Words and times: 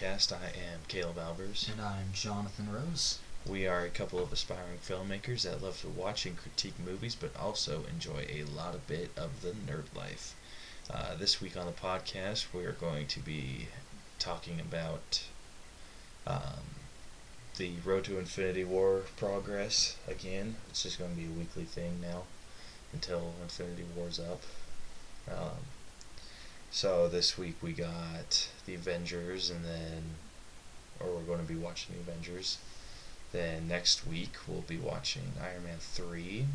podcast. 0.00 0.32
I 0.32 0.46
am 0.46 0.80
Caleb 0.88 1.16
Albers. 1.16 1.70
And 1.70 1.80
I'm 1.80 2.12
Jonathan 2.14 2.72
Rose. 2.72 3.18
We 3.46 3.66
are 3.66 3.84
a 3.84 3.90
couple 3.90 4.18
of 4.18 4.32
aspiring 4.32 4.78
filmmakers 4.82 5.42
that 5.42 5.62
love 5.62 5.80
to 5.82 5.88
watch 5.88 6.24
and 6.24 6.38
critique 6.38 6.78
movies, 6.82 7.14
but 7.14 7.36
also 7.36 7.82
enjoy 7.92 8.26
a 8.30 8.44
lot 8.44 8.74
of 8.74 8.86
bit 8.86 9.10
of 9.16 9.42
the 9.42 9.50
nerd 9.50 9.94
life. 9.94 10.34
Uh, 10.90 11.16
this 11.16 11.40
week 11.40 11.56
on 11.56 11.66
the 11.66 11.72
podcast, 11.72 12.46
we 12.54 12.64
are 12.64 12.72
going 12.72 13.06
to 13.08 13.20
be 13.20 13.68
talking 14.18 14.58
about 14.58 15.22
um, 16.26 16.80
the 17.58 17.72
Road 17.84 18.04
to 18.04 18.18
Infinity 18.18 18.64
War 18.64 19.02
progress 19.18 19.96
again. 20.08 20.56
It's 20.70 20.84
just 20.84 20.98
going 20.98 21.10
to 21.10 21.16
be 21.16 21.26
a 21.26 21.38
weekly 21.38 21.64
thing 21.64 22.00
now 22.00 22.22
until 22.94 23.34
Infinity 23.42 23.84
War's 23.94 24.18
up. 24.18 24.42
Um, 25.30 25.58
so 26.70 27.08
this 27.08 27.36
week 27.36 27.56
we 27.60 27.72
got 27.72 28.48
the 28.70 28.76
Avengers, 28.76 29.50
and 29.50 29.64
then, 29.64 30.02
or 31.00 31.14
we're 31.14 31.22
going 31.22 31.44
to 31.44 31.52
be 31.52 31.58
watching 31.58 31.94
the 31.94 32.00
Avengers. 32.00 32.58
Then 33.32 33.68
next 33.68 34.06
week 34.06 34.34
we'll 34.46 34.62
be 34.62 34.78
watching 34.78 35.32
Iron 35.42 35.64
Man 35.64 35.78
3. 35.78 36.46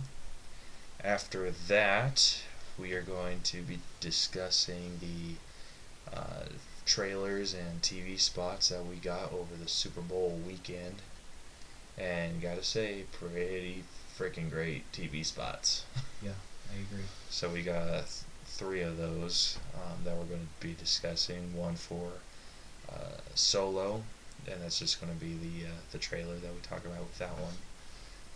After 1.04 1.52
that, 1.52 2.42
we 2.78 2.94
are 2.94 3.02
going 3.02 3.42
to 3.44 3.62
be 3.62 3.80
discussing 4.00 5.00
the 5.00 6.16
uh, 6.16 6.46
trailers 6.86 7.54
and 7.54 7.82
TV 7.82 8.20
spots 8.20 8.70
that 8.70 8.86
we 8.86 8.96
got 8.96 9.32
over 9.34 9.56
the 9.62 9.70
Super 9.70 10.02
Bowl 10.02 10.40
weekend. 10.46 11.02
And 11.98 12.42
gotta 12.42 12.64
say, 12.64 13.06
pretty 13.12 13.84
freaking 14.18 14.50
great 14.50 14.90
TV 14.92 15.26
spots. 15.26 15.86
Yeah, 16.22 16.32
I 16.72 16.76
agree. 16.76 17.06
So 17.30 17.50
we 17.50 17.62
got 17.62 18.06
three 18.58 18.82
of 18.82 18.98
those 18.98 19.58
um, 19.76 20.04
that 20.06 20.16
we're 20.16 20.24
going 20.24 20.48
to 20.60 20.68
be 20.68 20.74
discussing. 20.74 21.56
One 21.56 21.76
for 21.76 22.12
uh, 22.90 23.20
Solo, 23.34 24.04
and 24.50 24.62
that's 24.62 24.80
just 24.80 25.02
going 25.02 25.14
to 25.14 25.20
be 25.20 25.34
the 25.34 25.68
uh, 25.68 25.76
the 25.92 25.98
trailer 25.98 26.36
that 26.36 26.54
we 26.54 26.60
talk 26.62 26.86
about 26.86 27.00
with 27.00 27.18
that 27.20 27.38
one. 27.38 27.56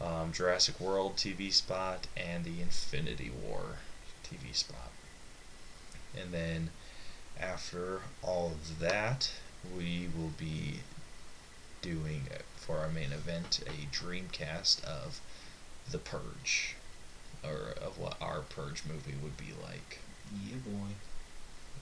Um, 0.02 0.32
Jurassic 0.32 0.80
World 0.80 1.16
TV 1.16 1.52
spot 1.52 2.08
and 2.16 2.44
the 2.44 2.62
Infinity 2.62 3.32
War 3.46 3.78
TV 4.24 4.56
spot. 4.56 4.92
And 6.20 6.34
then 6.34 6.70
after 7.40 8.02
all 8.22 8.48
of 8.48 8.80
that, 8.80 9.32
we 9.78 10.10
will 10.18 10.34
be 10.38 10.80
doing 11.82 12.24
for 12.56 12.78
our 12.80 12.90
main 12.90 13.12
event 13.12 13.62
a 13.66 13.94
Dreamcast 13.96 14.84
of 14.84 15.22
The 15.90 15.98
Purge, 15.98 16.76
or 17.44 17.74
of 17.82 17.98
what 17.98 18.18
our 18.22 18.42
Purge 18.42 18.84
movie 18.86 19.16
would 19.22 19.38
be 19.38 19.54
like. 19.64 20.00
Yeah, 20.34 20.58
boy. 20.66 20.88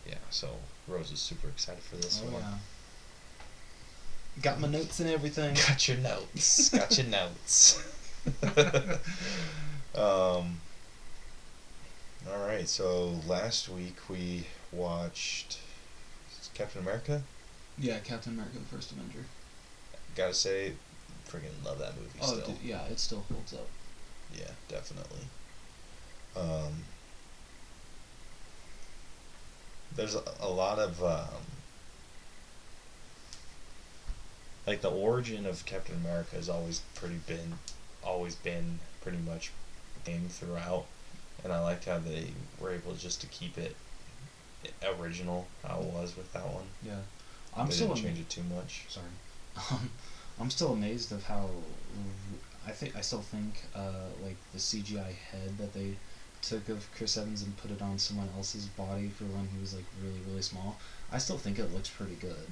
Yeah, 0.07 0.15
so 0.29 0.49
Rose 0.87 1.11
is 1.11 1.19
super 1.19 1.47
excited 1.47 1.83
for 1.83 1.95
this 1.97 2.21
oh, 2.25 2.31
one. 2.31 2.41
yeah. 2.41 2.53
Got 4.41 4.59
my 4.59 4.67
notes 4.67 4.99
and 4.99 5.09
everything. 5.09 5.55
Got 5.67 5.87
your 5.87 5.97
notes. 5.97 6.69
Got 6.69 6.97
your 6.97 7.07
notes. 7.07 7.83
um. 9.95 10.59
All 12.29 12.45
right. 12.45 12.67
So 12.67 13.19
last 13.27 13.69
week 13.69 13.97
we 14.09 14.45
watched 14.71 15.59
Captain 16.53 16.81
America. 16.81 17.21
Yeah, 17.77 17.99
Captain 17.99 18.33
America: 18.33 18.59
The 18.59 18.75
First 18.75 18.91
Avenger. 18.91 19.25
Gotta 20.15 20.33
say, 20.33 20.73
freaking 21.29 21.63
love 21.63 21.79
that 21.79 21.95
movie 21.95 22.09
Oh, 22.21 22.27
still. 22.27 22.47
dude, 22.47 22.63
yeah, 22.63 22.83
it 22.85 22.99
still 22.99 23.23
holds 23.31 23.53
up. 23.53 23.67
Yeah, 24.35 24.51
definitely. 24.67 25.21
Um, 26.35 26.83
there's 29.97 30.15
a, 30.15 30.21
a 30.39 30.47
lot 30.49 30.79
of 30.79 31.03
um, 31.03 31.41
like 34.65 34.81
the 34.81 34.89
origin 34.89 35.45
of 35.45 35.65
Captain 35.65 35.95
America 35.95 36.35
has 36.35 36.47
always 36.47 36.81
pretty 36.95 37.19
been 37.27 37.59
always 38.03 38.35
been 38.35 38.79
pretty 39.01 39.17
much 39.17 39.51
same 40.05 40.29
throughout, 40.29 40.85
and 41.43 41.51
I 41.51 41.59
liked 41.59 41.85
how 41.85 41.99
they 41.99 42.27
were 42.59 42.71
able 42.71 42.93
just 42.93 43.19
to 43.21 43.27
keep 43.27 43.57
it 43.57 43.75
original 44.99 45.47
how 45.65 45.79
it 45.79 45.85
was 45.85 46.15
with 46.15 46.31
that 46.33 46.45
one. 46.45 46.63
Yeah, 46.83 46.99
I'm 47.55 47.67
they 47.67 47.73
still 47.73 47.87
didn't 47.87 47.99
ama- 47.99 48.07
change 48.07 48.19
it 48.21 48.29
too 48.29 48.43
much. 48.55 48.85
sorry. 48.87 49.05
Um, 49.71 49.89
I'm 50.39 50.49
still 50.49 50.73
amazed 50.73 51.11
of 51.11 51.23
how. 51.25 51.49
I 52.65 52.71
think 52.71 52.95
I 52.95 53.01
still 53.01 53.21
think 53.21 53.63
uh, 53.75 54.07
like 54.23 54.35
the 54.53 54.59
CGI 54.59 55.13
head 55.31 55.57
that 55.57 55.73
they 55.73 55.95
took 56.49 56.69
of 56.69 56.87
Chris 56.95 57.17
Evans 57.17 57.41
and 57.43 57.55
put 57.57 57.71
it 57.71 57.81
on 57.81 57.97
someone 57.99 58.29
else's 58.35 58.65
body 58.65 59.09
for 59.09 59.25
when 59.25 59.47
he 59.53 59.59
was 59.59 59.73
like 59.75 59.85
really 60.03 60.19
really 60.27 60.41
small. 60.41 60.77
I 61.11 61.17
still 61.17 61.37
think 61.37 61.59
it 61.59 61.73
looks 61.73 61.89
pretty 61.89 62.15
good. 62.15 62.47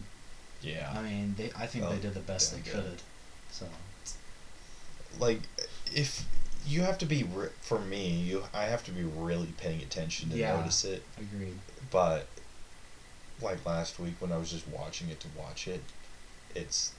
Yeah. 0.61 0.91
I 0.95 1.01
mean, 1.03 1.35
they. 1.37 1.51
I 1.57 1.67
think 1.67 1.85
Oh, 1.85 1.89
they 1.91 1.99
did 1.99 2.13
the 2.13 2.19
best 2.21 2.53
they 2.53 2.61
good. 2.61 2.83
could. 2.83 3.01
So 3.51 3.65
like 5.19 5.39
if 5.93 6.25
you 6.67 6.81
have 6.81 6.97
to 6.97 7.05
be 7.05 7.23
re- 7.23 7.49
for 7.61 7.79
me 7.79 8.09
you 8.09 8.43
i 8.53 8.63
have 8.63 8.83
to 8.83 8.91
be 8.91 9.03
really 9.03 9.53
paying 9.57 9.81
attention 9.81 10.29
to 10.29 10.35
Yeah. 10.37 10.57
notice 10.57 10.83
it 10.83 11.03
agreed. 11.17 11.57
but 11.91 12.25
like 13.41 13.63
last 13.65 13.99
week 13.99 14.15
when 14.19 14.31
i 14.31 14.37
was 14.37 14.51
just 14.51 14.67
watching 14.67 15.09
it 15.09 15.19
to 15.21 15.27
watch 15.37 15.67
it 15.67 15.81
it's 16.55 16.91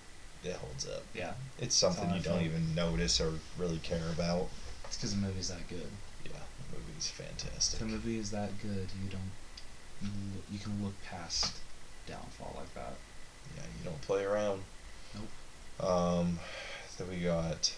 it 0.45 0.53
holds 0.55 0.87
up 0.87 1.03
Yeah, 1.15 1.33
it's 1.59 1.75
something 1.75 2.09
you 2.15 2.21
don't 2.21 2.43
even 2.43 2.75
notice 2.75 3.21
or 3.21 3.33
really 3.59 3.79
care 3.79 4.09
about 4.15 4.47
it's 4.85 4.97
because 4.97 5.15
the 5.15 5.21
movie's 5.21 5.49
that 5.49 5.67
good. 5.69 5.89
Movie's 6.97 7.11
fantastic 7.11 7.79
the 7.81 7.85
movie 7.87 8.19
is 8.19 8.31
that 8.31 8.51
good, 8.63 8.89
you 9.03 9.11
don't. 9.11 9.31
You, 10.03 10.09
look, 10.35 10.45
you 10.51 10.59
can 10.59 10.83
look 10.85 10.95
past 11.03 11.59
downfall 12.07 12.55
like 12.57 12.73
that. 12.75 12.95
yeah 13.57 13.63
you 13.79 13.85
don't 13.85 14.01
play 14.03 14.25
around 14.25 14.63
Nope. 15.15 15.89
um 15.89 16.39
then 16.99 17.09
we 17.11 17.17
got 17.25 17.75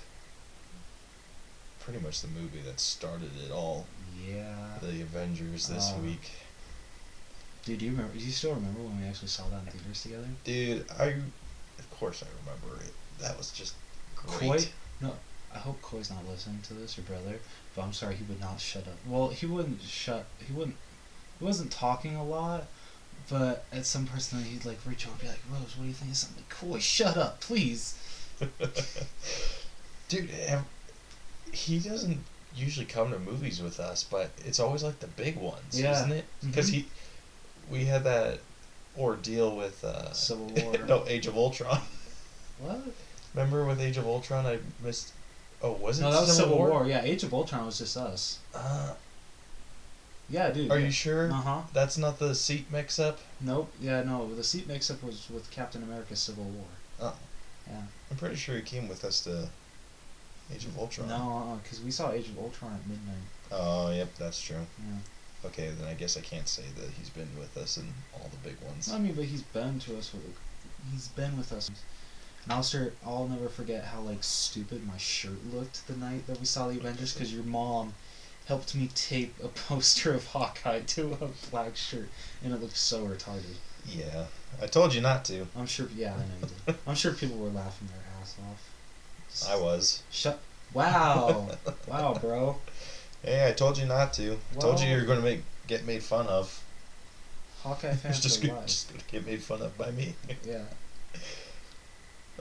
pretty 1.81 2.01
much 2.01 2.21
the 2.21 2.29
movie 2.29 2.61
that 2.67 2.79
started 2.81 3.31
it 3.45 3.51
all 3.53 3.87
Yeah. 4.27 4.79
the 4.83 5.03
avengers 5.03 5.69
this 5.69 5.93
Uh, 5.93 6.01
week 6.03 6.31
Dude, 7.65 7.81
do 7.81 7.85
you 7.85 7.91
remember? 7.91 8.15
Do 8.17 8.25
you 8.25 8.31
still 8.33 8.55
remember 8.55 8.81
when 8.81 8.99
we 8.99 9.07
actually 9.07 9.29
saw 9.29 9.43
that 9.51 9.61
in 9.67 9.67
theaters 9.79 10.03
together? 10.03 10.27
Dude, 10.45 10.87
I 10.99 11.05
of 11.79 11.91
course 11.91 12.23
I 12.23 12.27
remember 12.47 12.83
it. 12.83 12.93
That 13.21 13.37
was 13.37 13.51
just 13.51 13.75
great. 14.17 14.41
Coy? 14.51 14.65
No, 15.03 15.13
I 15.55 15.59
hope 15.59 15.81
Coy's 15.83 16.11
not 16.11 16.27
listening 16.29 16.61
to 16.69 16.75
this, 16.75 16.97
your 16.97 17.05
brother. 17.07 17.39
But 17.75 17.83
I'm 17.83 17.93
sorry, 17.93 18.17
he 18.17 18.25
would 18.25 18.41
not 18.41 18.61
shut 18.61 18.87
up. 18.87 18.97
Well, 19.07 19.29
he 19.29 19.47
wouldn't 19.47 19.83
shut. 19.83 20.27
He 20.47 20.53
wouldn't. 20.53 20.77
He 21.39 21.45
wasn't 21.45 21.71
talking 21.71 22.17
a 22.17 22.25
lot, 22.25 22.67
but 23.31 23.65
at 23.73 23.87
some 23.87 24.07
person 24.07 24.43
he'd 24.45 24.65
like 24.65 24.79
reach 24.87 25.07
over 25.07 25.13
and 25.15 25.21
be 25.23 25.29
like, 25.29 25.39
"Rose, 25.51 25.77
what 25.77 25.83
do 25.85 25.89
you 25.89 25.95
think 25.95 26.11
of 26.11 26.17
something?" 26.17 26.45
Coy, 26.49 26.79
shut 26.81 27.17
up, 27.17 27.41
please. 27.41 27.97
Dude, 30.09 30.31
he 31.53 31.79
doesn't 31.79 32.19
usually 32.57 32.87
come 32.87 33.11
to 33.13 33.19
movies 33.19 33.61
with 33.63 33.79
us, 33.79 34.03
but 34.05 34.31
it's 34.45 34.59
always 34.59 34.83
like 34.83 35.01
the 35.01 35.07
big 35.07 35.37
ones, 35.37 35.79
Yeah. 35.81 35.93
isn't 35.93 36.13
it? 36.13 36.25
Because 36.45 36.71
Mhm. 36.71 36.75
he, 36.75 36.87
we 37.71 37.85
had 37.85 38.05
that 38.05 38.41
ordeal 38.99 39.55
with 39.55 39.85
uh, 39.85 40.13
Civil 40.13 40.47
War. 40.65 40.79
no, 40.79 41.05
Age 41.07 41.27
of 41.27 41.37
Ultron. 41.37 41.81
What? 42.59 42.81
Remember 43.35 43.65
with 43.67 43.81
Age 43.81 43.97
of 43.99 44.07
Ultron, 44.07 44.47
I 44.47 44.59
missed. 44.83 45.13
Oh, 45.63 45.73
was 45.73 45.99
it 45.99 46.03
No, 46.03 46.11
that 46.13 46.21
was 46.21 46.37
Civil, 46.37 46.53
Civil 46.53 46.59
War? 46.71 46.87
Yeah, 46.87 47.03
Age 47.03 47.25
of 47.25 47.35
Ultron 47.35 47.67
was 47.67 47.79
just 47.79 47.97
us. 47.97 48.39
Uh, 48.55 48.95
Yeah, 50.31 50.51
dude. 50.51 50.71
are 50.71 50.79
you 50.79 50.91
sure? 50.91 51.31
Uh 51.31 51.35
huh. 51.35 51.63
That's 51.73 51.99
not 51.99 52.19
the 52.19 52.35
seat 52.35 52.71
mix-up. 52.71 53.19
Nope. 53.41 53.73
Yeah, 53.81 54.03
no. 54.03 54.33
The 54.35 54.45
seat 54.45 54.69
mix-up 54.69 55.03
was 55.03 55.29
with 55.31 55.51
Captain 55.51 55.83
America: 55.83 56.15
Civil 56.17 56.45
War. 56.45 56.65
Oh, 57.01 57.15
Yeah. 57.69 57.83
I'm 58.11 58.17
pretty 58.17 58.37
sure 58.37 58.55
he 58.57 58.63
came 58.63 58.89
with 58.89 59.05
us 59.05 59.21
to 59.25 59.49
Age 60.55 60.65
of 60.65 60.79
Ultron. 60.79 61.09
No, 61.09 61.61
because 61.63 61.81
we 61.83 61.91
saw 61.91 62.13
Age 62.13 62.29
of 62.29 62.39
Ultron 62.39 62.73
at 62.75 62.87
midnight. 62.87 63.27
Oh, 63.51 63.91
yep, 63.91 64.09
that's 64.19 64.41
true. 64.41 64.57
Yeah. 64.79 65.47
Okay, 65.49 65.71
then 65.79 65.87
I 65.89 65.95
guess 65.95 66.17
I 66.17 66.21
can't 66.21 66.49
say 66.49 66.65
that 66.77 66.91
he's 66.99 67.11
been 67.11 67.29
with 67.39 67.57
us 67.57 67.77
in 67.77 67.85
all 68.15 68.29
the 68.31 68.49
big 68.49 68.61
ones. 68.67 68.91
I 68.93 68.99
mean, 68.99 69.15
but 69.15 69.25
he's 69.25 69.43
been 69.43 69.79
to 69.81 69.97
us 69.99 70.13
with. 70.13 70.23
He's 70.93 71.09
been 71.09 71.37
with 71.37 71.53
us. 71.53 71.71
And 72.49 72.55
I'll 72.55 72.63
start. 72.63 72.95
I'll 73.05 73.29
never 73.29 73.51
forget 73.51 73.85
how 73.85 74.01
like 74.01 74.23
stupid 74.25 74.87
my 74.87 74.97
shirt 74.97 75.37
looked 75.53 75.87
the 75.87 75.95
night 75.95 76.27
that 76.27 76.41
we 76.41 76.47
saw 76.47 76.69
the 76.69 76.79
Avengers 76.79 77.13
because 77.13 77.33
your 77.33 77.45
mom 77.45 77.93
helped 78.47 78.75
me 78.75 78.89
tape 78.95 79.35
a 79.45 79.49
poster 79.69 80.15
of 80.15 80.29
Hawkeye 80.29 80.81
to 80.81 81.19
a 81.21 81.29
black 81.51 81.77
shirt, 81.77 82.09
and 82.43 82.55
it 82.55 82.63
looked 82.63 82.79
so 82.79 83.05
retarded. 83.05 83.57
Yeah, 83.87 84.25
I 84.63 84.67
told 84.67 84.95
you 84.95 85.03
not 85.03 85.27
to. 85.27 85.47
I'm 85.59 85.67
sure. 85.67 85.89
Yeah, 85.95 86.15
I 86.15 86.17
know 86.17 86.25
you 86.41 86.49
did. 86.65 86.77
I'm 86.87 86.95
sure 86.95 87.13
people 87.13 87.37
were 87.37 87.51
laughing 87.51 87.89
their 87.89 88.19
ass 88.19 88.35
off. 88.51 89.51
I 89.51 89.61
was. 89.61 90.03
Shut. 90.11 90.41
Wow. 90.73 91.51
wow, 91.87 92.15
bro. 92.19 92.57
Hey, 93.23 93.47
I 93.47 93.53
told 93.53 93.77
you 93.77 93.85
not 93.85 94.15
to. 94.15 94.39
I 94.57 94.59
told 94.59 94.81
you 94.81 94.89
you 94.89 94.97
were 94.97 95.05
going 95.05 95.19
to 95.19 95.25
make 95.25 95.43
get 95.67 95.85
made 95.87 96.03
fun 96.03 96.27
of. 96.29 96.65
Hawkeye 97.63 97.93
fans 97.95 98.21
just 98.21 98.43
are 98.43 98.63
just 98.63 98.89
to 98.89 99.05
get 99.13 99.27
made 99.27 99.43
fun 99.43 99.61
of 99.61 99.77
by 99.77 99.91
me. 99.91 100.15
Yeah. 100.47 100.63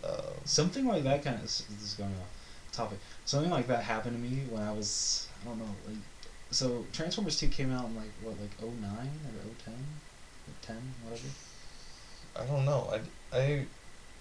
Um, 0.03 0.11
Something 0.45 0.85
like 0.87 1.03
that 1.03 1.23
kind 1.23 1.35
of 1.35 1.41
this 1.43 1.65
is 1.83 1.95
going 1.97 2.11
off 2.11 2.71
topic. 2.71 2.99
Something 3.25 3.51
like 3.51 3.67
that 3.67 3.83
happened 3.83 4.15
to 4.15 4.21
me 4.21 4.43
when 4.49 4.61
I 4.61 4.71
was 4.71 5.27
I 5.41 5.47
don't 5.47 5.59
know 5.59 5.65
like 5.87 5.97
so 6.51 6.85
Transformers 6.93 7.37
Two 7.37 7.49
came 7.49 7.73
out 7.73 7.85
in 7.85 7.95
like 7.95 8.11
what 8.21 8.35
like 8.39 8.59
09 8.61 8.71
or 8.71 9.55
010 9.63 9.73
or 9.73 10.53
ten 10.61 10.93
whatever. 11.03 11.27
I 12.39 12.45
don't 12.45 12.65
know. 12.65 12.89
I, 12.91 13.37
I, 13.37 13.65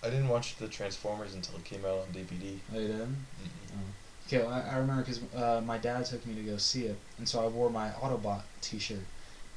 I 0.02 0.10
didn't 0.10 0.28
watch 0.28 0.56
the 0.56 0.68
Transformers 0.68 1.34
until 1.34 1.56
it 1.56 1.64
came 1.64 1.84
out 1.84 1.98
on 1.98 2.06
DVD. 2.14 2.58
Oh, 2.74 2.78
you 2.78 2.86
didn't? 2.88 3.02
Mm-mm. 3.02 3.74
Oh. 3.74 4.26
Okay, 4.26 4.38
well, 4.38 4.48
I, 4.52 4.60
I 4.74 4.78
remember 4.78 5.02
because 5.02 5.20
uh, 5.34 5.60
my 5.64 5.78
dad 5.78 6.04
took 6.06 6.24
me 6.26 6.34
to 6.34 6.42
go 6.42 6.56
see 6.56 6.86
it, 6.86 6.98
and 7.18 7.28
so 7.28 7.44
I 7.44 7.48
wore 7.48 7.70
my 7.70 7.90
Autobot 7.90 8.42
T-shirt, 8.60 9.04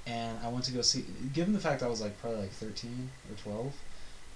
and 0.06 0.38
I 0.44 0.50
went 0.50 0.66
to 0.66 0.72
go 0.72 0.82
see. 0.82 1.06
Given 1.34 1.54
the 1.54 1.60
fact 1.60 1.82
I 1.82 1.88
was 1.88 2.02
like 2.02 2.20
probably 2.22 2.42
like 2.42 2.52
thirteen 2.52 3.10
or 3.30 3.36
twelve, 3.38 3.74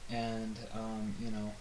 and 0.10 0.58
um, 0.74 1.14
you 1.20 1.30
know, 1.30 1.52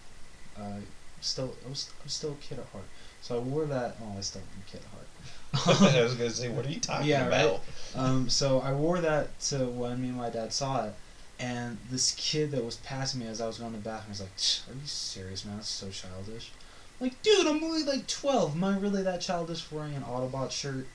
uh, 0.59 0.79
still 1.21 1.53
I 1.65 1.69
was, 1.69 1.89
I 2.01 2.03
was 2.03 2.13
still 2.13 2.31
a 2.31 2.35
kid 2.35 2.59
at 2.59 2.65
heart, 2.67 2.85
so 3.21 3.35
I 3.37 3.39
wore 3.39 3.65
that. 3.65 3.97
Oh, 4.01 4.17
I 4.17 4.21
still 4.21 4.41
am 4.41 4.61
a 4.67 4.71
kid 4.71 4.81
at 4.81 4.87
heart. 4.91 5.07
I 5.95 6.03
was 6.03 6.15
gonna 6.15 6.29
say, 6.29 6.49
what 6.49 6.65
are 6.65 6.69
you 6.69 6.79
talking 6.79 7.07
Yeah, 7.07 7.27
right. 7.27 7.41
about? 7.45 7.61
Um, 7.95 8.29
so 8.29 8.59
I 8.59 8.73
wore 8.73 8.99
that 9.01 9.39
to 9.41 9.65
when 9.65 10.01
me 10.01 10.09
and 10.09 10.17
my 10.17 10.29
dad 10.29 10.51
saw 10.51 10.85
it, 10.85 10.93
and 11.39 11.77
this 11.91 12.13
kid 12.17 12.51
that 12.51 12.63
was 12.65 12.77
passing 12.77 13.19
me 13.19 13.27
as 13.27 13.39
I 13.41 13.47
was 13.47 13.57
going 13.59 13.71
to 13.71 13.77
the 13.77 13.83
bathroom 13.83 14.09
was 14.09 14.21
like, 14.21 14.29
"Are 14.69 14.79
you 14.79 14.87
serious, 14.87 15.45
man? 15.45 15.57
That's 15.57 15.69
so 15.69 15.89
childish." 15.89 16.51
I'm 16.99 17.07
like, 17.07 17.21
dude, 17.21 17.47
I'm 17.47 17.63
only 17.63 17.83
like 17.83 18.07
twelve. 18.07 18.55
Am 18.55 18.63
I 18.63 18.77
really 18.77 19.03
that 19.03 19.21
childish 19.21 19.71
wearing 19.71 19.93
an 19.95 20.03
Autobot 20.03 20.51
shirt? 20.51 20.87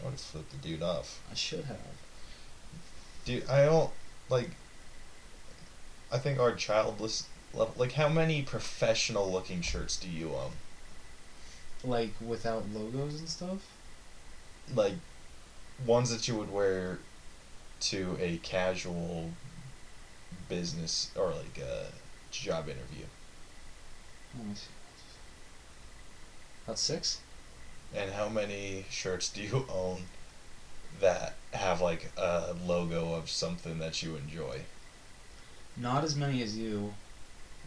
I 0.00 0.04
would 0.04 0.10
have 0.12 0.20
flipped 0.20 0.50
the 0.50 0.56
dude 0.68 0.82
off. 0.82 1.20
I 1.30 1.34
should 1.34 1.64
have. 1.64 1.78
Dude, 3.24 3.48
I 3.48 3.64
don't 3.64 3.90
like. 4.28 4.50
I 6.12 6.18
think 6.18 6.38
our 6.38 6.54
childless. 6.54 7.26
Like, 7.76 7.92
how 7.92 8.08
many 8.08 8.42
professional-looking 8.42 9.62
shirts 9.62 9.96
do 9.96 10.08
you 10.08 10.34
own? 10.34 10.52
Like 11.84 12.14
without 12.26 12.64
logos 12.74 13.18
and 13.18 13.28
stuff. 13.28 13.58
Like, 14.74 14.94
ones 15.86 16.10
that 16.10 16.26
you 16.26 16.34
would 16.36 16.50
wear 16.52 16.98
to 17.80 18.16
a 18.20 18.38
casual 18.38 19.30
business 20.48 21.10
or 21.16 21.30
like 21.30 21.58
a 21.58 21.86
job 22.30 22.68
interview, 22.68 23.04
Let 24.38 24.46
me 24.46 24.54
see. 24.54 24.66
About 26.64 26.78
six. 26.78 27.18
and 27.94 28.12
how 28.12 28.28
many 28.28 28.86
shirts 28.90 29.28
do 29.28 29.42
you 29.42 29.66
own 29.68 30.04
that 31.00 31.34
have 31.52 31.80
like 31.80 32.10
a 32.16 32.54
logo 32.64 33.12
of 33.14 33.28
something 33.28 33.78
that 33.78 34.02
you 34.02 34.16
enjoy? 34.16 34.62
Not 35.76 36.04
as 36.04 36.16
many 36.16 36.42
as 36.42 36.56
you. 36.56 36.94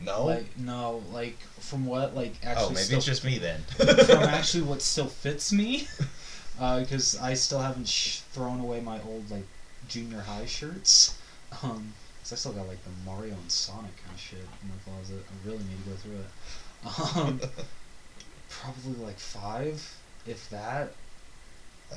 No. 0.04 0.26
Like 0.26 0.58
no, 0.58 1.04
like 1.12 1.38
from 1.60 1.86
what 1.86 2.16
like 2.16 2.34
actually 2.44 2.66
oh, 2.66 2.70
maybe 2.70 2.84
still 2.84 2.98
it's 2.98 3.06
just 3.06 3.26
me 3.26 3.38
then. 3.40 3.62
from 3.64 4.24
actually 4.24 4.64
what 4.64 4.82
still 4.82 5.08
fits 5.08 5.52
me, 5.52 5.88
because 6.60 7.18
I 7.20 7.34
still 7.34 7.60
haven't 7.60 7.88
sh- 7.88 8.20
thrown 8.32 8.60
away 8.60 8.80
my 8.80 9.02
old 9.02 9.30
like 9.32 9.46
junior 9.88 10.20
high 10.22 10.46
shirts. 10.46 11.18
Um, 11.64 11.94
cause 12.22 12.34
I 12.34 12.36
still 12.36 12.52
got 12.52 12.68
like 12.68 12.84
the 12.84 12.92
Mario 13.06 13.34
and 13.34 13.52
Sonic 13.52 13.96
kind 14.04 14.14
of 14.14 14.20
shit 14.20 14.40
in 14.40 14.70
my 14.70 14.76
closet. 14.86 15.24
I 15.28 15.48
really 15.48 15.64
need 15.64 15.84
to 15.84 15.90
go 15.90 15.96
through 15.96 16.20
it. 16.20 17.18
Um, 17.18 17.40
probably 18.50 19.04
like 19.06 19.18
five, 19.18 19.98
if 20.26 20.50
that. 20.52 20.92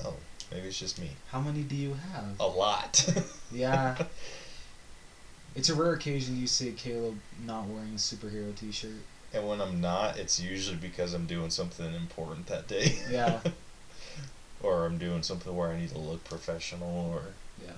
oh, 0.04 0.14
maybe 0.50 0.68
it's 0.68 0.78
just 0.78 0.98
me. 0.98 1.10
How 1.30 1.40
many 1.40 1.62
do 1.62 1.76
you 1.76 1.96
have? 2.12 2.40
A 2.40 2.46
lot. 2.46 3.06
Yeah. 3.52 3.96
It's 5.60 5.68
a 5.68 5.74
rare 5.74 5.92
occasion 5.92 6.40
you 6.40 6.46
see 6.46 6.72
Caleb 6.72 7.18
not 7.44 7.66
wearing 7.66 7.90
a 7.90 7.96
superhero 7.96 8.56
T-shirt. 8.56 8.92
And 9.34 9.46
when 9.46 9.60
I'm 9.60 9.78
not, 9.78 10.16
it's 10.18 10.40
usually 10.40 10.78
because 10.78 11.12
I'm 11.12 11.26
doing 11.26 11.50
something 11.50 11.92
important 11.92 12.46
that 12.46 12.66
day. 12.66 12.98
Yeah. 13.10 13.40
or 14.62 14.86
I'm 14.86 14.96
doing 14.96 15.22
something 15.22 15.54
where 15.54 15.68
I 15.68 15.78
need 15.78 15.90
to 15.90 15.98
look 15.98 16.24
professional, 16.24 17.10
or 17.12 17.34
Yeah. 17.62 17.72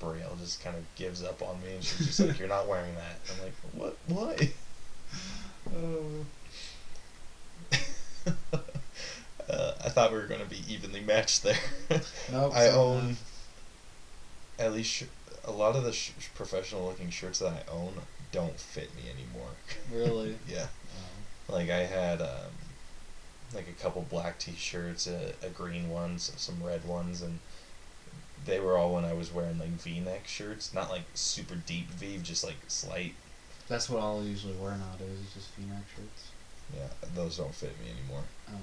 Brielle 0.00 0.40
just 0.40 0.64
kind 0.64 0.74
of 0.74 0.84
gives 0.96 1.22
up 1.22 1.42
on 1.42 1.60
me, 1.60 1.74
and 1.74 1.84
she's 1.84 2.06
just 2.06 2.20
like, 2.20 2.38
"You're 2.38 2.48
not 2.48 2.66
wearing 2.66 2.94
that." 2.94 3.18
I'm 3.30 3.42
like, 3.44 3.52
"What? 3.74 3.98
Why?" 4.06 4.50
uh, 9.50 9.72
I 9.84 9.88
thought 9.90 10.12
we 10.12 10.16
were 10.16 10.26
going 10.26 10.40
to 10.40 10.46
be 10.46 10.62
evenly 10.66 11.00
matched 11.00 11.42
there. 11.42 11.60
Nope. 12.32 12.54
I 12.54 12.68
so, 12.70 12.80
own 12.80 13.18
at 14.58 14.72
least 14.72 15.04
a 15.48 15.52
lot 15.52 15.76
of 15.76 15.84
the 15.84 15.92
sh- 15.92 16.12
professional-looking 16.34 17.10
shirts 17.10 17.38
that 17.40 17.52
I 17.68 17.72
own 17.72 17.94
don't 18.32 18.58
fit 18.60 18.90
me 18.94 19.02
anymore. 19.10 19.50
Really? 19.92 20.36
yeah. 20.48 20.66
uh, 21.48 21.52
Like 21.54 21.70
I 21.70 21.84
had 21.84 22.20
um, 22.20 22.52
like 23.54 23.66
a 23.68 23.82
couple 23.82 24.02
black 24.10 24.38
T-shirts, 24.38 25.06
a, 25.06 25.32
a 25.42 25.48
green 25.48 25.88
ones, 25.90 26.30
some 26.36 26.62
red 26.62 26.84
ones, 26.86 27.22
and 27.22 27.38
they 28.44 28.60
were 28.60 28.76
all 28.76 28.94
when 28.94 29.04
I 29.04 29.14
was 29.14 29.32
wearing 29.32 29.58
like 29.58 29.70
V-neck 29.70 30.26
shirts, 30.28 30.74
not 30.74 30.90
like 30.90 31.02
super 31.14 31.54
deep 31.54 31.88
V, 31.90 32.18
just 32.22 32.44
like 32.44 32.56
slight. 32.68 33.14
that's 33.68 33.88
what 33.88 34.02
I'll 34.02 34.22
usually 34.22 34.54
wear 34.54 34.72
nowadays. 34.76 35.18
Is 35.26 35.34
just 35.34 35.50
V-neck 35.54 35.84
shirts. 35.96 36.28
Yeah, 36.76 37.08
those 37.14 37.38
don't 37.38 37.54
fit 37.54 37.72
me 37.82 37.90
anymore. 37.98 38.24
Don't. 38.46 38.60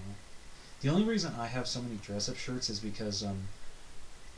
The 0.81 0.89
only 0.89 1.03
reason 1.05 1.33
I 1.39 1.47
have 1.47 1.67
so 1.67 1.81
many 1.81 1.95
dress-up 1.95 2.37
shirts 2.37 2.69
is 2.69 2.79
because 2.79 3.23
um, 3.23 3.47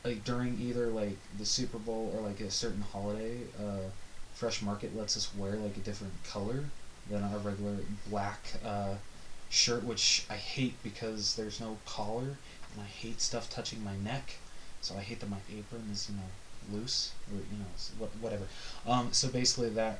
like 0.08 0.24
during 0.24 0.58
either 0.58 0.86
like 0.86 1.18
the 1.38 1.44
Super 1.44 1.78
Bowl 1.78 2.12
or 2.14 2.26
like 2.26 2.40
a 2.40 2.50
certain 2.50 2.80
holiday, 2.80 3.36
uh, 3.60 3.88
Fresh 4.34 4.62
Market 4.62 4.96
lets 4.96 5.16
us 5.16 5.30
wear 5.36 5.52
like 5.52 5.76
a 5.76 5.80
different 5.80 6.14
color 6.24 6.64
than 7.10 7.22
our 7.22 7.38
regular 7.38 7.76
black 8.08 8.38
uh, 8.64 8.94
shirt, 9.50 9.84
which 9.84 10.24
I 10.30 10.36
hate 10.36 10.82
because 10.82 11.36
there's 11.36 11.60
no 11.60 11.76
collar, 11.84 12.22
and 12.72 12.80
I 12.80 12.86
hate 12.86 13.20
stuff 13.20 13.50
touching 13.50 13.84
my 13.84 13.96
neck. 13.96 14.36
So 14.80 14.94
I 14.96 15.00
hate 15.00 15.20
that 15.20 15.28
my 15.28 15.42
apron 15.54 15.84
is 15.92 16.08
you 16.08 16.16
know 16.16 16.78
loose 16.78 17.12
or 17.30 17.36
you 17.36 17.58
know 17.58 17.72
what 17.98 18.10
whatever. 18.20 18.44
Um, 18.86 19.08
so 19.12 19.28
basically 19.28 19.68
that 19.70 19.98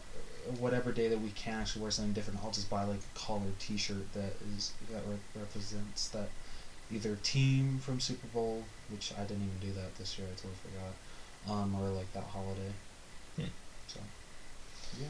whatever 0.59 0.91
day 0.91 1.09
that 1.09 1.21
we 1.21 1.31
can 1.31 1.61
actually 1.61 1.83
wear 1.83 1.91
something 1.91 2.15
different, 2.15 2.41
I'll 2.43 2.51
just 2.51 2.71
buy 2.71 2.85
like 2.85 3.01
a 3.15 3.19
collared 3.19 3.59
T-shirt 3.59 4.11
that 4.15 4.33
is 4.57 4.73
that 4.91 5.03
re- 5.07 5.41
represents 5.43 6.09
that 6.09 6.31
either 6.93 7.17
team 7.23 7.79
from 7.79 8.01
Super 8.01 8.27
Bowl, 8.29 8.65
which 8.91 9.13
I 9.19 9.23
didn't 9.23 9.45
even 9.45 9.69
do 9.75 9.81
that 9.81 9.95
this 9.97 10.19
year, 10.19 10.27
I 10.31 10.35
totally 10.37 10.55
forgot, 10.63 11.55
um, 11.55 11.75
or 11.81 11.89
like 11.89 12.13
that 12.15 12.25
holiday. 12.25 12.73
Hmm. 13.37 13.45
So, 13.89 14.01
yeah, 15.01 15.07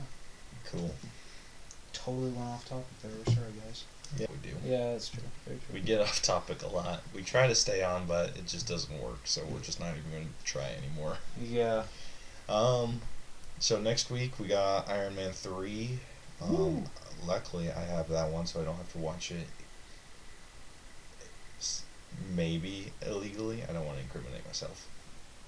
Cool. 0.70 0.90
totally 1.92 2.30
went 2.30 2.48
off 2.48 2.68
topic 2.68 2.86
there. 3.02 3.10
We're 3.26 3.34
sorry, 3.34 3.52
guys. 3.64 3.84
Yeah, 4.18 4.26
we 4.30 4.48
do. 4.50 4.56
Yeah, 4.64 4.92
that's 4.92 5.08
true. 5.10 5.22
Very 5.46 5.58
true. 5.58 5.74
We 5.74 5.80
get 5.80 6.00
off 6.00 6.22
topic 6.22 6.62
a 6.62 6.68
lot. 6.68 7.02
We 7.14 7.22
try 7.22 7.46
to 7.46 7.54
stay 7.54 7.82
on, 7.82 8.06
but 8.06 8.30
it 8.30 8.46
just 8.46 8.66
doesn't 8.66 9.02
work. 9.02 9.20
So 9.24 9.42
we're 9.52 9.60
just 9.60 9.78
not 9.80 9.90
even 9.90 10.10
going 10.10 10.28
to 10.38 10.44
try 10.50 10.70
anymore. 10.82 11.18
Yeah. 11.40 11.82
Um, 12.48 13.02
so 13.58 13.78
next 13.80 14.10
week 14.10 14.38
we 14.40 14.48
got 14.48 14.88
Iron 14.88 15.14
Man 15.14 15.32
three. 15.32 15.98
Um, 16.40 16.56
Woo. 16.56 16.82
luckily 17.26 17.70
I 17.70 17.80
have 17.80 18.08
that 18.08 18.30
one, 18.30 18.46
so 18.46 18.60
I 18.60 18.64
don't 18.64 18.76
have 18.76 18.90
to 18.92 18.98
watch 18.98 19.30
it. 19.30 19.46
Maybe 22.34 22.92
illegally. 23.06 23.62
I 23.68 23.72
don't 23.72 23.84
want 23.86 23.98
to 23.98 24.04
incriminate 24.04 24.44
myself. 24.46 24.86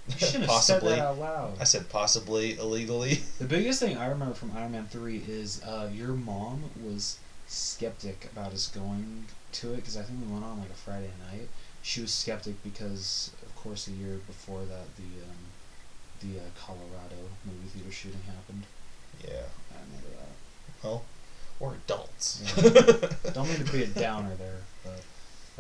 You 0.09 0.19
shouldn't 0.19 0.45
have 0.45 0.51
possibly. 0.51 0.91
said 0.91 0.99
that 0.99 1.05
out 1.05 1.19
loud. 1.19 1.55
I 1.61 1.65
said 1.65 1.89
possibly 1.89 2.57
illegally. 2.59 3.21
The 3.39 3.45
biggest 3.47 3.81
thing 3.81 3.97
I 3.97 4.07
remember 4.09 4.35
from 4.35 4.53
Iron 4.57 4.73
Man 4.73 4.87
3 4.87 5.23
is 5.29 5.63
uh, 5.63 5.89
your 5.93 6.13
mom 6.13 6.65
was 6.83 7.19
skeptic 7.47 8.29
about 8.33 8.53
us 8.53 8.67
going 8.69 9.25
to 9.53 9.73
it 9.73 9.77
because 9.77 9.97
I 9.97 10.03
think 10.03 10.21
we 10.25 10.33
went 10.33 10.45
on 10.45 10.59
like 10.61 10.71
a 10.71 10.75
Friday 10.75 11.11
night. 11.31 11.49
She 11.83 12.01
was 12.01 12.13
skeptic 12.13 12.63
because, 12.63 13.31
of 13.43 13.55
course, 13.57 13.87
the 13.87 13.93
year 13.93 14.21
before 14.27 14.61
that, 14.61 14.95
the 14.97 15.23
um, 15.25 15.39
the 16.21 16.39
uh, 16.39 16.43
Colorado 16.59 17.17
movie 17.47 17.69
theater 17.69 17.91
shooting 17.93 18.21
happened. 18.27 18.65
yeah. 19.25 19.47
I 19.73 19.81
remember 19.87 20.11
that. 20.19 20.85
Well, 20.87 21.03
we're 21.59 21.75
adults. 21.75 22.41
Don't 23.33 23.49
mean 23.49 23.65
to 23.65 23.73
be 23.73 23.83
a 23.83 23.87
downer 23.87 24.35
there, 24.37 24.61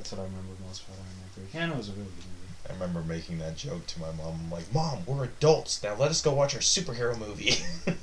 that's 0.00 0.12
what 0.12 0.20
I 0.22 0.24
remember 0.24 0.54
most 0.66 0.84
about 0.84 0.96
Iron 0.96 1.16
Man 1.18 1.48
3. 1.52 1.60
And 1.60 1.72
it 1.72 1.76
was 1.76 1.88
a 1.90 1.92
really 1.92 2.04
good 2.04 2.24
movie. 2.24 2.54
I 2.70 2.72
remember 2.72 3.02
making 3.02 3.38
that 3.40 3.54
joke 3.54 3.86
to 3.88 4.00
my 4.00 4.10
mom. 4.12 4.40
I'm 4.44 4.50
like, 4.50 4.72
Mom, 4.72 5.00
we're 5.04 5.24
adults. 5.24 5.82
Now 5.82 5.94
let 5.94 6.10
us 6.10 6.22
go 6.22 6.32
watch 6.32 6.54
our 6.54 6.60
superhero 6.60 7.18
movie. 7.18 7.56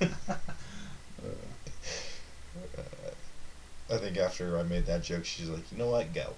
Uh, 1.20 1.30
Uh, 2.78 3.94
I 3.96 3.98
think 3.98 4.18
after 4.18 4.60
I 4.60 4.64
made 4.64 4.86
that 4.86 5.02
joke, 5.04 5.26
she's 5.26 5.50
like, 5.50 5.72
you 5.72 5.78
know 5.80 5.88
what, 5.90 6.14
go. 6.14 6.34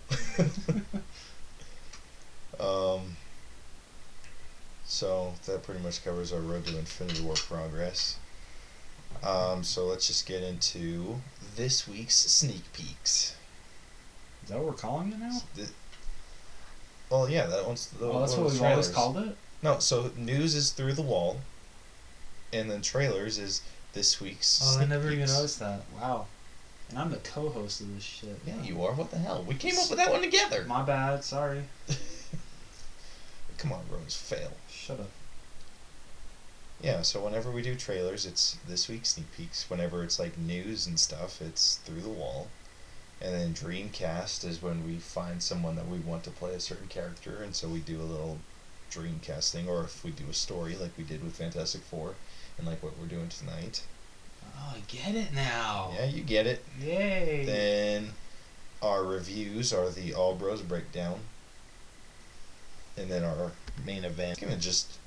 um, 2.95 3.17
so 4.85 5.33
that 5.45 5.63
pretty 5.63 5.81
much 5.81 6.03
covers 6.03 6.31
our 6.31 6.39
road 6.39 6.65
to 6.67 6.77
Infinity 6.77 7.21
War 7.21 7.35
progress. 7.35 8.17
Um, 9.21 9.63
so 9.63 9.85
let's 9.85 10.07
just 10.07 10.25
get 10.25 10.41
into 10.43 11.19
this 11.57 11.87
week's 11.87 12.15
sneak 12.15 12.71
peeks. 12.71 13.35
Is 14.49 14.53
that 14.55 14.61
what 14.63 14.67
we're 14.69 14.81
calling 14.81 15.11
it 15.11 15.19
now? 15.19 15.39
The- 15.55 15.69
well, 17.11 17.29
yeah, 17.29 17.45
that 17.45 17.67
one's 17.67 17.85
the. 17.87 18.07
oh, 18.07 18.19
that's 18.19 18.33
one 18.33 18.45
what 18.45 18.53
we've 18.53 18.61
always 18.63 18.89
called 18.89 19.17
it? 19.17 19.37
No, 19.61 19.77
so 19.77 20.09
news 20.17 20.55
is 20.55 20.71
through 20.71 20.93
the 20.93 21.03
wall, 21.03 21.37
and 22.51 22.69
then 22.69 22.81
trailers 22.81 23.37
is 23.37 23.61
this 23.93 24.19
week's. 24.19 24.59
Oh, 24.63 24.81
I 24.81 24.85
never 24.85 25.11
even 25.11 25.27
noticed 25.27 25.59
that. 25.59 25.81
Wow. 25.95 26.25
And 26.89 26.97
I'm 26.97 27.11
the 27.11 27.17
co-host 27.17 27.81
of 27.81 27.93
this 27.93 28.03
shit. 28.03 28.39
Yeah, 28.47 28.59
you 28.63 28.83
are. 28.83 28.93
What 28.93 29.11
the 29.11 29.19
hell? 29.19 29.45
We 29.47 29.53
came 29.53 29.77
up 29.77 29.87
with 29.87 29.99
that 29.99 30.11
one 30.11 30.23
together. 30.23 30.65
My 30.67 30.81
bad. 30.81 31.23
Sorry. 31.23 31.61
Come 33.59 33.71
on, 33.71 33.81
Rose, 33.91 34.15
fail. 34.15 34.53
Shut 34.67 34.99
up. 34.99 35.11
Yeah, 36.81 37.03
so 37.03 37.23
whenever 37.23 37.51
we 37.51 37.61
do 37.61 37.75
trailers, 37.75 38.25
it's 38.25 38.57
this 38.67 38.89
week's 38.89 39.09
sneak 39.09 39.31
peeks. 39.37 39.69
Whenever 39.69 40.03
it's 40.03 40.17
like 40.17 40.39
news 40.39 40.87
and 40.87 40.99
stuff, 40.99 41.39
it's 41.39 41.75
through 41.85 42.01
the 42.01 42.09
wall. 42.09 42.47
And 43.21 43.33
then 43.33 43.53
Dreamcast 43.53 44.45
is 44.45 44.61
when 44.61 44.85
we 44.85 44.95
find 44.95 45.43
someone 45.43 45.75
that 45.75 45.87
we 45.87 45.99
want 45.99 46.23
to 46.23 46.29
play 46.29 46.53
a 46.53 46.59
certain 46.59 46.87
character, 46.87 47.41
and 47.43 47.53
so 47.53 47.67
we 47.67 47.79
do 47.79 47.99
a 47.99 48.03
little 48.03 48.39
Dreamcast 48.91 49.51
thing, 49.51 49.67
or 49.67 49.83
if 49.83 50.03
we 50.03 50.11
do 50.11 50.23
a 50.29 50.33
story 50.33 50.75
like 50.75 50.91
we 50.97 51.03
did 51.03 51.23
with 51.23 51.35
Fantastic 51.35 51.81
Four, 51.81 52.15
and 52.57 52.65
like 52.65 52.81
what 52.81 52.97
we're 52.97 53.07
doing 53.07 53.29
tonight. 53.29 53.83
Oh, 54.57 54.75
I 54.75 54.81
get 54.87 55.15
it 55.15 55.33
now. 55.33 55.91
Yeah, 55.95 56.05
you 56.05 56.23
get 56.23 56.47
it. 56.47 56.63
Yay. 56.81 57.43
Then 57.45 58.11
our 58.81 59.03
reviews 59.03 59.73
are 59.73 59.89
the 59.89 60.13
All 60.13 60.35
Bros 60.35 60.61
breakdown. 60.61 61.19
And 62.97 63.09
then 63.09 63.23
our 63.23 63.51
main 63.85 64.05
event. 64.05 64.39
I'm 64.41 64.49
gonna 64.49 64.59
just. 64.59 64.97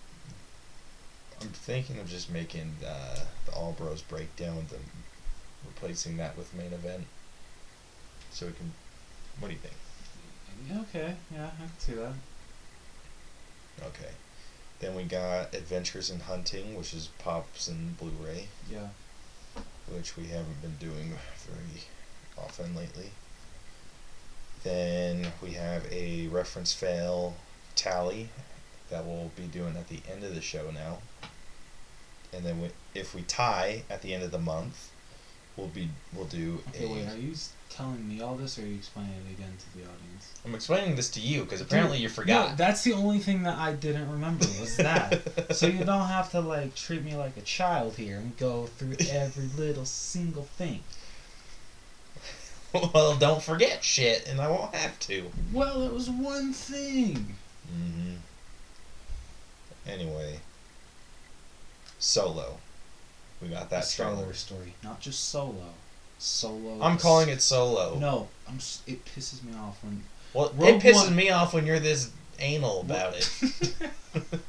I'm 1.40 1.48
thinking 1.48 1.98
of 1.98 2.08
just 2.08 2.30
making 2.30 2.76
uh, 2.86 3.20
the 3.46 3.52
All 3.52 3.72
Bros 3.72 4.02
breakdown, 4.02 4.66
the 4.70 4.76
replacing 5.66 6.18
that 6.18 6.36
with 6.36 6.54
main 6.54 6.72
event. 6.72 7.04
So 8.32 8.46
we 8.46 8.52
can. 8.52 8.72
What 9.38 9.48
do 9.48 9.54
you 9.54 9.60
think? 9.60 9.74
Yeah, 10.68 10.80
okay. 10.82 11.14
Yeah, 11.32 11.46
I 11.46 11.56
can 11.60 11.78
see 11.78 11.92
that. 11.94 12.12
Okay. 13.86 14.10
Then 14.80 14.94
we 14.94 15.04
got 15.04 15.54
Adventures 15.54 16.10
in 16.10 16.20
Hunting, 16.20 16.76
which 16.76 16.92
is 16.94 17.08
Pops 17.18 17.68
and 17.68 17.96
Blu-ray, 17.98 18.48
Yeah. 18.70 18.88
which 19.88 20.16
we 20.16 20.26
haven't 20.26 20.60
been 20.60 20.76
doing 20.76 21.14
very 21.46 21.82
often 22.36 22.74
lately. 22.74 23.10
Then 24.62 25.32
we 25.42 25.52
have 25.52 25.90
a 25.92 26.28
reference 26.28 26.72
fail 26.72 27.34
tally 27.74 28.28
that 28.90 29.04
we'll 29.04 29.30
be 29.36 29.46
doing 29.46 29.76
at 29.76 29.88
the 29.88 30.00
end 30.10 30.22
of 30.24 30.34
the 30.34 30.40
show 30.42 30.70
now. 30.70 30.98
And 32.32 32.44
then 32.44 32.60
we, 32.60 32.70
if 32.94 33.14
we 33.14 33.22
tie 33.22 33.82
at 33.90 34.02
the 34.02 34.14
end 34.14 34.22
of 34.22 34.30
the 34.30 34.38
month, 34.38 34.91
we'll 35.56 35.68
be 35.68 35.88
we'll 36.14 36.26
do 36.26 36.58
Okay, 36.70 36.86
a. 36.86 36.88
wait. 36.88 37.08
Are 37.08 37.16
you 37.16 37.34
telling 37.68 38.06
me 38.08 38.20
all 38.20 38.34
this, 38.34 38.58
or 38.58 38.62
are 38.62 38.66
you 38.66 38.76
explaining 38.76 39.12
it 39.28 39.32
again 39.32 39.52
to 39.58 39.78
the 39.78 39.82
audience? 39.82 40.40
I'm 40.44 40.54
explaining 40.54 40.96
this 40.96 41.10
to 41.10 41.20
you 41.20 41.44
because 41.44 41.60
apparently 41.60 41.98
Dude, 41.98 42.04
you 42.04 42.08
forgot. 42.08 42.50
No, 42.50 42.56
that's 42.56 42.84
the 42.84 42.92
only 42.92 43.18
thing 43.18 43.42
that 43.44 43.58
I 43.58 43.72
didn't 43.72 44.10
remember 44.10 44.46
was 44.60 44.76
that. 44.76 45.54
so 45.54 45.66
you 45.66 45.84
don't 45.84 46.08
have 46.08 46.30
to 46.32 46.40
like 46.40 46.74
treat 46.74 47.04
me 47.04 47.16
like 47.16 47.36
a 47.36 47.42
child 47.42 47.96
here 47.96 48.18
and 48.18 48.36
go 48.36 48.66
through 48.66 48.96
every 49.10 49.48
little 49.56 49.84
single 49.84 50.44
thing. 50.44 50.80
well, 52.94 53.16
don't 53.16 53.42
forget 53.42 53.84
shit, 53.84 54.28
and 54.28 54.40
I 54.40 54.48
won't 54.48 54.74
have 54.74 54.98
to. 55.00 55.30
Well, 55.52 55.82
it 55.82 55.92
was 55.92 56.08
one 56.08 56.52
thing. 56.52 57.36
Mm-hmm. 57.70 58.14
Anyway, 59.86 60.38
Solo. 61.98 62.58
We 63.42 63.48
got 63.48 63.70
that 63.70 63.84
Star. 63.84 64.14
Wars 64.14 64.38
story, 64.38 64.74
not 64.84 65.00
just 65.00 65.28
Solo. 65.28 65.74
Solo. 66.18 66.80
I'm 66.80 66.96
is- 66.96 67.02
calling 67.02 67.28
it 67.28 67.42
Solo. 67.42 67.98
No, 67.98 68.28
I'm. 68.48 68.56
s- 68.56 68.82
It 68.86 69.04
pisses 69.04 69.42
me 69.42 69.52
off 69.58 69.82
when. 69.82 70.04
Well, 70.32 70.52
Rogue 70.56 70.76
it 70.76 70.82
pisses 70.82 71.06
One- 71.06 71.16
me 71.16 71.30
off 71.30 71.52
when 71.52 71.66
you're 71.66 71.80
this 71.80 72.10
anal 72.38 72.80
about 72.82 73.14
it. 73.16 73.74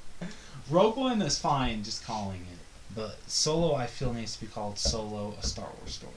Rogue 0.69 0.95
One 0.97 1.21
is 1.21 1.37
fine, 1.39 1.83
just 1.83 2.05
calling 2.05 2.41
it. 2.51 2.57
But 2.95 3.17
Solo, 3.27 3.73
I 3.75 3.87
feel 3.87 4.13
needs 4.13 4.35
to 4.35 4.41
be 4.45 4.47
called 4.51 4.77
Solo, 4.77 5.35
a 5.41 5.45
Star 5.45 5.67
Wars 5.79 5.95
story. 5.95 6.13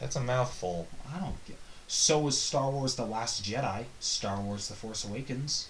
That's 0.00 0.16
a 0.16 0.20
mouthful. 0.20 0.88
I 1.14 1.18
don't 1.20 1.44
get. 1.46 1.58
So 1.86 2.26
is 2.26 2.40
Star 2.40 2.70
Wars: 2.70 2.94
The 2.96 3.04
Last 3.04 3.44
Jedi, 3.44 3.84
Star 4.00 4.40
Wars: 4.40 4.68
The 4.68 4.74
Force 4.74 5.04
Awakens. 5.04 5.68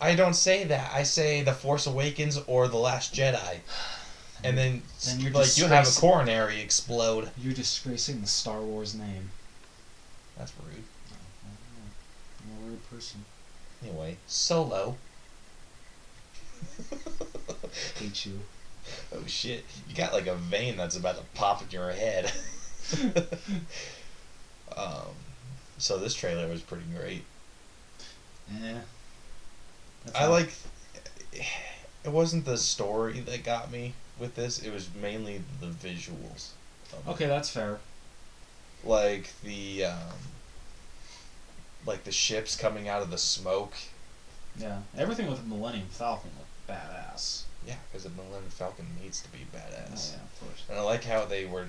I 0.00 0.14
don't 0.14 0.34
say 0.34 0.64
that. 0.64 0.92
I 0.92 1.02
say 1.02 1.42
The 1.42 1.52
Force 1.52 1.86
Awakens 1.86 2.38
or 2.46 2.68
The 2.68 2.76
Last 2.76 3.12
Jedi. 3.14 3.58
And 4.44 4.58
then, 4.58 4.82
Then 5.06 5.20
you're 5.20 5.32
like, 5.32 5.56
you 5.56 5.66
have 5.66 5.88
a 5.88 5.90
coronary 5.90 6.60
explode. 6.60 7.30
You're 7.40 7.54
disgracing 7.54 8.20
the 8.20 8.26
Star 8.26 8.60
Wars 8.60 8.94
name. 8.94 9.30
That's 10.36 10.52
rude. 10.62 10.84
I'm 12.42 12.66
a 12.66 12.68
rude 12.68 12.90
person. 12.90 13.24
Anyway, 13.82 14.18
Solo. 14.26 14.96
Hate 17.98 18.26
you. 18.26 18.40
Oh 19.14 19.24
shit. 19.26 19.64
You 19.88 19.96
got 19.96 20.12
like 20.12 20.26
a 20.26 20.34
vein 20.34 20.76
that's 20.76 20.94
about 20.94 21.16
to 21.16 21.22
pop 21.32 21.62
in 21.62 21.70
your 21.70 21.90
head. 21.90 22.30
um, 24.76 25.08
so 25.78 25.96
this 25.96 26.14
trailer 26.14 26.46
was 26.48 26.60
pretty 26.60 26.84
great. 26.94 27.24
Yeah. 28.60 28.80
That's 30.04 30.16
I 30.18 30.26
like. 30.26 30.52
It 31.32 32.12
wasn't 32.12 32.44
the 32.44 32.58
story 32.58 33.20
that 33.20 33.42
got 33.42 33.72
me 33.72 33.94
with 34.18 34.34
this. 34.34 34.58
It 34.58 34.72
was 34.72 34.88
mainly 35.00 35.42
the 35.60 35.66
visuals. 35.66 36.50
Okay, 37.08 37.26
that's 37.26 37.50
fair. 37.50 37.78
Like 38.84 39.30
the 39.42 39.86
um, 39.86 40.18
like 41.86 42.04
the 42.04 42.12
ships 42.12 42.56
coming 42.56 42.88
out 42.88 43.02
of 43.02 43.10
the 43.10 43.18
smoke. 43.18 43.74
Yeah. 44.58 44.78
Everything 44.96 45.28
with 45.28 45.42
the 45.42 45.48
Millennium 45.48 45.88
Falcon 45.90 46.30
looked 46.38 46.68
badass. 46.68 47.42
Yeah, 47.66 47.76
because 47.90 48.04
the 48.04 48.10
Millennium 48.10 48.50
Falcon 48.50 48.86
needs 49.02 49.20
to 49.22 49.28
be 49.30 49.46
badass. 49.54 50.12
Oh, 50.12 50.16
yeah, 50.16 50.22
of 50.22 50.40
course. 50.40 50.64
And 50.68 50.78
I 50.78 50.82
like 50.82 51.04
how 51.04 51.24
they 51.24 51.44
were. 51.44 51.66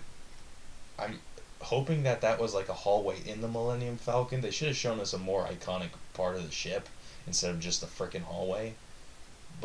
I'm 1.00 1.20
hoping 1.62 2.04
that 2.04 2.22
that 2.22 2.40
was 2.40 2.54
like 2.54 2.70
a 2.70 2.74
hallway 2.74 3.18
in 3.26 3.42
the 3.42 3.48
Millennium 3.48 3.98
Falcon. 3.98 4.42
They 4.42 4.52
should 4.52 4.68
have 4.68 4.78
shown 4.78 5.00
us 5.00 5.14
a 5.14 5.18
more 5.18 5.46
iconic 5.46 5.90
part 6.14 6.36
of 6.36 6.46
the 6.46 6.52
ship 6.52 6.88
instead 7.26 7.52
of 7.52 7.60
just 7.60 7.82
the 7.82 7.88
freaking 7.88 8.22
hallway. 8.22 8.76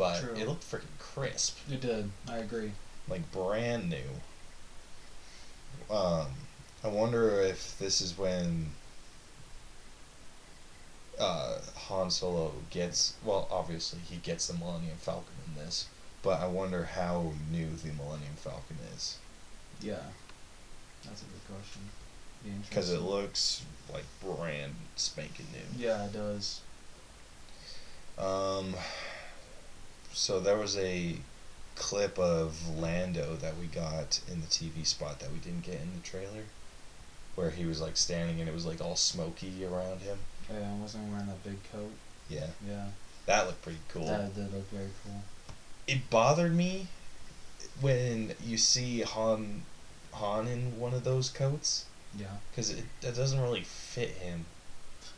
But 0.01 0.19
True. 0.19 0.33
it 0.35 0.47
looked 0.47 0.63
freaking 0.63 0.97
crisp, 0.97 1.59
It 1.71 1.79
did. 1.79 2.09
I 2.27 2.37
agree. 2.37 2.71
like 3.07 3.31
brand 3.31 3.87
new. 3.87 4.09
Um, 5.95 6.25
I 6.83 6.87
wonder 6.87 7.39
if 7.39 7.77
this 7.77 8.01
is 8.01 8.17
when 8.17 8.71
uh, 11.19 11.59
Han 11.75 12.09
Solo 12.09 12.51
gets. 12.71 13.13
Well, 13.23 13.47
obviously 13.51 13.99
he 14.09 14.15
gets 14.15 14.47
the 14.47 14.55
Millennium 14.55 14.97
Falcon 14.97 15.35
in 15.45 15.63
this, 15.63 15.85
but 16.23 16.39
I 16.41 16.47
wonder 16.47 16.83
how 16.83 17.33
new 17.51 17.67
the 17.75 17.93
Millennium 17.93 18.33
Falcon 18.37 18.77
is. 18.95 19.19
Yeah. 19.83 19.97
That's 21.05 21.21
a 21.21 21.25
good 21.25 21.45
question. 21.47 21.81
Be 22.43 22.49
Because 22.67 22.91
it 22.91 23.01
looks 23.01 23.63
like 23.93 24.05
brand 24.19 24.73
spanking 24.95 25.45
new. 25.53 25.85
Yeah, 25.85 26.05
it 26.05 26.13
does. 26.13 26.61
Um, 28.17 28.73
so 30.13 30.39
there 30.39 30.57
was 30.57 30.77
a 30.77 31.15
clip 31.75 32.19
of 32.19 32.77
Lando 32.77 33.35
that 33.37 33.57
we 33.57 33.65
got 33.67 34.19
in 34.31 34.41
the 34.41 34.47
TV 34.47 34.85
spot 34.85 35.19
that 35.19 35.31
we 35.31 35.39
didn't 35.39 35.63
get 35.63 35.75
in 35.75 35.93
the 35.95 36.07
trailer, 36.07 36.43
where 37.35 37.49
he 37.51 37.65
was 37.65 37.81
like 37.81 37.97
standing 37.97 38.39
and 38.39 38.47
it 38.49 38.53
was 38.53 38.65
like 38.65 38.81
all 38.81 38.95
smoky 38.95 39.65
around 39.65 40.01
him. 40.01 40.17
Oh, 40.51 40.59
yeah, 40.59 40.69
I 40.71 40.75
wasn't 40.81 41.09
wearing 41.11 41.27
that 41.27 41.43
big 41.43 41.57
coat? 41.71 41.91
Yeah, 42.29 42.47
Yeah. 42.67 42.87
that 43.25 43.47
looked 43.47 43.61
pretty 43.61 43.79
cool. 43.89 44.05
That 44.07 44.35
did 44.35 44.53
look 44.53 44.69
very 44.69 44.89
cool. 45.05 45.21
It 45.87 46.09
bothered 46.09 46.55
me 46.55 46.87
when 47.79 48.35
you 48.43 48.57
see 48.57 49.01
Han, 49.01 49.63
Han 50.13 50.47
in 50.47 50.79
one 50.79 50.93
of 50.93 51.03
those 51.03 51.29
coats, 51.29 51.85
Yeah. 52.17 52.27
because 52.51 52.69
it 52.69 52.83
that 53.01 53.15
doesn't 53.15 53.39
really 53.39 53.63
fit 53.63 54.09
him. 54.11 54.45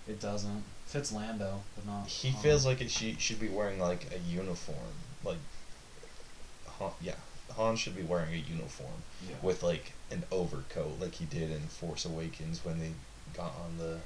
It 0.07 0.19
doesn't. 0.19 0.63
Fits 0.93 1.11
Lando, 1.11 1.63
but 1.75 1.87
not. 1.87 2.07
He 2.07 2.29
feels 2.29 2.67
like 2.67 2.79
it 2.79 2.91
she 2.91 3.15
should 3.17 3.39
be 3.39 3.47
wearing 3.49 3.79
like 3.79 4.05
a 4.13 4.19
uniform, 4.31 4.93
like 5.25 5.39
Han, 6.77 6.91
yeah, 7.01 7.15
Han 7.55 7.75
should 7.77 7.95
be 7.95 8.03
wearing 8.03 8.31
a 8.31 8.37
uniform 8.37 9.01
Yeah. 9.27 9.37
with 9.41 9.63
like 9.63 9.93
an 10.11 10.21
overcoat, 10.31 10.99
like 10.99 11.15
he 11.15 11.25
did 11.25 11.49
in 11.49 11.61
Force 11.61 12.05
Awakens 12.05 12.63
when 12.63 12.79
they 12.79 12.91
got 13.35 13.53
on 13.65 13.79
the 13.79 14.01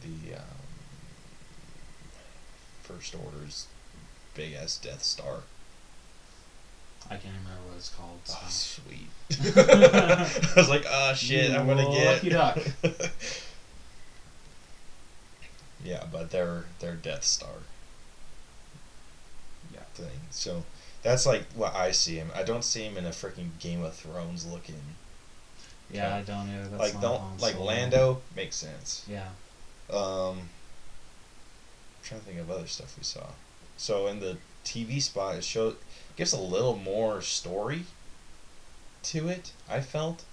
the 0.00 0.36
um, 0.36 0.44
First 2.82 3.14
Order's 3.14 3.66
big 4.34 4.54
ass 4.54 4.78
Death 4.78 5.02
Star. 5.02 5.40
I 7.10 7.16
can't 7.18 7.34
remember 7.44 7.68
what 7.68 7.76
it's 7.76 7.90
called. 7.90 8.20
So. 8.24 8.38
Oh, 8.40 8.48
sweet. 8.48 9.10
I 9.54 10.52
was 10.56 10.70
like, 10.70 10.86
oh 10.88 11.12
shit, 11.12 11.50
I'm 11.50 11.66
gonna 11.66 11.90
get. 11.90 12.14
lucky 12.14 12.30
duck. 12.30 12.58
yeah, 15.84 16.04
but 16.10 16.30
they're 16.30 16.64
they're 16.80 16.94
Death 16.94 17.24
Star. 17.24 17.48
Yeah. 19.72 19.80
thing. 19.94 20.20
So 20.30 20.64
that's 21.02 21.26
like 21.26 21.44
what 21.54 21.74
I 21.74 21.90
see 21.90 22.16
him. 22.16 22.30
I 22.34 22.42
don't 22.42 22.64
see 22.64 22.82
him 22.82 22.96
in 22.96 23.04
a 23.04 23.10
freaking 23.10 23.50
Game 23.58 23.82
of 23.82 23.94
Thrones 23.94 24.46
looking. 24.46 24.80
Yeah. 25.90 26.16
I 26.16 26.22
don't 26.22 26.48
either. 26.48 26.68
That's 26.68 26.94
like 26.94 27.00
don't 27.00 27.40
like 27.40 27.58
Lando 27.58 28.22
makes 28.34 28.56
sense. 28.56 29.04
Yeah. 29.08 29.28
Um, 29.90 30.38
I'm 30.38 32.02
trying 32.02 32.20
to 32.20 32.26
think 32.26 32.40
of 32.40 32.50
other 32.50 32.66
stuff 32.66 32.96
we 32.98 33.04
saw. 33.04 33.26
So 33.76 34.06
in 34.08 34.20
the 34.20 34.38
TV 34.64 35.00
spot, 35.00 35.36
it 35.36 35.44
showed 35.44 35.76
gives 36.16 36.32
a 36.32 36.40
little 36.40 36.76
more 36.76 37.20
story 37.22 37.84
to 39.04 39.28
it. 39.28 39.52
I 39.68 39.80
felt 39.80 40.24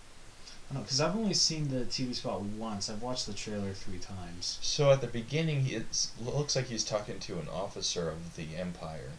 Know, 0.73 0.81
because 0.81 0.99
I've 0.99 1.15
only 1.15 1.33
seen 1.35 1.69
the 1.69 1.85
TV 1.85 2.15
spot 2.15 2.41
once. 2.41 2.89
I've 2.89 3.01
watched 3.01 3.27
the 3.27 3.33
trailer 3.33 3.73
three 3.73 3.99
times. 3.99 4.57
so 4.61 4.91
at 4.91 5.01
the 5.01 5.07
beginning, 5.07 5.67
it 5.67 6.07
looks 6.19 6.55
like 6.55 6.65
he's 6.65 6.83
talking 6.83 7.19
to 7.19 7.33
an 7.39 7.47
officer 7.47 8.09
of 8.09 8.35
the 8.35 8.55
Empire, 8.57 9.11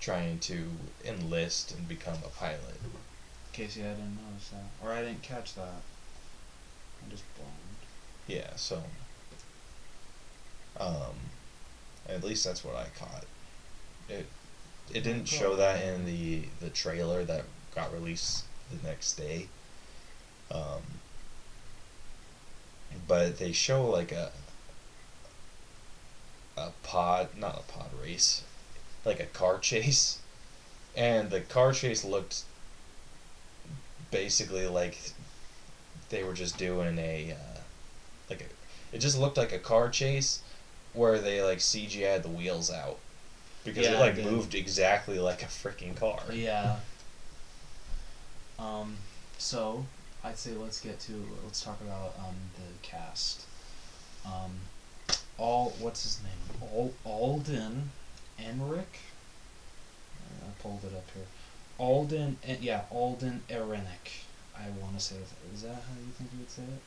trying 0.00 0.38
to 0.40 0.70
enlist 1.04 1.72
and 1.72 1.88
become 1.88 2.18
a 2.24 2.28
pilot. 2.28 2.80
Casey, 3.52 3.80
I 3.82 3.90
didn't 3.90 4.18
notice 4.28 4.50
that, 4.50 4.86
or 4.86 4.92
I 4.92 5.02
didn't 5.02 5.22
catch 5.22 5.54
that. 5.54 5.80
I 7.06 7.10
just 7.10 7.24
blind. 7.36 7.52
Yeah, 8.26 8.54
so 8.56 8.82
um 10.78 11.14
at 12.08 12.22
least 12.22 12.44
that's 12.44 12.62
what 12.64 12.76
I 12.76 12.86
caught. 12.98 13.24
It 14.08 14.26
it 14.92 15.02
didn't 15.02 15.26
show 15.26 15.56
that 15.56 15.82
in 15.82 16.04
the 16.04 16.44
the 16.60 16.70
trailer 16.70 17.24
that 17.24 17.44
got 17.74 17.92
released 17.92 18.44
the 18.70 18.86
next 18.86 19.14
day. 19.14 19.48
Um 20.50 20.82
but 23.08 23.38
they 23.38 23.52
show 23.52 23.88
like 23.88 24.12
a 24.12 24.30
a 26.56 26.70
pod 26.82 27.28
not 27.36 27.58
a 27.58 27.72
pod 27.72 27.90
race 28.02 28.42
like 29.04 29.20
a 29.20 29.26
car 29.26 29.58
chase 29.60 30.18
and 30.96 31.30
the 31.30 31.40
car 31.40 31.72
chase 31.72 32.04
looked 32.04 32.42
basically 34.10 34.66
like 34.66 35.12
they 36.08 36.22
were 36.22 36.32
just 36.32 36.56
doing 36.56 36.98
a 36.98 37.32
uh, 37.32 37.60
like 38.30 38.40
a, 38.40 38.96
it 38.96 38.98
just 38.98 39.18
looked 39.18 39.36
like 39.36 39.52
a 39.52 39.58
car 39.58 39.88
chase 39.88 40.40
where 40.94 41.18
they 41.18 41.42
like 41.42 41.58
CGI'd 41.58 42.22
the 42.22 42.28
wheels 42.28 42.70
out 42.70 42.98
because 43.64 43.84
Yeah, 43.84 43.94
it 43.94 44.00
like 44.00 44.16
it 44.16 44.24
moved 44.24 44.54
exactly 44.54 45.18
like 45.18 45.42
a 45.42 45.46
freaking 45.46 45.94
car. 45.94 46.20
Yeah. 46.32 46.76
Um. 48.58 48.96
So 49.38 49.84
I'd 50.26 50.38
say 50.38 50.52
let's 50.52 50.80
get 50.80 50.98
to 51.00 51.12
let's 51.44 51.62
talk 51.62 51.80
about 51.80 52.14
um 52.18 52.34
the 52.56 52.86
cast. 52.86 53.42
Um, 54.26 54.58
all 55.38 55.72
what's 55.78 56.02
his 56.02 56.20
name? 56.22 56.68
Al- 56.74 56.94
Alden 57.04 57.90
Enric. 58.40 58.98
I 60.42 60.62
pulled 60.62 60.82
it 60.84 60.96
up 60.96 61.06
here. 61.14 61.26
Alden, 61.78 62.38
En- 62.42 62.58
yeah, 62.60 62.82
Alden 62.90 63.42
Ehrenek. 63.48 64.24
I 64.56 64.68
want 64.82 64.98
to 64.98 65.04
say 65.04 65.14
that. 65.16 65.54
Is 65.54 65.62
that 65.62 65.74
how 65.74 65.94
you 66.04 66.12
think 66.18 66.30
you 66.32 66.40
would 66.40 66.50
say 66.50 66.62
it? 66.62 66.82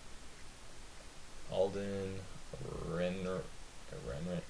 Alden 1.52 2.16
Renner 2.90 3.42
Renner 4.08 4.42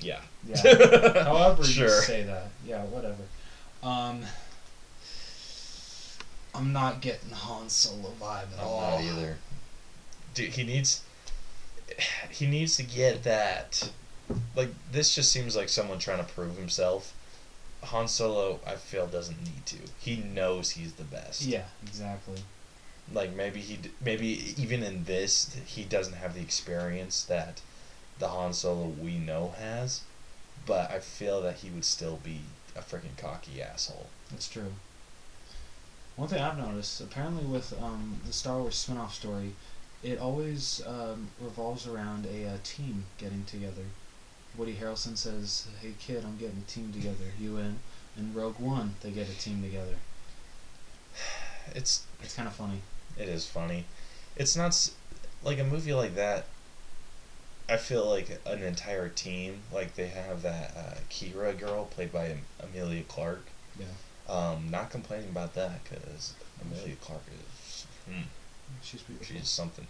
yeah. 0.00 0.20
Yeah. 0.46 0.56
However 1.24 1.64
sure. 1.64 1.84
you 1.84 1.90
say 1.90 2.22
that. 2.24 2.48
Yeah, 2.66 2.82
whatever. 2.84 3.22
Um. 3.82 4.22
I'm 6.54 6.72
not 6.72 7.00
getting 7.00 7.30
Han 7.30 7.68
Solo 7.68 8.12
vibe 8.20 8.52
at 8.52 8.60
I'm 8.60 8.66
all. 8.66 8.80
not 8.80 9.00
either. 9.00 9.38
Dude, 10.34 10.50
he 10.50 10.64
needs 10.64 11.02
he 12.30 12.46
needs 12.46 12.76
to 12.76 12.82
get 12.82 13.22
that 13.24 13.90
like 14.54 14.70
this 14.90 15.14
just 15.14 15.32
seems 15.32 15.56
like 15.56 15.68
someone 15.68 15.98
trying 15.98 16.24
to 16.24 16.32
prove 16.32 16.56
himself. 16.56 17.14
Han 17.84 18.06
Solo, 18.06 18.60
I 18.66 18.76
feel, 18.76 19.06
doesn't 19.06 19.42
need 19.42 19.66
to. 19.66 19.76
He 19.98 20.16
knows 20.16 20.70
he's 20.70 20.92
the 20.92 21.04
best. 21.04 21.42
Yeah, 21.42 21.64
exactly. 21.82 22.38
Like 23.12 23.34
maybe 23.34 23.60
he, 23.60 23.78
maybe 24.00 24.54
even 24.56 24.82
in 24.84 25.04
this, 25.04 25.56
he 25.66 25.82
doesn't 25.82 26.14
have 26.14 26.34
the 26.34 26.40
experience 26.40 27.24
that 27.24 27.60
the 28.18 28.28
Han 28.28 28.52
Solo 28.52 28.86
we 28.86 29.18
know 29.18 29.54
has, 29.58 30.02
but 30.64 30.90
I 30.92 31.00
feel 31.00 31.42
that 31.42 31.56
he 31.56 31.70
would 31.70 31.84
still 31.84 32.20
be 32.22 32.42
a 32.76 32.80
freaking 32.80 33.16
cocky 33.16 33.60
asshole. 33.60 34.06
That's 34.30 34.48
true. 34.48 34.74
One 36.16 36.28
thing 36.28 36.42
I've 36.42 36.58
noticed, 36.58 37.00
apparently 37.00 37.44
with 37.44 37.72
um, 37.82 38.20
the 38.26 38.32
Star 38.32 38.58
Wars 38.58 38.76
spin-off 38.76 39.14
story, 39.14 39.54
it 40.02 40.18
always 40.18 40.82
um, 40.86 41.28
revolves 41.40 41.86
around 41.86 42.26
a 42.26 42.46
uh, 42.46 42.56
team 42.62 43.04
getting 43.18 43.44
together. 43.44 43.84
Woody 44.56 44.74
Harrelson 44.74 45.16
says, 45.16 45.66
"Hey 45.80 45.94
kid, 45.98 46.24
I'm 46.24 46.36
getting 46.36 46.58
a 46.66 46.70
team 46.70 46.92
together. 46.92 47.32
You 47.40 47.56
in?" 47.56 47.78
In 48.18 48.34
Rogue 48.34 48.58
One, 48.58 48.96
they 49.00 49.10
get 49.10 49.28
a 49.28 49.38
team 49.38 49.62
together. 49.62 49.96
It's 51.74 52.02
It's 52.22 52.34
kind 52.34 52.48
of 52.48 52.54
funny. 52.54 52.82
It 53.16 53.28
is 53.28 53.46
funny. 53.46 53.86
It's 54.36 54.56
not 54.56 54.90
like 55.42 55.58
a 55.58 55.64
movie 55.64 55.94
like 55.94 56.14
that. 56.16 56.46
I 57.68 57.76
feel 57.78 58.06
like 58.06 58.40
an 58.44 58.62
entire 58.62 59.08
team, 59.08 59.62
like 59.72 59.94
they 59.94 60.08
have 60.08 60.42
that 60.42 60.76
uh, 60.76 60.94
Kira 61.08 61.58
girl 61.58 61.86
played 61.86 62.12
by 62.12 62.36
Emilia 62.60 63.04
Clarke. 63.04 63.46
Yeah. 63.78 63.86
Um, 64.28 64.70
not 64.70 64.90
complaining 64.90 65.28
about 65.30 65.54
that 65.54 65.82
because 65.84 66.34
Emilia 66.60 66.96
Clarke 67.00 67.22
is, 67.28 67.86
hmm, 68.08 68.22
She's 68.82 69.02
beautiful. 69.02 69.36
she's 69.36 69.48
something. 69.48 69.86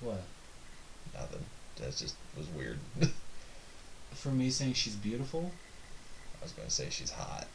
What? 0.00 0.22
Nothing. 1.12 1.44
That 1.76 1.96
just 1.96 2.16
was 2.36 2.46
weird. 2.48 2.78
For 4.12 4.28
me 4.30 4.50
saying 4.50 4.74
she's 4.74 4.94
beautiful? 4.96 5.50
I 6.40 6.44
was 6.44 6.52
gonna 6.52 6.70
say 6.70 6.88
she's 6.90 7.10
hot. 7.10 7.46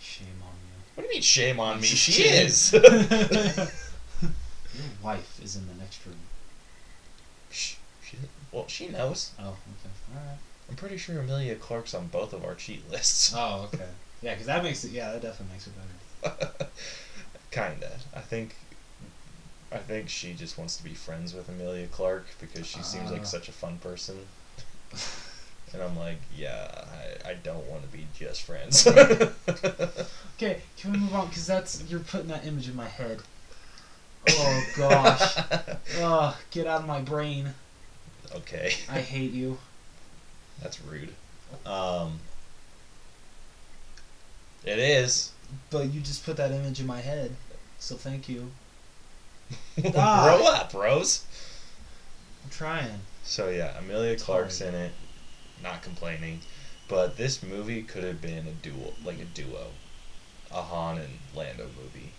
Shame 0.00 0.26
on 0.42 0.48
you. 0.48 0.82
What 0.94 1.02
do 1.04 1.08
you 1.08 1.14
mean 1.14 1.22
shame 1.22 1.60
on 1.60 1.80
me? 1.80 1.86
She 1.86 2.24
is. 2.24 2.72
Your 2.72 2.82
wife 5.02 5.40
is 5.42 5.56
in 5.56 5.66
the 5.68 5.74
next 5.74 6.04
room. 6.06 6.16
Shh, 7.50 7.74
she, 8.04 8.16
well, 8.50 8.66
she 8.68 8.88
knows. 8.88 9.30
Oh, 9.38 9.48
okay. 9.48 10.16
Alright. 10.16 10.38
I'm 10.72 10.76
pretty 10.76 10.96
sure 10.96 11.20
Emilia 11.20 11.54
Clarke's 11.56 11.92
on 11.92 12.06
both 12.06 12.32
of 12.32 12.46
our 12.46 12.54
cheat 12.54 12.90
lists. 12.90 13.34
Oh, 13.36 13.68
okay. 13.74 13.88
Yeah, 14.22 14.32
because 14.32 14.46
that 14.46 14.62
makes 14.62 14.84
it. 14.84 14.90
Yeah, 14.92 15.12
that 15.12 15.20
definitely 15.20 15.52
makes 15.52 15.66
it 15.66 15.74
better. 16.22 16.66
Kinda. 17.50 17.90
I 18.16 18.20
think. 18.20 18.54
I 19.70 19.76
think 19.76 20.08
she 20.08 20.32
just 20.32 20.56
wants 20.56 20.74
to 20.78 20.82
be 20.84 20.94
friends 20.94 21.34
with 21.34 21.50
Emilia 21.50 21.86
Clarke 21.88 22.26
because 22.40 22.66
she 22.66 22.82
seems 22.82 23.10
like 23.10 23.20
Ah. 23.20 23.24
such 23.24 23.48
a 23.48 23.52
fun 23.52 23.76
person. 23.78 24.16
And 25.74 25.82
I'm 25.82 25.96
like, 25.98 26.18
yeah, 26.36 26.84
I, 27.24 27.30
I 27.30 27.34
don't 27.34 27.64
want 27.66 27.82
to 27.82 27.88
be 27.88 28.06
just 28.14 28.42
friends. 28.42 28.86
Okay, 30.36 30.60
can 30.76 30.92
we 30.92 30.98
move 30.98 31.14
on? 31.14 31.28
Because 31.28 31.46
that's 31.46 31.82
you're 31.88 32.00
putting 32.00 32.28
that 32.28 32.44
image 32.46 32.68
in 32.68 32.76
my 32.76 32.88
head. 32.88 33.20
Oh 34.28 34.62
gosh. 34.76 35.36
Ugh, 35.98 36.34
get 36.50 36.66
out 36.66 36.80
of 36.82 36.86
my 36.86 37.00
brain. 37.00 37.54
okay, 38.36 38.74
I 38.88 39.00
hate 39.00 39.30
you. 39.32 39.58
That's 40.60 40.80
rude. 40.82 41.14
Um, 41.66 42.18
it 44.64 44.78
is. 44.78 45.32
But 45.70 45.92
you 45.92 46.00
just 46.00 46.24
put 46.24 46.36
that 46.36 46.50
image 46.50 46.80
in 46.80 46.86
my 46.86 47.00
head. 47.00 47.34
So 47.78 47.96
thank 47.96 48.28
you. 48.28 48.50
Grow 49.80 49.92
Ah. 49.96 50.60
up, 50.60 50.72
Rose. 50.74 51.24
I'm 52.44 52.50
trying. 52.50 53.00
So 53.24 53.48
yeah, 53.50 53.78
Emilia 53.78 54.16
Clarke's 54.16 54.60
hard. 54.60 54.74
in 54.74 54.80
it, 54.80 54.92
not 55.62 55.82
complaining, 55.82 56.40
but 56.88 57.16
this 57.16 57.42
movie 57.42 57.82
could 57.82 58.02
have 58.04 58.20
been 58.20 58.46
a 58.46 58.52
duo, 58.52 58.92
like 59.04 59.18
a 59.20 59.24
duo, 59.24 59.68
a 60.50 60.62
Han 60.62 60.98
and 60.98 61.18
Lando 61.34 61.64
movie. 61.80 62.12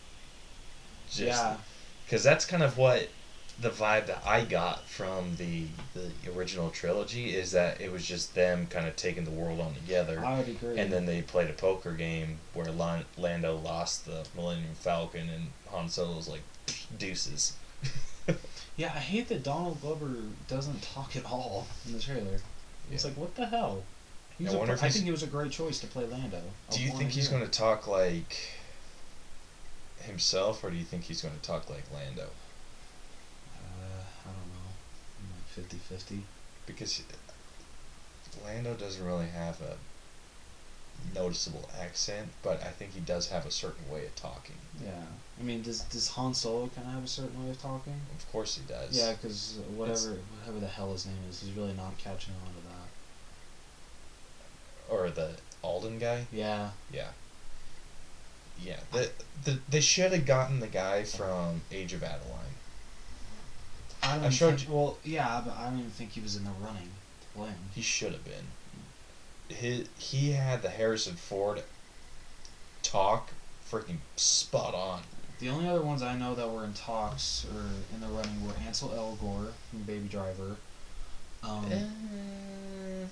Just, 1.09 1.19
yeah. 1.43 1.57
because 2.05 2.23
that's 2.23 2.45
kind 2.45 2.63
of 2.63 2.77
what 2.77 3.09
the 3.59 3.69
vibe 3.69 4.07
that 4.07 4.23
I 4.25 4.43
got 4.45 4.87
from 4.87 5.35
the 5.37 5.65
the 5.93 6.11
original 6.35 6.69
trilogy 6.69 7.35
is 7.35 7.51
that 7.51 7.79
it 7.79 7.91
was 7.91 8.05
just 8.05 8.35
them 8.35 8.67
kind 8.67 8.87
of 8.87 8.95
taking 8.95 9.23
the 9.25 9.31
world 9.31 9.59
on 9.59 9.73
together, 9.75 10.23
I 10.25 10.39
would 10.39 10.49
agree. 10.49 10.77
and 10.79 10.91
then 10.91 11.05
they 11.05 11.21
played 11.21 11.49
a 11.49 11.53
poker 11.53 11.93
game 11.93 12.39
where 12.53 12.71
Lan- 12.71 13.05
Lando 13.17 13.55
lost 13.57 14.05
the 14.05 14.25
Millennium 14.35 14.73
Falcon 14.75 15.29
and 15.29 15.47
Han 15.71 15.87
Solo 15.89 16.15
was 16.17 16.27
like 16.27 16.41
deuces. 16.97 17.53
yeah, 18.77 18.87
I 18.95 18.99
hate 18.99 19.27
that 19.29 19.43
Donald 19.43 19.81
Glover 19.81 20.09
doesn't 20.47 20.81
talk 20.81 21.15
at 21.15 21.25
all 21.25 21.67
in 21.85 21.93
the 21.93 21.99
trailer. 21.99 22.39
It's 22.91 23.05
like, 23.05 23.15
what 23.15 23.35
the 23.35 23.45
hell? 23.45 23.83
He 24.37 24.47
I 24.47 24.51
a- 24.51 24.61
I 24.71 24.75
think 24.89 25.05
he 25.05 25.11
was 25.11 25.23
a 25.23 25.27
great 25.27 25.51
choice 25.51 25.79
to 25.79 25.87
play 25.87 26.05
Lando. 26.05 26.41
Do 26.71 26.81
you 26.81 26.91
think 26.91 27.11
he's 27.11 27.27
going 27.27 27.43
to 27.43 27.51
talk 27.51 27.87
like 27.87 28.35
himself, 30.01 30.63
or 30.63 30.71
do 30.71 30.75
you 30.75 30.83
think 30.83 31.03
he's 31.03 31.21
going 31.21 31.33
to 31.35 31.41
talk 31.41 31.69
like 31.69 31.83
Lando? 31.93 32.23
Uh, 33.55 34.01
I 34.25 34.25
don't 34.25 34.49
know. 34.53 34.69
Like 35.35 35.42
50 35.55 35.77
50. 35.77 36.23
Because 36.65 37.03
Lando 38.43 38.73
doesn't 38.73 39.05
really 39.05 39.27
have 39.27 39.59
a 39.61 39.75
noticeable 41.13 41.69
accent, 41.79 42.29
but 42.41 42.63
I 42.63 42.69
think 42.69 42.93
he 42.93 42.99
does 43.01 43.29
have 43.29 43.45
a 43.45 43.51
certain 43.51 43.89
way 43.91 44.05
of 44.05 44.15
talking. 44.15 44.55
Yeah. 44.83 44.91
I 45.39 45.43
mean, 45.43 45.61
does 45.61 45.81
does 45.81 46.09
Han 46.09 46.33
Solo 46.33 46.69
kind 46.75 46.87
of 46.87 46.93
have 46.93 47.03
a 47.03 47.07
certain 47.07 47.43
way 47.43 47.51
of 47.51 47.61
talking? 47.61 47.99
Of 48.17 48.31
course 48.31 48.55
he 48.55 48.61
does. 48.67 48.97
Yeah, 48.97 49.13
because 49.13 49.57
whatever 49.75 50.17
whatever 50.39 50.59
the 50.59 50.67
hell 50.67 50.91
his 50.93 51.05
name 51.05 51.17
is, 51.29 51.41
he's 51.41 51.55
really 51.55 51.73
not 51.73 51.97
catching 51.97 52.33
on 52.45 52.53
to 52.53 52.61
that. 52.67 52.89
Or 54.93 55.09
the 55.09 55.31
Alden 55.61 55.99
guy. 55.99 56.25
Yeah. 56.31 56.71
Yeah. 56.91 57.09
Yeah. 58.61 58.79
The, 58.91 59.09
the, 59.43 59.59
they 59.69 59.81
should 59.81 60.11
have 60.11 60.25
gotten 60.25 60.59
the 60.59 60.67
guy 60.67 61.03
from 61.03 61.61
Age 61.71 61.93
of 61.93 62.03
Adaline. 62.03 62.42
I 64.03 64.15
don't 64.15 64.25
I 64.25 64.29
showed 64.29 64.59
think, 64.59 64.69
Well, 64.71 64.97
yeah, 65.03 65.41
but 65.45 65.55
I 65.55 65.69
don't 65.69 65.79
even 65.79 65.91
think 65.91 66.11
he 66.11 66.21
was 66.21 66.35
in 66.35 66.43
the 66.43 66.51
running 66.61 66.89
to 67.21 67.27
play 67.37 67.47
him. 67.49 67.57
He 67.73 67.81
should 67.81 68.11
have 68.11 68.25
been. 68.25 68.47
He, 69.49 69.85
he 69.97 70.31
had 70.31 70.61
the 70.61 70.69
Harrison 70.69 71.15
Ford 71.15 71.63
talk 72.81 73.29
freaking 73.69 73.97
spot 74.15 74.73
on. 74.73 75.01
The 75.39 75.49
only 75.49 75.67
other 75.67 75.81
ones 75.81 76.01
I 76.01 76.15
know 76.17 76.35
that 76.35 76.49
were 76.49 76.63
in 76.63 76.73
talks 76.73 77.45
or 77.53 77.61
in 77.93 78.01
the 78.01 78.07
running 78.07 78.45
were 78.45 78.53
Ansel 78.65 78.89
Elgort 78.89 79.51
from 79.69 79.81
Baby 79.83 80.07
Driver. 80.07 80.57
Um, 81.43 81.65
Eh, 81.71 83.05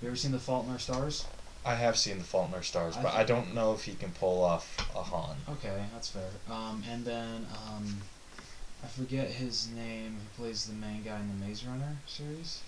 You 0.00 0.08
ever 0.08 0.16
seen 0.16 0.32
The 0.32 0.38
Fault 0.38 0.66
in 0.66 0.72
Our 0.72 0.78
Stars? 0.78 1.26
I 1.64 1.74
have 1.74 1.98
seen 1.98 2.18
The 2.18 2.24
Fault 2.24 2.48
in 2.48 2.54
Our 2.54 2.62
Stars, 2.62 2.96
I 2.96 3.02
but 3.02 3.14
I 3.14 3.24
don't 3.24 3.54
know 3.54 3.74
if 3.74 3.84
he 3.84 3.94
can 3.94 4.12
pull 4.12 4.42
off 4.42 4.78
a 4.94 5.02
Han. 5.02 5.36
Okay, 5.50 5.84
that's 5.92 6.08
fair. 6.08 6.30
Um, 6.50 6.82
and 6.88 7.04
then 7.04 7.46
um, 7.68 7.98
I 8.82 8.86
forget 8.86 9.28
his 9.28 9.68
name. 9.68 10.16
Who 10.36 10.42
plays 10.42 10.66
the 10.66 10.74
main 10.74 11.02
guy 11.02 11.18
in 11.18 11.28
the 11.28 11.46
Maze 11.46 11.64
Runner 11.64 11.96
series? 12.06 12.62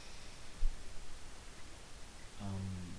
Um, 2.41 2.91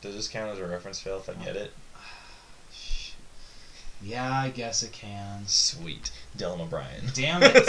Does 0.00 0.14
this 0.14 0.28
count 0.28 0.50
as 0.50 0.58
a 0.58 0.66
reference 0.66 1.00
fail 1.00 1.18
if 1.18 1.28
I 1.28 1.34
get 1.34 1.56
it? 1.56 1.72
yeah, 4.02 4.40
I 4.40 4.50
guess 4.50 4.82
it 4.82 4.92
can. 4.92 5.46
Sweet. 5.46 6.10
Dylan 6.36 6.60
O'Brien. 6.60 7.04
Damn 7.12 7.42
it! 7.42 7.68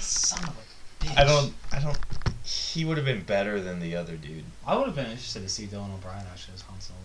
Son 0.00 0.44
of 0.44 0.50
a 0.50 1.04
bitch. 1.04 1.18
I 1.18 1.24
don't. 1.24 1.52
I 1.72 1.80
don't. 1.80 1.98
He 2.44 2.84
would 2.84 2.96
have 2.96 3.06
been 3.06 3.22
better 3.22 3.60
than 3.60 3.80
the 3.80 3.96
other 3.96 4.16
dude. 4.16 4.44
I 4.66 4.76
would 4.76 4.86
have 4.86 4.94
been 4.94 5.06
interested 5.06 5.42
to 5.42 5.48
see 5.48 5.66
Dylan 5.66 5.92
O'Brien 5.94 6.24
actually 6.30 6.54
as 6.54 6.62
Han 6.62 6.80
Solo. 6.80 6.98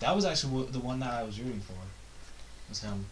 That 0.00 0.14
was 0.14 0.24
actually 0.24 0.66
the 0.66 0.80
one 0.80 1.00
that 1.00 1.12
I 1.12 1.22
was 1.22 1.40
rooting 1.40 1.60
for. 1.60 1.74
Was 2.68 2.82
him. 2.82 3.06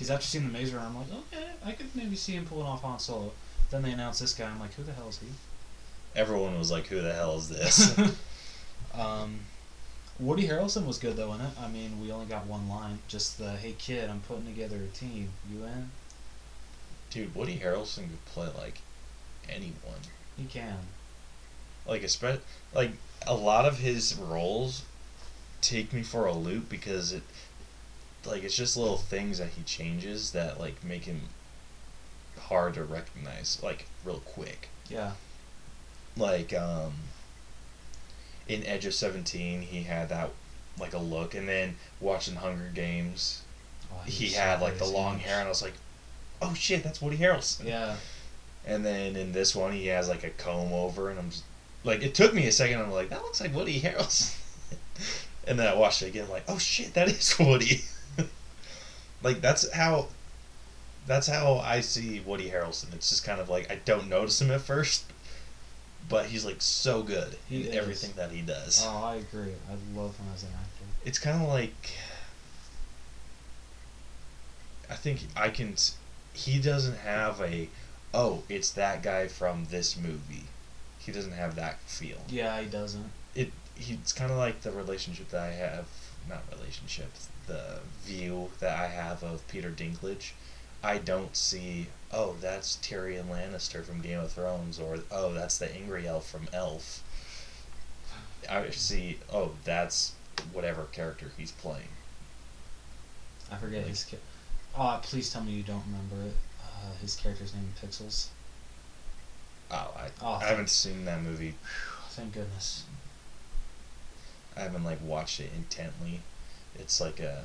Because 0.00 0.10
after 0.12 0.24
seeing 0.24 0.46
the 0.46 0.50
Maze 0.50 0.72
Runner, 0.72 0.86
I'm 0.86 0.96
like, 0.96 1.08
okay, 1.12 1.44
I 1.62 1.72
could 1.72 1.94
maybe 1.94 2.16
see 2.16 2.32
him 2.32 2.46
pulling 2.46 2.66
off 2.66 2.80
Han 2.80 2.98
Solo. 2.98 3.32
Then 3.70 3.82
they 3.82 3.92
announced 3.92 4.18
this 4.18 4.32
guy. 4.32 4.48
I'm 4.48 4.58
like, 4.58 4.72
who 4.72 4.82
the 4.82 4.94
hell 4.94 5.10
is 5.10 5.18
he? 5.18 5.26
Everyone 6.16 6.58
was 6.58 6.70
like, 6.70 6.86
"Who 6.86 7.02
the 7.02 7.12
hell 7.12 7.36
is 7.36 7.50
this?" 7.50 7.98
um, 8.94 9.40
Woody 10.18 10.48
Harrelson 10.48 10.86
was 10.86 10.96
good 10.96 11.16
though 11.16 11.34
in 11.34 11.42
it. 11.42 11.50
I 11.60 11.68
mean, 11.68 12.00
we 12.00 12.10
only 12.10 12.24
got 12.24 12.46
one 12.46 12.66
line, 12.66 13.00
just 13.08 13.36
the 13.36 13.52
"Hey 13.58 13.74
kid, 13.78 14.08
I'm 14.08 14.20
putting 14.20 14.46
together 14.46 14.76
a 14.76 14.88
team. 14.88 15.28
You 15.52 15.64
in?" 15.64 15.90
dude, 17.10 17.34
Woody 17.34 17.58
Harrelson 17.58 18.08
could 18.08 18.24
play 18.24 18.48
like 18.56 18.80
anyone. 19.50 20.00
He 20.34 20.44
can. 20.44 20.78
Like, 21.86 22.00
espe- 22.00 22.40
like 22.72 22.92
a 23.26 23.34
lot 23.34 23.66
of 23.66 23.80
his 23.80 24.14
roles 24.14 24.84
take 25.60 25.92
me 25.92 26.02
for 26.02 26.24
a 26.24 26.32
loop 26.32 26.70
because 26.70 27.12
it, 27.12 27.22
like, 28.26 28.44
it's 28.44 28.56
just 28.56 28.76
little 28.76 28.96
things 28.98 29.38
that 29.38 29.50
he 29.50 29.62
changes 29.62 30.32
that 30.32 30.58
like 30.60 30.82
make 30.84 31.04
him 31.04 31.22
hard 32.38 32.74
to 32.74 32.84
recognize, 32.84 33.58
like 33.62 33.86
real 34.04 34.20
quick. 34.24 34.68
Yeah. 34.88 35.12
like 36.16 36.52
um 36.52 36.92
in 38.48 38.66
Edge 38.66 38.84
of 38.86 38.92
Seventeen 38.94 39.62
he 39.62 39.84
had 39.84 40.08
that 40.08 40.30
like 40.80 40.92
a 40.94 40.98
look 40.98 41.34
and 41.34 41.48
then 41.48 41.76
watching 42.00 42.34
Hunger 42.36 42.70
Games 42.74 43.42
Oh, 43.92 44.00
he 44.06 44.28
had 44.30 44.60
like 44.60 44.78
the 44.78 44.84
long 44.86 45.18
hair 45.18 45.38
and 45.38 45.46
I 45.46 45.48
was 45.48 45.62
like, 45.62 45.74
Oh 46.42 46.54
shit, 46.54 46.82
that's 46.82 47.00
Woody 47.02 47.18
Harrelson. 47.18 47.66
Yeah. 47.66 47.96
And 48.66 48.84
then 48.84 49.14
in 49.16 49.32
this 49.32 49.54
one 49.54 49.72
he 49.72 49.86
has 49.88 50.08
like 50.08 50.24
a 50.24 50.30
comb 50.30 50.72
over 50.72 51.10
and 51.10 51.18
I'm 51.18 51.30
just 51.30 51.44
like 51.84 52.02
it 52.02 52.14
took 52.14 52.34
me 52.34 52.46
a 52.48 52.52
second, 52.52 52.80
I'm 52.80 52.90
like, 52.90 53.10
that 53.10 53.22
looks 53.22 53.40
like 53.40 53.54
Woody 53.54 53.80
Harrelson 53.80 54.34
And 55.46 55.58
then 55.58 55.66
I 55.68 55.74
watched 55.76 56.02
it 56.02 56.08
again 56.08 56.28
like, 56.28 56.44
oh 56.48 56.58
shit, 56.58 56.94
that 56.94 57.08
is 57.08 57.36
Woody 57.40 57.82
Like 59.22 59.40
that's 59.40 59.70
how 59.72 60.08
that's 61.06 61.26
how 61.26 61.58
I 61.58 61.80
see 61.80 62.20
Woody 62.20 62.50
Harrelson. 62.50 62.92
It's 62.94 63.08
just 63.10 63.24
kind 63.24 63.40
of 63.40 63.48
like 63.48 63.70
I 63.70 63.76
don't 63.84 64.08
notice 64.08 64.40
him 64.40 64.50
at 64.50 64.60
first, 64.60 65.04
but 66.08 66.26
he's 66.26 66.44
like 66.44 66.60
so 66.62 67.02
good 67.02 67.36
He 67.48 67.62
in 67.62 67.68
is. 67.68 67.76
everything 67.76 68.12
that 68.16 68.30
he 68.30 68.42
does. 68.42 68.84
Oh, 68.86 69.04
I 69.04 69.16
agree. 69.16 69.52
I 69.68 69.98
love 69.98 70.16
him 70.16 70.26
as 70.34 70.42
an 70.42 70.50
actor. 70.50 70.84
It's 71.04 71.18
kind 71.18 71.42
of 71.42 71.48
like 71.48 71.92
I 74.90 74.94
think 74.94 75.20
I 75.36 75.48
can. 75.50 75.74
He 76.32 76.58
doesn't 76.60 76.98
have 76.98 77.40
a 77.40 77.68
oh, 78.12 78.42
it's 78.48 78.70
that 78.72 79.02
guy 79.02 79.28
from 79.28 79.66
this 79.70 79.96
movie. 79.96 80.44
He 80.98 81.12
doesn't 81.12 81.32
have 81.32 81.54
that 81.56 81.78
feel. 81.80 82.18
Yeah, 82.28 82.60
he 82.60 82.66
doesn't. 82.66 83.10
It 83.34 83.52
he's 83.76 84.12
kind 84.12 84.30
of 84.30 84.36
like 84.38 84.62
the 84.62 84.72
relationship 84.72 85.30
that 85.30 85.42
I 85.42 85.52
have, 85.52 85.86
not 86.28 86.42
relationship, 86.52 87.10
the 87.50 87.80
view 88.04 88.50
that 88.60 88.78
I 88.78 88.86
have 88.86 89.22
of 89.24 89.46
Peter 89.48 89.70
Dinklage. 89.70 90.32
I 90.82 90.98
don't 90.98 91.36
see 91.36 91.88
oh 92.12 92.36
that's 92.40 92.76
Tyrion 92.76 93.26
Lannister 93.26 93.84
from 93.84 94.00
Game 94.00 94.20
of 94.20 94.32
Thrones 94.32 94.78
or 94.78 95.00
oh 95.10 95.32
that's 95.34 95.58
the 95.58 95.74
angry 95.74 96.06
elf 96.06 96.30
from 96.30 96.48
Elf. 96.52 97.02
I 98.48 98.70
see 98.70 99.18
oh 99.32 99.52
that's 99.64 100.12
whatever 100.52 100.84
character 100.92 101.32
he's 101.36 101.52
playing. 101.52 101.88
I 103.50 103.56
forget 103.56 103.86
his. 103.86 104.04
Ca- 104.04 104.16
oh, 104.78 105.00
please 105.02 105.32
tell 105.32 105.42
me 105.42 105.52
you 105.52 105.64
don't 105.64 105.82
remember 105.84 106.28
it. 106.28 106.36
Uh, 106.62 106.92
his 107.00 107.16
character's 107.16 107.52
name 107.52 107.64
in 107.64 107.88
Pixels. 107.88 108.28
Oh, 109.72 109.92
I, 109.96 110.08
Oh, 110.22 110.34
I 110.34 110.44
haven't 110.44 110.70
seen 110.70 111.04
that 111.04 111.20
movie. 111.22 111.54
Thank 112.10 112.34
goodness. 112.34 112.84
I 114.56 114.60
haven't 114.60 114.84
like 114.84 114.98
watched 115.02 115.40
it 115.40 115.50
intently. 115.56 116.20
It's 116.78 117.00
like 117.00 117.20
a 117.20 117.44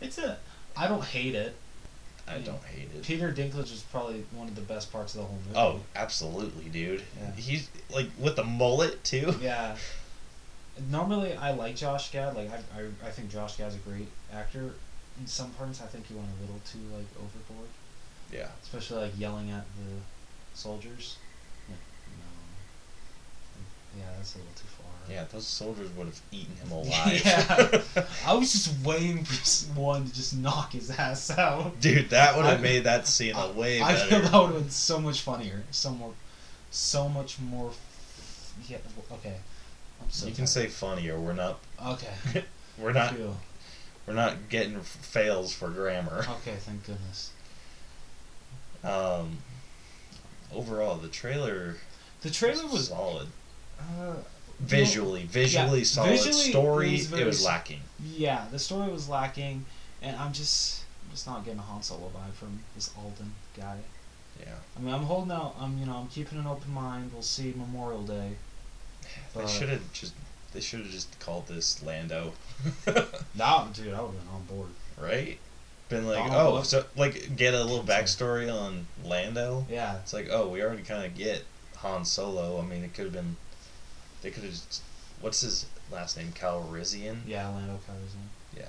It's 0.00 0.18
a. 0.18 0.38
I 0.76 0.88
don't 0.88 1.04
hate 1.04 1.34
it. 1.34 1.54
I 2.26 2.36
Yeah. 2.36 2.44
don't 2.46 2.64
hate 2.64 2.88
it. 2.94 3.02
Peter 3.02 3.32
Dinklage 3.32 3.72
is 3.72 3.82
probably 3.90 4.24
one 4.32 4.48
of 4.48 4.54
the 4.54 4.60
best 4.62 4.92
parts 4.92 5.14
of 5.14 5.20
the 5.20 5.26
whole 5.26 5.38
movie. 5.46 5.56
Oh, 5.58 5.80
absolutely, 5.96 6.64
dude. 6.70 7.02
Yeah. 7.20 7.32
He's 7.34 7.68
like 7.90 8.06
with 8.18 8.36
the 8.36 8.44
mullet 8.44 9.02
too. 9.04 9.34
Yeah. 9.40 9.76
Normally, 10.90 11.34
I 11.36 11.50
like 11.52 11.76
Josh 11.76 12.10
Gad. 12.12 12.34
Like, 12.34 12.50
I, 12.50 12.56
I, 12.80 12.84
I 13.06 13.10
think 13.10 13.30
Josh 13.30 13.56
Gad's 13.58 13.74
a 13.74 13.78
great 13.78 14.08
actor. 14.32 14.74
In 15.20 15.26
some 15.26 15.50
parts, 15.50 15.82
I 15.82 15.86
think 15.86 16.06
he 16.06 16.14
went 16.14 16.28
a 16.38 16.40
little 16.40 16.60
too 16.64 16.78
like 16.96 17.04
overboard, 17.16 17.68
Yeah. 18.32 18.48
especially 18.62 19.02
like 19.02 19.18
yelling 19.18 19.50
at 19.50 19.64
the 19.76 20.00
soldiers. 20.58 21.16
Like, 21.68 21.78
no. 22.18 24.00
Yeah, 24.00 24.10
that's 24.16 24.34
a 24.36 24.38
little 24.38 24.52
too 24.54 24.68
far. 24.78 24.81
Yeah, 25.10 25.24
those 25.32 25.46
soldiers 25.46 25.90
would 25.96 26.06
have 26.06 26.20
eaten 26.30 26.54
him 26.56 26.70
alive. 26.72 27.22
Yeah. 27.24 27.82
I 28.26 28.34
was 28.34 28.52
just 28.52 28.84
waiting 28.84 29.24
for 29.24 29.34
someone 29.44 30.06
to 30.06 30.14
just 30.14 30.36
knock 30.36 30.72
his 30.72 30.90
ass 30.90 31.30
out. 31.30 31.80
Dude, 31.80 32.10
that 32.10 32.36
would 32.36 32.44
have 32.46 32.58
I- 32.60 32.62
made 32.62 32.84
that 32.84 33.06
scene 33.06 33.34
a 33.34 33.50
way 33.52 33.80
I 33.80 33.92
better. 33.94 34.08
feel 34.08 34.20
that 34.20 34.32
would 34.32 34.52
have 34.52 34.62
been 34.62 34.70
so 34.70 35.00
much 35.00 35.20
funnier, 35.20 35.62
so 35.70 35.90
more, 35.90 36.12
so 36.70 37.08
much 37.08 37.38
more. 37.40 37.70
Yeah. 38.68 38.78
Okay. 39.12 39.36
I'm 40.02 40.10
so. 40.10 40.26
you 40.26 40.34
can 40.34 40.46
say 40.46 40.66
funnier. 40.68 41.18
We're 41.18 41.32
not. 41.32 41.58
Okay. 41.84 42.44
We're 42.78 42.92
not. 42.92 43.14
Feel. 43.14 43.36
We're 44.06 44.14
not 44.14 44.48
getting 44.48 44.80
fails 44.80 45.54
for 45.54 45.68
grammar. 45.68 46.24
Okay, 46.40 46.56
thank 46.58 46.84
goodness. 46.86 47.30
Um. 48.84 49.38
Overall, 50.54 50.96
the 50.96 51.08
trailer. 51.08 51.76
The 52.22 52.30
trailer 52.30 52.66
was 52.66 52.88
solid. 52.88 53.28
uh, 53.80 54.14
Visually, 54.60 55.24
visually 55.24 55.78
yeah, 55.80 55.84
solid. 55.84 56.10
visually, 56.10 56.30
it 56.46 56.50
Story, 56.50 56.90
was 56.92 57.12
it 57.12 57.26
was 57.26 57.44
lacking. 57.44 57.80
Yeah, 58.16 58.46
the 58.50 58.58
story 58.58 58.90
was 58.90 59.08
lacking, 59.08 59.64
and 60.00 60.16
I'm 60.16 60.32
just, 60.32 60.84
I'm 61.04 61.10
just 61.12 61.26
not 61.26 61.44
getting 61.44 61.58
a 61.58 61.62
Han 61.62 61.82
Solo 61.82 62.08
vibe 62.14 62.32
from 62.34 62.60
this 62.74 62.90
Alden 62.96 63.32
guy. 63.56 63.78
Yeah. 64.40 64.54
I 64.76 64.80
mean, 64.80 64.94
I'm 64.94 65.02
holding 65.02 65.32
out. 65.32 65.54
I'm, 65.60 65.78
you 65.78 65.86
know, 65.86 65.96
I'm 65.96 66.08
keeping 66.08 66.38
an 66.38 66.46
open 66.46 66.72
mind. 66.72 67.10
We'll 67.12 67.22
see 67.22 67.52
Memorial 67.56 68.02
Day. 68.02 68.32
They 69.36 69.46
should 69.46 69.68
have 69.68 69.92
just. 69.92 70.14
They 70.52 70.60
should 70.60 70.80
have 70.80 70.90
just 70.90 71.18
called 71.18 71.46
this 71.48 71.82
Lando. 71.82 72.32
Nah, 73.34 73.64
dude, 73.68 73.94
I 73.94 74.00
would 74.02 74.10
have 74.12 74.18
been 74.18 74.34
on 74.34 74.42
board. 74.44 74.68
right? 75.00 75.38
Been 75.88 76.06
like, 76.06 76.24
oh, 76.26 76.50
Glover. 76.52 76.64
so 76.64 76.84
like 76.96 77.36
get 77.36 77.54
a 77.54 77.62
little 77.64 77.82
backstory 77.84 78.52
on 78.52 78.86
Lando. 79.04 79.66
Yeah, 79.68 79.96
It's 79.98 80.12
like, 80.12 80.28
oh, 80.30 80.48
we 80.48 80.62
already 80.62 80.82
kind 80.82 81.04
of 81.04 81.14
get 81.16 81.44
Han 81.78 82.04
Solo. 82.04 82.60
I 82.60 82.64
mean, 82.64 82.84
it 82.84 82.94
could 82.94 83.04
have 83.06 83.12
been. 83.14 83.36
They 84.22 84.30
could 84.30 84.44
have. 84.44 84.52
just 84.52 84.82
What's 85.20 85.40
his 85.42 85.66
last 85.90 86.16
name? 86.16 86.32
Calrissian. 86.32 87.18
yeah, 87.26 87.48
Lando 87.48 87.78
Calrissian. 87.88 88.26
Yeah. 88.56 88.68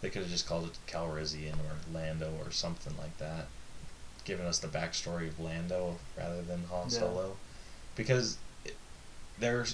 They 0.00 0.10
could 0.10 0.22
have 0.22 0.30
just 0.30 0.46
called 0.46 0.66
it 0.66 0.78
Calrissian 0.86 1.54
or 1.54 1.92
Lando 1.92 2.32
or 2.44 2.52
something 2.52 2.96
like 2.96 3.18
that. 3.18 3.46
Giving 4.24 4.46
us 4.46 4.58
the 4.60 4.68
backstory 4.68 5.26
of 5.28 5.40
Lando 5.40 5.96
rather 6.16 6.42
than 6.42 6.64
Han 6.70 6.84
Yeah. 6.90 6.98
Solo, 6.98 7.36
because 7.96 8.36
it, 8.64 8.76
their 9.38 9.66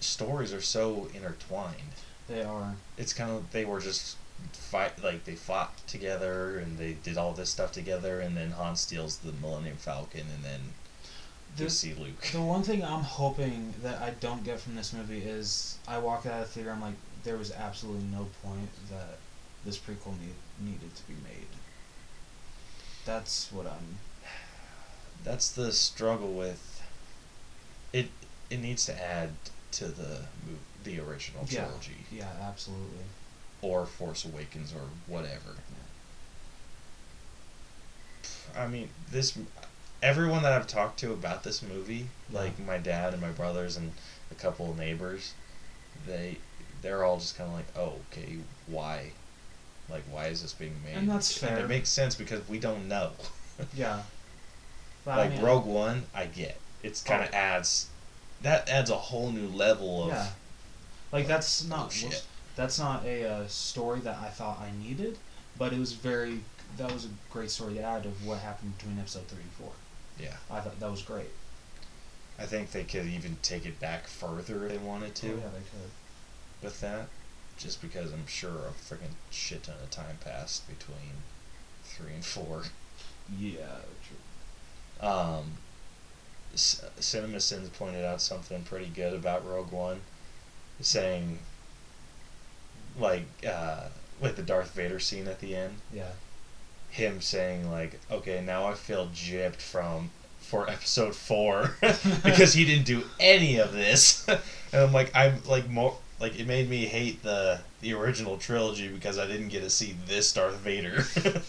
stories 0.00 0.52
are 0.52 0.60
so 0.60 1.08
intertwined. 1.14 1.94
They 2.28 2.42
are. 2.42 2.74
it's 2.98 3.14
kind 3.14 3.30
of 3.30 3.50
they 3.52 3.64
were 3.64 3.80
just 3.80 4.16
fight 4.52 5.02
like 5.02 5.24
they 5.24 5.34
fought 5.34 5.86
together 5.86 6.58
and 6.58 6.76
they 6.78 6.92
did 6.92 7.16
all 7.16 7.32
this 7.32 7.48
stuff 7.50 7.72
together 7.72 8.20
and 8.20 8.36
then 8.36 8.50
Han 8.52 8.76
steals 8.76 9.18
the 9.18 9.32
Millennium 9.32 9.76
Falcon 9.78 10.26
and 10.34 10.44
then 10.44 10.60
The, 11.58 11.70
see 11.70 11.94
Luke. 11.94 12.20
the 12.32 12.40
one 12.40 12.62
thing 12.62 12.84
I'm 12.84 13.02
hoping 13.02 13.74
that 13.82 14.00
I 14.00 14.10
don't 14.10 14.44
get 14.44 14.60
from 14.60 14.74
this 14.76 14.92
movie 14.92 15.18
is 15.22 15.78
I 15.86 15.98
walk 15.98 16.26
out 16.26 16.40
of 16.42 16.46
the 16.48 16.52
theater. 16.52 16.70
I'm 16.70 16.80
like, 16.80 16.94
there 17.24 17.36
was 17.36 17.50
absolutely 17.52 18.04
no 18.12 18.28
point 18.42 18.70
that 18.90 19.18
this 19.64 19.76
prequel 19.78 20.18
need, 20.20 20.34
needed 20.60 20.94
to 20.94 21.02
be 21.08 21.14
made. 21.24 21.46
That's 23.04 23.50
what 23.52 23.66
I'm. 23.66 23.98
That's 25.24 25.50
the 25.50 25.72
struggle 25.72 26.32
with 26.32 26.82
it. 27.92 28.08
It 28.50 28.60
needs 28.60 28.86
to 28.86 29.02
add 29.02 29.30
to 29.72 29.86
the 29.88 30.20
the 30.84 31.00
original 31.00 31.44
trilogy 31.44 32.06
Yeah, 32.10 32.28
absolutely. 32.40 33.04
or 33.62 33.84
Force 33.84 34.24
Awakens 34.24 34.72
or 34.72 34.88
whatever. 35.06 35.56
I 38.56 38.66
mean, 38.66 38.88
this 39.10 39.36
everyone 40.02 40.42
that 40.42 40.52
I've 40.52 40.66
talked 40.66 40.98
to 41.00 41.12
about 41.12 41.42
this 41.44 41.62
movie, 41.62 42.06
like 42.32 42.58
my 42.58 42.78
dad 42.78 43.12
and 43.12 43.22
my 43.22 43.30
brothers 43.30 43.76
and 43.76 43.92
a 44.30 44.34
couple 44.34 44.70
of 44.70 44.78
neighbors, 44.78 45.32
they 46.06 46.38
they're 46.82 47.04
all 47.04 47.18
just 47.18 47.36
kind 47.36 47.48
of 47.50 47.56
like, 47.56 47.66
oh, 47.76 47.94
okay, 48.12 48.36
why? 48.68 49.10
Like, 49.90 50.04
why 50.10 50.26
is 50.26 50.42
this 50.42 50.52
being 50.52 50.74
made? 50.84 50.96
And 50.96 51.08
that's 51.08 51.36
fair. 51.36 51.58
it 51.58 51.68
makes 51.68 51.88
sense 51.88 52.14
because 52.14 52.46
we 52.48 52.58
don't 52.58 52.88
know. 52.88 53.10
Yeah. 53.74 54.02
But, 55.04 55.10
I 55.12 55.16
like 55.22 55.30
mean, 55.32 55.42
Rogue 55.42 55.66
One, 55.66 56.04
I 56.14 56.26
get. 56.26 56.60
It's 56.84 57.02
kind 57.02 57.24
of 57.24 57.30
Oh. 57.32 57.36
adds 57.36 57.88
that 58.42 58.68
adds 58.68 58.88
a 58.88 58.96
whole 58.96 59.32
new 59.32 59.48
level 59.48 60.04
of 60.04 60.08
Yeah. 60.10 60.28
Like 61.10 61.26
that's 61.26 61.64
Oh, 61.64 61.68
not 61.68 61.92
shit. 61.92 62.24
that's 62.54 62.78
not 62.78 63.04
a 63.04 63.28
uh, 63.28 63.46
story 63.48 63.98
that 64.00 64.16
I 64.18 64.28
thought 64.28 64.60
I 64.60 64.70
needed, 64.80 65.18
but 65.58 65.72
it 65.72 65.78
was 65.80 65.92
very 65.92 66.42
that 66.76 66.92
was 66.92 67.06
a 67.06 67.08
great 67.32 67.50
story 67.50 67.74
to 67.74 67.80
add 67.82 68.06
of 68.06 68.24
what 68.24 68.38
happened 68.38 68.78
between 68.78 68.96
episode 69.00 69.26
three 69.26 69.42
and 69.42 69.50
four. 69.52 69.72
Yeah. 70.20 70.36
I 70.50 70.60
thought 70.60 70.78
that 70.80 70.90
was 70.90 71.02
great. 71.02 71.28
I 72.38 72.44
think 72.46 72.70
they 72.70 72.84
could 72.84 73.06
even 73.06 73.36
take 73.42 73.66
it 73.66 73.80
back 73.80 74.06
further 74.06 74.64
if 74.66 74.72
they 74.72 74.78
wanted 74.78 75.14
to 75.16 75.26
Oh, 75.26 75.30
yeah, 75.30 75.36
they 75.52 75.58
could. 75.70 75.90
with 76.62 76.80
that, 76.80 77.08
just 77.56 77.82
because 77.82 78.12
I'm 78.12 78.26
sure 78.28 78.50
a 78.50 78.72
freaking 78.94 79.14
shit 79.30 79.64
ton 79.64 79.74
of 79.82 79.90
time 79.90 80.18
passed 80.24 80.68
between 80.68 81.22
three 81.84 82.14
and 82.14 82.24
four. 82.24 82.62
Yeah, 83.38 83.80
true. 85.00 85.08
Um, 85.08 85.52
C- 86.54 86.78
Cinema 87.00 87.40
Sins 87.40 87.68
pointed 87.70 88.04
out 88.04 88.20
something 88.20 88.62
pretty 88.62 88.86
good 88.86 89.14
about 89.14 89.46
Rogue 89.46 89.72
One, 89.72 90.00
saying, 90.80 91.40
like, 92.98 93.26
uh, 93.48 93.88
with 94.20 94.36
the 94.36 94.42
Darth 94.42 94.72
Vader 94.74 94.98
scene 95.00 95.26
at 95.28 95.40
the 95.40 95.54
end, 95.56 95.78
Yeah. 95.92 96.10
Him 96.90 97.20
saying 97.20 97.70
like, 97.70 97.98
okay, 98.10 98.42
now 98.44 98.66
I 98.66 98.74
feel 98.74 99.06
gypped 99.08 99.56
from 99.60 100.10
for 100.40 100.68
episode 100.70 101.14
four 101.14 101.76
because 102.24 102.54
he 102.54 102.64
didn't 102.64 102.86
do 102.86 103.02
any 103.20 103.58
of 103.58 103.72
this, 103.72 104.26
and 104.28 104.40
I'm 104.72 104.92
like, 104.92 105.14
I'm 105.14 105.42
like 105.46 105.68
more 105.68 105.96
like 106.20 106.38
it 106.38 106.46
made 106.46 106.68
me 106.68 106.86
hate 106.86 107.22
the 107.22 107.60
the 107.80 107.92
original 107.94 108.36
trilogy 108.38 108.88
because 108.88 109.18
I 109.18 109.26
didn't 109.26 109.48
get 109.48 109.62
to 109.62 109.70
see 109.70 109.96
this 110.06 110.32
Darth 110.32 110.56
Vader. 110.56 111.04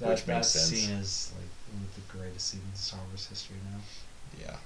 That, 0.00 0.10
Which 0.10 0.24
that 0.26 0.34
makes 0.36 0.48
sense. 0.48 0.66
scene 0.80 0.96
is 0.96 1.32
like 1.36 1.48
one 1.74 1.82
of 1.82 1.94
the 1.96 2.16
greatest 2.16 2.50
scenes 2.50 2.62
in 2.70 2.76
Star 2.76 3.00
Wars 3.08 3.26
history 3.26 3.56
now. 3.72 3.80
yeah, 4.40 4.56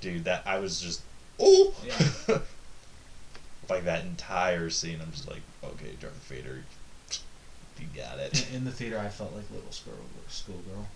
dude, 0.00 0.24
that 0.24 0.42
I 0.46 0.58
was 0.58 0.78
just 0.80 1.00
oh 1.38 1.72
Yeah. 1.86 2.38
Like 3.70 3.84
that 3.84 4.04
entire 4.04 4.70
scene. 4.70 4.98
I'm 5.00 5.12
just 5.12 5.28
like, 5.28 5.42
okay, 5.64 5.96
Darth 6.00 6.14
Vader, 6.28 6.64
you 7.78 7.86
got 7.96 8.18
it. 8.18 8.48
In, 8.50 8.56
in 8.56 8.64
the 8.64 8.70
theater, 8.70 8.98
I 8.98 9.08
felt 9.08 9.34
like 9.34 9.50
little 9.50 9.72
school 9.72 9.94
schoolgirl. 10.28 10.86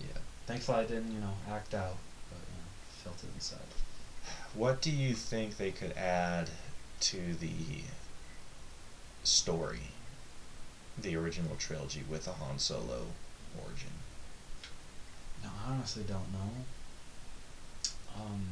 Yeah. 0.00 0.20
Thankfully, 0.46 0.78
I 0.78 0.84
didn't, 0.84 1.12
you 1.12 1.20
know, 1.20 1.34
act 1.50 1.74
out, 1.74 1.96
but 2.30 2.38
you 2.38 2.58
know, 2.58 2.68
felt 3.04 3.16
it 3.24 3.30
inside. 3.34 3.58
What 4.54 4.80
do 4.80 4.90
you 4.90 5.14
think 5.14 5.56
they 5.56 5.70
could 5.70 5.92
add 5.92 6.50
to 7.00 7.34
the 7.34 7.82
story, 9.22 9.90
the 10.96 11.16
original 11.16 11.56
trilogy 11.58 12.02
with 12.08 12.26
a 12.26 12.32
Han 12.32 12.58
Solo 12.58 13.06
origin? 13.62 13.90
No, 15.42 15.50
I 15.66 15.72
honestly 15.72 16.04
don't 16.06 16.32
know. 16.32 16.50
Um, 18.18 18.46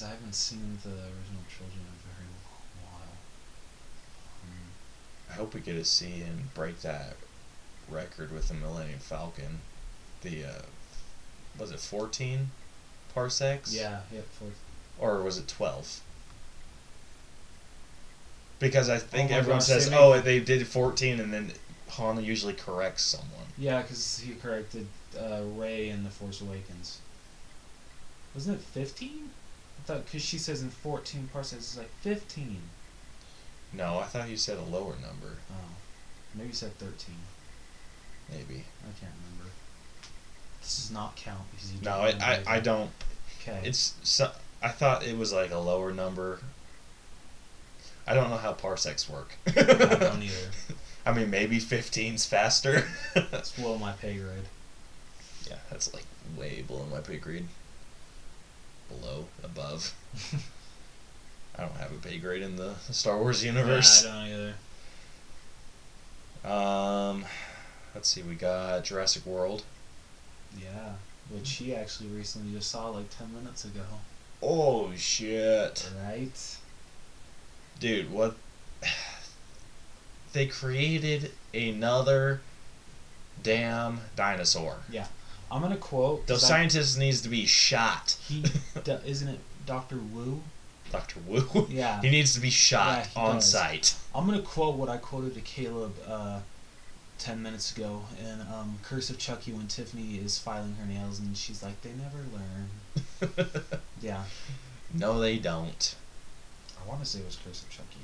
because 0.00 0.12
I 0.12 0.16
haven't 0.16 0.34
seen 0.34 0.78
the 0.82 0.90
original 0.90 1.44
*Children* 1.48 1.80
in 1.80 1.92
a 1.92 2.14
very 2.14 2.28
long 2.46 2.90
while. 2.90 3.16
Um, 4.44 4.70
I 5.30 5.32
hope 5.34 5.54
we 5.54 5.60
get 5.60 5.74
to 5.74 5.84
see 5.84 6.22
and 6.22 6.52
break 6.54 6.80
that 6.82 7.16
record 7.90 8.32
with 8.32 8.48
the 8.48 8.54
Millennium 8.54 8.98
Falcon. 8.98 9.60
The 10.22 10.44
uh, 10.44 10.62
was 11.58 11.70
it 11.70 11.80
fourteen 11.80 12.50
parsecs? 13.14 13.74
Yeah, 13.74 14.00
yeah, 14.12 14.20
fourteen. 14.38 14.56
Or 14.98 15.22
was 15.22 15.38
it 15.38 15.48
twelve? 15.48 16.00
Because 18.58 18.88
I 18.88 18.98
think 18.98 19.30
oh 19.30 19.34
everyone 19.34 19.58
gosh, 19.58 19.68
says, 19.68 19.90
"Oh, 19.92 20.20
they 20.20 20.38
did 20.38 20.66
14," 20.66 21.20
and 21.20 21.32
then 21.32 21.52
Han 21.90 22.22
usually 22.22 22.52
corrects 22.52 23.04
someone. 23.04 23.46
Yeah, 23.58 23.82
because 23.82 24.18
he 24.18 24.34
corrected 24.34 24.86
uh, 25.18 25.40
Rey 25.56 25.88
in 25.88 26.04
The 26.04 26.10
Force 26.10 26.40
Awakens. 26.40 26.98
Wasn't 28.34 28.58
it 28.58 28.62
15? 28.62 29.30
Thought 29.90 30.04
because 30.04 30.22
she 30.22 30.38
says 30.38 30.62
in 30.62 30.70
fourteen 30.70 31.28
parsecs, 31.32 31.64
it's 31.64 31.78
like 31.78 31.90
fifteen. 32.00 32.62
No, 33.72 33.98
I 33.98 34.04
thought 34.04 34.28
you 34.28 34.36
said 34.36 34.58
a 34.58 34.62
lower 34.62 34.94
number. 34.94 35.36
Oh, 35.50 35.74
maybe 36.34 36.48
you 36.48 36.54
said 36.54 36.76
thirteen. 36.78 37.16
Maybe. 38.30 38.64
I 38.82 39.00
can't 39.00 39.12
remember. 39.24 39.50
This 40.60 40.76
does 40.76 40.90
not 40.92 41.16
count 41.16 41.50
because 41.50 41.72
you. 41.72 41.80
No, 41.82 41.92
I, 41.92 42.08
I, 42.20 42.56
I 42.56 42.60
don't. 42.60 42.90
Okay. 43.42 43.60
It's 43.64 43.94
so, 44.02 44.30
I 44.62 44.68
thought 44.68 45.04
it 45.04 45.16
was 45.16 45.32
like 45.32 45.50
a 45.50 45.58
lower 45.58 45.92
number. 45.92 46.40
I 48.06 48.14
don't 48.14 48.30
know 48.30 48.36
how 48.36 48.52
parsecs 48.52 49.08
work. 49.08 49.32
I 49.46 49.62
don't 49.62 50.22
either. 50.22 50.50
I 51.06 51.12
mean, 51.14 51.30
maybe 51.30 51.58
15's 51.58 52.26
faster. 52.26 52.84
that's 53.14 53.52
below 53.52 53.78
my 53.78 53.92
pay 53.92 54.16
grade. 54.16 54.48
yeah, 55.48 55.56
that's 55.70 55.94
like 55.94 56.04
way 56.36 56.62
below 56.66 56.84
my 56.90 57.00
pay 57.00 57.16
grade. 57.16 57.46
Below, 58.90 59.26
above. 59.42 59.94
I 61.56 61.62
don't 61.62 61.76
have 61.76 61.92
a 61.92 61.96
pay 61.96 62.18
grade 62.18 62.42
in 62.42 62.56
the 62.56 62.74
Star 62.90 63.18
Wars 63.18 63.44
universe. 63.44 64.04
Yeah, 64.04 64.10
I 64.16 64.28
don't 64.28 64.54
either. 66.44 66.54
Um, 66.54 67.24
let's 67.94 68.08
see. 68.08 68.22
We 68.22 68.34
got 68.34 68.84
Jurassic 68.84 69.24
World. 69.26 69.64
Yeah, 70.58 70.94
which 71.28 71.50
he 71.52 71.74
actually 71.74 72.08
recently 72.08 72.52
just 72.56 72.70
saw 72.70 72.88
like 72.88 73.10
ten 73.16 73.32
minutes 73.34 73.64
ago. 73.64 73.82
Oh 74.42 74.92
shit, 74.96 75.88
Right? 76.04 76.56
dude! 77.78 78.10
What? 78.10 78.36
They 80.32 80.46
created 80.46 81.32
another 81.52 82.40
damn 83.42 84.00
dinosaur. 84.14 84.76
I'm 85.50 85.60
gonna 85.62 85.76
quote. 85.76 86.26
Those 86.26 86.40
'cause 86.42 86.44
I- 86.50 86.54
scientists 86.54 86.96
needs 86.96 87.20
to 87.22 87.28
be 87.28 87.46
shot. 87.46 88.16
He 88.28 88.44
isn't 88.86 89.28
it 89.28 89.40
Doctor 89.66 89.96
Wu? 89.96 90.42
Dr. 90.92 91.20
Wu. 91.20 91.66
Yeah. 91.70 92.00
he 92.00 92.10
needs 92.10 92.34
to 92.34 92.40
be 92.40 92.50
shot 92.50 93.08
Yeah, 93.14 93.22
on 93.22 93.34
does. 93.36 93.50
site. 93.50 93.94
I'm 94.14 94.26
gonna 94.26 94.42
quote 94.42 94.74
what 94.76 94.88
I 94.88 94.96
quoted 94.96 95.34
to 95.34 95.40
Caleb 95.40 95.94
uh, 96.06 96.40
ten 97.18 97.42
minutes 97.42 97.76
ago 97.76 98.02
in 98.20 98.40
um, 98.52 98.78
Curse 98.82 99.08
of 99.10 99.18
Chucky 99.18 99.52
when 99.52 99.68
Tiffany 99.68 100.16
is 100.16 100.38
filing 100.38 100.74
her 100.80 100.86
nails 100.86 101.20
and 101.20 101.36
she's 101.36 101.62
like, 101.62 101.80
"They 101.82 101.90
never 101.92 102.18
learn." 102.34 103.50
Yeah, 104.02 104.24
no, 104.94 105.20
they 105.20 105.38
don't. 105.38 105.94
I 106.82 106.88
want 106.88 107.00
to 107.00 107.06
say 107.06 107.18
it 107.20 107.26
was 107.26 107.36
Curse 107.36 107.62
of 107.62 107.68
Chucky. 107.70 108.00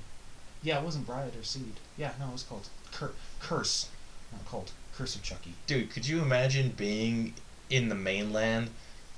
Yeah, 0.62 0.78
it 0.78 0.84
wasn't 0.84 1.06
Bride 1.06 1.32
or 1.38 1.42
Seed. 1.42 1.72
Yeah, 1.96 2.12
no, 2.20 2.28
it 2.28 2.32
was 2.32 2.42
called 2.42 2.68
Cur- 2.92 3.14
Curse, 3.40 3.88
not 4.30 4.44
called 4.46 4.70
Curse 4.96 5.16
of 5.16 5.22
Chucky. 5.22 5.52
Dude, 5.66 5.90
could 5.90 6.06
you 6.08 6.20
imagine 6.22 6.70
being 6.70 7.34
in 7.68 7.88
the 7.88 7.94
mainland 7.94 8.70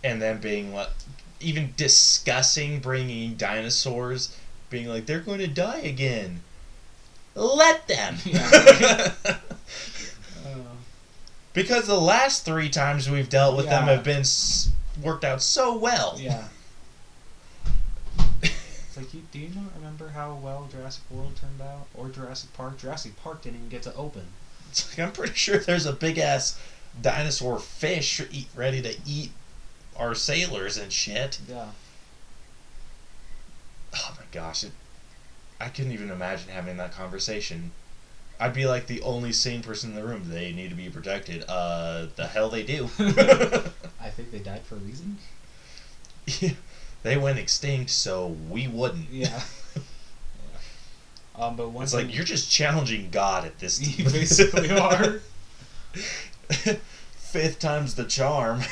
and 0.03 0.21
then 0.21 0.39
being 0.41 0.75
like, 0.75 0.89
even 1.41 1.73
discussing 1.77 2.81
bringing 2.81 3.37
dinosaurs, 3.37 4.37
being 4.71 4.89
like, 4.89 5.07
they're 5.07 5.21
going 5.21 5.39
to 5.39 5.47
die 5.47 5.79
again? 5.79 6.43
Let 7.35 7.87
them! 7.87 8.17
Yeah. 8.25 9.13
because 11.53 11.87
the 11.87 12.01
last 12.01 12.45
three 12.45 12.69
times 12.69 13.11
we've 13.11 13.29
dealt 13.29 13.57
with 13.57 13.67
them 13.67 13.85
have 13.85 14.05
been 14.05 14.21
s- 14.21 14.71
worked 15.03 15.25
out 15.25 15.43
so 15.43 15.77
well. 15.77 16.17
Yeah. 16.19 16.45
It's 18.43 18.97
like, 18.97 19.13
you, 19.13 19.23
do 19.31 19.39
you 19.39 19.49
not 19.55 19.75
remember 19.77 20.09
how 20.09 20.35
well 20.43 20.69
Jurassic 20.73 21.05
World 21.11 21.37
turned 21.37 21.61
out? 21.61 21.87
Or 21.95 22.09
Jurassic 22.09 22.53
Park? 22.55 22.79
Jurassic 22.79 23.17
Park 23.23 23.43
didn't 23.43 23.57
even 23.59 23.69
get 23.69 23.83
to 23.83 23.95
open. 23.95 24.27
Like, 24.91 24.99
I'm 24.99 25.13
pretty 25.13 25.35
sure 25.35 25.59
there's 25.59 25.87
a 25.87 25.93
big 25.93 26.19
ass 26.19 26.59
dinosaur 27.01 27.59
fish 27.59 28.21
eat, 28.31 28.49
ready 28.55 28.83
to 28.83 28.95
eat 29.07 29.31
our 29.97 30.15
sailors 30.15 30.77
and 30.77 30.93
shit. 30.93 31.39
Yeah. 31.49 31.69
Oh 33.95 34.15
my 34.17 34.25
gosh, 34.33 34.65
it, 34.65 34.73
I 35.61 35.69
couldn't 35.69 35.93
even 35.93 36.11
imagine 36.11 36.51
having 36.51 36.77
that 36.77 36.93
conversation. 36.93 37.73
I'd 38.41 38.55
be 38.55 38.67
like 38.67 38.87
the 38.87 39.03
only 39.03 39.33
sane 39.33 39.63
person 39.63 39.91
in 39.91 39.97
the 39.97 40.05
room. 40.05 40.23
They 40.27 40.53
need 40.53 40.71
to 40.71 40.77
be 40.77 40.89
protected. 40.89 41.45
Uh, 41.49 42.07
the 42.15 42.27
hell 42.27 42.49
they 42.49 42.63
do. 42.63 42.85
I 42.99 44.11
think 44.11 44.31
they 44.31 44.39
died 44.39 44.63
for 44.63 44.77
a 44.77 44.79
reason. 44.79 45.19
they 47.03 47.17
went 47.17 47.39
extinct, 47.39 47.91
so 47.91 48.37
we 48.49 48.69
wouldn't. 48.69 49.11
Yeah. 49.11 49.43
Um, 51.39 51.57
but 51.57 51.71
one 51.71 51.85
It's 51.85 51.95
like 51.95 52.15
you're 52.15 52.25
just 52.25 52.51
challenging 52.51 53.11
God 53.11 53.45
at 53.45 53.59
this. 53.59 53.81
you 53.99 54.05
basically 54.05 54.71
are. 54.71 55.21
Fifth 57.13 57.59
time's 57.61 57.95
the 57.95 58.05
charm. 58.05 58.63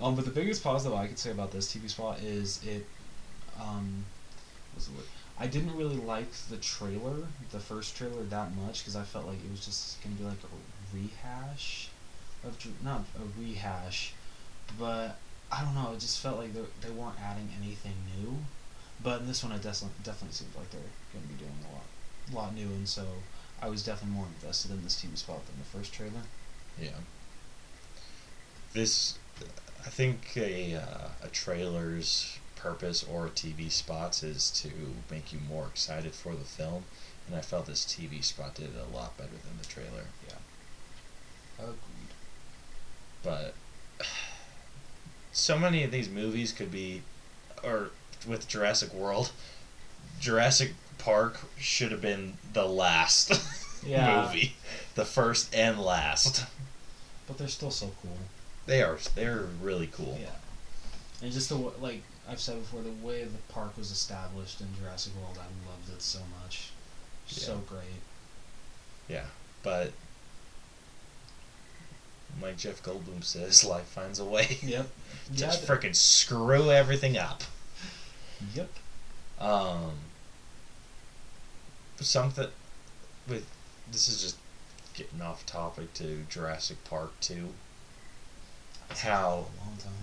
Um, 0.00 0.14
but 0.14 0.24
the 0.24 0.30
biggest 0.30 0.62
positive 0.62 0.96
I 0.96 1.08
could 1.08 1.18
say 1.18 1.32
about 1.32 1.50
this 1.50 1.74
TV 1.74 1.90
spot 1.90 2.20
is 2.20 2.60
it. 2.64 2.86
Um, 3.60 4.04
what's 4.72 4.86
the 4.86 4.94
word? 4.94 5.06
I 5.40 5.48
didn't 5.48 5.76
really 5.76 5.96
like 5.96 6.30
the 6.50 6.56
trailer, 6.56 7.16
the 7.50 7.58
first 7.58 7.96
trailer, 7.96 8.22
that 8.22 8.54
much 8.54 8.78
because 8.78 8.94
I 8.94 9.02
felt 9.02 9.26
like 9.26 9.44
it 9.44 9.50
was 9.50 9.64
just 9.64 10.00
gonna 10.02 10.14
be 10.14 10.22
like 10.22 10.38
a 10.44 10.96
rehash 10.96 11.88
of 12.44 12.56
not 12.84 13.02
a 13.16 13.40
rehash, 13.40 14.12
but 14.78 15.18
I 15.50 15.64
don't 15.64 15.74
know. 15.74 15.92
It 15.92 15.98
just 16.00 16.20
felt 16.20 16.38
like 16.38 16.54
they 16.54 16.62
they 16.80 16.90
weren't 16.90 17.20
adding 17.20 17.48
anything 17.60 17.94
new. 18.20 18.36
But 19.02 19.22
in 19.22 19.26
this 19.26 19.42
one, 19.42 19.52
it 19.52 19.62
definitely 19.62 19.96
definitely 20.04 20.34
seems 20.34 20.54
like 20.54 20.70
they're 20.70 20.80
going 21.12 21.24
to 21.24 21.32
be 21.32 21.38
doing 21.38 21.58
a 21.70 22.34
lot, 22.34 22.44
lot 22.44 22.54
new, 22.54 22.66
and 22.66 22.88
so 22.88 23.04
I 23.60 23.68
was 23.68 23.84
definitely 23.84 24.16
more 24.16 24.26
invested 24.26 24.70
in 24.70 24.82
this 24.82 25.02
TV 25.02 25.16
spot 25.16 25.46
than 25.46 25.58
the 25.58 25.64
first 25.64 25.92
trailer. 25.92 26.22
Yeah. 26.80 27.00
This, 28.72 29.18
I 29.84 29.88
think 29.88 30.36
a 30.36 30.74
uh, 30.76 31.08
a 31.22 31.28
trailer's 31.28 32.38
purpose 32.56 33.04
or 33.04 33.28
TV 33.28 33.70
spots 33.70 34.22
is 34.22 34.50
to 34.50 34.70
make 35.10 35.32
you 35.32 35.38
more 35.48 35.66
excited 35.66 36.12
for 36.12 36.34
the 36.34 36.44
film, 36.44 36.84
and 37.26 37.36
I 37.36 37.40
felt 37.40 37.66
this 37.66 37.84
TV 37.84 38.22
spot 38.22 38.54
did 38.54 38.66
it 38.66 38.82
a 38.92 38.94
lot 38.94 39.16
better 39.16 39.30
than 39.30 39.58
the 39.60 39.66
trailer. 39.66 40.06
Yeah. 40.28 41.64
Agreed. 41.64 42.14
But 43.22 43.54
so 45.32 45.58
many 45.58 45.82
of 45.82 45.90
these 45.90 46.08
movies 46.08 46.52
could 46.52 46.70
be, 46.70 47.02
or 47.64 47.90
with 48.26 48.46
Jurassic 48.48 48.92
World, 48.92 49.32
Jurassic 50.20 50.74
Park 51.08 51.38
should 51.58 51.90
have 51.90 52.02
been 52.02 52.34
the 52.52 52.66
last 52.66 53.32
Yeah. 53.86 54.26
movie, 54.26 54.56
the 54.94 55.06
first 55.06 55.54
and 55.54 55.80
last. 55.80 56.44
But 57.26 57.38
they're 57.38 57.48
still 57.48 57.70
so 57.70 57.92
cool. 58.02 58.18
They 58.66 58.82
are 58.82 58.98
they're 59.14 59.46
really 59.62 59.86
cool. 59.86 60.18
Yeah. 60.20 60.28
And 61.22 61.32
just 61.32 61.48
the 61.48 61.54
like 61.54 62.02
I've 62.28 62.40
said 62.40 62.58
before, 62.60 62.82
the 62.82 62.90
way 63.06 63.24
the 63.24 63.52
park 63.52 63.76
was 63.78 63.90
established 63.90 64.60
in 64.60 64.66
Jurassic 64.78 65.14
World, 65.16 65.38
I 65.38 65.48
loved 65.70 65.88
it 65.90 66.02
so 66.02 66.18
much. 66.42 66.72
So 67.26 67.62
great. 67.66 68.02
Yeah, 69.08 69.24
but 69.62 69.92
like 72.42 72.58
Jeff 72.58 72.82
Goldblum 72.82 73.24
says, 73.24 73.64
life 73.64 73.86
finds 73.86 74.18
a 74.18 74.24
way. 74.24 74.58
Yep. 74.62 74.88
Just 75.34 75.62
yeah, 75.62 75.68
freaking 75.74 75.96
screw 75.96 76.70
everything 76.70 77.16
up. 77.16 77.42
Yep. 78.54 78.70
Um, 79.40 79.92
something 82.00 82.48
with 83.28 83.46
this 83.90 84.08
is 84.08 84.22
just 84.22 84.36
getting 84.94 85.22
off 85.22 85.46
topic 85.46 85.92
to 85.94 86.24
Jurassic 86.28 86.82
Park 86.84 87.12
two. 87.20 87.48
How 88.90 89.46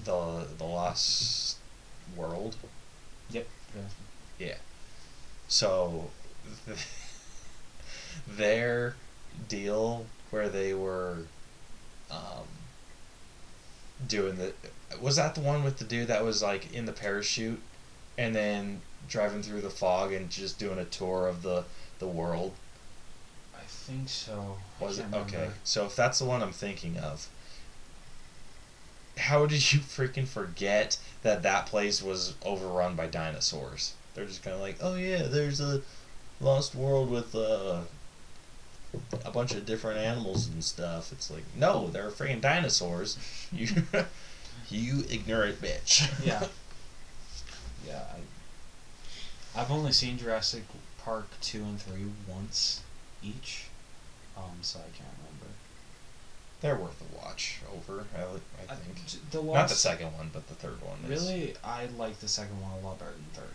the 0.04 0.48
the 0.58 0.64
Lost 0.64 1.58
World. 2.16 2.56
Yep. 3.32 3.48
Yeah. 3.76 4.48
Yeah. 4.48 4.56
So 5.48 6.10
their 8.28 8.96
deal 9.48 10.06
where 10.30 10.50
they 10.50 10.74
were 10.74 11.20
um, 12.12 12.48
doing 14.08 14.38
the 14.38 14.54
was 15.02 15.16
that 15.16 15.36
the 15.36 15.42
one 15.42 15.64
with 15.64 15.78
the 15.78 15.86
dude 15.86 16.08
that 16.08 16.24
was 16.24 16.42
like 16.42 16.74
in 16.74 16.86
the 16.86 16.92
parachute 16.92 17.62
and 18.18 18.36
then 18.36 18.82
driving 19.10 19.42
through 19.42 19.62
the 19.62 19.70
fog 19.70 20.14
and 20.14 20.30
just 20.30 20.58
doing 20.58 20.80
a 20.80 20.86
tour 20.86 21.28
of 21.28 21.42
the 21.42 21.64
the 22.00 22.08
world 22.08 22.54
I 23.56 23.62
think 23.68 24.10
so. 24.10 24.58
Was 24.80 25.00
it 25.00 25.04
can't 25.04 25.16
okay 25.28 25.36
remember. 25.38 25.56
so 25.64 25.86
if 25.86 25.96
that's 25.96 26.20
the 26.20 26.26
one 26.26 26.42
i'm 26.44 26.52
thinking 26.52 26.98
of 26.98 27.28
how 29.18 29.46
did 29.46 29.72
you 29.74 29.80
freaking 29.98 30.28
forget 30.28 30.98
that 31.24 31.44
that 31.44 31.66
place 31.66 32.02
was 32.02 32.34
overrun 32.44 32.96
by 32.96 33.08
dinosaurs 33.08 33.94
they're 34.14 34.26
just 34.26 34.44
kind 34.44 34.56
of 34.56 34.62
like 34.62 34.78
oh 34.82 34.96
yeah 34.96 35.24
there's 35.24 35.60
a 35.62 35.82
lost 36.42 36.76
world 36.76 37.10
with 37.10 37.34
uh 37.36 37.80
a 39.26 39.32
bunch 39.32 39.54
of 39.54 39.66
different 39.66 39.98
animals 40.00 40.48
and 40.48 40.64
stuff 40.64 41.12
it's 41.12 41.30
like 41.30 41.44
no 41.58 41.88
they're 41.90 42.10
freaking 42.10 42.42
dinosaurs 42.42 43.18
you 43.52 43.68
you 44.70 45.04
ignorant 45.10 45.62
bitch 45.62 46.10
Yeah. 46.26 46.48
Yeah. 47.88 48.02
I, 49.56 49.62
I've 49.62 49.72
only 49.72 49.92
seen 49.92 50.18
Jurassic 50.18 50.64
Park 51.06 51.28
two 51.40 51.64
and 51.64 51.80
three 51.80 52.06
once 52.28 52.82
each, 53.24 53.66
um, 54.36 54.58
so 54.62 54.80
I 54.80 54.90
can't 54.98 55.10
remember. 55.20 55.54
they're 56.62 56.76
worth 56.76 57.00
a 57.02 57.16
watch 57.24 57.60
over 57.76 58.06
i, 58.18 58.22
I 58.22 58.74
I- 58.74 58.76
think 58.76 59.06
j- 59.06 59.20
the 59.30 59.42
not 59.44 59.70
the 59.70 59.76
second 59.76 60.14
one 60.14 60.32
but 60.34 60.48
the 60.48 60.56
third 60.56 60.82
one 60.82 60.98
is- 61.12 61.22
Really, 61.30 61.56
I 61.64 61.86
like 61.98 62.20
the 62.22 62.28
second 62.28 62.60
one 62.62 62.72
a 62.72 62.80
lot 62.88 62.98
better 62.98 63.12
than 63.12 63.26
third. 63.44 63.54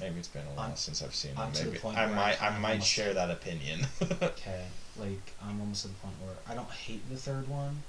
Maybe 0.00 0.18
it's 0.20 0.28
been 0.28 0.46
a 0.46 0.50
while 0.50 0.60
I'm- 0.68 0.76
since 0.76 1.02
I've 1.02 1.14
seen 1.14 1.32
I'm 1.36 1.48
it. 1.50 1.54
to 1.56 1.64
the 1.64 1.70
Maybe 1.70 1.78
point 1.80 1.98
I 1.98 2.06
where 2.06 2.14
I 2.14 2.16
might 2.16 2.42
I 2.42 2.58
might 2.58 2.84
share 2.84 3.12
that 3.14 3.30
opinion. 3.30 3.86
Okay, 4.22 4.66
like 4.96 5.34
I'm 5.42 5.60
almost 5.60 5.82
to 5.82 5.88
the 5.88 5.94
point 5.94 6.14
where 6.22 6.36
I 6.48 6.54
don't 6.54 6.70
hate 6.70 7.08
the 7.10 7.16
third 7.16 7.48
one, 7.48 7.82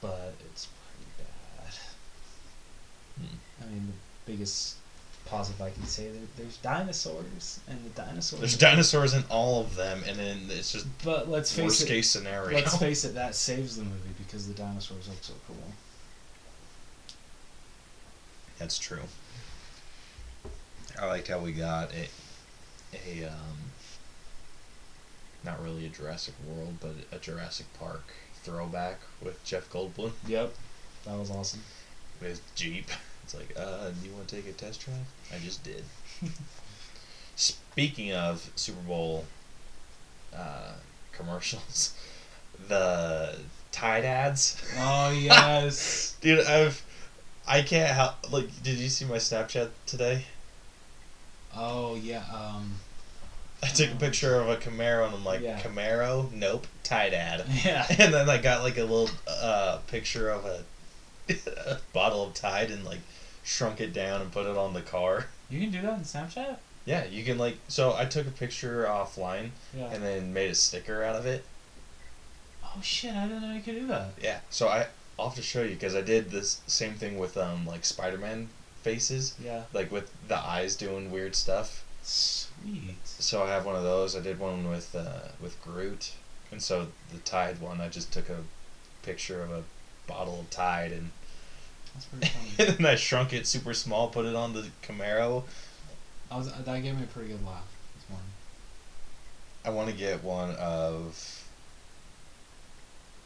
but 0.00 0.34
it's 0.46 0.66
pretty 0.66 1.10
bad. 1.18 1.74
Hmm. 3.18 3.36
I 3.62 3.66
mean, 3.66 3.86
the 3.88 4.32
biggest 4.32 4.76
positive 5.26 5.60
I 5.60 5.70
can 5.70 5.84
say 5.84 6.08
there, 6.08 6.22
there's 6.36 6.56
dinosaurs, 6.58 7.60
and 7.68 7.84
the 7.84 7.90
dinosaurs. 7.90 8.40
There's 8.40 8.56
dinosaurs 8.56 9.14
in 9.14 9.24
all 9.30 9.60
of 9.60 9.74
them, 9.76 10.02
and 10.08 10.18
then 10.18 10.38
it's 10.48 10.72
just 10.72 10.86
But 11.04 11.28
let's 11.28 11.52
face 11.52 11.64
worst 11.64 11.82
it. 11.82 11.88
case 11.88 12.10
scenario. 12.10 12.56
Let's 12.56 12.76
face 12.78 13.04
it. 13.04 13.14
That 13.14 13.34
saves 13.34 13.76
the 13.76 13.84
movie 13.84 14.14
because 14.18 14.46
the 14.48 14.54
dinosaurs 14.54 15.08
look 15.08 15.18
so 15.22 15.34
cool. 15.46 15.56
That's 18.58 18.78
true. 18.78 19.02
I 20.98 21.06
liked 21.06 21.28
how 21.28 21.38
we 21.40 21.52
got 21.52 21.90
a 21.92 22.08
a 23.22 23.26
um 23.28 23.56
not 25.44 25.62
really 25.62 25.86
a 25.86 25.88
Jurassic 25.90 26.34
World, 26.48 26.76
but 26.80 26.94
a 27.12 27.18
Jurassic 27.18 27.66
Park 27.78 28.02
throwback 28.42 28.98
with 29.22 29.42
Jeff 29.44 29.70
Goldblum 29.70 30.12
Yep, 30.26 30.54
that 31.04 31.18
was 31.18 31.30
awesome. 31.30 31.60
with 32.20 32.40
Jeep. 32.54 32.88
It's 33.26 33.34
like, 33.34 33.52
uh, 33.58 33.88
do 33.90 34.08
you 34.08 34.14
want 34.14 34.28
to 34.28 34.36
take 34.36 34.46
a 34.48 34.52
test 34.52 34.84
drive? 34.84 34.94
I 35.34 35.38
just 35.44 35.64
did. 35.64 35.82
Speaking 37.34 38.12
of 38.12 38.48
Super 38.54 38.80
Bowl 38.82 39.24
uh, 40.32 40.74
commercials, 41.10 41.92
the 42.68 43.36
Tide 43.72 44.04
ads. 44.04 44.62
Oh 44.78 45.10
yes. 45.18 46.16
Dude, 46.20 46.46
I've 46.46 46.84
I 47.48 47.62
can't 47.62 47.90
help 47.92 48.32
like 48.32 48.46
did 48.62 48.78
you 48.78 48.88
see 48.88 49.04
my 49.04 49.16
Snapchat 49.16 49.70
today? 49.86 50.24
oh 51.56 51.96
yeah. 51.96 52.22
Um. 52.32 52.76
I 53.60 53.66
took 53.68 53.90
a 53.90 53.96
picture 53.96 54.36
of 54.36 54.48
a 54.48 54.56
Camaro 54.56 55.06
and 55.06 55.16
I'm 55.16 55.24
like, 55.24 55.40
Yeah. 55.40 55.58
Camaro? 55.58 56.30
Nope, 56.32 56.68
Tide 56.84 57.12
ad. 57.12 57.44
Yeah. 57.64 57.86
And 57.98 58.14
then 58.14 58.30
I 58.30 58.36
got 58.38 58.62
like 58.62 58.78
a 58.78 58.82
little 58.84 59.10
uh, 59.28 59.78
picture 59.88 60.28
of 60.30 60.44
a, 60.44 60.62
a 61.66 61.78
bottle 61.92 62.22
of 62.22 62.34
Tide 62.34 62.70
and 62.70 62.84
like 62.84 63.00
shrunk 63.46 63.80
it 63.80 63.92
down 63.94 64.20
and 64.20 64.30
put 64.32 64.44
it 64.44 64.56
on 64.58 64.74
the 64.74 64.82
car. 64.82 65.26
You 65.48 65.60
can 65.60 65.70
do 65.70 65.80
that 65.82 65.94
in 65.98 66.00
Snapchat. 66.04 66.56
Yeah, 66.84 67.04
you 67.04 67.24
can 67.24 67.38
like 67.38 67.56
so 67.68 67.94
I 67.96 68.04
took 68.04 68.26
a 68.26 68.30
picture 68.32 68.84
offline 68.84 69.50
Yeah. 69.74 69.86
and 69.92 70.02
then 70.02 70.32
made 70.34 70.50
a 70.50 70.54
sticker 70.54 71.02
out 71.02 71.16
of 71.16 71.24
it. 71.24 71.44
oh 72.64 72.80
shit! 72.82 73.14
I 73.14 73.26
didn't 73.28 73.42
know 73.42 73.54
you 73.54 73.62
could 73.62 73.74
do 73.76 73.86
that. 73.86 74.10
Yeah, 74.20 74.40
so 74.50 74.68
I 74.68 74.88
I'll 75.18 75.28
have 75.28 75.36
to 75.36 75.42
show 75.42 75.62
you 75.62 75.70
because 75.74 75.94
I 75.94 76.02
did 76.02 76.30
this 76.30 76.60
same 76.66 76.94
thing 76.94 77.18
with 77.18 77.36
um 77.36 77.66
like 77.66 77.84
Spider-Man 77.84 78.48
faces, 78.82 79.34
Yeah. 79.42 79.62
like 79.72 79.90
with 79.90 80.10
the 80.28 80.38
eyes 80.38 80.76
doing 80.76 81.10
weird 81.10 81.34
stuff. 81.34 81.84
Sweet. 82.02 82.96
So 83.04 83.42
I 83.42 83.48
have 83.48 83.64
one 83.66 83.74
of 83.76 83.82
those. 83.82 84.14
I 84.14 84.20
did 84.20 84.38
one 84.38 84.68
with 84.68 84.94
uh, 84.94 85.28
with 85.40 85.60
Groot, 85.62 86.12
and 86.52 86.62
so 86.62 86.88
the 87.12 87.18
Tide 87.18 87.60
one, 87.60 87.80
I 87.80 87.88
just 87.88 88.12
took 88.12 88.28
a 88.28 88.42
picture 89.02 89.42
of 89.42 89.50
a 89.50 89.62
bottle 90.06 90.40
of 90.40 90.50
Tide 90.50 90.92
and 90.92 91.10
That's 91.10 91.10
pretty 91.10 91.10
funny. 91.10 91.25
and 92.58 92.68
then 92.68 92.86
I 92.86 92.94
shrunk 92.94 93.32
it 93.32 93.46
super 93.46 93.74
small, 93.74 94.08
put 94.08 94.26
it 94.26 94.34
on 94.34 94.52
the 94.52 94.66
Camaro. 94.82 95.44
I 96.30 96.36
was, 96.36 96.52
that 96.52 96.82
gave 96.82 96.96
me 96.96 97.04
a 97.04 97.06
pretty 97.06 97.28
good 97.28 97.44
laugh 97.44 97.66
this 97.94 98.10
morning. 98.10 98.28
I 99.64 99.70
want 99.70 99.88
to 99.90 99.96
get 99.96 100.24
one 100.24 100.50
of 100.56 101.44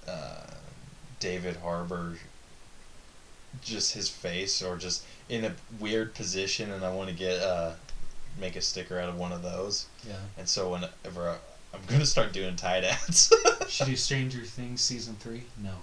uh, 0.07 0.47
David 1.19 1.57
Harbour, 1.57 2.17
just 3.63 3.95
his 3.95 4.09
face, 4.09 4.63
or 4.63 4.77
just 4.77 5.05
in 5.29 5.45
a 5.45 5.55
weird 5.79 6.15
position, 6.15 6.71
and 6.71 6.85
I 6.85 6.93
want 6.93 7.09
to 7.09 7.15
get 7.15 7.41
uh, 7.41 7.73
make 8.39 8.57
a 8.57 8.61
sticker 8.61 8.99
out 8.99 9.09
of 9.09 9.19
one 9.19 9.33
of 9.33 9.43
those. 9.43 9.87
Yeah. 10.07 10.15
And 10.39 10.49
so 10.49 10.71
whenever 10.71 11.31
I, 11.31 11.37
I'm 11.73 11.81
gonna 11.87 12.07
start 12.07 12.33
doing 12.33 12.57
Tide 12.57 12.85
ads. 12.85 13.33
Should 13.69 13.87
do 13.87 13.97
Stranger 13.97 14.43
Things 14.43 14.81
season 14.81 15.17
three? 15.21 15.45
No, 15.63 15.71
tie. 15.71 15.77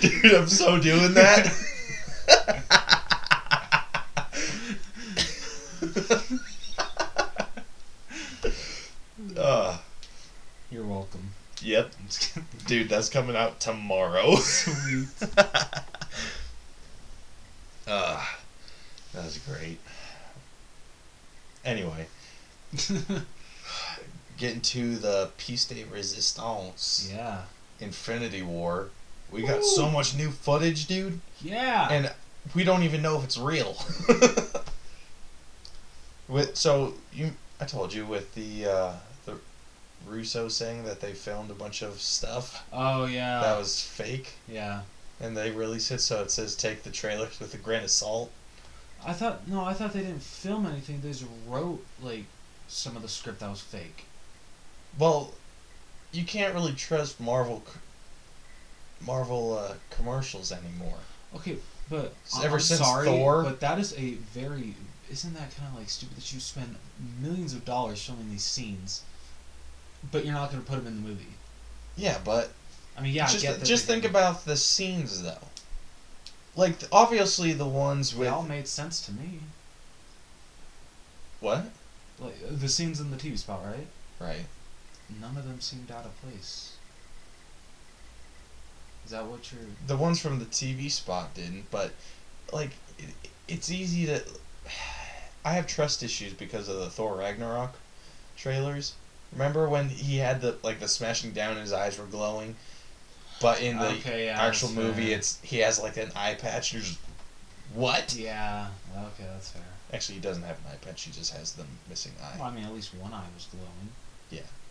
Dude, 0.00 0.34
I'm 0.34 0.46
so 0.48 0.78
doing 0.80 1.14
that. 1.14 1.52
uh, 9.36 9.78
You're 10.70 10.84
welcome. 10.86 11.32
yep, 11.60 11.92
I'm 11.98 12.06
just 12.06 12.32
kidding. 12.34 12.48
dude, 12.66 12.88
that's 12.88 13.08
coming 13.08 13.36
out 13.36 13.60
tomorrow. 13.60 14.36
Sweet. 14.36 15.08
uh, 17.86 18.24
that 19.12 19.24
was 19.24 19.38
great. 19.46 19.78
Anyway, 21.64 22.06
getting 24.36 24.60
to 24.60 24.96
the 24.96 25.30
piece 25.38 25.64
de 25.66 25.84
resistance, 25.84 27.08
Yeah. 27.12 27.42
Infinity 27.82 28.42
War. 28.42 28.88
We 29.30 29.42
got 29.42 29.60
Woo. 29.60 29.64
so 29.64 29.90
much 29.90 30.14
new 30.14 30.30
footage, 30.30 30.86
dude, 30.86 31.20
Yeah. 31.40 31.88
and 31.90 32.12
we 32.54 32.64
don't 32.64 32.82
even 32.82 33.02
know 33.02 33.18
if 33.18 33.24
it's 33.24 33.38
real. 33.38 33.76
with 36.28 36.56
so 36.56 36.94
you, 37.12 37.32
I 37.60 37.64
told 37.64 37.92
you 37.92 38.06
with 38.06 38.34
the 38.34 38.66
uh, 38.66 38.92
the 39.24 39.36
Russo 40.06 40.48
saying 40.48 40.84
that 40.84 41.00
they 41.00 41.12
filmed 41.12 41.50
a 41.50 41.54
bunch 41.54 41.82
of 41.82 42.00
stuff 42.00 42.64
oh 42.72 43.06
yeah. 43.06 43.40
that 43.40 43.58
was 43.58 43.80
fake, 43.82 44.32
yeah. 44.48 44.82
and 45.20 45.36
they 45.36 45.50
release 45.50 45.90
it 45.90 46.00
so 46.00 46.22
it 46.22 46.30
says 46.30 46.54
take 46.54 46.82
the 46.82 46.90
trailers 46.90 47.38
with 47.40 47.54
a 47.54 47.58
grain 47.58 47.82
of 47.84 47.90
salt. 47.90 48.30
I 49.04 49.12
thought 49.12 49.48
no, 49.48 49.64
I 49.64 49.72
thought 49.74 49.92
they 49.92 50.00
didn't 50.00 50.22
film 50.22 50.66
anything. 50.66 51.00
They 51.00 51.08
just 51.08 51.24
wrote 51.48 51.84
like 52.02 52.24
some 52.68 52.96
of 52.96 53.02
the 53.02 53.08
script 53.08 53.40
that 53.40 53.50
was 53.50 53.60
fake. 53.60 54.04
Well, 54.98 55.32
you 56.12 56.24
can't 56.24 56.54
really 56.54 56.72
trust 56.72 57.20
Marvel 57.20 57.62
Marvel 59.04 59.58
uh, 59.58 59.74
commercials 59.90 60.52
anymore. 60.52 60.98
Okay, 61.34 61.56
but 61.90 62.14
ever 62.42 62.54
I'm 62.54 62.60
since 62.60 62.80
sorry, 62.80 63.06
Thor- 63.06 63.42
but 63.42 63.60
that 63.60 63.78
is 63.78 63.96
a 63.98 64.14
very 64.34 64.74
isn't 65.10 65.34
that 65.34 65.54
kind 65.56 65.68
of 65.72 65.78
like 65.78 65.88
stupid 65.90 66.16
that 66.16 66.32
you 66.32 66.40
spend 66.40 66.76
millions 67.20 67.52
of 67.52 67.64
dollars 67.64 68.02
filming 68.04 68.30
these 68.30 68.44
scenes, 68.44 69.02
but 70.10 70.24
you're 70.24 70.34
not 70.34 70.50
going 70.50 70.62
to 70.62 70.68
put 70.68 70.76
them 70.78 70.86
in 70.86 71.02
the 71.02 71.08
movie. 71.08 71.26
Yeah, 71.96 72.18
but 72.24 72.52
I 72.96 73.02
mean, 73.02 73.12
yeah, 73.12 73.26
just 73.26 73.46
I 73.46 73.56
just 73.58 73.86
they- 73.86 73.94
think 73.94 74.04
about 74.04 74.44
the 74.44 74.56
scenes 74.56 75.22
though. 75.22 75.38
Like 76.54 76.76
obviously 76.92 77.52
the 77.54 77.66
ones 77.66 78.12
They 78.12 78.20
with 78.20 78.28
all 78.28 78.42
made 78.42 78.68
sense 78.68 79.00
to 79.06 79.12
me. 79.12 79.40
what? 81.40 81.64
Like 82.20 82.34
the 82.60 82.68
scenes 82.68 83.00
in 83.00 83.10
the 83.10 83.16
TV 83.16 83.38
spot, 83.38 83.60
right? 83.64 83.86
Right. 84.20 84.44
None 85.20 85.36
of 85.36 85.44
them 85.46 85.60
seemed 85.60 85.90
out 85.90 86.04
of 86.04 86.20
place. 86.22 86.76
Is 89.04 89.10
that 89.10 89.26
what 89.26 89.50
you're? 89.52 89.60
The 89.86 89.96
ones 89.96 90.20
from 90.20 90.38
the 90.38 90.44
TV 90.46 90.90
spot 90.90 91.34
didn't, 91.34 91.70
but 91.70 91.92
like 92.52 92.70
it, 92.98 93.06
it's 93.48 93.70
easy 93.70 94.06
to. 94.06 94.22
I 95.44 95.54
have 95.54 95.66
trust 95.66 96.04
issues 96.04 96.32
because 96.34 96.68
of 96.68 96.76
the 96.78 96.88
Thor 96.88 97.16
Ragnarok 97.16 97.74
trailers. 98.36 98.94
Remember 99.32 99.68
when 99.68 99.88
he 99.88 100.18
had 100.18 100.40
the 100.40 100.56
like 100.62 100.78
the 100.78 100.86
smashing 100.88 101.32
down, 101.32 101.52
and 101.52 101.60
his 101.60 101.72
eyes 101.72 101.98
were 101.98 102.06
glowing, 102.06 102.54
but 103.40 103.60
in 103.60 103.78
the 103.78 103.88
Okay, 103.88 104.26
yeah, 104.26 104.40
actual 104.40 104.68
movie, 104.70 105.06
fair. 105.08 105.18
it's 105.18 105.40
he 105.42 105.58
has 105.58 105.80
like 105.80 105.96
an 105.96 106.12
eye 106.14 106.34
patch. 106.34 106.72
And 106.72 106.82
you're 106.82 106.88
just 106.88 107.00
what? 107.74 108.14
Yeah. 108.14 108.68
Okay, 108.94 109.24
that's 109.32 109.50
fair. 109.50 109.62
Actually, 109.92 110.14
he 110.16 110.20
doesn't 110.20 110.42
have 110.44 110.56
an 110.58 110.72
eye 110.72 110.76
patch. 110.76 111.02
He 111.02 111.10
just 111.10 111.32
has 111.34 111.52
the 111.52 111.64
missing 111.88 112.12
eye. 112.22 112.36
Well, 112.38 112.48
I 112.48 112.54
mean, 112.54 112.64
at 112.64 112.72
least 112.72 112.94
one 112.94 113.12
eye 113.12 113.24
was 113.34 113.46
glowing. 113.50 113.88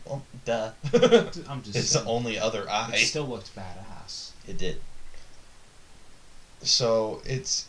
Well, 0.05 0.23
duh. 0.45 0.71
I'm 1.49 1.61
just. 1.63 1.75
it's 1.75 1.93
the 1.93 2.03
only 2.05 2.37
other 2.39 2.69
eye. 2.69 2.91
It 2.93 3.05
still 3.05 3.25
looked 3.27 3.55
badass. 3.55 4.31
It 4.47 4.57
did. 4.57 4.81
So 6.61 7.21
it's. 7.25 7.67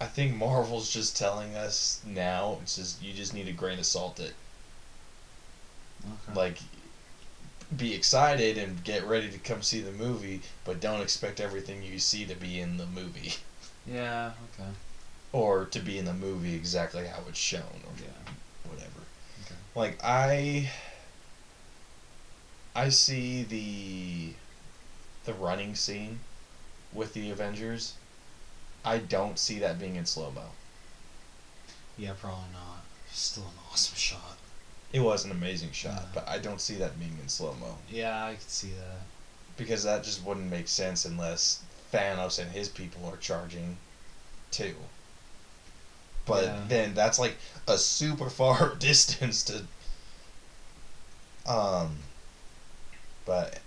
I 0.00 0.06
think 0.06 0.34
Marvel's 0.34 0.90
just 0.92 1.16
telling 1.16 1.54
us 1.54 2.00
now. 2.06 2.58
It's 2.62 2.76
just 2.76 3.02
you 3.02 3.12
just 3.12 3.34
need 3.34 3.48
a 3.48 3.52
grain 3.52 3.78
of 3.78 3.86
salt 3.86 4.18
it. 4.18 4.34
Okay. 6.02 6.34
Like, 6.38 6.58
be 7.76 7.94
excited 7.94 8.56
and 8.56 8.82
get 8.84 9.06
ready 9.06 9.30
to 9.30 9.38
come 9.38 9.62
see 9.62 9.80
the 9.80 9.92
movie, 9.92 10.40
but 10.64 10.80
don't 10.80 11.02
expect 11.02 11.40
everything 11.40 11.82
you 11.82 11.98
see 11.98 12.24
to 12.24 12.34
be 12.34 12.58
in 12.60 12.78
the 12.78 12.86
movie, 12.86 13.34
Yeah. 13.86 14.32
Okay. 14.54 14.70
or 15.32 15.66
to 15.66 15.78
be 15.78 15.98
in 15.98 16.06
the 16.06 16.14
movie 16.14 16.54
exactly 16.54 17.06
how 17.06 17.20
it's 17.28 17.38
shown, 17.38 17.60
or 17.84 17.92
Yeah. 18.02 18.32
whatever. 18.70 19.00
Okay. 19.44 19.54
Like 19.74 19.98
I. 20.02 20.70
I 22.74 22.88
see 22.88 23.42
the. 23.42 24.34
The 25.26 25.34
running 25.34 25.74
scene, 25.74 26.20
with 26.94 27.12
the 27.12 27.30
Avengers. 27.30 27.92
I 28.84 28.96
don't 28.98 29.38
see 29.38 29.58
that 29.58 29.78
being 29.78 29.96
in 29.96 30.06
slow 30.06 30.30
mo. 30.30 30.44
Yeah, 31.98 32.12
probably 32.18 32.44
not. 32.54 32.82
Still 33.12 33.42
an 33.44 33.50
awesome 33.70 33.96
shot. 33.96 34.38
It 34.94 35.00
was 35.00 35.26
an 35.26 35.30
amazing 35.30 35.72
shot, 35.72 36.00
Yeah. 36.02 36.08
but 36.14 36.28
I 36.28 36.38
don't 36.38 36.60
see 36.60 36.74
that 36.76 36.98
being 36.98 37.16
in 37.22 37.28
slow 37.28 37.54
mo 37.60 37.76
Yeah, 37.90 38.24
I 38.24 38.34
could 38.36 38.50
see 38.50 38.70
that. 38.70 39.02
because 39.58 39.82
that 39.84 40.02
just 40.02 40.24
wouldn't 40.24 40.50
make 40.50 40.66
sense 40.68 41.04
unless 41.04 41.60
Thanos 41.92 42.38
and 42.38 42.50
his 42.50 42.68
people 42.70 43.04
are 43.06 43.18
charging, 43.18 43.76
too. 44.50 44.74
But 46.24 46.44
Yeah. 46.44 46.64
then 46.66 46.94
that's 46.94 47.18
like 47.18 47.36
a 47.68 47.76
super 47.76 48.30
far 48.30 48.74
distance 48.78 49.44
to. 49.44 49.66
Um. 51.46 51.98
But. 53.30 53.60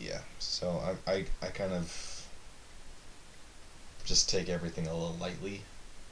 Yeah, 0.00 0.22
so 0.40 0.82
I 1.06 1.12
I 1.12 1.24
I 1.40 1.46
kind 1.46 1.72
of. 1.72 2.26
Just 4.04 4.28
take 4.28 4.48
everything 4.48 4.88
a 4.88 4.92
little 4.92 5.14
lightly 5.20 5.62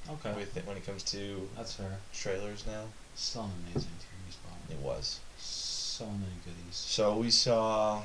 Okay. 0.09 0.33
with 0.35 0.57
it 0.57 0.65
when 0.65 0.77
it 0.77 0.87
comes 0.87 1.03
to 1.05 1.49
That's 1.57 1.73
fair. 1.73 1.99
trailers 2.15 2.65
now. 2.69 2.85
Still 3.17 3.45
an 3.47 3.51
amazing 3.65 3.91
TV 3.99 4.33
spot. 4.33 4.53
It 4.71 4.77
was. 4.77 5.19
So 5.39 6.07
many 6.07 6.37
goodies. 6.45 6.77
So 6.77 7.17
we 7.17 7.33
saw 7.33 8.05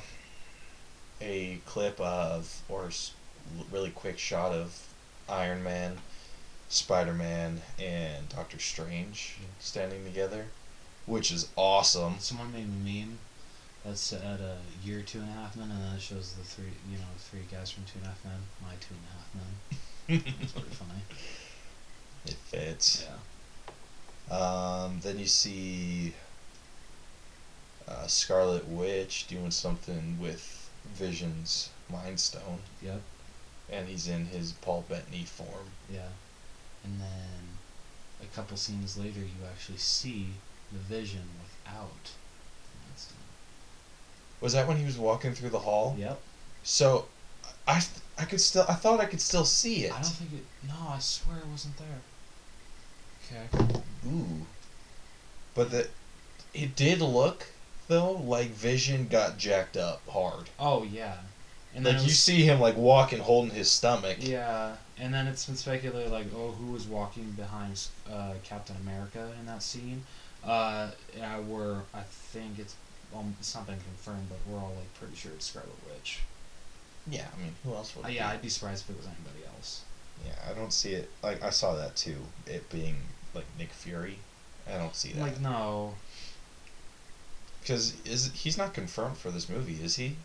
a 1.20 1.60
clip 1.64 2.00
of, 2.00 2.62
or 2.68 2.90
really 3.70 3.90
quick 3.90 4.18
shot 4.18 4.50
of 4.50 4.88
Iron 5.28 5.62
Man, 5.62 5.98
Spider 6.68 7.14
Man, 7.14 7.62
and 7.78 8.28
Doctor 8.28 8.58
Strange 8.58 9.36
standing 9.60 10.04
together, 10.04 10.46
which 11.06 11.30
is 11.30 11.46
awesome. 11.54 12.16
Someone 12.18 12.52
made 12.52 12.64
a 12.64 13.04
meme 13.06 13.18
that's 13.84 14.12
at 14.12 14.40
a 14.40 14.56
year 14.84 15.02
Two 15.02 15.20
and 15.20 15.28
a 15.28 15.32
Half 15.32 15.56
Men, 15.56 15.70
and 15.70 15.82
then 15.82 15.94
it 15.96 16.00
shows 16.02 16.32
the 16.34 16.44
three, 16.44 16.72
you 16.90 16.98
know, 16.98 17.04
three 17.18 17.42
guys 17.50 17.70
from 17.70 17.84
Two 17.84 17.98
and 17.98 18.04
a 18.04 18.08
Half 18.08 18.24
Men, 18.24 18.40
my 18.62 18.74
Two 18.80 18.94
and 18.94 19.04
a 19.08 19.12
Half 19.16 19.34
Men. 19.34 20.34
It's 20.42 20.52
pretty 20.52 20.68
funny. 20.70 21.00
it 22.26 22.34
fits. 22.34 23.04
Yeah. 23.08 24.34
Um, 24.36 25.00
then 25.02 25.18
you 25.18 25.26
see 25.26 26.14
uh, 27.88 28.06
Scarlet 28.06 28.66
Witch 28.68 29.26
doing 29.26 29.50
something 29.50 30.18
with 30.20 30.70
Vision's 30.94 31.70
Mind 31.90 32.20
Stone, 32.20 32.60
Yep. 32.82 33.00
and 33.70 33.88
he's 33.88 34.08
in 34.08 34.26
his 34.26 34.52
Paul 34.52 34.84
Bettany 34.88 35.24
form. 35.24 35.70
Yeah. 35.92 36.08
And 36.84 37.00
then 37.00 37.58
a 38.22 38.26
couple 38.34 38.56
scenes 38.56 38.96
later, 38.96 39.20
you 39.20 39.44
actually 39.50 39.78
see 39.78 40.28
the 40.72 40.78
Vision 40.78 41.28
without. 41.42 42.12
Was 44.42 44.52
that 44.52 44.66
when 44.68 44.76
he 44.76 44.84
was 44.84 44.98
walking 44.98 45.32
through 45.32 45.50
the 45.50 45.60
hall? 45.60 45.94
Yep. 45.98 46.20
So, 46.64 47.06
I 47.66 47.80
I 48.18 48.24
could 48.24 48.40
still 48.40 48.64
I 48.68 48.74
thought 48.74 49.00
I 49.00 49.06
could 49.06 49.20
still 49.20 49.44
see 49.44 49.84
it. 49.84 49.92
I 49.92 50.02
don't 50.02 50.10
think 50.10 50.32
it. 50.34 50.44
No, 50.68 50.74
I 50.90 50.98
swear 50.98 51.38
it 51.38 51.46
wasn't 51.46 51.76
there. 51.78 52.00
Okay. 53.24 53.74
Ooh. 54.08 54.46
But 55.54 55.70
the 55.70 55.88
it 56.54 56.76
did 56.76 57.00
look 57.00 57.46
though 57.88 58.12
like 58.12 58.48
Vision 58.50 59.06
got 59.08 59.38
jacked 59.38 59.76
up 59.76 60.02
hard. 60.08 60.50
Oh 60.58 60.82
yeah. 60.82 61.16
And 61.74 61.84
like 61.84 61.92
then 61.94 62.00
it 62.00 62.04
you 62.04 62.08
was- 62.08 62.18
see 62.18 62.42
him 62.42 62.60
like 62.60 62.76
walking 62.76 63.20
holding 63.20 63.54
his 63.54 63.70
stomach. 63.70 64.18
Yeah, 64.20 64.76
and 64.98 65.14
then 65.14 65.26
it's 65.26 65.46
been 65.46 65.56
speculated 65.56 66.12
like, 66.12 66.26
oh, 66.36 66.50
who 66.50 66.72
was 66.72 66.86
walking 66.86 67.30
behind 67.30 67.80
uh, 68.12 68.34
Captain 68.44 68.76
America 68.82 69.30
in 69.40 69.46
that 69.46 69.62
scene? 69.62 70.04
Uh, 70.44 70.90
yeah, 71.16 71.38
we're 71.40 71.80
I 71.94 72.02
think 72.02 72.58
it's 72.58 72.74
um, 73.14 73.34
it's 73.40 73.54
not 73.54 73.66
been 73.66 73.78
confirmed, 73.80 74.26
but 74.28 74.38
we're 74.46 74.58
all 74.58 74.72
like 74.76 74.92
pretty 74.94 75.14
sure 75.16 75.32
it's 75.32 75.46
Scarlet 75.46 75.70
Witch. 75.88 76.20
Yeah, 77.10 77.26
I 77.36 77.42
mean, 77.42 77.54
who 77.64 77.74
else 77.74 77.94
would 77.96 78.06
Uh, 78.06 78.08
yeah, 78.08 78.28
be? 78.28 78.34
I'd 78.34 78.42
be 78.42 78.48
surprised 78.48 78.84
if 78.84 78.90
it 78.94 78.98
was 78.98 79.06
anybody 79.06 79.44
else. 79.56 79.82
Yeah, 80.24 80.34
I 80.48 80.54
don't 80.54 80.72
see 80.72 80.92
it. 80.92 81.10
Like 81.22 81.42
I 81.42 81.50
saw 81.50 81.74
that 81.74 81.96
too. 81.96 82.16
It 82.46 82.68
being 82.70 82.96
like 83.34 83.44
Nick 83.58 83.70
Fury. 83.70 84.18
I 84.72 84.78
don't 84.78 84.94
see 84.94 85.12
that. 85.12 85.20
Like 85.20 85.40
no, 85.40 85.94
Because 87.60 87.94
is 88.04 88.30
he's 88.34 88.56
not 88.56 88.72
confirmed 88.74 89.16
for 89.16 89.30
this 89.30 89.48
movie, 89.48 89.82
is 89.82 89.96
he? 89.96 90.16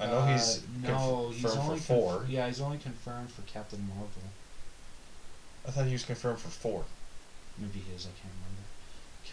I 0.00 0.06
know 0.06 0.18
uh, 0.18 0.32
he's 0.32 0.62
no, 0.82 1.28
he's 1.32 1.42
confirmed 1.42 1.60
only 1.66 1.78
for 1.80 1.84
four. 1.94 2.16
conf- 2.18 2.30
yeah, 2.30 2.46
he's 2.46 2.60
only 2.60 2.78
confirmed 2.78 3.30
for 3.30 3.42
Captain 3.42 3.86
Marvel. 3.88 4.08
I 5.66 5.70
thought 5.70 5.86
he 5.86 5.92
was 5.92 6.04
confirmed 6.04 6.38
for 6.38 6.48
four. 6.48 6.84
Maybe 7.58 7.78
he 7.80 7.94
is. 7.94 8.06
I 8.06 8.10
can't 8.20 8.32
remember. 8.34 8.53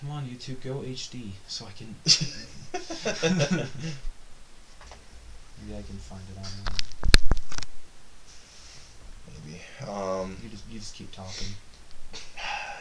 Come 0.02 0.12
on, 0.12 0.26
YouTube, 0.26 0.62
go 0.64 0.80
HD 0.80 1.30
so 1.48 1.66
I 1.68 1.72
can 1.72 1.96
maybe 5.64 5.78
I 5.78 5.82
can 5.84 5.98
find 5.98 6.22
it 6.32 6.38
online. 6.38 6.80
Maybe. 9.46 9.62
Um, 9.92 10.38
You 10.44 10.50
just 10.50 10.64
you 10.72 10.80
just 10.80 10.96
keep 10.96 11.12
talking. 11.12 11.48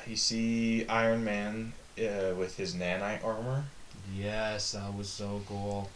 you 0.07 0.16
see 0.16 0.87
Iron 0.87 1.23
Man 1.25 1.73
uh, 1.99 2.35
with 2.37 2.57
his 2.57 2.75
nanite 2.75 3.23
armor. 3.25 3.64
Yes, 4.16 4.73
that 4.73 4.95
was 4.97 5.09
so 5.11 5.43
cool. 5.47 5.91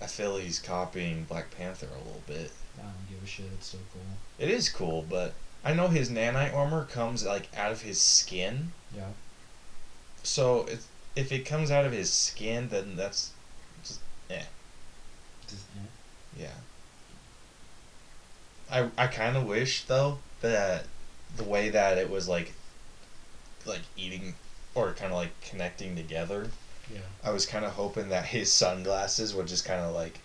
I 0.00 0.06
feel 0.06 0.38
he's 0.38 0.58
copying 0.58 1.24
Black 1.24 1.50
Panther 1.56 1.88
a 1.94 1.98
little 1.98 2.22
bit. 2.26 2.50
I 2.78 2.82
don't 2.84 3.08
give 3.10 3.22
a 3.22 3.26
shit. 3.26 3.46
It's 3.54 3.66
so 3.68 3.78
cool. 3.92 4.02
It 4.38 4.48
is 4.50 4.70
cool, 4.70 5.04
but 5.08 5.34
I 5.62 5.74
know 5.74 5.88
his 5.88 6.08
nanite 6.10 6.54
armor 6.54 6.86
comes 6.86 7.24
like 7.26 7.48
out 7.54 7.70
of 7.70 7.82
his 7.82 8.00
skin, 8.00 8.72
Yeah. 8.96 9.08
So 10.22 10.64
it's 10.68 10.86
if 11.16 11.32
it 11.32 11.44
comes 11.44 11.70
out 11.70 11.84
of 11.84 11.92
his 11.92 12.12
skin, 12.12 12.68
then 12.68 12.96
that's 12.96 13.30
just 13.82 14.00
eh. 14.30 14.42
Just, 15.48 15.64
eh. 15.76 16.42
Yeah. 16.42 16.48
I 18.70 18.88
I 18.96 19.06
kind 19.08 19.36
of 19.36 19.44
wish 19.46 19.84
though 19.84 20.18
that 20.40 20.86
the 21.36 21.44
way 21.44 21.68
that 21.70 21.98
it 21.98 22.08
was 22.10 22.28
like 22.28 22.52
like 23.66 23.80
eating 23.96 24.34
or 24.74 24.92
kind 24.92 25.12
of 25.12 25.18
like 25.18 25.38
connecting 25.42 25.96
together, 25.96 26.48
Yeah. 26.92 27.00
I 27.24 27.30
was 27.30 27.44
kind 27.46 27.64
of 27.64 27.72
hoping 27.72 28.08
that 28.10 28.26
his 28.26 28.52
sunglasses 28.52 29.34
would 29.34 29.48
just 29.48 29.64
kind 29.64 29.80
of 29.80 29.92
like 29.94 30.18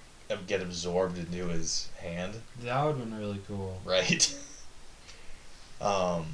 get 0.47 0.61
absorbed 0.61 1.17
into 1.17 1.47
his 1.47 1.87
hand, 1.97 2.35
That 2.63 2.83
would 2.83 2.97
have 2.97 3.09
been 3.09 3.17
really 3.17 3.41
cool. 3.47 3.79
right? 3.83 4.35
um 5.81 6.25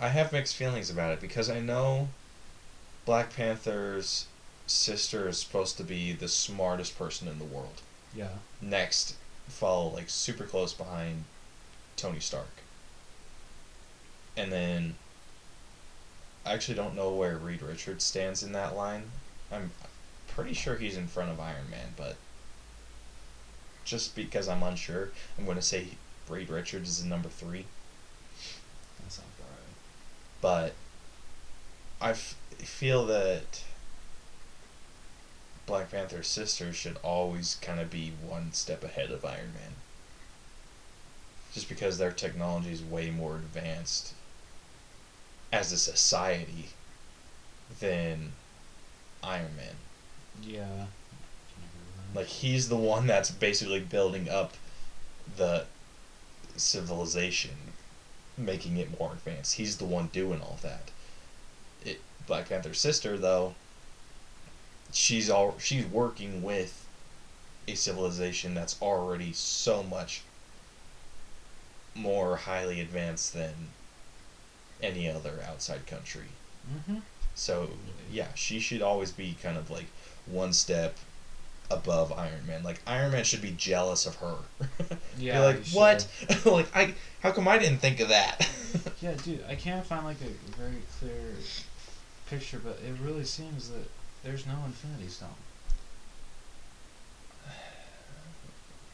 I 0.00 0.08
have 0.08 0.32
mixed 0.32 0.56
feelings 0.56 0.90
about 0.90 1.12
it 1.12 1.20
because 1.20 1.48
I 1.48 1.60
know 1.60 2.08
Black 3.04 3.34
Panther's 3.34 4.26
sister 4.66 5.28
is 5.28 5.38
supposed 5.38 5.76
to 5.76 5.84
be 5.84 6.12
the 6.12 6.28
smartest 6.28 6.98
person 6.98 7.28
in 7.28 7.38
the 7.38 7.44
world. 7.44 7.82
Yeah. 8.14 8.28
next 8.60 9.16
follow 9.48 9.88
like 9.88 10.10
super 10.10 10.44
close 10.44 10.72
behind 10.72 11.24
Tony 11.96 12.20
Stark. 12.20 12.62
And 14.36 14.52
then 14.52 14.94
I 16.44 16.54
actually 16.54 16.74
don't 16.74 16.96
know 16.96 17.12
where 17.12 17.36
Reed 17.36 17.62
Richards 17.62 18.04
stands 18.04 18.42
in 18.42 18.52
that 18.52 18.76
line. 18.76 19.04
I'm 19.50 19.70
pretty 20.28 20.54
sure 20.54 20.76
he's 20.76 20.96
in 20.96 21.06
front 21.06 21.30
of 21.30 21.38
Iron 21.40 21.70
Man, 21.70 21.94
but 21.96 22.16
just 23.84 24.16
because 24.16 24.48
I'm 24.48 24.62
unsure, 24.62 25.10
I'm 25.38 25.44
going 25.44 25.56
to 25.56 25.62
say 25.62 25.88
Reed 26.28 26.48
Richards 26.48 26.88
is 26.88 27.02
in 27.02 27.08
number 27.08 27.28
3, 27.28 27.58
That 27.58 27.64
sounds 27.64 27.64
alright. 27.64 27.81
But 30.42 30.74
I 32.02 32.10
f- 32.10 32.36
feel 32.58 33.06
that 33.06 33.62
Black 35.64 35.90
Panther's 35.90 36.28
sister 36.28 36.72
should 36.74 36.98
always 37.02 37.56
kind 37.62 37.80
of 37.80 37.90
be 37.90 38.10
one 38.20 38.52
step 38.52 38.84
ahead 38.84 39.10
of 39.10 39.24
Iron 39.24 39.54
Man. 39.54 39.76
Just 41.54 41.68
because 41.70 41.98
their 41.98 42.12
technology 42.12 42.72
is 42.72 42.82
way 42.82 43.10
more 43.10 43.36
advanced 43.36 44.12
as 45.52 45.72
a 45.72 45.78
society 45.78 46.70
than 47.80 48.32
Iron 49.22 49.56
Man. 49.56 49.76
Yeah. 50.42 50.64
Can 50.64 51.62
agree 51.64 51.86
with 51.86 52.14
that. 52.14 52.18
Like 52.18 52.28
he's 52.28 52.68
the 52.68 52.76
one 52.76 53.06
that's 53.06 53.30
basically 53.30 53.80
building 53.80 54.28
up 54.28 54.54
the 55.36 55.66
civilization, 56.56 57.71
making 58.36 58.76
it 58.76 58.98
more 58.98 59.12
advanced. 59.12 59.56
He's 59.56 59.76
the 59.76 59.84
one 59.84 60.08
doing 60.08 60.40
all 60.40 60.58
that. 60.62 60.90
It 61.84 62.00
Black 62.26 62.48
Panther's 62.48 62.80
sister 62.80 63.16
though, 63.16 63.54
she's 64.92 65.30
all 65.30 65.56
she's 65.58 65.86
working 65.86 66.42
with 66.42 66.86
a 67.68 67.74
civilization 67.74 68.54
that's 68.54 68.80
already 68.82 69.32
so 69.32 69.82
much 69.82 70.22
more 71.94 72.36
highly 72.36 72.80
advanced 72.80 73.34
than 73.34 73.52
any 74.82 75.08
other 75.08 75.40
outside 75.46 75.86
country. 75.86 76.28
Mm-hmm. 76.70 76.98
So 77.34 77.70
yeah, 78.10 78.34
she 78.34 78.60
should 78.60 78.82
always 78.82 79.12
be 79.12 79.36
kind 79.42 79.56
of 79.56 79.70
like 79.70 79.86
one 80.26 80.52
step 80.52 80.96
above 81.72 82.12
Iron 82.12 82.46
Man. 82.46 82.62
Like 82.62 82.80
Iron 82.86 83.12
Man 83.12 83.24
should 83.24 83.42
be 83.42 83.52
jealous 83.52 84.06
of 84.06 84.16
her. 84.16 84.36
Yeah, 85.18 85.38
Be 85.38 85.44
like, 85.44 85.66
what? 85.68 86.06
like 86.46 86.74
I 86.74 86.94
how 87.22 87.32
come 87.32 87.46
I 87.46 87.58
didn't 87.58 87.78
think 87.78 88.00
of 88.00 88.08
that? 88.08 88.48
Yeah, 89.02 89.14
dude, 89.14 89.44
I 89.48 89.54
can't 89.56 89.84
find 89.84 90.04
like 90.04 90.16
a 90.22 90.56
very 90.56 90.80
clear 90.98 91.34
picture, 92.30 92.60
but 92.62 92.78
it 92.86 92.94
really 93.04 93.24
seems 93.24 93.68
that 93.68 93.86
there's 94.24 94.46
no 94.46 94.54
Infinity 94.64 95.08
Stone. 95.08 95.28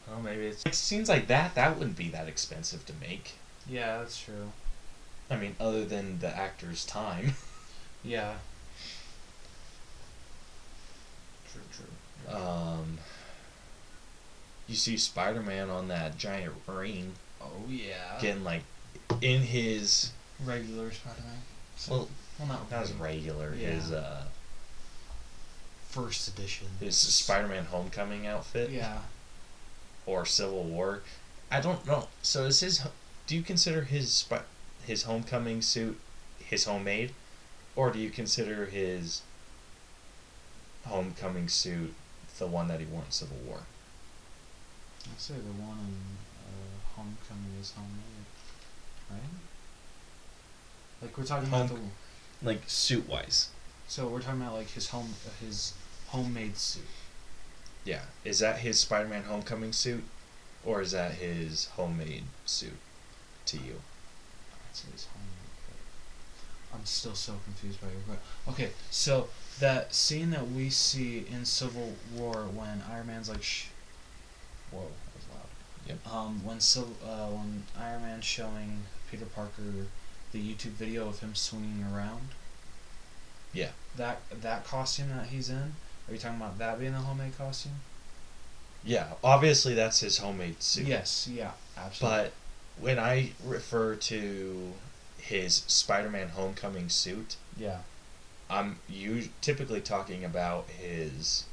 well, 0.07 0.19
maybe 0.21 0.47
it's 0.47 0.65
like 0.65 0.73
scenes 0.73 1.07
like 1.07 1.27
that. 1.27 1.55
That 1.55 1.77
wouldn't 1.77 1.95
be 1.95 2.09
that 2.09 2.27
expensive 2.27 2.85
to 2.87 2.93
make. 2.99 3.33
Yeah, 3.67 3.99
that's 3.99 4.19
true. 4.19 4.51
I 5.29 5.37
mean, 5.37 5.55
other 5.59 5.85
than 5.85 6.19
the 6.19 6.35
actor's 6.35 6.85
time. 6.85 7.35
Yeah. 8.03 8.35
True, 11.51 11.61
true. 11.71 11.85
Um, 12.31 12.97
you 14.67 14.75
see 14.75 14.97
Spider 14.97 15.41
Man 15.41 15.69
on 15.69 15.87
that 15.87 16.17
giant 16.17 16.53
ring, 16.67 17.13
oh 17.41 17.47
yeah. 17.67 18.17
getting 18.21 18.43
like 18.43 18.61
in 19.21 19.41
his 19.41 20.11
regular 20.45 20.91
Spider-Man. 20.91 21.41
So, 21.75 21.91
well, 21.91 22.09
well, 22.37 22.47
not 22.49 22.71
not 22.71 22.81
his 22.81 22.93
regular, 22.93 23.53
Yeah. 23.57 23.69
his 23.71 23.91
uh, 23.91 24.23
first 25.89 26.27
edition. 26.27 26.67
his 26.79 26.97
Spider 26.97 27.47
Man 27.47 27.65
Homecoming 27.65 28.27
outfit. 28.27 28.69
Yeah. 28.69 28.99
or 30.05 30.25
Civil 30.25 30.63
War. 30.63 31.01
I 31.51 31.61
don't 31.61 31.85
know. 31.87 32.07
So 32.21 32.45
is 32.45 32.59
his? 32.59 32.85
Do 33.25 33.35
you 33.35 33.41
consider 33.41 33.83
his 33.83 34.25
his 34.85 35.03
homecoming 35.03 35.61
suit 35.63 35.99
his 36.39 36.65
homemade, 36.65 37.13
or 37.75 37.91
do 37.91 37.99
you 37.99 38.09
consider 38.11 38.65
his 38.67 39.21
homecoming 40.85 41.47
suit 41.47 41.93
the 42.39 42.47
one 42.47 42.67
that 42.69 42.79
he 42.79 42.85
wore 42.85 43.03
in 43.03 43.11
Civil 43.11 43.37
War? 43.47 43.59
I'd 45.05 45.19
say 45.19 45.35
the 45.35 45.61
one 45.61 45.77
in 45.79 46.17
uh, 46.45 46.95
Homecoming 46.95 47.59
is 47.61 47.71
homemade, 47.71 48.25
right? 49.09 49.19
Like 51.01 51.17
we're 51.17 51.23
talking 51.23 51.47
about 51.47 51.69
the. 51.69 51.77
Like 52.41 52.61
suit 52.67 53.07
wise. 53.07 53.49
So 53.87 54.07
we're 54.07 54.21
talking 54.21 54.41
about 54.41 54.55
like 54.55 54.71
his 54.71 54.89
home, 54.89 55.13
uh, 55.25 55.45
his 55.45 55.73
homemade 56.07 56.57
suit. 56.57 56.83
Yeah. 57.85 58.01
Is 58.23 58.39
that 58.39 58.59
his 58.59 58.79
Spider-Man 58.79 59.23
homecoming 59.23 59.73
suit, 59.73 60.03
or 60.65 60.81
is 60.81 60.91
that 60.91 61.13
his 61.13 61.65
homemade 61.75 62.23
suit? 62.45 62.77
To 63.47 63.57
you. 63.57 63.81
I'd 64.69 64.75
say 64.75 64.87
his 64.91 65.05
homemade. 65.05 65.39
I'm 66.73 66.85
still 66.85 67.15
so 67.15 67.33
confused 67.43 67.81
by 67.81 67.87
your 67.87 68.01
question. 68.01 68.23
Okay, 68.47 68.69
so 68.91 69.29
that 69.59 69.93
scene 69.93 70.31
that 70.31 70.49
we 70.51 70.69
see 70.69 71.25
in 71.31 71.45
Civil 71.45 71.93
War 72.15 72.45
when 72.53 72.83
Iron 72.91 73.07
Man's 73.07 73.29
like, 73.29 73.43
shh. 73.43 73.65
Whoa, 74.71 74.81
that 74.81 75.15
was 75.15 75.25
loud. 75.33 75.47
Yep. 75.87 76.13
Um, 76.13 76.45
when 76.45 76.59
Civ- 76.59 77.03
uh, 77.03 77.27
when 77.27 77.63
Iron 77.77 78.01
Man's 78.03 78.25
showing 78.25 78.83
Peter 79.09 79.25
Parker 79.25 79.87
the 80.31 80.39
YouTube 80.39 80.71
video 80.71 81.07
of 81.07 81.19
him 81.19 81.33
swinging 81.35 81.85
around. 81.91 82.29
Yeah. 83.53 83.69
That 83.97 84.21
that 84.41 84.65
costume 84.65 85.09
that 85.09 85.27
he's 85.27 85.49
in. 85.49 85.73
Are 86.07 86.13
you 86.13 86.17
talking 86.17 86.37
about 86.37 86.57
that 86.59 86.79
being 86.79 86.93
the 86.93 86.99
homemade 86.99 87.37
costume? 87.37 87.73
Yeah. 88.83 89.13
Obviously, 89.23 89.73
that's 89.73 89.99
his 89.99 90.19
homemade 90.19 90.61
suit. 90.61 90.87
Yes. 90.87 91.27
Yeah. 91.31 91.51
Absolutely. 91.77 92.17
But 92.17 92.33
when 92.79 92.99
I 92.99 93.31
refer 93.43 93.95
to 93.95 94.73
his 95.17 95.63
Spider-Man 95.67 96.29
homecoming 96.29 96.89
suit, 96.89 97.35
yeah. 97.57 97.79
I'm 98.49 98.79
you 98.89 99.29
typically 99.41 99.81
talking 99.81 100.23
about 100.25 100.67
his 100.69 101.45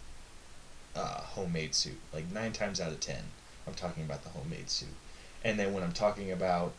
uh, 0.94 1.20
homemade 1.20 1.74
suit. 1.74 1.98
Like 2.12 2.30
nine 2.32 2.52
times 2.52 2.80
out 2.80 2.92
of 2.92 3.00
ten, 3.00 3.22
I'm 3.66 3.74
talking 3.74 4.04
about 4.04 4.22
the 4.22 4.30
homemade 4.30 4.70
suit. 4.70 4.88
And 5.44 5.58
then 5.58 5.72
when 5.72 5.82
I'm 5.82 5.92
talking 5.92 6.32
about 6.32 6.72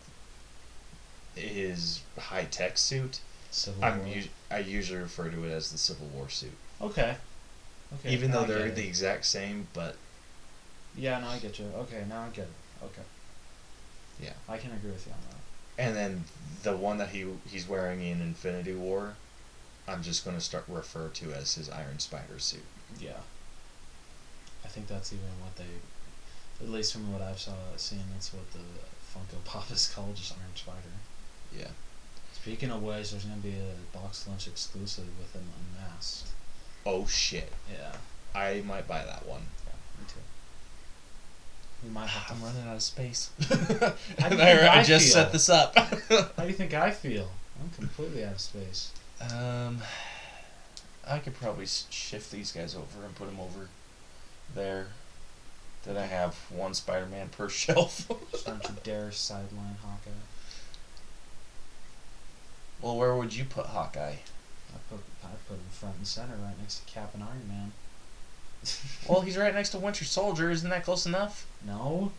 his 1.36 2.02
high 2.18 2.46
tech 2.46 2.78
suit, 2.78 3.20
Civil 3.52 3.84
I'm 3.84 4.00
War. 4.00 4.08
u- 4.08 4.24
I 4.50 4.60
usually 4.60 5.00
refer 5.00 5.30
to 5.30 5.44
it 5.46 5.52
as 5.52 5.72
the 5.72 5.78
Civil 5.78 6.08
War 6.08 6.30
suit. 6.30 6.52
Okay. 6.82 7.16
Okay. 8.00 8.10
Even 8.14 8.32
though 8.32 8.44
they're 8.44 8.72
the 8.72 8.86
exact 8.88 9.26
same, 9.26 9.68
but 9.74 9.96
Yeah, 10.98 11.20
no, 11.20 11.28
I 11.28 11.38
get 11.38 11.60
you. 11.60 11.66
Okay, 11.78 12.04
now 12.10 12.24
I 12.24 12.30
get 12.30 12.46
it. 12.46 12.84
Okay. 12.86 13.02
Yeah. 14.22 14.34
I 14.50 14.58
can 14.58 14.72
agree 14.72 14.92
with 14.92 15.06
you 15.06 15.14
on 15.14 15.20
that. 15.30 15.84
and 15.86 15.96
then 15.96 16.24
the 16.64 16.76
one 16.76 16.98
that 16.98 17.10
he 17.10 17.26
he's 17.50 17.68
wearing 17.68 18.02
in 18.02 18.20
Infinity 18.22 18.74
War, 18.74 19.14
I'm 19.88 20.04
just 20.04 20.26
going 20.26 20.36
to 20.38 20.42
start 20.44 20.66
refer 20.68 21.08
to 21.10 21.34
as 21.34 21.56
his 21.56 21.70
Iron 21.70 22.00
Spider 22.00 22.40
suit. 22.40 22.66
Yeah. 23.00 23.20
I 24.66 24.68
think 24.68 24.88
that's 24.88 25.14
even 25.14 25.26
what 25.42 25.56
they, 25.56 26.64
at 26.64 26.70
least 26.70 26.94
from 26.94 27.12
what 27.14 27.22
I've 27.22 27.40
saw 27.40 27.54
seen, 27.78 28.04
that's 28.14 28.34
what 28.34 28.52
the 28.52 28.60
Funko 29.14 29.44
Pop 29.46 29.72
is 29.72 29.88
called, 29.94 30.16
just 30.16 30.34
Iron 30.34 30.56
Spider. 30.56 30.78
Yeah. 31.58 31.70
Speaking 32.34 32.70
of 32.72 32.82
which, 32.84 33.12
there's 33.12 33.24
gonna 33.26 33.38
be 33.38 33.56
a 33.56 33.98
box 33.98 34.28
lunch 34.28 34.48
exclusive 34.48 35.06
with 35.20 35.34
him 35.34 35.48
unmasked. 35.76 36.28
Oh 36.86 37.06
shit! 37.06 37.52
Yeah. 37.72 37.92
I 38.34 38.62
might 38.66 38.88
buy 38.88 39.04
that 39.04 39.26
one. 39.26 39.42
Yeah, 39.66 39.74
me 40.00 40.06
too. 40.08 40.20
We 41.84 41.90
might 41.90 42.08
have 42.08 42.28
to. 42.28 42.34
Ah. 42.34 42.36
I'm 42.38 42.44
running 42.44 42.70
out 42.70 42.76
of 42.76 42.84
space. 42.84 43.32
How 44.20 44.30
do 44.30 44.36
you 44.36 44.42
I, 44.42 44.66
I 44.68 44.80
I 44.80 44.84
just 44.84 45.06
feel? 45.06 45.14
set 45.14 45.32
this 45.32 45.50
up. 45.50 45.76
How 46.38 46.44
do 46.44 46.48
you 46.48 46.54
think 46.54 46.74
I 46.74 46.92
feel? 46.92 47.30
I'm 47.62 47.70
completely 47.72 48.24
out 48.24 48.34
of 48.34 48.40
space. 48.40 48.92
Um, 49.22 49.82
I 51.08 51.20
could 51.20 51.36
probably 51.36 51.66
shift 51.66 52.32
these 52.32 52.52
guys 52.52 52.76
over 52.76 53.06
and 53.06 53.16
put 53.16 53.28
them 53.28 53.40
over 53.40 53.70
there. 54.54 54.88
Then 55.84 55.98
I 55.98 56.06
have 56.06 56.36
one 56.50 56.74
Spider-Man 56.74 57.30
per 57.30 57.50
shelf. 57.64 58.08
Just 58.32 58.46
don't 58.46 58.64
you 58.64 58.76
dare 58.84 59.12
sideline 59.12 59.78
Hawkeye. 59.82 60.12
well, 62.82 62.98
where 62.98 63.16
would 63.16 63.34
you 63.36 63.46
put 63.46 63.68
Hawkeye? 63.68 64.16
I 64.74 64.78
put 64.90 65.00
I 65.24 65.30
put 65.48 65.56
him 65.56 65.64
front 65.72 65.96
and 65.98 66.08
center 66.08 66.36
right 66.44 66.58
next 66.60 66.86
to 66.86 66.92
Cap 66.94 67.12
and 67.14 67.24
Iron 67.24 67.48
Man. 67.48 67.72
Well, 69.08 69.22
he's 69.26 69.38
right 69.38 69.54
next 69.54 69.70
to 69.70 69.80
Winter 69.80 70.04
Soldier. 70.04 70.50
Isn't 70.50 70.70
that 70.72 70.84
close 70.84 71.06
enough? 71.06 71.46
no, 71.66 72.12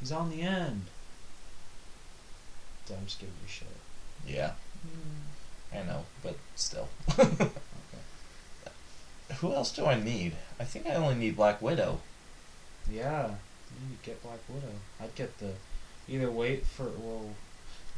he's 0.00 0.12
on 0.12 0.30
the 0.30 0.40
end. 0.42 0.86
Dude, 2.86 2.96
I'm 2.96 3.04
just 3.04 3.18
giving 3.20 3.34
you 3.42 3.48
shit. 3.48 3.68
Yeah, 4.26 4.52
I 5.74 5.82
know, 5.84 6.04
but 6.22 6.36
still. 6.56 6.88
Okay. 7.18 7.50
Who 9.40 9.52
else 9.52 9.72
do 9.72 9.86
I 9.86 9.98
need? 9.98 10.36
I 10.60 10.64
think 10.64 10.86
I 10.86 10.94
only 10.94 11.14
need 11.14 11.36
Black 11.36 11.60
Widow. 11.60 12.00
Yeah, 12.90 13.28
you 13.28 13.88
need 13.88 14.02
to 14.02 14.10
get 14.10 14.22
Black 14.22 14.40
Widow. 14.48 14.74
I'd 15.00 15.14
get 15.14 15.38
the 15.38 15.52
either 16.08 16.30
wait 16.30 16.66
for 16.66 16.84
well. 16.84 17.30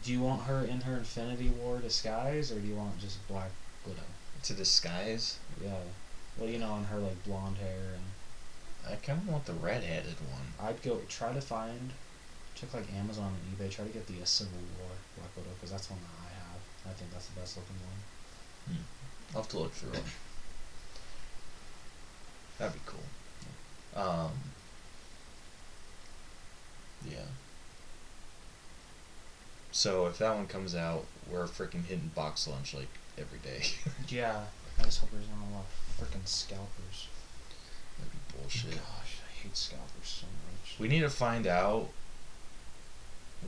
Do 0.03 0.13
you 0.13 0.21
want 0.21 0.43
her 0.43 0.63
in 0.63 0.83
her 0.83 0.97
Infinity 0.97 1.49
War 1.49 1.79
disguise, 1.79 2.53
or 2.53 2.61
do 2.61 2.67
you 2.67 2.77
want 2.77 2.99
just 2.99 3.27
Black 3.29 3.51
Widow? 3.87 4.03
To 4.43 4.55
disguise? 4.55 5.39
Yeah. 5.63 5.81
Well, 6.39 6.49
you 6.49 6.59
know, 6.59 6.73
on 6.73 6.85
her 6.85 6.99
like 6.99 7.23
blonde 7.25 7.59
hair, 7.59 7.95
and 7.95 8.93
I 8.93 8.97
kind 8.97 9.21
of 9.21 9.29
want 9.29 9.47
the 9.47 9.55
red-headed 9.55 10.17
one. 10.31 10.69
I'd 10.69 10.83
go 10.83 11.01
try 11.09 11.33
to 11.33 11.41
find, 11.41 11.91
check 12.55 12.75
like 12.75 12.93
Amazon 12.93 13.33
and 13.35 13.59
eBay, 13.59 13.71
try 13.71 13.85
to 13.85 13.91
get 13.91 14.07
the 14.07 14.25
Civil 14.27 14.59
War 14.79 14.91
Black 15.17 15.31
Widow 15.37 15.51
because 15.55 15.71
that's 15.71 15.91
one 15.91 16.01
that 16.01 16.24
I 16.87 16.93
think 16.93 17.13
that's 17.13 17.27
the 17.27 17.41
best 17.41 17.57
looking 17.57 17.77
one. 17.77 18.79
I'll 19.35 19.43
have 19.43 19.51
to 19.51 19.59
look 19.59 19.73
through 19.73 19.91
them. 19.93 20.05
That'd 22.59 22.75
be 22.75 22.81
cool. 22.87 24.01
Um. 24.03 24.31
Yeah. 27.09 27.27
So 29.73 30.07
if 30.07 30.19
that 30.19 30.35
one 30.35 30.47
comes 30.47 30.75
out, 30.75 31.05
we're 31.31 31.47
freaking 31.47 31.85
hitting 31.85 32.11
box 32.15 32.47
lunch 32.47 32.75
like 32.75 32.89
every 33.19 33.39
day. 33.39 33.63
Yeah. 34.09 34.45
I 34.79 34.83
just 34.85 35.01
hope 35.01 35.11
there's 35.13 35.29
not 35.29 35.39
a 35.39 35.51
lot 35.55 35.65
of 35.65 36.07
freaking 36.07 36.27
scalpers. 36.27 37.09
That'd 37.99 38.13
be 38.13 38.19
bullshit. 38.37 38.73
Gosh, 38.73 39.19
I 39.29 39.43
hate 39.43 39.57
scalpers 39.57 39.87
so 40.03 40.27
much. 40.27 40.79
We 40.79 40.89
need 40.89 41.01
to 41.01 41.11
find 41.11 41.47
out 41.47 41.89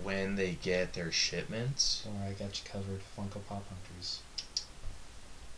when 0.02 0.36
they 0.36 0.52
get 0.62 0.92
their 0.94 1.10
shipments. 1.12 2.02
Don't 2.04 2.18
worry, 2.20 2.30
I 2.30 2.32
got 2.32 2.58
you 2.58 2.70
covered. 2.70 3.00
Funko 3.16 3.44
Pop 3.48 3.64
Hunters. 3.68 4.20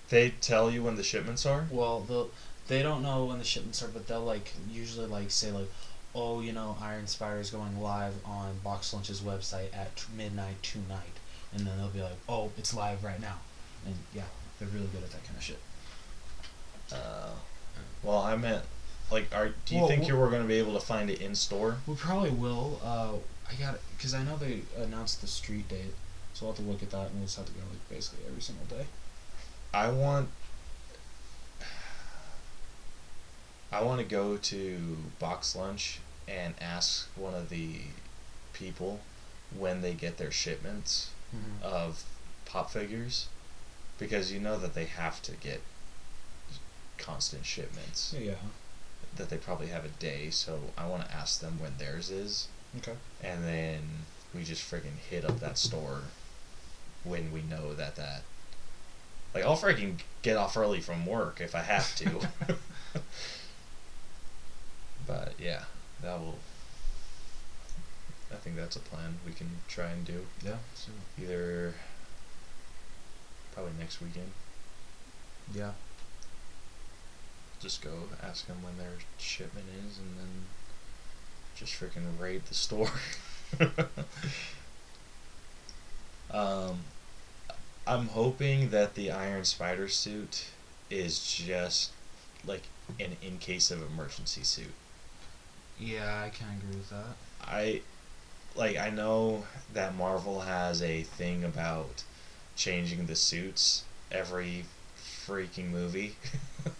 They 0.08 0.30
tell 0.40 0.70
you 0.70 0.82
when 0.82 0.96
the 0.96 1.02
shipments 1.02 1.44
are. 1.44 1.66
Well, 1.70 2.00
they'll 2.00 2.30
they 2.68 2.82
don't 2.82 3.02
know 3.02 3.24
when 3.24 3.38
the 3.38 3.44
shipments 3.44 3.82
are, 3.82 3.88
but 3.88 4.06
they'll 4.06 4.24
like 4.24 4.52
usually 4.70 5.06
like 5.06 5.30
say 5.30 5.50
like, 5.50 5.70
oh, 6.14 6.40
you 6.40 6.52
know, 6.52 6.76
Iron 6.80 7.06
Spider 7.06 7.40
is 7.40 7.50
going 7.50 7.80
live 7.80 8.14
on 8.24 8.58
Box 8.64 8.92
Lunch's 8.92 9.20
website 9.20 9.74
at 9.74 9.96
t- 9.96 10.04
midnight 10.16 10.62
tonight, 10.62 11.18
and 11.52 11.66
then 11.66 11.76
they'll 11.78 11.88
be 11.88 12.02
like, 12.02 12.16
oh, 12.28 12.50
it's 12.56 12.74
live 12.74 13.04
right 13.04 13.20
now, 13.20 13.38
and 13.86 13.94
yeah, 14.14 14.22
they're 14.58 14.68
really 14.68 14.86
good 14.88 15.02
at 15.02 15.10
that 15.10 15.24
kind 15.24 15.36
of 15.36 15.42
shit. 15.42 15.58
Uh, 16.92 17.30
well, 18.02 18.18
I 18.18 18.36
meant 18.36 18.64
like, 19.10 19.34
are 19.34 19.50
do 19.64 19.74
you 19.74 19.80
Well, 19.80 19.88
think 19.88 20.08
you 20.08 20.16
were 20.16 20.28
going 20.28 20.42
to 20.42 20.48
be 20.48 20.58
able 20.58 20.74
to 20.74 20.84
find 20.84 21.10
it 21.10 21.20
in 21.20 21.34
store? 21.34 21.78
We 21.86 21.94
probably 21.94 22.30
will. 22.30 22.80
Uh, 22.82 23.12
I 23.50 23.54
got 23.54 23.74
it 23.74 23.80
because 23.96 24.14
I 24.14 24.22
know 24.22 24.36
they 24.36 24.62
announced 24.76 25.20
the 25.20 25.26
street 25.26 25.68
date, 25.68 25.94
so 26.34 26.46
I'll 26.46 26.52
have 26.52 26.62
to 26.64 26.70
look 26.70 26.82
at 26.82 26.90
that, 26.90 27.06
and 27.06 27.14
we'll 27.16 27.24
just 27.24 27.36
have 27.38 27.46
to 27.46 27.52
go 27.52 27.60
like 27.70 27.88
basically 27.88 28.24
every 28.28 28.42
single 28.42 28.66
day. 28.66 28.86
I 29.72 29.90
want 29.90 30.28
I 33.72 33.82
want 33.82 34.00
to 34.00 34.06
go 34.06 34.36
to 34.36 34.96
box 35.18 35.54
lunch 35.54 36.00
and 36.26 36.54
ask 36.60 37.08
one 37.16 37.34
of 37.34 37.48
the 37.48 37.80
people 38.52 39.00
when 39.56 39.80
they 39.82 39.92
get 39.94 40.16
their 40.18 40.30
shipments 40.30 41.10
Mm-hmm. 41.34 41.62
of 41.62 42.04
pop 42.46 42.70
figures 42.70 43.28
because 43.98 44.32
you 44.32 44.40
know 44.40 44.58
that 44.58 44.72
they 44.72 44.86
have 44.86 45.20
to 45.20 45.32
get 45.32 45.60
constant 46.96 47.44
shipments 47.44 48.14
Yeah. 48.18 48.36
that 49.14 49.28
they 49.28 49.36
probably 49.36 49.66
have 49.66 49.84
a 49.84 49.88
day 49.88 50.30
so 50.30 50.58
I 50.78 50.86
want 50.86 51.04
to 51.06 51.14
ask 51.14 51.38
them 51.42 51.60
when 51.60 51.76
theirs 51.76 52.08
is 52.08 52.48
Okay. 52.78 52.94
and 53.22 53.44
then 53.44 53.80
we 54.34 54.44
just 54.44 54.70
friggin' 54.70 54.96
hit 55.10 55.24
up 55.24 55.40
that 55.40 55.58
store 55.58 56.02
when 57.04 57.32
we 57.32 57.42
know 57.42 57.74
that 57.74 57.96
that 57.96 58.22
like 59.34 59.44
I'll 59.44 59.56
freaking 59.56 60.00
get 60.22 60.36
off 60.36 60.56
early 60.56 60.80
from 60.80 61.06
work 61.06 61.40
if 61.40 61.54
I 61.54 61.60
have 61.60 61.94
to. 61.96 62.28
but 65.06 65.34
yeah, 65.38 65.64
that 66.02 66.18
will. 66.18 66.38
I 68.32 68.36
think 68.36 68.56
that's 68.56 68.76
a 68.76 68.80
plan 68.80 69.18
we 69.26 69.32
can 69.32 69.48
try 69.68 69.86
and 69.86 70.04
do 70.04 70.26
Yeah. 70.44 70.56
So. 70.74 70.90
either 71.22 71.74
probably 73.54 73.72
next 73.78 74.00
weekend. 74.00 74.32
Yeah. 75.54 75.72
Just 77.60 77.82
go 77.82 78.04
ask 78.22 78.46
them 78.46 78.62
when 78.62 78.78
their 78.78 78.98
shipment 79.18 79.66
is, 79.84 79.98
and 79.98 80.16
then 80.18 80.46
just 81.58 81.74
freaking 81.74 82.18
raid 82.18 82.42
the 82.46 82.54
store. 82.54 82.90
um, 86.30 86.78
I'm 87.86 88.08
hoping 88.08 88.70
that 88.70 88.94
the 88.94 89.10
Iron 89.10 89.44
Spider 89.44 89.88
suit 89.88 90.46
is 90.90 91.34
just 91.34 91.90
like 92.46 92.62
an 93.00 93.16
in 93.22 93.38
case 93.38 93.70
of 93.70 93.82
emergency 93.82 94.44
suit. 94.44 94.74
Yeah, 95.78 96.24
I 96.24 96.30
can 96.30 96.48
agree 96.58 96.76
with 96.76 96.90
that. 96.90 97.16
I 97.42 97.82
like 98.54 98.76
I 98.76 98.90
know 98.90 99.44
that 99.72 99.96
Marvel 99.96 100.40
has 100.40 100.82
a 100.82 101.02
thing 101.02 101.44
about 101.44 102.04
changing 102.56 103.06
the 103.06 103.16
suits 103.16 103.84
every 104.10 104.64
freaking 105.26 105.70
movie. 105.70 106.16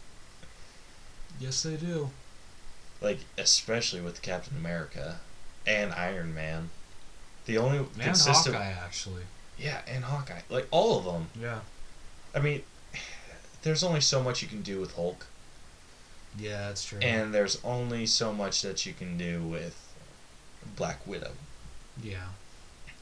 Yes, 1.41 1.63
they 1.63 1.77
do. 1.77 2.11
Like 3.01 3.21
especially 3.37 4.01
with 4.01 4.23
Captain 4.23 4.57
America 4.57 5.21
and 5.67 5.93
Iron 5.93 6.35
Man. 6.35 6.71
The 7.47 7.59
only 7.59 7.79
And 7.79 7.97
consistent 8.03 8.55
Hawkeye, 8.55 8.71
actually. 8.71 9.23
Yeah, 9.59 9.81
and 9.87 10.05
Hawkeye. 10.05 10.41
Like 10.49 10.67
all 10.71 10.99
of 10.99 11.05
them. 11.05 11.29
Yeah. 11.41 11.61
I 12.35 12.41
mean, 12.41 12.63
there's 13.63 13.83
only 13.83 14.01
so 14.01 14.23
much 14.23 14.43
you 14.43 14.49
can 14.49 14.63
do 14.63 14.81
with 14.81 14.95
Hulk 14.95 15.27
Yeah, 16.39 16.69
that's 16.69 16.85
true. 16.85 16.99
and 17.01 17.33
there's 17.35 17.59
only 17.65 18.07
so 18.07 18.33
much 18.33 18.63
that 18.63 18.85
you 18.87 18.93
can 18.93 19.17
do 19.17 19.43
with 19.43 19.77
Black 20.77 21.07
Widow. 21.07 21.33
yeah. 22.03 22.29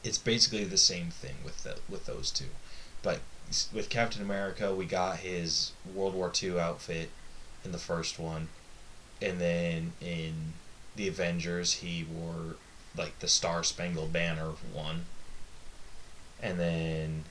it's 0.03 0.17
basically 0.17 0.63
the 0.63 0.77
same 0.77 1.09
thing 1.11 1.35
with 1.43 1.63
the, 1.63 1.77
with 1.89 2.05
those 2.05 2.31
two. 2.31 2.49
But 3.03 3.19
with 3.73 3.89
Captain 3.89 4.21
America, 4.21 4.73
we 4.73 4.85
got 4.85 5.17
his 5.17 5.71
World 5.93 6.13
War 6.13 6.31
II 6.41 6.59
outfit 6.59 7.09
in 7.65 7.71
the 7.71 7.77
first 7.77 8.17
one, 8.17 8.47
and 9.21 9.39
then 9.39 9.93
in 10.01 10.53
the 10.95 11.07
Avengers, 11.07 11.73
he 11.73 12.03
wore 12.03 12.55
like 12.95 13.19
the 13.19 13.27
Star 13.27 13.63
Spangled 13.63 14.11
Banner 14.11 14.53
one, 14.73 15.05
and 16.41 16.59
then 16.59 17.23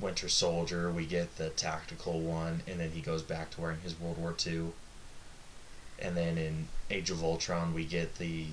Winter 0.00 0.28
Soldier, 0.28 0.90
we 0.90 1.06
get 1.06 1.36
the 1.36 1.50
tactical 1.50 2.20
one, 2.20 2.62
and 2.66 2.78
then 2.78 2.90
he 2.92 3.00
goes 3.00 3.22
back 3.22 3.50
to 3.50 3.60
wearing 3.60 3.80
his 3.80 3.98
World 3.98 4.18
War 4.18 4.34
II. 4.46 4.72
And 5.98 6.16
then 6.16 6.38
in 6.38 6.68
Age 6.90 7.10
of 7.10 7.22
Ultron, 7.24 7.74
we 7.74 7.84
get 7.84 8.18
the 8.18 8.46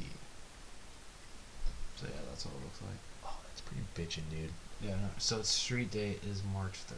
So 1.98 2.08
yeah, 2.08 2.22
that's 2.30 2.46
what 2.46 2.56
it 2.56 2.64
looks 2.64 2.82
like. 2.82 3.00
oh, 3.26 3.38
that's 3.48 3.62
pretty 3.62 3.84
bitchin', 3.96 4.30
dude. 4.32 4.50
Yeah. 4.82 4.96
No, 4.96 5.10
so 5.20 5.40
its 5.40 5.50
street 5.50 5.92
date 5.92 6.22
is 6.28 6.42
March 6.52 6.76
third. 6.78 6.98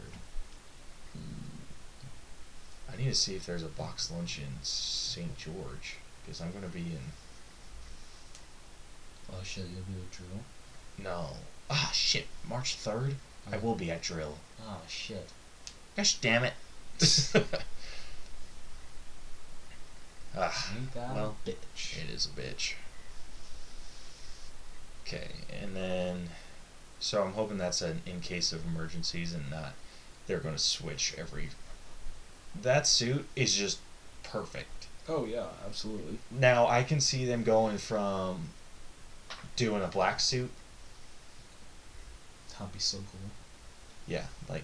Hmm. 1.13 1.56
I 2.91 2.97
need 2.97 3.09
to 3.09 3.15
see 3.15 3.35
if 3.35 3.45
there's 3.45 3.63
a 3.63 3.67
box 3.67 4.11
lunch 4.11 4.39
in 4.39 4.63
St. 4.63 5.37
George 5.37 5.97
because 6.25 6.41
I'm 6.41 6.51
gonna 6.51 6.67
be 6.67 6.79
in. 6.79 7.11
Oh 9.31 9.43
shit, 9.43 9.65
you'll 9.65 9.83
be 9.83 10.01
at 10.01 10.11
drill. 10.11 10.43
No. 10.97 11.37
Ah 11.69 11.91
shit. 11.93 12.27
March 12.47 12.75
third. 12.75 13.15
I 13.51 13.57
will 13.57 13.75
be 13.75 13.91
at 13.91 14.01
Drill. 14.01 14.37
Oh 14.65 14.81
shit. 14.87 15.29
Gosh 15.95 16.15
damn 16.15 16.43
it. 16.43 16.53
ah, 20.35 20.73
well, 20.95 21.35
bitch? 21.45 21.97
it 21.97 22.09
is 22.13 22.25
a 22.25 22.29
bitch. 22.29 22.73
Okay, 25.05 25.29
and 25.61 25.75
then, 25.75 26.29
so 26.99 27.23
I'm 27.23 27.33
hoping 27.33 27.57
that's 27.57 27.81
an 27.81 28.01
in 28.05 28.19
case 28.19 28.51
of 28.51 28.65
emergencies 28.65 29.31
and 29.33 29.49
not 29.49 29.73
they're 30.25 30.39
gonna 30.39 30.57
switch 30.57 31.13
every. 31.17 31.49
That 32.61 32.87
suit 32.87 33.27
is 33.35 33.55
just 33.55 33.79
perfect. 34.23 34.87
Oh 35.07 35.25
yeah, 35.25 35.47
absolutely. 35.65 36.19
Now 36.31 36.67
I 36.67 36.83
can 36.83 36.99
see 36.99 37.25
them 37.25 37.43
going 37.43 37.77
from 37.77 38.49
doing 39.55 39.83
a 39.83 39.87
black 39.87 40.19
suit. 40.19 40.51
That'd 42.57 42.73
be 42.73 42.79
so 42.79 42.97
cool. 42.97 43.31
Yeah, 44.07 44.25
like 44.49 44.63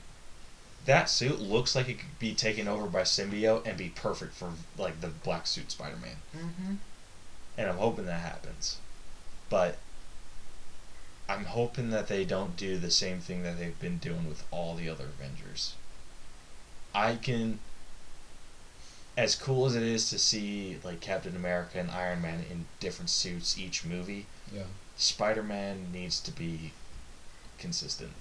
that 0.86 1.10
suit 1.10 1.40
looks 1.40 1.76
like 1.76 1.88
it 1.88 2.00
could 2.00 2.20
be 2.20 2.34
taken 2.34 2.68
over 2.68 2.88
by 2.88 3.02
symbiote 3.02 3.66
and 3.66 3.78
be 3.78 3.90
perfect 3.90 4.34
for 4.34 4.52
like 4.78 5.02
the 5.02 5.08
black 5.08 5.48
suit 5.48 5.72
Spider-Man. 5.72 6.18
Mm-hmm. 6.36 6.74
And 7.58 7.70
I'm 7.70 7.78
hoping 7.78 8.06
that 8.06 8.20
happens. 8.20 8.78
But 9.50 9.78
I'm 11.30 11.46
hoping 11.46 11.92
that 11.92 12.08
they 12.08 12.26
don't 12.26 12.58
do 12.58 12.78
the 12.78 12.92
same 12.92 13.20
thing 13.20 13.44
that 13.44 13.58
they've 13.58 13.80
been 13.80 13.98
doing 13.98 14.28
with 14.28 14.44
all 14.52 14.76
the 14.76 14.90
other 14.90 15.06
Avengers. 15.06 15.76
I 16.94 17.16
can. 17.16 17.60
As 19.16 19.36
cool 19.36 19.66
as 19.68 19.76
it 19.76 19.84
is 19.84 20.10
to 20.10 20.18
see 20.18 20.78
like 20.84 21.00
Captain 21.00 21.36
America 21.36 21.80
and 21.80 21.92
Iron 21.92 22.22
Man 22.22 22.46
in 22.50 22.66
different 22.80 23.10
suits 23.10 23.58
each 23.60 23.86
movie, 23.86 24.26
Yeah. 24.52 24.64
Spider 24.98 25.44
Man 25.44 25.92
needs 25.92 26.20
to 26.22 26.32
be 26.32 26.72
consistent 27.60 28.12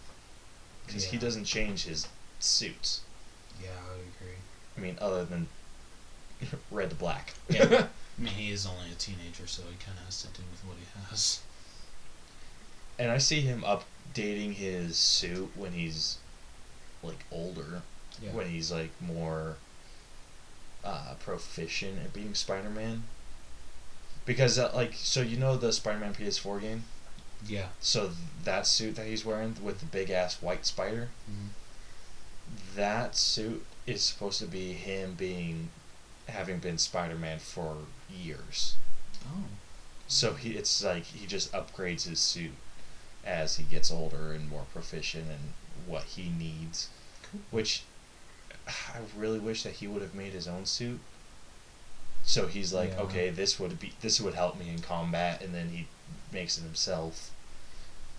because 0.87 1.05
he 1.07 1.17
doesn't 1.19 1.45
change 1.45 1.85
his 1.85 2.07
suits. 2.41 3.01
Yeah, 3.63 3.71
I 3.87 3.93
would 3.97 4.07
agree. 4.17 4.37
I 4.77 4.81
mean, 4.81 4.99
other 5.01 5.25
than 5.25 5.49
red 6.71 6.91
to 6.91 6.97
black. 6.97 7.35
Yeah. 7.49 7.87
I 8.19 8.23
mean, 8.23 8.35
he 8.35 8.51
is 8.53 8.67
only 8.67 8.91
a 8.93 8.95
teenager, 8.95 9.47
so 9.47 9.63
he 9.63 9.83
kind 9.85 9.97
of 9.99 10.05
has 10.05 10.21
to 10.23 10.29
do 10.29 10.43
with 10.51 10.61
what 10.67 10.77
he 10.77 10.85
has. 11.11 11.41
and 12.99 13.11
I 13.11 13.17
see 13.19 13.41
him 13.41 13.63
updating 13.63 14.53
his 14.53 14.97
suit 14.99 15.51
when 15.57 15.73
he's 15.73 16.19
like 17.03 17.25
older, 17.33 17.83
Yeah. 18.23 18.33
when 18.33 18.49
he's 18.51 18.71
like 18.71 18.91
more 19.01 19.57
uh, 20.85 21.15
proficient 21.21 21.99
at 21.99 22.13
being 22.13 22.35
Spider-Man. 22.35 23.05
Because 24.25 24.59
uh, 24.59 24.71
like 24.75 24.95
so 24.95 25.21
you 25.21 25.37
know 25.37 25.57
the 25.57 25.73
Spider-Man 25.73 26.15
PS4 26.15 26.61
game, 26.61 26.85
Yeah. 27.47 27.67
so 27.81 28.11
that 28.45 28.67
suit 28.67 28.95
that 28.97 29.07
he's 29.07 29.25
wearing 29.25 29.57
with 29.63 29.81
the 29.81 29.87
big 29.87 30.11
ass 30.11 30.41
white 30.41 30.65
spider, 30.67 31.09
Mm-hmm. 31.31 31.49
that 32.77 33.17
suit 33.17 33.65
is 33.87 34.03
supposed 34.03 34.39
to 34.41 34.47
be 34.47 34.73
him 34.75 35.15
being 35.15 35.71
having 36.29 36.59
been 36.59 36.79
Spider-Man 36.79 37.39
for 37.41 37.79
years. 38.13 38.77
Oh. 39.27 39.45
So 40.09 40.35
he 40.35 40.51
it's 40.53 40.83
like 40.85 41.05
he 41.05 41.27
just 41.27 41.51
upgrades 41.53 42.07
his 42.09 42.21
suit 42.21 42.53
as 43.25 43.57
he 43.57 43.65
gets 43.65 43.91
older 43.91 44.33
and 44.33 44.49
more 44.49 44.67
proficient 44.73 45.27
in 45.31 45.53
what 45.91 46.05
he 46.05 46.29
needs. 46.29 46.89
Cool. 47.31 47.41
Which 47.51 47.83
I 48.95 48.99
really 49.17 49.39
wish 49.39 49.63
that 49.63 49.75
he 49.75 49.87
would 49.87 50.03
have 50.03 50.15
made 50.15 50.33
his 50.33 50.49
own 50.49 50.67
suit. 50.67 51.01
So 52.25 52.47
he's 52.47 52.73
like, 52.73 52.91
Yeah. 52.91 53.01
okay, 53.03 53.31
this 53.31 53.59
would 53.59 53.79
be 53.81 53.93
this 54.01 54.21
would 54.21 54.35
help 54.35 54.59
me 54.59 54.69
in 54.71 54.81
combat, 54.81 55.43
and 55.43 55.55
then 55.55 55.71
he 55.71 55.87
makes 56.33 56.57
it 56.59 56.63
himself 56.63 57.31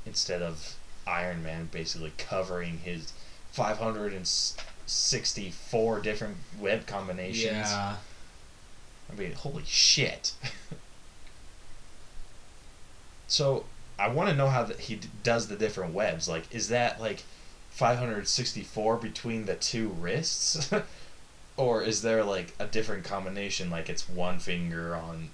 instead 0.05 0.41
of 0.41 0.75
Iron 1.07 1.43
Man 1.43 1.69
basically 1.71 2.11
covering 2.17 2.79
his 2.79 3.13
five 3.51 3.77
hundred 3.77 4.13
and 4.13 4.27
sixty-four 4.85 6.01
different 6.01 6.37
web 6.59 6.85
combinations. 6.85 7.71
Yeah. 7.71 7.95
I 9.11 9.15
mean, 9.15 9.33
holy 9.33 9.63
shit. 9.65 10.33
so, 13.27 13.65
I 13.99 14.07
want 14.09 14.29
to 14.29 14.35
know 14.35 14.49
how 14.49 14.63
the, 14.63 14.73
he 14.75 14.95
d- 14.95 15.09
does 15.23 15.47
the 15.47 15.55
different 15.55 15.93
webs. 15.93 16.27
Like, 16.27 16.53
is 16.53 16.69
that 16.69 16.99
like 16.99 17.23
564 17.73 18.97
between 18.97 19.45
the 19.45 19.55
two 19.55 19.89
wrists? 19.89 20.69
or 21.57 21.81
is 21.83 22.01
there 22.01 22.23
like 22.23 22.53
a 22.59 22.65
different 22.67 23.03
combination? 23.03 23.69
Like, 23.69 23.89
it's 23.89 24.07
one 24.07 24.39
finger 24.39 24.95
on, 24.95 25.29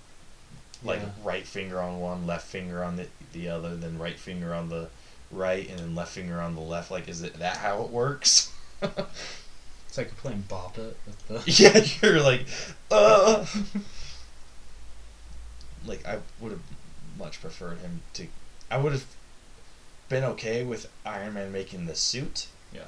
like, 0.84 1.02
Yeah. 1.02 1.10
right 1.24 1.46
finger 1.46 1.82
on 1.82 2.00
one, 2.00 2.26
left 2.26 2.48
finger 2.48 2.84
on 2.84 2.96
the, 2.96 3.08
the 3.34 3.50
other, 3.50 3.76
then 3.76 4.00
right 4.00 4.18
finger 4.18 4.54
on 4.54 4.70
the 4.70 4.90
right, 5.32 5.70
and 5.70 5.80
then 5.80 5.96
left 5.96 6.12
finger 6.14 6.42
on 6.42 6.56
the 6.56 6.62
left? 6.62 6.90
Like, 6.92 7.08
is 7.08 7.22
it 7.22 7.36
that 7.40 7.58
how 7.58 7.84
it 7.84 7.90
works? 7.90 8.52
It's 9.88 9.98
like 9.98 10.08
you're 10.10 10.16
playing 10.18 10.44
Bop 10.48 10.78
It 10.78 10.96
with 11.08 11.28
the. 11.28 11.52
Yeah, 11.64 11.84
you're 12.04 12.22
like, 12.22 12.46
uh. 12.92 13.44
like 15.86 16.06
I 16.08 16.20
would 16.40 16.52
have 16.52 16.62
much 17.18 17.42
preferred 17.42 17.80
him 17.80 18.02
to. 18.14 18.28
I 18.70 18.78
would 18.78 18.92
have 18.94 19.06
been 20.10 20.24
okay 20.24 20.64
with 20.64 20.90
Iron 21.06 21.34
Man 21.36 21.52
making 21.52 21.86
the 21.86 21.96
suit. 21.96 22.48
Yeah. 22.74 22.86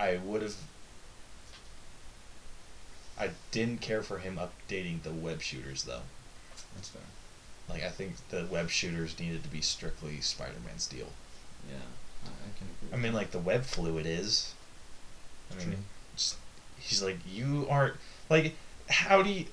I 0.00 0.16
would 0.16 0.42
have. 0.42 0.54
I 3.18 3.30
didn't 3.50 3.80
care 3.80 4.02
for 4.02 4.18
him 4.18 4.38
updating 4.38 5.02
the 5.02 5.10
web 5.10 5.42
shooters 5.42 5.82
though. 5.82 6.02
That's 6.74 6.88
fair. 6.88 7.02
Like 7.68 7.82
I 7.82 7.90
think 7.90 8.14
the 8.30 8.46
web 8.50 8.70
shooters 8.70 9.18
needed 9.18 9.42
to 9.42 9.48
be 9.48 9.60
strictly 9.60 10.20
Spider-Man's 10.20 10.86
deal. 10.86 11.08
Yeah, 11.68 11.76
I, 12.24 12.28
I 12.28 12.58
can 12.58 12.68
agree. 12.80 12.88
I 12.92 12.96
mean, 12.96 13.12
like 13.12 13.32
the 13.32 13.38
web 13.40 13.64
fluid 13.64 14.06
is. 14.06 14.54
I 15.50 15.56
mean, 15.58 15.66
True. 15.66 15.76
just- 16.16 16.36
he's 16.80 17.02
like 17.02 17.18
you 17.28 17.66
aren't 17.68 17.94
like 18.30 18.54
how 18.88 19.20
do 19.20 19.30
you 19.30 19.46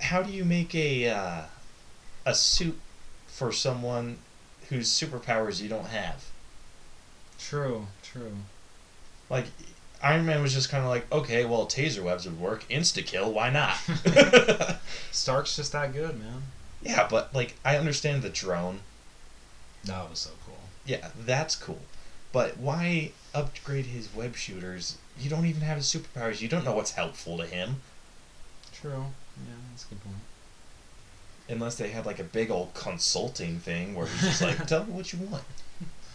how 0.00 0.22
do 0.22 0.32
you 0.32 0.42
make 0.44 0.74
a 0.74 1.06
uh, 1.10 1.42
a 2.24 2.34
suit 2.34 2.80
for 3.26 3.52
someone 3.52 4.16
whose 4.68 4.88
superpowers 4.90 5.60
you 5.60 5.68
don't 5.68 5.86
have 5.88 6.24
True. 7.38 7.86
True. 8.02 8.32
like 9.30 9.46
iron 10.02 10.26
man 10.26 10.42
was 10.42 10.52
just 10.54 10.68
kind 10.70 10.84
of 10.84 10.90
like 10.90 11.10
okay 11.12 11.44
well 11.44 11.66
taser 11.66 12.02
webs 12.02 12.24
would 12.26 12.38
work 12.40 12.64
insta 12.68 13.04
kill 13.04 13.32
why 13.32 13.50
not 13.50 13.76
Stark's 15.12 15.56
just 15.56 15.72
that 15.72 15.92
good, 15.92 16.18
man. 16.18 16.42
yeah 16.82 17.06
but 17.08 17.34
like 17.34 17.54
i 17.64 17.76
understand 17.76 18.22
the 18.22 18.28
drone 18.28 18.80
That 19.84 20.08
was 20.10 20.18
so 20.20 20.30
cool. 20.46 20.58
yeah 20.86 21.08
that's 21.18 21.56
cool 21.56 21.80
but 22.32 22.58
why 22.58 23.12
upgrade 23.34 23.86
his 23.86 24.14
web 24.14 24.36
shooters 24.36 24.98
you 25.18 25.28
don't 25.30 25.46
even 25.46 25.62
have 25.62 25.78
his 25.78 25.86
superpowers 25.86 26.40
you 26.40 26.48
don't 26.48 26.64
know 26.64 26.74
what's 26.74 26.92
helpful 26.92 27.36
to 27.38 27.46
him 27.46 27.76
True. 28.72 29.06
Yeah, 29.36 29.54
that's 29.70 29.84
a 29.84 29.88
good 29.88 30.04
point. 30.04 30.16
Unless 31.48 31.76
they 31.76 31.88
had 31.88 32.04
like 32.04 32.18
a 32.18 32.24
big 32.24 32.50
old 32.50 32.74
consulting 32.74 33.58
thing 33.58 33.94
where 33.94 34.06
he's 34.06 34.20
just 34.20 34.42
like, 34.42 34.66
tell 34.68 34.84
me 34.84 34.92
what 34.92 35.12
you 35.12 35.18
want. 35.20 35.44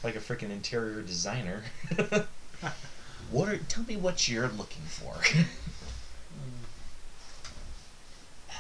Like 0.04 0.16
a 0.16 0.20
freaking 0.20 0.52
interior 0.52 1.02
designer. 1.02 1.64
what 3.32 3.50
are 3.50 3.58
tell 3.58 3.84
me 3.86 3.96
what 3.96 4.30
you're 4.30 4.50
looking 4.50 4.84
for. 4.84 5.16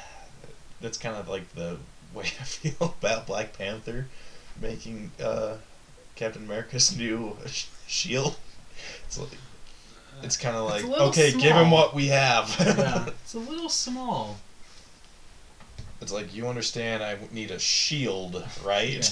That's 0.82 0.98
kind 0.98 1.16
of 1.16 1.30
like 1.30 1.54
the 1.54 1.78
way 2.14 2.26
I 2.40 2.44
feel 2.44 2.96
about 3.02 3.28
Black 3.28 3.58
Panther 3.58 4.08
making 4.62 5.12
uh, 5.24 5.58
Captain 6.16 6.44
America's 6.44 6.98
new 6.98 7.38
sh- 7.46 7.68
shield. 7.88 8.36
It's 9.06 9.20
like 9.20 9.38
it's 10.22 10.38
kind 10.38 10.56
of 10.56 10.66
like 10.66 10.84
a 10.84 10.88
little 10.88 11.08
okay, 11.10 11.32
give 11.32 11.56
him 11.56 11.72
what 11.72 11.94
we 11.94 12.08
have. 12.08 12.56
yeah, 12.60 13.10
it's 13.10 13.34
a 13.34 13.40
little 13.40 13.70
small. 13.70 14.38
It's 16.04 16.12
like 16.12 16.36
you 16.36 16.50
understand. 16.50 17.02
I 17.02 17.18
need 17.32 17.50
a 17.50 17.60
shield, 17.60 18.46
right? 18.64 18.90
Yeah. 18.90 19.10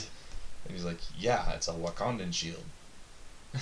And 0.66 0.76
he's 0.76 0.84
like, 0.84 1.00
"Yeah, 1.18 1.54
it's 1.54 1.70
a 1.70 1.72
Wakandan 1.72 2.34
shield. 2.34 2.66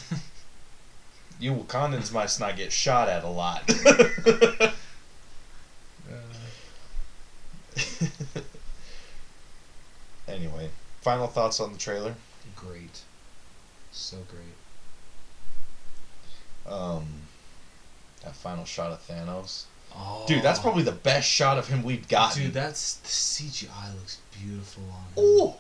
you 1.40 1.54
Wakandans 1.54 2.12
must 2.12 2.40
not 2.40 2.58
get 2.58 2.72
shot 2.72 3.08
at 3.08 3.24
a 3.24 3.30
lot." 3.30 3.70
anyway, 10.28 10.72
final 11.02 11.28
thoughts 11.28 11.60
on 11.60 11.74
the 11.74 11.78
trailer. 11.78 12.16
Great. 12.56 13.02
So 13.92 14.18
great. 14.28 14.56
Um, 16.74 17.06
that 18.24 18.36
final 18.36 18.66
shot 18.66 18.92
of 18.92 19.08
Thanos, 19.08 19.66
Oh, 19.96 20.24
dude. 20.28 20.44
That's 20.44 20.60
probably 20.60 20.84
the 20.84 20.92
best 20.92 21.28
shot 21.30 21.58
of 21.58 21.68
him 21.68 21.84
we've 21.84 22.08
gotten. 22.08 22.44
Dude, 22.44 22.54
that's 22.54 22.96
the 22.98 23.08
CGI 23.08 23.96
looks 23.96 24.18
beautiful 24.40 24.84
on 24.84 25.24
him. 25.24 25.30
Ooh, 25.30 25.54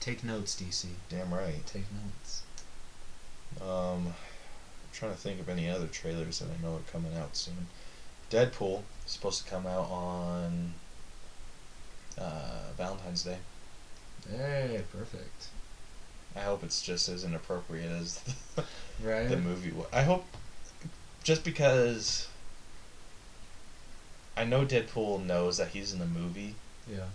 Take 0.00 0.22
notes, 0.22 0.54
DC. 0.60 0.86
damn 1.08 1.32
right. 1.32 1.64
Take 1.66 1.84
notes. 1.92 2.42
Um, 3.62 4.08
I'm 4.08 4.14
trying 4.92 5.12
to 5.12 5.16
think 5.18 5.40
of 5.40 5.48
any 5.48 5.68
other 5.70 5.86
trailers 5.86 6.40
that 6.40 6.48
I 6.50 6.62
know 6.62 6.74
are 6.76 6.92
coming 6.92 7.16
out 7.16 7.36
soon. 7.36 7.68
Deadpool 8.30 8.82
is 9.06 9.12
supposed 9.12 9.44
to 9.44 9.50
come 9.50 9.66
out 9.66 9.88
on 9.90 10.74
uh, 12.18 12.72
Valentine's 12.76 13.22
Day. 13.22 13.38
Hey, 14.30 14.82
perfect. 14.92 15.48
I 16.36 16.40
hope 16.40 16.64
it's 16.64 16.82
just 16.82 17.08
as 17.08 17.24
inappropriate 17.24 17.90
as 17.90 18.18
the, 18.56 18.64
Right? 19.02 19.28
the 19.28 19.36
movie. 19.38 19.72
I 19.92 20.02
hope 20.02 20.26
just 21.24 21.42
because 21.44 22.28
I 24.36 24.44
know 24.44 24.64
Deadpool 24.64 25.24
knows 25.24 25.56
that 25.56 25.68
he's 25.68 25.92
in 25.92 25.98
the 25.98 26.06
movie, 26.06 26.54
Yeah. 26.88 27.06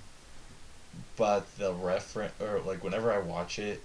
but 1.15 1.55
the 1.57 1.73
reference 1.73 2.33
or 2.41 2.59
like 2.59 2.83
whenever 2.83 3.11
I 3.13 3.19
watch 3.19 3.59
it, 3.59 3.81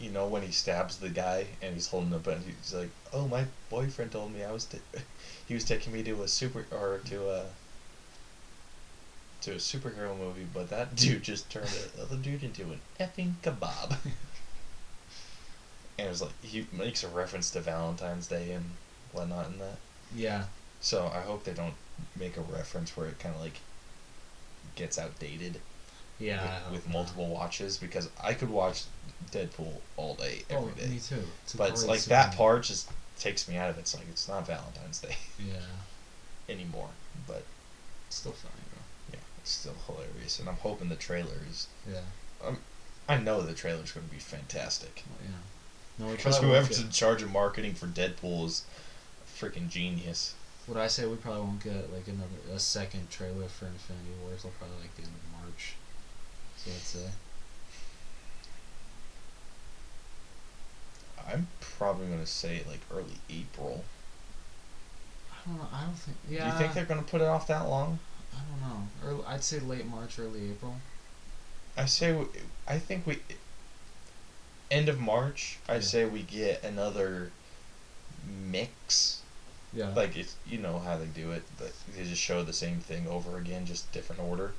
you 0.00 0.10
know 0.10 0.26
when 0.26 0.42
he 0.42 0.50
stabs 0.50 0.98
the 0.98 1.08
guy 1.08 1.46
and 1.62 1.74
he's 1.74 1.86
holding 1.86 2.12
up 2.12 2.26
and 2.26 2.44
he's 2.44 2.74
like, 2.74 2.90
"Oh, 3.12 3.28
my 3.28 3.44
boyfriend 3.70 4.10
told 4.12 4.32
me 4.32 4.42
I 4.42 4.50
was 4.52 4.64
t- 4.64 4.78
he 5.46 5.54
was 5.54 5.64
taking 5.64 5.92
me 5.92 6.02
to 6.02 6.22
a 6.22 6.28
super 6.28 6.66
or 6.72 7.00
to 7.06 7.30
a 7.30 7.44
to 9.42 9.52
a 9.52 9.56
superhero 9.56 10.16
movie, 10.18 10.46
but 10.52 10.70
that 10.70 10.96
dude 10.96 11.22
just 11.22 11.50
turned 11.50 11.68
the 11.68 12.02
other 12.02 12.16
dude 12.16 12.42
into 12.42 12.62
an 12.72 12.80
effing 12.98 13.34
kebab." 13.42 13.96
and 15.98 16.06
it 16.06 16.08
was 16.08 16.22
like 16.22 16.42
he 16.42 16.66
makes 16.72 17.04
a 17.04 17.08
reference 17.08 17.50
to 17.50 17.60
Valentine's 17.60 18.26
Day 18.26 18.50
and 18.52 18.70
whatnot 19.12 19.46
in 19.46 19.58
that. 19.58 19.78
Yeah. 20.14 20.44
So 20.80 21.10
I 21.14 21.20
hope 21.20 21.44
they 21.44 21.52
don't 21.54 21.74
make 22.18 22.36
a 22.36 22.40
reference 22.40 22.96
where 22.96 23.06
it 23.08 23.18
kind 23.18 23.34
of 23.34 23.40
like 23.40 23.58
gets 24.74 24.98
outdated. 24.98 25.60
Yeah, 26.18 26.60
with, 26.66 26.72
with 26.74 26.86
not. 26.86 26.92
multiple 26.92 27.26
watches 27.26 27.78
because 27.78 28.08
I 28.22 28.34
could 28.34 28.50
watch 28.50 28.84
Deadpool 29.32 29.72
all 29.96 30.14
day 30.14 30.42
oh, 30.50 30.56
every 30.56 30.72
oh, 30.76 30.80
day. 30.80 30.86
me 30.88 30.98
too. 31.00 31.16
It's 31.44 31.54
but 31.54 31.70
it's 31.70 31.84
like 31.84 32.04
that 32.04 32.36
part 32.36 32.62
just 32.62 32.90
takes 33.18 33.48
me 33.48 33.56
out 33.56 33.70
of 33.70 33.76
it. 33.76 33.80
It's 33.80 33.94
like 33.94 34.08
it's 34.08 34.28
not 34.28 34.46
Valentine's 34.46 35.00
Day 35.00 35.16
Yeah, 35.38 36.52
anymore. 36.52 36.90
But 37.26 37.44
it's 38.06 38.16
still 38.16 38.32
funny 38.32 38.54
yeah, 39.12 39.18
it's 39.40 39.50
still 39.50 39.74
hilarious, 39.86 40.38
and 40.38 40.48
I'm 40.48 40.56
hoping 40.56 40.88
the 40.88 40.96
trailer 40.96 41.40
is. 41.50 41.66
though. 41.86 41.92
Yeah, 41.92 42.48
um, 42.48 42.58
I 43.08 43.16
know 43.18 43.42
the 43.42 43.54
trailer's 43.54 43.92
going 43.92 44.06
to 44.06 44.12
be 44.12 44.20
fantastic. 44.20 45.02
well, 45.08 45.18
yeah. 45.28 46.06
No, 46.06 46.12
Because 46.12 46.38
whoever's 46.38 46.80
in 46.80 46.90
charge 46.90 47.22
of 47.22 47.30
marketing 47.30 47.74
for 47.74 47.86
Deadpool 47.86 48.46
is 48.46 48.62
freaking 49.42 49.68
genius. 49.68 50.34
What 50.66 50.78
I 50.78 50.86
say 50.86 51.06
we 51.06 51.16
probably 51.16 51.40
won't 51.42 51.62
get 51.64 51.92
like 51.92 52.06
another 52.06 52.38
a 52.54 52.58
second 52.58 53.10
trailer 53.10 53.48
for 53.48 53.66
Infinity 53.66 54.10
War 54.22 54.30
till 54.40 54.50
probably 54.58 54.76
like 54.80 54.94
the 54.94 55.02
end 55.02 55.12
of 55.14 55.40
March. 55.42 55.74
So 56.56 56.70
I'd 56.70 56.76
say. 56.78 57.10
I'm 61.28 61.48
probably 61.60 62.06
going 62.06 62.20
to 62.20 62.26
say 62.26 62.62
like 62.68 62.80
early 62.92 63.18
April. 63.30 63.84
I 65.32 65.48
don't 65.48 65.58
know. 65.58 65.68
I 65.72 65.84
don't 65.84 65.94
think. 65.94 66.16
Yeah. 66.28 66.44
Do 66.44 66.52
you 66.52 66.58
think 66.58 66.74
they're 66.74 66.84
going 66.84 67.02
to 67.02 67.10
put 67.10 67.20
it 67.20 67.26
off 67.26 67.46
that 67.48 67.62
long? 67.68 67.98
I 68.34 68.38
don't 68.38 68.60
know. 68.60 68.88
Early, 69.04 69.24
I'd 69.26 69.42
say 69.44 69.58
late 69.60 69.86
March, 69.86 70.18
early 70.18 70.50
April. 70.50 70.76
I 71.76 71.86
say 71.86 72.12
we, 72.12 72.26
I 72.68 72.78
think 72.78 73.06
we 73.06 73.18
end 74.70 74.88
of 74.88 75.00
March. 75.00 75.58
I 75.68 75.74
Yeah. 75.74 75.80
say 75.80 76.04
we 76.04 76.22
get 76.22 76.62
another 76.62 77.30
mix. 78.26 79.21
Yeah. 79.72 79.92
Like 79.94 80.16
it's 80.16 80.36
you 80.46 80.58
know 80.58 80.78
how 80.80 80.96
they 80.98 81.06
do 81.06 81.32
it, 81.32 81.44
but 81.58 81.72
they 81.96 82.04
just 82.04 82.20
show 82.22 82.42
the 82.42 82.52
same 82.52 82.80
thing 82.80 83.06
over 83.08 83.38
again, 83.38 83.64
just 83.66 83.90
different 83.92 84.20
order. 84.22 84.52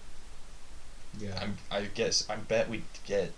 yeah. 1.19 1.39
I'm 1.41 1.57
I 1.71 1.83
guess 1.85 2.27
I 2.29 2.35
bet 2.37 2.69
we 2.69 2.83
get 3.05 3.33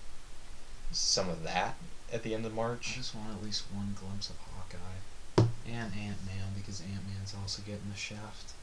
some 0.91 1.29
of 1.29 1.43
that 1.43 1.75
at 2.11 2.23
the 2.23 2.33
end 2.33 2.45
of 2.45 2.53
March. 2.53 2.93
I 2.93 2.97
just 2.97 3.15
want 3.15 3.31
at 3.31 3.43
least 3.43 3.65
one 3.73 3.95
glimpse 3.99 4.29
of 4.29 4.37
Hawkeye 4.37 5.47
and 5.67 5.93
Ant 5.93 6.25
Man 6.25 6.53
because 6.55 6.81
Ant 6.81 7.05
Man's 7.07 7.33
also 7.39 7.61
getting 7.63 7.89
the 7.91 7.97
shaft. 7.97 8.53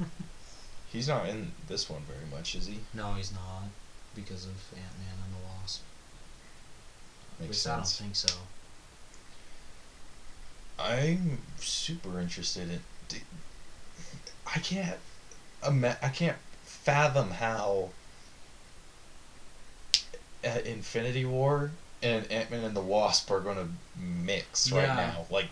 He's 0.92 1.08
not 1.08 1.28
in 1.28 1.52
this 1.66 1.88
one 1.90 2.02
very 2.02 2.26
much, 2.30 2.54
is 2.54 2.66
he? 2.66 2.80
No, 2.94 3.12
he's 3.12 3.30
not 3.32 3.64
because 4.14 4.46
of 4.46 4.56
Ant 4.74 4.98
Man 4.98 5.14
and 5.22 5.34
the 5.34 5.46
Wasp. 5.46 5.82
At 7.40 7.40
Makes 7.40 7.50
least 7.50 7.66
I 7.68 7.76
don't 7.76 7.86
think 7.86 8.16
so. 8.16 8.34
I'm 10.78 11.38
super 11.58 12.20
interested 12.20 12.70
in. 12.70 12.80
I 14.46 14.58
can't. 14.60 14.98
I 15.62 16.08
can't 16.08 16.36
fathom 16.62 17.30
how. 17.30 17.90
Infinity 20.42 21.24
War 21.24 21.72
and 22.02 22.30
Ant 22.30 22.50
Man 22.50 22.64
and 22.64 22.76
the 22.76 22.80
Wasp 22.80 23.30
are 23.30 23.40
gonna 23.40 23.68
mix 23.96 24.70
right 24.70 24.84
Yeah. 24.84 24.94
now. 24.96 25.26
Like, 25.30 25.46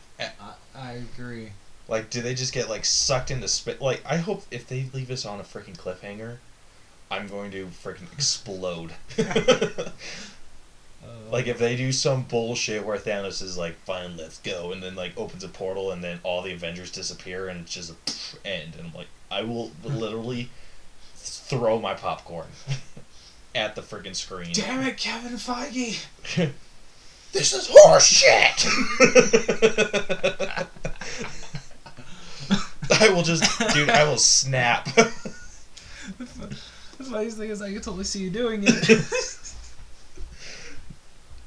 I 0.74 0.93
agree. 0.93 1.51
like, 1.89 2.11
do 2.11 2.22
they 2.22 2.35
just 2.35 2.53
get 2.53 2.68
like 2.68 2.85
sucked 2.85 3.31
into 3.31 3.49
space? 3.49 3.81
Like, 3.81 4.03
I 4.07 4.16
hope 4.18 4.45
if 4.51 4.68
they 4.68 4.89
leave 4.93 5.11
us 5.11 5.24
on 5.27 5.41
a 5.41 5.43
freaking 5.43 5.77
cliffhanger, 5.77 6.39
I'm 7.11 7.27
going 7.27 7.51
to 7.51 7.66
freaking 7.66 8.11
explode. 8.12 8.93
Like 11.31 11.47
if 11.49 11.59
they 11.59 11.77
do 11.77 11.91
some 11.91 12.23
bullshit 12.23 12.85
where 12.85 12.97
Thanos 12.99 13.43
is 13.43 13.59
like, 13.59 13.77
"Fine, 13.85 14.17
let's 14.17 14.39
go," 14.39 14.73
and 14.73 14.83
then 14.83 14.95
like 14.95 15.13
opens 15.17 15.43
a 15.43 15.49
portal, 15.49 15.91
and 15.91 16.03
then 16.03 16.21
all 16.23 16.43
the 16.43 16.53
Avengers 16.53 16.91
disappear, 16.91 17.49
and 17.49 17.63
it's 17.63 17.75
just 17.75 17.91
a 17.91 18.47
end, 18.47 18.75
and 18.77 18.87
I'm 18.87 18.95
like, 18.95 19.09
I 19.31 19.43
will 19.43 19.73
literally 19.85 20.51
throw 21.17 21.81
my 21.81 21.95
popcorn 21.95 22.47
at 23.55 23.75
the 23.75 23.83
freaking 23.83 24.15
screen. 24.15 24.51
Damn 24.53 24.87
it, 24.87 24.97
Kevin 24.99 25.33
Feige! 25.33 26.05
this 27.33 27.53
is 27.53 27.69
horseshit. 27.69 28.67
I 32.99 33.09
will 33.11 33.23
just, 33.23 33.43
dude, 33.75 33.91
I 33.91 34.05
will 34.05 34.17
snap. 34.17 34.85
the 34.95 35.05
funniest 36.99 37.37
thing 37.37 37.51
is 37.51 37.61
I 37.61 37.73
can 37.73 37.83
totally 37.83 38.05
see 38.05 38.21
you 38.21 38.31
doing 38.31 38.63
it. 38.65 38.89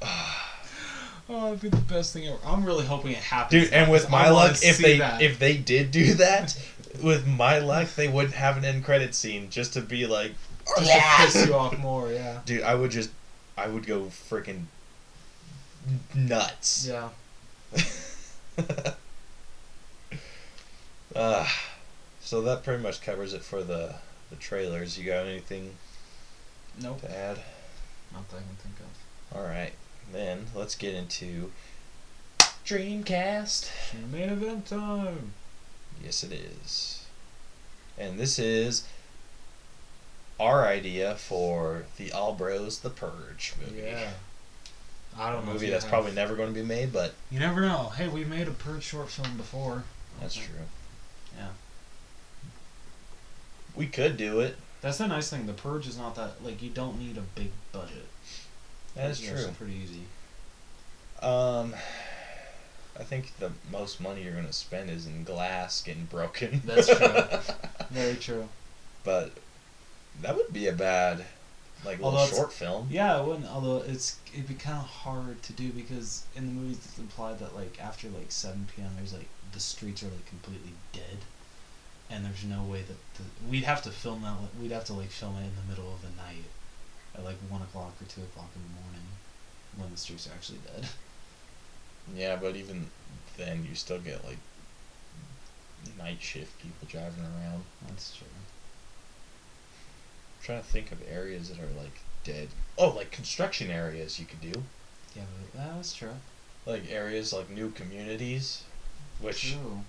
oh, 1.28 1.48
it'd 1.48 1.60
be 1.60 1.68
the 1.68 1.76
best 1.76 2.12
thing 2.12 2.26
ever. 2.26 2.38
I'm 2.44 2.64
really 2.64 2.86
hoping 2.86 3.12
it 3.12 3.18
happens. 3.18 3.64
Dude, 3.64 3.72
and 3.72 3.90
with 3.90 4.10
my 4.10 4.30
luck, 4.30 4.56
if 4.62 4.78
they 4.78 4.98
that. 4.98 5.22
if 5.22 5.38
they 5.38 5.56
did 5.56 5.90
do 5.90 6.14
that, 6.14 6.56
with 7.02 7.26
my 7.26 7.58
luck, 7.58 7.94
they 7.94 8.08
wouldn't 8.08 8.34
have 8.34 8.56
an 8.56 8.64
end 8.64 8.84
credit 8.84 9.14
scene 9.14 9.50
just 9.50 9.72
to 9.74 9.80
be 9.80 10.06
like, 10.06 10.32
just 10.78 10.92
to 10.92 11.00
piss 11.24 11.46
you 11.46 11.54
off 11.54 11.78
more, 11.78 12.12
yeah. 12.12 12.40
dude, 12.44 12.62
I 12.62 12.74
would 12.74 12.90
just, 12.90 13.10
I 13.56 13.68
would 13.68 13.86
go 13.86 14.04
freaking 14.04 14.64
nuts. 16.14 16.88
Yeah. 16.88 17.08
uh, 21.14 21.48
so 22.20 22.42
that 22.42 22.64
pretty 22.64 22.82
much 22.82 23.02
covers 23.02 23.34
it 23.34 23.42
for 23.42 23.62
the 23.62 23.94
the 24.30 24.36
trailers. 24.36 24.98
You 24.98 25.04
got 25.04 25.26
anything 25.26 25.72
Nope. 26.80 27.00
to 27.00 27.10
add? 27.10 27.38
Not 28.12 28.28
that 28.30 28.36
I 28.36 28.40
can 28.40 28.56
think 28.62 28.74
of. 28.80 29.36
All 29.36 29.44
right, 29.44 29.72
then 30.12 30.46
let's 30.54 30.74
get 30.74 30.94
into 30.94 31.50
Dreamcast. 32.64 33.68
Main 34.12 34.28
event 34.30 34.66
time. 34.66 35.32
Yes, 36.02 36.22
it 36.24 36.32
is. 36.32 37.04
And 37.98 38.18
this 38.18 38.38
is 38.38 38.86
our 40.38 40.66
idea 40.66 41.14
for 41.16 41.84
the 41.96 42.12
All 42.12 42.34
Bros 42.34 42.78
The 42.80 42.90
Purge 42.90 43.54
movie. 43.60 43.82
Yeah. 43.82 44.10
I 45.18 45.30
A 45.30 45.32
don't 45.32 45.46
know. 45.46 45.52
movie 45.52 45.68
that's 45.68 45.84
have- 45.84 45.90
probably 45.92 46.12
never 46.12 46.36
going 46.36 46.54
to 46.54 46.58
be 46.60 46.64
made, 46.66 46.92
but 46.92 47.14
You 47.30 47.40
never 47.40 47.60
know. 47.60 47.88
Hey, 47.96 48.08
we 48.08 48.24
made 48.24 48.48
a 48.48 48.52
Purge 48.52 48.84
short 48.84 49.10
film 49.10 49.36
before. 49.36 49.84
that's 50.20 50.36
Okay. 50.36 50.46
true. 50.46 50.66
Yeah. 51.36 51.48
We 53.74 53.86
could 53.86 54.16
do 54.16 54.40
it. 54.40 54.56
That's 54.80 54.98
the 54.98 55.08
nice 55.08 55.28
thing. 55.30 55.46
The 55.46 55.52
Purge 55.52 55.86
is 55.86 55.98
not 55.98 56.14
that 56.14 56.42
like 56.44 56.62
you 56.62 56.70
don't 56.70 56.98
need 56.98 57.16
a 57.18 57.22
big 57.22 57.50
budget. 57.72 58.06
That 58.94 59.10
is 59.10 59.20
true. 59.20 59.46
Pretty 59.58 59.74
easy. 59.74 60.02
Um, 61.22 61.74
I 62.98 63.02
think 63.02 63.36
the 63.38 63.52
most 63.70 64.00
money 64.00 64.22
you're 64.22 64.32
going 64.32 64.46
to 64.46 64.52
spend 64.52 64.90
is 64.90 65.06
in 65.06 65.24
glass 65.24 65.82
getting 65.82 66.04
broken. 66.06 66.62
That's 66.64 66.86
true. 66.88 67.54
Very 67.90 68.16
true. 68.16 68.48
but 69.04 69.32
that 70.22 70.36
would 70.36 70.52
be 70.52 70.66
a 70.66 70.72
bad, 70.72 71.24
like, 71.84 71.98
little 71.98 72.06
Although 72.06 72.24
it's- 72.24 72.36
short 72.36 72.52
film. 72.52 72.88
Yeah, 72.90 73.20
it 73.20 73.26
wouldn't. 73.26 73.46
Although 73.46 73.78
it's 73.86 74.18
it'd 74.32 74.48
be 74.48 74.54
kind 74.54 74.78
of 74.78 74.86
hard 74.86 75.42
to 75.44 75.52
do 75.52 75.70
because 75.70 76.24
in 76.36 76.46
the 76.46 76.52
movies 76.52 76.78
it's 76.84 76.98
implied 76.98 77.38
that 77.38 77.54
like 77.54 77.78
after 77.82 78.08
like 78.08 78.30
seven 78.30 78.66
p.m. 78.74 78.90
there's 78.96 79.12
like 79.14 79.28
the 79.52 79.60
streets 79.60 80.02
are 80.02 80.06
like 80.06 80.26
completely 80.26 80.72
dead, 80.92 81.18
and 82.10 82.24
there's 82.24 82.44
no 82.44 82.62
way 82.62 82.82
that 82.82 82.96
the, 83.16 83.22
we'd 83.50 83.64
have 83.64 83.82
to 83.82 83.90
film 83.90 84.22
that. 84.22 84.34
We'd 84.60 84.72
have 84.72 84.84
to 84.86 84.92
like 84.94 85.10
film 85.10 85.36
it 85.36 85.40
in 85.44 85.52
the 85.56 85.68
middle 85.70 85.92
of 85.92 86.02
the 86.02 86.08
night, 86.22 86.44
at 87.14 87.24
like 87.24 87.36
one 87.48 87.62
o'clock 87.62 87.94
or 88.00 88.04
two 88.06 88.22
o'clock 88.22 88.50
in 88.54 88.62
the 88.62 88.80
morning, 88.80 89.06
when 89.76 89.90
the 89.90 89.96
streets 89.96 90.26
are 90.26 90.32
actually 90.32 90.58
dead. 90.58 90.88
Yeah, 92.16 92.36
but 92.36 92.56
even 92.56 92.86
then, 93.36 93.64
you 93.68 93.74
still 93.74 93.98
get, 93.98 94.24
like, 94.24 94.38
night 95.96 96.20
shift 96.20 96.60
people 96.60 96.88
driving 96.88 97.22
around. 97.22 97.62
That's 97.86 98.16
true. 98.16 98.26
I'm 98.36 100.44
trying 100.44 100.62
to 100.62 100.66
think 100.66 100.92
of 100.92 100.98
areas 101.08 101.50
that 101.50 101.58
are, 101.58 101.80
like, 101.80 102.00
dead. 102.24 102.48
Oh, 102.78 102.90
like 102.90 103.10
construction 103.10 103.70
areas 103.70 104.18
you 104.18 104.26
could 104.26 104.40
do. 104.40 104.62
Yeah, 105.14 105.22
but, 105.52 105.60
yeah, 105.60 105.72
that's 105.76 105.94
true. 105.94 106.14
Like, 106.66 106.90
areas 106.90 107.32
like 107.32 107.50
new 107.50 107.70
communities. 107.70 108.62
Which, 109.20 109.52
True. 109.52 109.80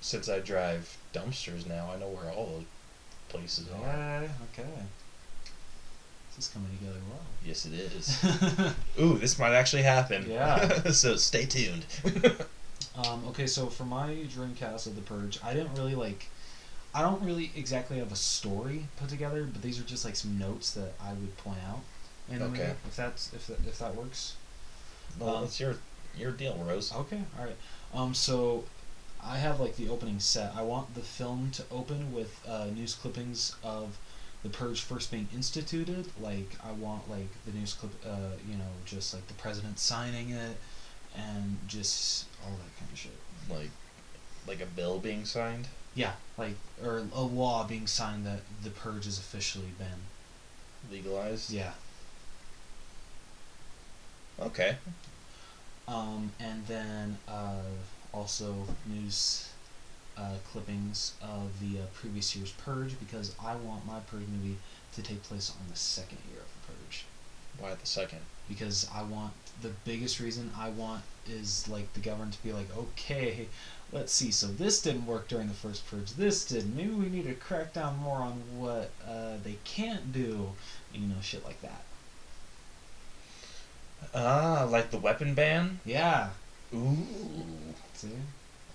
since 0.00 0.28
I 0.28 0.40
drive 0.40 0.96
dumpsters 1.14 1.66
now, 1.66 1.90
I 1.94 1.98
know 1.98 2.08
where 2.08 2.30
all 2.30 2.46
those 2.46 2.64
places 3.28 3.68
are. 3.68 3.86
Yeah. 3.86 4.28
Okay. 4.52 4.68
Is 6.40 6.48
coming 6.48 6.70
together 6.78 6.98
well. 7.10 7.20
Yes, 7.44 7.66
it 7.66 7.74
is. 7.74 8.24
Ooh, 9.00 9.18
this 9.18 9.38
might 9.38 9.52
actually 9.52 9.82
happen. 9.82 10.24
Yeah. 10.26 10.90
so 10.90 11.16
stay 11.16 11.44
tuned. 11.44 11.84
Um, 12.96 13.22
okay, 13.28 13.46
so 13.46 13.66
for 13.66 13.84
my 13.84 14.08
Dreamcast 14.28 14.86
of 14.86 14.96
the 14.96 15.00
Purge, 15.00 15.38
I 15.44 15.54
didn't 15.54 15.74
really 15.74 15.94
like. 15.94 16.26
I 16.92 17.02
don't 17.02 17.22
really 17.22 17.50
exactly 17.54 17.98
have 17.98 18.10
a 18.10 18.16
story 18.16 18.88
put 18.98 19.08
together, 19.08 19.44
but 19.44 19.62
these 19.62 19.78
are 19.78 19.84
just 19.84 20.04
like 20.04 20.16
some 20.16 20.38
notes 20.38 20.72
that 20.72 20.92
I 21.00 21.10
would 21.12 21.34
point 21.38 21.58
out. 21.66 21.80
Movie, 22.28 22.60
Okay. 22.60 22.74
if 22.86 22.96
that's 22.96 23.32
if 23.32 23.46
that, 23.46 23.58
if 23.66 23.78
that 23.78 23.94
works. 23.94 24.34
well, 25.18 25.36
Um, 25.36 25.44
it's 25.44 25.60
your 25.60 25.76
your 26.18 26.32
deal, 26.32 26.56
Rose. 26.66 26.92
Okay. 26.92 27.22
All 27.38 27.44
right. 27.46 27.56
Um. 27.94 28.12
So, 28.12 28.64
I 29.24 29.38
have 29.38 29.60
like 29.60 29.76
the 29.76 29.88
opening 29.88 30.18
set. 30.18 30.52
I 30.56 30.62
want 30.62 30.94
the 30.94 31.00
film 31.02 31.52
to 31.52 31.64
open 31.70 32.12
with 32.12 32.40
uh, 32.46 32.66
news 32.74 32.94
clippings 32.94 33.54
of 33.62 33.96
the 34.42 34.48
purge 34.48 34.80
first 34.80 35.10
being 35.10 35.28
instituted. 35.34 36.06
Like 36.20 36.56
I 36.64 36.72
want 36.72 37.10
like 37.10 37.28
the 37.46 37.52
news 37.52 37.74
clip. 37.74 37.92
Uh. 38.04 38.36
You 38.50 38.56
know, 38.56 38.64
just 38.84 39.14
like 39.14 39.26
the 39.28 39.34
president 39.34 39.78
signing 39.78 40.30
it, 40.30 40.56
and 41.16 41.58
just 41.66 42.26
all 42.44 42.52
that 42.52 42.78
kind 42.78 42.90
of 42.90 42.98
shit. 42.98 43.12
Like, 43.48 43.70
like 44.46 44.60
a 44.60 44.66
bill 44.66 44.98
being 44.98 45.24
signed. 45.24 45.68
Yeah, 45.94 46.12
like 46.38 46.54
or 46.82 47.04
a 47.14 47.22
law 47.22 47.66
being 47.66 47.86
signed 47.86 48.24
that 48.26 48.40
the 48.62 48.70
purge 48.70 49.04
has 49.04 49.18
officially 49.18 49.72
been 49.78 50.06
legalized. 50.90 51.50
Yeah. 51.50 51.72
Okay. 54.40 54.76
Um, 55.86 56.32
and 56.38 56.66
then 56.66 57.18
uh, 57.28 57.62
also 58.14 58.54
news 58.86 59.49
uh, 60.16 60.34
clippings 60.50 61.14
of 61.22 61.60
the 61.60 61.80
uh, 61.80 61.86
previous 61.94 62.34
year's 62.36 62.52
Purge 62.52 62.98
because 62.98 63.34
I 63.42 63.56
want 63.56 63.86
my 63.86 64.00
Purge 64.00 64.26
movie 64.26 64.58
to 64.94 65.02
take 65.02 65.22
place 65.22 65.50
on 65.50 65.70
the 65.70 65.76
second 65.76 66.18
year 66.30 66.40
of 66.40 66.48
the 66.48 66.72
Purge. 66.72 67.04
Why 67.58 67.74
the 67.74 67.86
second? 67.86 68.20
Because 68.48 68.88
I 68.94 69.02
want 69.02 69.32
the 69.62 69.70
biggest 69.84 70.20
reason 70.20 70.50
I 70.58 70.70
want 70.70 71.02
is 71.28 71.68
like 71.68 71.92
the 71.94 72.00
government 72.00 72.32
to 72.34 72.42
be 72.42 72.52
like, 72.52 72.74
okay, 72.76 73.46
let's 73.92 74.12
see. 74.12 74.30
So 74.30 74.46
this 74.46 74.82
didn't 74.82 75.06
work 75.06 75.28
during 75.28 75.48
the 75.48 75.54
first 75.54 75.88
purge. 75.88 76.12
This 76.12 76.44
did. 76.44 76.74
Maybe 76.74 76.90
we 76.90 77.06
need 77.06 77.24
to 77.24 77.34
crack 77.34 77.72
down 77.72 77.98
more 77.98 78.18
on 78.18 78.42
what 78.56 78.90
uh, 79.06 79.36
they 79.42 79.56
can't 79.64 80.12
do. 80.12 80.50
You 80.92 81.08
know, 81.08 81.20
shit 81.20 81.44
like 81.44 81.60
that. 81.62 81.82
Ah, 84.14 84.66
like 84.68 84.90
the 84.90 84.98
weapon 84.98 85.34
ban. 85.34 85.80
Yeah. 85.84 86.30
Ooh. 86.74 86.96
See? 87.94 88.08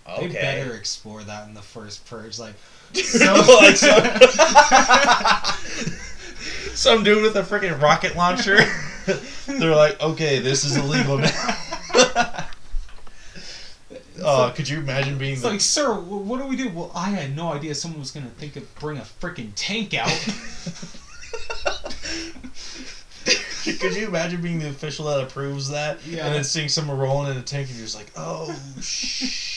Okay. 0.08 0.28
They 0.28 0.34
better 0.34 0.76
explore 0.76 1.24
that 1.24 1.48
in 1.48 1.54
the 1.54 1.62
first 1.62 2.08
purge. 2.08 2.38
Like, 2.38 2.54
so, 2.94 3.34
like 3.62 3.76
some, 3.76 4.04
some 6.76 7.04
dude 7.04 7.24
with 7.24 7.36
a 7.36 7.42
freaking 7.42 7.82
rocket 7.82 8.16
launcher. 8.16 8.60
They're 9.48 9.76
like, 9.76 10.00
okay, 10.02 10.40
this 10.40 10.64
is 10.64 10.78
illegal 10.78 11.18
now. 11.18 12.48
Oh, 14.28 14.52
could 14.56 14.68
you 14.68 14.80
imagine 14.80 15.18
being 15.18 15.34
It's 15.34 15.42
the 15.42 15.50
like, 15.50 15.62
sir, 15.62 15.94
what 15.94 16.40
do 16.40 16.48
we 16.48 16.56
do? 16.56 16.70
Well, 16.70 16.92
I 16.96 17.10
had 17.10 17.36
no 17.36 17.52
idea 17.52 17.76
someone 17.76 18.00
was 18.00 18.12
gonna 18.12 18.28
think 18.28 18.56
of 18.56 18.74
bring 18.76 18.98
a 18.98 19.02
freaking 19.02 19.52
tank 19.56 19.94
out. 19.94 20.10
Could 23.80 23.96
you 23.96 24.08
imagine 24.08 24.42
being 24.42 24.60
the 24.60 24.70
official 24.70 25.06
that 25.06 25.22
approves 25.22 25.70
that? 25.70 26.06
Yeah. 26.06 26.26
And 26.26 26.36
then 26.36 26.44
seeing 26.44 26.70
someone 26.70 26.98
rolling 26.98 27.32
in 27.32 27.38
a 27.38 27.42
tank 27.42 27.68
and 27.68 27.78
you're 27.78 27.86
just 27.86 27.98
like, 27.98 28.12
oh 28.16 28.56
shit. 28.82 29.55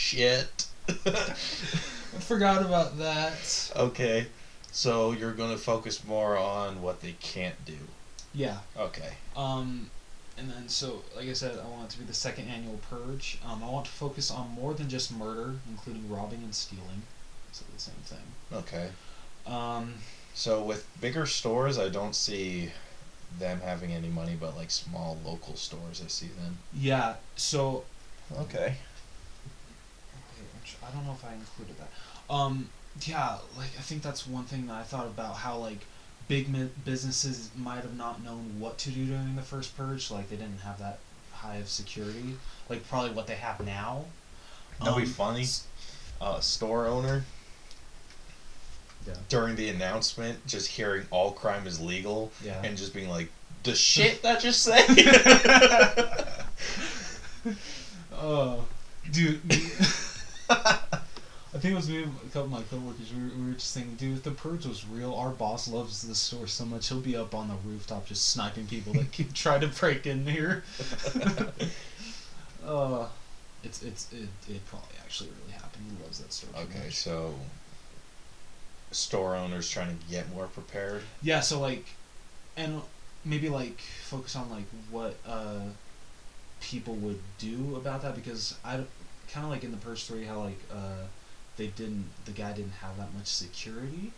I 1.06 2.18
forgot 2.20 2.62
about 2.62 2.98
that. 2.98 3.72
okay. 3.76 4.26
So 4.70 5.12
you're 5.12 5.32
gonna 5.32 5.56
focus 5.59 6.04
more 6.04 6.36
on 6.36 6.82
what 6.82 7.00
they 7.00 7.12
can't 7.20 7.64
do. 7.64 7.78
Yeah. 8.34 8.59
Okay. 8.78 9.12
Um, 9.36 9.90
and 10.36 10.48
then 10.50 10.68
so, 10.68 11.02
like 11.16 11.28
I 11.28 11.32
said, 11.32 11.59
I 11.59 11.68
want 11.68 11.84
it 11.84 11.90
to 11.94 11.98
be 11.98 12.04
the 12.04 12.14
second 12.14 12.48
annual 12.48 12.78
purge. 12.90 13.38
Um, 13.44 13.62
I 13.64 13.70
want 13.70 13.86
to 13.86 13.90
focus 13.90 14.30
on 14.30 14.50
more 14.50 14.74
than 14.74 14.88
just 14.88 15.12
murder, 15.12 15.54
including 15.68 16.09
robbing 16.11 16.40
and 16.42 16.54
stealing. 16.54 17.02
So 17.52 17.64
the 17.74 17.80
same 17.80 17.94
thing. 18.04 18.18
Okay. 18.52 18.88
Um, 19.46 19.94
So 20.34 20.62
with 20.62 20.86
bigger 21.00 21.26
stores, 21.26 21.78
I 21.78 21.88
don't 21.88 22.14
see 22.14 22.70
them 23.38 23.61
having 23.64 23.92
any 23.92 24.09
money, 24.09 24.36
but 24.38 24.56
like 24.56 24.70
small 24.70 25.18
local 25.24 25.56
stores, 25.56 26.00
I 26.04 26.09
see 26.09 26.28
them. 26.28 26.59
yeah. 26.72 27.14
So 27.36 27.84
Okay. 28.40 28.76
I 30.89 30.95
don't 30.95 31.07
know 31.07 31.12
if 31.12 31.24
I 31.24 31.34
included 31.34 31.76
that. 31.78 31.89
Um, 32.32 32.68
yeah, 33.05 33.39
like 33.57 33.70
I 33.78 33.82
think 33.82 34.03
that's 34.03 34.26
one 34.26 34.45
thing 34.45 34.66
that 34.68 34.74
I 34.74 34.82
thought 34.82 35.07
about 35.07 35.36
how 35.36 35.57
like 35.59 35.78
big 36.28 36.49
mi- 36.49 36.70
businesses 36.84 37.51
might 37.57 37.82
have 37.82 37.97
not 37.97 38.22
known 38.24 38.59
what 38.59 38.78
to 38.78 38.91
do 38.91 39.07
during 39.07 39.36
the 39.36 39.43
first 39.43 39.76
purge. 39.76 40.11
Like 40.11 40.30
they 40.30 40.36
didn't 40.36 40.61
have 40.61 40.78
that 40.78 40.99
high 41.32 41.57
of 41.57 41.68
security, 41.68 42.36
like 42.68 42.89
probably 42.89 43.11
what 43.12 43.26
they 43.26 43.34
have 43.36 43.64
now. 43.64 44.05
That'd 44.80 44.97
be 44.97 45.03
Um, 45.03 45.09
funny. 45.09 45.47
Uh, 46.20 46.41
store 46.41 46.86
owner 46.86 47.24
Yeah. 49.07 49.14
during 49.28 49.57
the 49.57 49.68
announcement, 49.68 50.45
just 50.47 50.68
hearing 50.68 51.07
all 51.11 51.32
crime 51.32 51.66
is 51.66 51.80
legal 51.80 52.32
Yeah. 52.45 52.61
and 52.64 52.76
just 52.76 52.93
being 52.93 53.09
like, 53.09 53.28
the 53.62 53.74
shit 53.74 54.22
that 54.22 54.41
just 54.41 54.62
say. 54.62 54.84
Oh, 58.20 58.64
dude. 59.12 59.41
I 61.55 61.59
think 61.59 61.72
it 61.72 61.76
was 61.76 61.88
me 61.88 62.03
and 62.03 62.14
a 62.24 62.26
couple 62.26 62.42
of 62.42 62.51
my 62.51 62.62
coworkers. 62.62 63.12
We 63.12 63.22
were, 63.22 63.30
we 63.34 63.46
were 63.49 63.55
just 63.55 63.74
thinking, 63.74 63.94
dude, 63.96 64.18
if 64.18 64.22
the 64.22 64.30
purge 64.30 64.66
was 64.66 64.86
real, 64.86 65.14
our 65.14 65.30
boss 65.30 65.66
loves 65.66 66.07
the 66.07 66.14
store 66.14 66.46
so 66.46 66.64
much. 66.64 66.88
He'll 66.88 67.01
be 67.01 67.16
up 67.16 67.34
on 67.34 67.49
the 67.49 67.55
rooftop 67.66 68.07
just 68.07 68.28
sniping 68.28 68.66
people 68.66 68.92
that 68.94 69.12
keep 69.12 69.32
try 69.34 69.59
to 69.59 69.66
break 69.66 70.07
in 70.07 70.26
here. 70.26 70.62
uh, 72.66 73.07
it's 73.64 73.82
it's 73.82 74.12
it, 74.12 74.28
it 74.49 74.66
probably 74.66 74.96
actually 75.03 75.30
really 75.40 75.53
happened. 75.53 75.84
He 75.90 76.03
loves 76.05 76.18
that 76.20 76.32
store. 76.32 76.51
okay, 76.61 76.90
so 76.90 77.34
store 78.90 79.34
owners 79.36 79.68
trying 79.68 79.96
to 79.96 80.05
get 80.11 80.30
more 80.32 80.46
prepared. 80.46 81.03
Yeah, 81.22 81.40
so 81.40 81.61
like, 81.61 81.86
and 82.57 82.82
maybe 83.24 83.49
like 83.49 83.80
focus 84.05 84.36
on 84.36 84.51
like 84.51 84.64
what 84.90 85.16
uh 85.26 85.61
people 86.61 86.94
would 86.94 87.20
do 87.38 87.76
about 87.76 88.03
that 88.03 88.14
because 88.14 88.57
I 88.64 88.80
kind 89.32 89.44
of 89.44 89.52
like 89.52 89.64
in 89.64 89.70
the 89.70 89.76
Purge 89.76 90.04
three 90.04 90.24
how 90.24 90.40
like 90.40 90.60
uh 90.72 91.06
they 91.56 91.68
didn't 91.68 92.06
the 92.24 92.32
guy 92.32 92.52
didn't 92.52 92.72
have 92.72 92.96
that 92.96 93.12
much 93.14 93.26
security, 93.26 94.12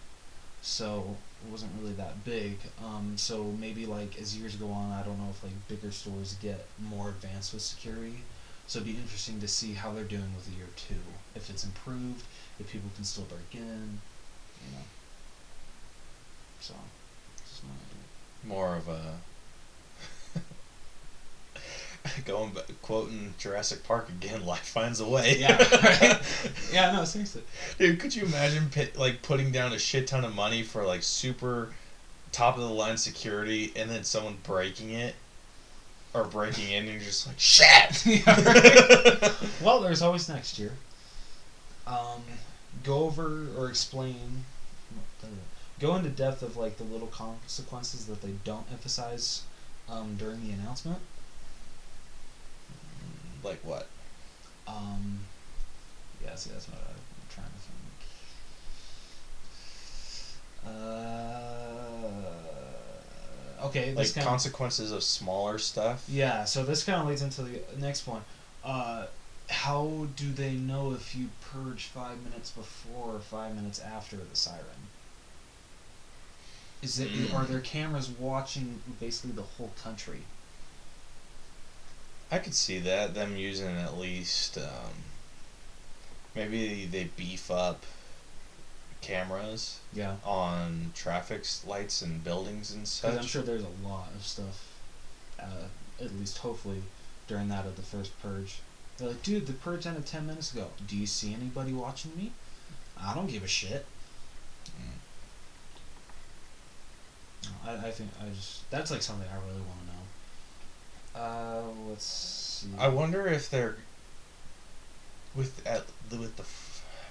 so 0.63 1.17
it 1.45 1.51
wasn't 1.51 1.73
really 1.81 1.95
that 1.95 2.25
big. 2.25 2.59
Um, 2.85 3.15
so 3.17 3.45
maybe 3.59 3.87
like 3.87 4.21
as 4.21 4.37
years 4.37 4.57
go 4.57 4.71
on, 4.71 4.93
I 4.93 5.03
don't 5.03 5.19
know 5.19 5.31
if 5.31 5.43
like 5.43 5.53
bigger 5.69 5.91
stores 5.91 6.37
get 6.43 6.67
more 6.79 7.09
advanced 7.09 7.53
with 7.55 7.63
security. 7.63 8.21
So 8.67 8.79
it'd 8.79 8.93
be 8.93 9.01
interesting 9.01 9.41
to 9.41 9.49
see 9.49 9.73
how 9.73 9.93
they're 9.93 10.05
doing 10.05 10.33
with 10.37 10.49
year 10.57 10.69
two. 10.77 10.95
If 11.35 11.51
it's 11.51 11.65
improved, 11.65 12.23
if 12.61 12.71
people 12.71 12.91
can 12.95 13.05
still 13.05 13.25
break 13.25 13.53
in, 13.53 13.99
you 14.65 14.73
know. 14.73 14.85
So, 16.61 16.75
just 17.49 17.65
my 17.65 17.71
idea. 17.71 18.49
More 18.49 18.77
of 18.77 18.87
a. 18.89 19.15
Going 22.25 22.53
back, 22.53 22.65
quoting 22.83 23.35
Jurassic 23.39 23.85
Park 23.85 24.09
again, 24.09 24.45
life 24.47 24.61
finds 24.67 25.01
a 25.01 25.09
way. 25.09 25.39
Yeah, 25.39 25.57
right? 25.83 26.21
Yeah, 26.73 26.93
no, 26.93 27.05
seriously. 27.05 27.43
Dude, 27.79 28.01
could 28.01 28.15
you 28.15 28.25
imagine 28.25 28.69
pi- 28.71 28.91
like 28.97 29.23
putting 29.23 29.51
down 29.53 29.73
a 29.73 29.79
shit 29.79 30.07
ton 30.07 30.25
of 30.25 30.35
money 30.35 30.63
for 30.63 30.85
like 30.85 31.03
super 31.03 31.71
top 32.33 32.57
of 32.57 32.63
the 32.63 32.69
line 32.69 32.97
security 32.97 33.73
and 33.75 33.91
then 33.91 34.05
someone 34.05 34.37
breaking 34.45 34.91
it 34.91 35.15
or 36.15 36.25
breaking 36.25 36.71
in 36.71 36.85
and 36.85 36.93
you're 36.93 37.01
just 37.01 37.27
like 37.27 37.39
shit. 37.39 38.07
Yeah, 38.07 38.41
right. 38.43 39.33
Well, 39.63 39.81
there's 39.81 40.03
always 40.03 40.29
next 40.29 40.59
year. 40.59 40.73
Um, 41.87 42.23
go 42.85 43.05
over 43.05 43.47
or 43.57 43.69
explain. 43.69 44.45
Go 45.79 45.97
into 45.97 46.11
depth 46.11 46.43
of 46.43 46.57
like 46.57 46.77
the 46.77 46.85
little 46.85 47.09
consequences 47.09 48.07
that 48.07 48.21
they 48.21 48.35
don't 48.45 48.67
emphasize 48.71 49.43
um, 49.89 50.17
during 50.19 50.47
the 50.47 50.53
announcement. 50.53 50.99
Like 53.43 53.61
what? 53.65 53.87
Um, 54.67 55.19
yeah, 56.25 56.35
see, 56.35 56.51
that's 56.51 56.69
what 56.69 56.79
I'm 56.79 57.29
trying 57.35 57.47
to 57.47 57.53
think. 57.53 57.71
Uh, 63.61 63.67
okay, 63.67 63.95
Like 63.95 64.15
kind 64.15 64.27
consequences 64.27 64.93
of 64.93 65.03
smaller 65.03 65.59
stuff? 65.59 66.05
Yeah, 66.09 66.45
so 66.45 66.65
this 66.65 66.85
kind 66.85 67.01
of 67.01 67.09
leads 67.09 67.23
into 67.23 67.43
the 67.43 67.61
next 67.79 68.03
point. 68.03 68.23
Uh, 68.65 69.07
how 69.49 70.07
do 70.17 70.31
they 70.33 70.53
know 70.53 70.93
if 70.93 71.17
you 71.17 71.29
purge 71.53 71.85
five 71.87 72.23
minutes 72.23 72.51
before 72.51 73.15
or 73.17 73.21
five 73.21 73.55
minutes 73.57 73.81
after 73.81 74.17
the 74.17 74.37
siren? 74.37 74.65
Is 76.83 76.99
it 77.01 77.13
Mm. 77.13 77.35
are 77.35 77.45
there 77.45 77.61
cameras 77.61 78.09
watching 78.09 78.81
basically 79.01 79.33
the 79.33 79.43
whole 79.43 79.73
country? 79.83 80.23
I 82.31 82.39
could 82.39 82.55
see 82.55 82.79
that 82.81 83.15
them 83.15 83.37
using 83.37 83.77
at 83.77 83.99
least 83.99 84.57
um, 84.59 84.95
maybe 86.35 86.87
they 86.87 87.11
beef 87.17 87.51
up 87.51 87.85
cameras 89.01 89.81
Yeah, 89.93 90.17
on 90.25 90.93
traffic 90.95 91.45
lights 91.67 92.03
and 92.03 92.23
buildings 92.23 92.73
and 92.73 92.87
such. 92.87 93.19
I'm 93.19 93.25
sure 93.25 93.43
there's 93.43 93.65
a 93.65 93.87
lot 93.89 94.09
of 94.15 94.25
stuff. 94.25 94.67
Uh, 95.39 95.69
at 96.01 96.15
least 96.19 96.39
hopefully 96.39 96.83
during 97.27 97.49
that 97.49 97.67
of 97.67 97.77
the 97.77 97.83
first 97.83 98.21
purge. 98.23 98.59
They're 98.99 99.09
like, 99.09 99.23
dude, 99.23 99.47
the 99.47 99.53
purge 99.55 99.87
ended 99.87 100.07
ten 100.07 100.27
minutes 100.27 100.53
ago. 100.53 100.69
Do 100.87 100.97
you 100.97 101.07
see 101.07 101.35
anybody 101.35 101.73
watching 101.73 102.13
me? 102.17 102.33
I 103.03 103.15
don't 103.15 103.29
give 103.29 103.43
a 103.43 103.49
shit. 103.49 103.87
No, 107.45 107.51
I, 107.71 107.87
I 107.87 107.91
think 107.91 108.11
I 108.21 108.29
just 108.35 108.71
that's 108.71 108.91
like 108.91 109.03
something 109.03 109.27
I 109.29 109.37
really 109.37 109.63
want 109.63 109.81
to 109.81 109.87
know. 109.87 109.90
Uh, 111.15 111.63
let's 111.89 112.05
see. 112.05 112.69
I 112.79 112.89
wonder 112.89 113.27
if 113.27 113.51
they're 113.51 113.77
with 115.35 115.67
at 115.67 115.85
with 116.11 116.37
the 116.37 116.45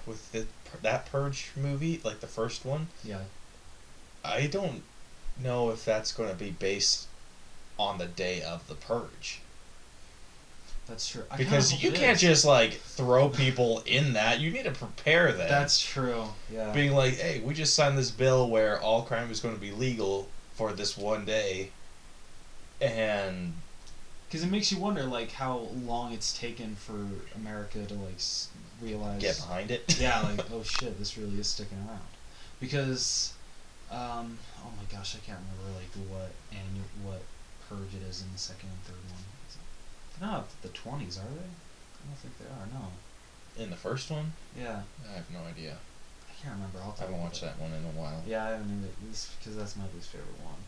with 0.10 0.32
the, 0.32 0.46
that 0.82 1.06
purge 1.12 1.52
movie, 1.56 2.02
like 2.04 2.20
the 2.20 2.28
first 2.28 2.66
one. 2.66 2.88
yeah, 3.04 3.22
I 4.24 4.48
don't 4.48 4.84
know 5.42 5.70
if 5.72 5.86
that's 5.86 6.12
going 6.12 6.30
to 6.30 6.36
be 6.36 6.52
based 6.52 7.08
on 7.78 7.98
the 7.98 8.06
day 8.06 8.42
of 8.42 8.68
the 8.68 8.76
purge 8.76 9.42
that's 10.90 11.08
true. 11.08 11.24
I 11.30 11.38
because 11.38 11.84
you 11.84 11.92
can't 11.92 12.16
is. 12.16 12.22
just 12.22 12.46
like 12.46 12.74
throw 12.74 13.30
people 13.30 13.84
in 13.86 14.14
that. 14.14 14.40
You 14.40 14.50
need 14.50 14.64
to 14.64 14.72
prepare 14.72 15.32
them. 15.32 15.48
That's 15.48 15.80
true. 15.80 16.26
Yeah. 16.52 16.74
being 16.74 16.94
like, 16.94 17.14
hey, 17.14 17.42
we 17.42 17.54
just 17.54 17.76
signed 17.76 17.98
this 17.98 18.12
bill 18.12 18.50
where 18.50 18.82
all 18.82 19.04
crime 19.04 19.32
is 19.32 19.40
going 19.40 19.54
to 19.54 19.62
be 19.62 19.72
legal 19.72 20.28
for 20.56 20.74
this 20.74 20.98
one 20.98 21.26
day, 21.26 21.70
and 22.82 23.54
Because 24.30 24.44
it 24.44 24.52
makes 24.52 24.72
you 24.72 24.78
wonder, 24.78 25.04
like, 25.06 25.32
how 25.32 25.58
long 25.58 26.14
it's 26.14 26.38
taken 26.38 26.76
for 26.76 27.08
America 27.36 27.84
to 27.84 27.94
like 27.96 28.14
s- 28.16 28.50
realize. 28.80 29.22
get 29.22 29.38
behind 29.38 29.72
it. 29.72 30.00
yeah, 30.00 30.22
like, 30.24 30.46
oh 30.54 30.62
shit, 30.62 31.00
this 31.00 31.18
really 31.18 31.40
is 31.40 31.48
sticking 31.48 31.80
around. 31.80 32.06
Because, 32.60 33.34
um, 33.90 34.38
oh 34.60 34.72
my 34.78 34.84
gosh, 34.96 35.16
I 35.16 35.20
can't 35.26 35.40
remember 35.40 35.80
like 35.80 35.90
what 36.08 36.32
annual 36.52 36.86
what 37.04 37.24
purge 37.68 37.96
it 37.96 38.04
is 38.08 38.22
in 38.22 38.32
the 38.32 38.38
second 38.38 38.70
and 38.70 38.84
third 38.84 39.04
one. 39.12 39.24
They're 40.20 40.30
not 40.30 40.62
the 40.62 40.70
twenties, 40.70 41.18
are 41.18 41.22
they? 41.34 41.50
I 41.50 42.06
don't 42.06 42.18
think 42.18 42.38
they 42.38 42.46
are. 42.46 42.68
No. 42.72 43.64
in 43.64 43.70
the 43.72 43.76
first 43.78 44.12
one, 44.12 44.34
Yeah, 44.58 44.82
I 45.10 45.16
have 45.16 45.32
no 45.32 45.40
idea. 45.50 45.78
I 46.30 46.34
can't 46.44 46.54
remember. 46.56 46.80
I'll 46.84 46.96
I 47.00 47.02
haven't 47.04 47.20
watched 47.20 47.42
that 47.42 47.60
one 47.60 47.72
in 47.74 47.84
a 47.84 48.00
while. 48.00 48.22
Yeah, 48.28 48.46
I 48.46 48.50
haven't 48.52 48.78
either. 48.84 48.94
Because 49.40 49.56
that's 49.58 49.76
my 49.76 49.84
least 49.96 50.10
favorite 50.10 50.28
one. 50.44 50.60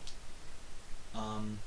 Um, 1.14 1.58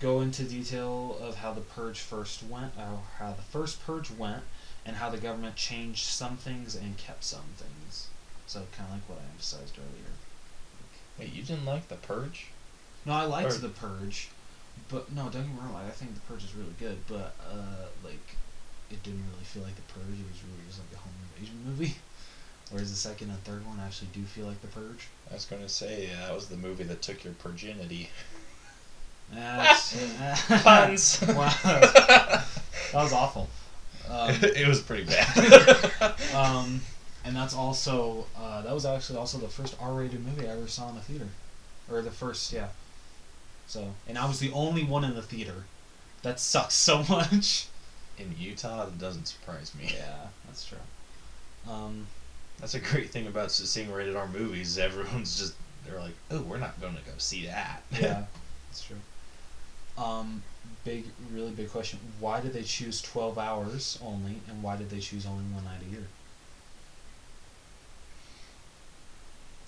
go 0.00 0.20
into 0.20 0.44
detail 0.44 1.16
of 1.20 1.36
how 1.36 1.52
the 1.52 1.60
purge 1.60 2.00
first 2.00 2.42
went, 2.42 2.72
uh, 2.78 2.96
how 3.18 3.32
the 3.32 3.42
first 3.42 3.84
purge 3.84 4.10
went, 4.10 4.42
and 4.84 4.96
how 4.96 5.10
the 5.10 5.18
government 5.18 5.56
changed 5.56 6.04
some 6.04 6.36
things 6.36 6.74
and 6.74 6.96
kept 6.96 7.24
some 7.24 7.44
things. 7.56 8.08
So 8.46 8.62
kind 8.76 8.88
of 8.88 8.94
like 8.96 9.08
what 9.08 9.18
I 9.18 9.30
emphasized 9.32 9.76
earlier. 9.78 10.12
Wait, 11.18 11.32
you 11.32 11.42
didn't 11.42 11.64
like 11.64 11.88
the 11.88 11.96
Purge? 11.96 12.46
No, 13.04 13.12
I 13.12 13.24
liked 13.24 13.52
Or- 13.52 13.58
the 13.58 13.68
purge, 13.68 14.28
but 14.88 15.12
no, 15.12 15.22
don't 15.30 15.42
get 15.46 15.52
me 15.54 15.60
wrong. 15.60 15.72
Like, 15.74 15.86
I 15.86 15.90
think 15.90 16.14
the 16.14 16.20
purge 16.20 16.44
is 16.44 16.54
really 16.54 16.74
good, 16.78 16.98
but 17.06 17.34
uh, 17.48 17.86
like 18.04 18.36
it 18.90 19.02
didn't 19.02 19.24
really 19.32 19.44
feel 19.44 19.62
like 19.62 19.76
the 19.76 19.82
purge. 19.92 20.02
It 20.18 20.26
was 20.30 20.42
really 20.42 20.66
just 20.68 20.80
like 20.80 20.92
a 20.94 20.98
home 20.98 21.12
invasion 21.34 21.60
movie. 21.64 21.94
Whereas 22.70 22.90
the 22.90 22.96
second 22.96 23.30
and 23.30 23.42
third 23.44 23.64
one 23.64 23.78
actually 23.80 24.08
do 24.12 24.24
feel 24.24 24.46
like 24.46 24.60
the 24.60 24.66
purge. 24.68 25.06
I 25.30 25.34
was 25.34 25.44
gonna 25.44 25.68
say 25.68 26.10
that 26.20 26.34
was 26.34 26.48
the 26.48 26.56
movie 26.56 26.82
that 26.84 27.00
took 27.00 27.22
your 27.24 27.34
virginity. 27.34 28.10
That's, 29.32 29.96
Puns. 30.62 31.20
wow, 31.28 31.50
that 31.62 32.44
was 32.94 33.12
awful. 33.12 33.48
Um, 34.08 34.30
it 34.42 34.66
was 34.68 34.80
pretty 34.80 35.04
bad. 35.04 36.14
um, 36.34 36.80
and 37.24 37.34
that's 37.36 37.54
also 37.54 38.26
uh, 38.36 38.62
that 38.62 38.72
was 38.72 38.86
actually 38.86 39.18
also 39.18 39.38
the 39.38 39.48
first 39.48 39.76
R-rated 39.80 40.24
movie 40.24 40.48
I 40.48 40.52
ever 40.52 40.68
saw 40.68 40.88
in 40.90 40.94
the 40.94 41.00
theater, 41.00 41.28
or 41.90 42.02
the 42.02 42.10
first, 42.10 42.52
yeah. 42.52 42.68
So, 43.66 43.94
and 44.06 44.16
I 44.16 44.26
was 44.26 44.38
the 44.38 44.52
only 44.52 44.84
one 44.84 45.02
in 45.04 45.14
the 45.14 45.22
theater. 45.22 45.64
That 46.22 46.40
sucks 46.40 46.74
so 46.74 47.02
much. 47.08 47.66
in 48.18 48.34
Utah, 48.38 48.86
that 48.86 48.98
doesn't 48.98 49.26
surprise 49.26 49.74
me. 49.74 49.92
Yeah, 49.94 50.28
that's 50.46 50.64
true. 50.66 50.78
Um, 51.68 52.06
That's 52.60 52.74
a 52.74 52.80
great 52.80 53.10
thing 53.10 53.26
about 53.26 53.50
seeing 53.50 53.90
rated 53.92 54.16
R 54.16 54.28
movies. 54.28 54.78
Everyone's 54.78 55.38
just 55.38 55.54
they're 55.84 55.98
like, 56.00 56.14
oh, 56.30 56.40
we're 56.42 56.58
not 56.58 56.80
going 56.80 56.94
to 56.96 57.02
go 57.02 57.12
see 57.18 57.46
that. 57.46 57.82
yeah, 57.92 58.24
that's 58.68 58.82
true. 58.84 58.96
Um, 59.98 60.42
big, 60.84 61.04
really 61.32 61.52
big 61.52 61.70
question. 61.70 61.98
Why 62.20 62.40
did 62.40 62.52
they 62.52 62.62
choose 62.62 63.00
twelve 63.00 63.38
hours 63.38 63.98
only, 64.02 64.42
and 64.48 64.62
why 64.62 64.76
did 64.76 64.90
they 64.90 65.00
choose 65.00 65.26
only 65.26 65.44
one 65.44 65.64
night 65.64 65.82
a 65.82 65.90
year? 65.90 66.06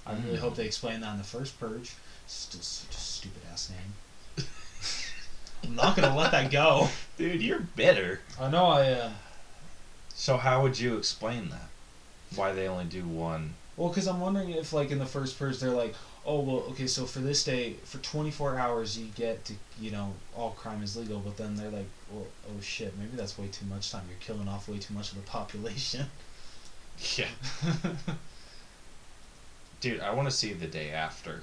I 0.06 0.12
really 0.12 0.36
Mm. 0.38 0.40
hope 0.40 0.56
they 0.56 0.64
explain 0.66 1.00
that 1.00 1.12
in 1.12 1.18
the 1.18 1.24
first 1.24 1.58
purge. 1.60 1.92
Still 2.26 2.60
such 2.62 2.94
a 2.94 3.00
stupid 3.00 3.42
ass 3.52 3.70
name. 3.70 3.94
I'm 5.64 5.74
not 5.74 5.96
gonna 5.96 6.14
let 6.14 6.30
that 6.32 6.50
go. 6.50 6.88
Dude, 7.16 7.42
you're 7.42 7.60
bitter. 7.60 8.20
I 8.40 8.48
know 8.48 8.66
I. 8.66 8.90
Uh, 8.92 9.10
So 10.14 10.36
how 10.36 10.62
would 10.62 10.78
you 10.78 10.96
explain 10.96 11.48
that? 11.50 11.68
Why 12.34 12.52
they 12.52 12.66
only 12.68 12.84
do 12.84 13.06
one? 13.06 13.54
well, 13.76 13.88
because 13.88 14.06
I'm 14.08 14.20
wondering 14.20 14.50
if, 14.50 14.72
like, 14.72 14.90
in 14.90 14.98
the 14.98 15.06
first 15.06 15.38
purge, 15.38 15.58
they're 15.60 15.70
like, 15.70 15.94
oh, 16.28 16.40
well, 16.40 16.64
okay, 16.70 16.86
so 16.86 17.06
for 17.06 17.20
this 17.20 17.42
day, 17.42 17.72
for 17.84 17.96
24 17.98 18.58
hours, 18.58 18.98
you 18.98 19.06
get 19.16 19.46
to, 19.46 19.54
you 19.80 19.90
know, 19.90 20.12
all 20.36 20.50
crime 20.50 20.82
is 20.82 20.94
legal. 20.94 21.18
But 21.20 21.38
then 21.38 21.56
they're 21.56 21.70
like, 21.70 21.88
well, 22.12 22.26
oh 22.46 22.60
shit, 22.60 22.96
maybe 22.98 23.16
that's 23.16 23.38
way 23.38 23.48
too 23.48 23.64
much 23.64 23.90
time. 23.90 24.04
You're 24.08 24.18
killing 24.20 24.46
off 24.46 24.68
way 24.68 24.78
too 24.78 24.92
much 24.92 25.10
of 25.10 25.16
the 25.16 25.22
population. 25.22 26.06
Yeah. 27.16 27.28
Dude, 29.80 30.00
I 30.00 30.12
want 30.12 30.28
to 30.28 30.34
see 30.34 30.52
the 30.52 30.66
day 30.66 30.90
after. 30.90 31.42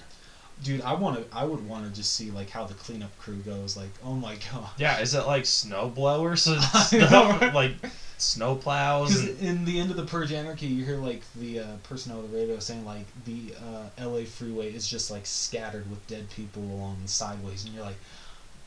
Dude, 0.64 0.82
I 0.82 0.93
want 0.93 1.18
to. 1.18 1.38
I 1.38 1.43
would 1.43 1.68
want 1.68 1.86
to 1.88 1.93
just 1.93 2.14
see 2.14 2.32
like 2.32 2.49
how 2.49 2.66
the 2.66 2.74
cleanup 2.76 3.16
crew 3.20 3.36
goes. 3.38 3.76
Like, 3.76 3.89
oh 4.03 4.14
my 4.14 4.38
god. 4.51 4.70
Yeah, 4.78 4.99
is 4.99 5.14
it 5.14 5.28
like 5.28 5.45
snow 5.45 5.89
blowers 5.89 6.47
and 6.47 6.62
stuff? 6.62 7.53
like 7.53 7.74
snow 8.18 8.56
plows? 8.56 9.20
And... 9.20 9.39
in 9.39 9.66
the 9.66 9.80
end 9.80 9.91
of 9.91 9.97
the 9.97 10.06
Purge 10.06 10.32
Anarchy, 10.32 10.68
you 10.68 10.86
hear 10.86 10.97
like 10.97 11.22
the 11.36 11.60
uh, 11.60 11.76
person 11.84 12.14
over 12.14 12.28
the 12.28 12.38
radio 12.38 12.60
saying 12.60 12.86
like 12.86 13.06
the 13.26 13.53
uh, 13.56 13.89
L.A. 13.97 14.26
freeway 14.26 14.74
is 14.74 14.88
just 14.88 15.12
like 15.12 15.26
scattered 15.26 15.89
with 15.89 16.06
dead 16.08 16.30
people 16.30 16.64
along 16.64 16.97
the 17.01 17.10
sideways, 17.10 17.66
and 17.66 17.74
you're 17.74 17.84
like, 17.84 17.97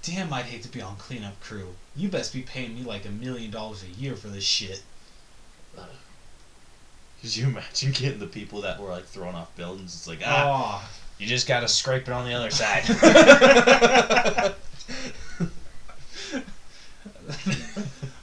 damn, 0.02 0.32
I'd 0.32 0.44
hate 0.44 0.62
to 0.64 0.68
be 0.68 0.82
on 0.82 0.96
cleanup 0.96 1.40
crew. 1.40 1.74
You 1.96 2.08
best 2.08 2.34
be 2.34 2.42
paying 2.42 2.74
me 2.74 2.82
like 2.82 3.06
a 3.06 3.10
million 3.10 3.50
dollars 3.50 3.82
a 3.82 4.00
year 4.00 4.14
for 4.14 4.28
this 4.28 4.44
shit. 4.44 4.82
Could 7.22 7.34
you 7.34 7.46
imagine 7.46 7.92
getting 7.92 8.20
the 8.20 8.26
people 8.26 8.60
that 8.60 8.78
were 8.78 8.90
like 8.90 9.06
thrown 9.06 9.34
off 9.34 9.56
buildings? 9.56 9.94
It's 9.94 10.06
like, 10.06 10.20
ah, 10.24 10.84
Oh, 10.84 11.07
you 11.18 11.26
just 11.26 11.46
gotta 11.46 11.68
scrape 11.68 12.02
it 12.02 12.10
on 12.10 12.26
the 12.26 12.34
other 12.34 12.50
side. 12.50 12.84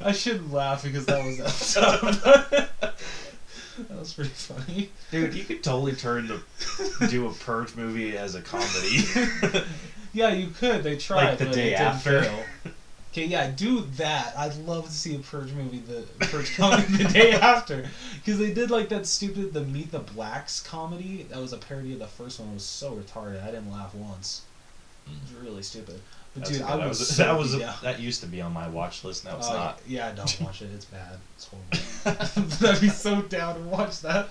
I 0.01 0.11
shouldn't 0.11 0.51
laugh 0.51 0.83
because 0.83 1.05
that 1.07 1.25
was 1.25 1.37
that. 1.73 2.69
that 3.89 3.99
was 3.99 4.13
pretty 4.13 4.29
funny. 4.29 4.89
Dude, 5.11 5.33
you 5.33 5.43
could 5.43 5.63
totally 5.63 5.93
turn 5.93 6.27
the 6.27 6.41
do 7.09 7.27
a 7.27 7.33
purge 7.33 7.75
movie 7.75 8.17
as 8.17 8.35
a 8.35 8.41
comedy. 8.41 9.03
Yeah, 10.15 10.29
you 10.29 10.47
could. 10.47 10.81
They 10.81 10.95
tried, 10.95 11.31
Like 11.31 11.39
the 11.39 11.45
but 11.47 11.53
day 11.55 11.73
it 11.73 11.77
didn't 11.77 11.87
after. 11.87 12.45
Okay, 13.15 13.27
yeah, 13.27 13.49
do 13.49 13.79
that. 13.95 14.37
I'd 14.37 14.57
love 14.65 14.87
to 14.87 14.91
see 14.91 15.15
a 15.15 15.19
Purge 15.19 15.53
movie, 15.53 15.79
the 15.79 16.01
Purge 16.25 16.53
comedy 16.57 16.97
the 16.97 17.05
day 17.05 17.31
after, 17.41 17.87
because 18.15 18.37
they 18.37 18.53
did 18.53 18.69
like 18.69 18.89
that 18.89 19.05
stupid 19.05 19.53
the 19.53 19.61
Meet 19.61 19.91
the 19.93 19.99
Blacks 19.99 20.59
comedy. 20.59 21.25
That 21.29 21.39
was 21.39 21.53
a 21.53 21.57
parody 21.57 21.93
of 21.93 21.99
the 21.99 22.07
first 22.07 22.41
one. 22.41 22.49
It 22.49 22.55
was 22.55 22.65
so 22.65 22.91
retarded. 22.93 23.41
I 23.41 23.51
didn't 23.51 23.71
laugh 23.71 23.95
once. 23.95 24.41
Hmm. 25.07 25.13
It 25.13 25.21
was 25.21 25.47
really 25.47 25.63
stupid. 25.63 26.01
But 26.33 26.41
That's 26.41 26.49
dude, 26.49 26.59
good. 26.59 26.67
I 26.67 26.75
that 26.75 26.89
was, 26.89 26.99
was, 26.99 27.07
so 27.07 27.23
that 27.23 27.37
was 27.37 27.57
down. 27.57 27.75
that 27.83 28.01
used 28.01 28.19
to 28.19 28.27
be 28.27 28.41
on 28.41 28.51
my 28.51 28.67
watch 28.67 29.05
list. 29.05 29.23
Now 29.23 29.37
it's 29.37 29.47
Oh, 29.49 29.53
not. 29.53 29.79
Yeah, 29.87 30.11
don't 30.11 30.41
watch 30.41 30.61
it. 30.61 30.71
It's 30.75 30.83
bad. 30.83 31.17
It's 31.37 31.47
horrible. 31.47 32.67
I'd 32.69 32.81
be 32.81 32.89
so 32.89 33.21
down 33.21 33.55
to 33.55 33.61
watch 33.61 34.01
that. 34.01 34.27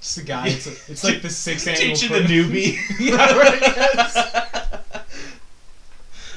Just 0.00 0.18
a 0.18 0.24
guy. 0.24 0.48
It's, 0.48 0.66
a, 0.66 0.72
it's 0.90 1.04
like 1.04 1.22
the 1.22 1.30
sixth 1.30 1.68
annual. 1.68 1.94
Teaching 1.94 2.12
the 2.14 2.22
newbie. 2.22 2.78
yeah, 2.98 3.36
right. 3.38 3.60
Yes. 3.60 4.74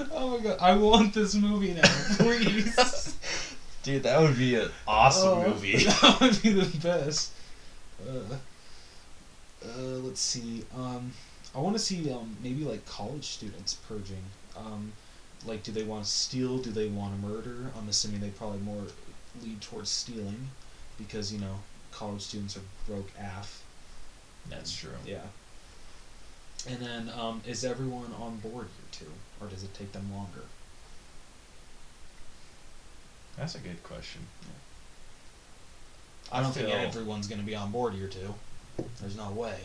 oh 0.13 0.37
my 0.37 0.43
god, 0.43 0.57
I 0.59 0.75
want 0.75 1.13
this 1.13 1.35
movie 1.35 1.73
now, 1.73 1.89
please. 2.17 3.17
Dude, 3.83 4.03
that 4.03 4.19
would 4.19 4.37
be 4.37 4.55
an 4.55 4.69
awesome 4.87 5.29
Oh, 5.29 5.47
movie. 5.49 5.85
That 5.85 6.17
would 6.21 6.41
be 6.41 6.49
the 6.51 6.77
best. 6.77 7.31
Uh, 8.07 8.35
uh, 9.65 9.81
let's 10.03 10.21
see. 10.21 10.63
Um, 10.75 11.11
I 11.55 11.59
want 11.59 11.75
to 11.75 11.81
see 11.81 12.11
um 12.11 12.37
maybe 12.43 12.63
like 12.63 12.85
college 12.85 13.25
students 13.25 13.73
purging. 13.87 14.23
Um, 14.55 14.91
like, 15.45 15.63
do 15.63 15.71
they 15.71 15.83
want 15.83 16.05
to 16.05 16.09
steal? 16.09 16.57
Do 16.59 16.69
they 16.71 16.87
want 16.87 17.19
to 17.19 17.27
murder? 17.27 17.71
I'm 17.77 17.89
assuming 17.89 18.21
they 18.21 18.29
probably 18.29 18.59
more 18.59 18.83
lead 19.43 19.59
towards 19.61 19.89
stealing, 19.89 20.49
because 20.97 21.33
you 21.33 21.39
know 21.39 21.59
college 21.91 22.21
students 22.21 22.55
are 22.57 22.61
broke 22.87 23.09
af. 23.19 23.63
That's 24.49 24.75
true. 24.75 24.91
Yeah. 25.05 25.25
And 26.67 26.79
then, 26.79 27.11
um, 27.17 27.41
is 27.45 27.65
everyone 27.65 28.13
on 28.19 28.38
board 28.38 28.67
here 28.67 29.07
too, 29.07 29.11
or 29.39 29.47
does 29.47 29.63
it 29.63 29.73
take 29.73 29.91
them 29.93 30.11
longer? 30.13 30.43
That's 33.38 33.55
a 33.55 33.59
good 33.59 33.81
question. 33.83 34.27
I 36.31 36.41
don't 36.41 36.53
think 36.53 36.69
everyone's 36.69 37.27
gonna 37.27 37.43
be 37.43 37.55
on 37.55 37.71
board 37.71 37.93
here 37.93 38.07
too. 38.07 38.35
There's 38.99 39.17
no 39.17 39.31
way. 39.31 39.59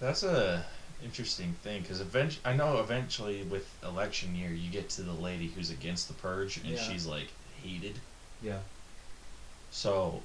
That's 0.00 0.22
a 0.22 0.64
interesting 1.02 1.54
thing 1.62 1.82
because 1.82 2.00
eventually, 2.00 2.42
I 2.44 2.54
know 2.54 2.78
eventually 2.78 3.42
with 3.42 3.68
election 3.82 4.36
year, 4.36 4.50
you 4.50 4.70
get 4.70 4.88
to 4.90 5.02
the 5.02 5.12
lady 5.12 5.48
who's 5.48 5.70
against 5.70 6.08
the 6.08 6.14
purge, 6.14 6.58
and 6.58 6.66
Yeah. 6.66 6.82
she's 6.82 7.06
like 7.06 7.28
hated. 7.62 7.98
Yeah. 8.42 8.60
So, 9.70 10.22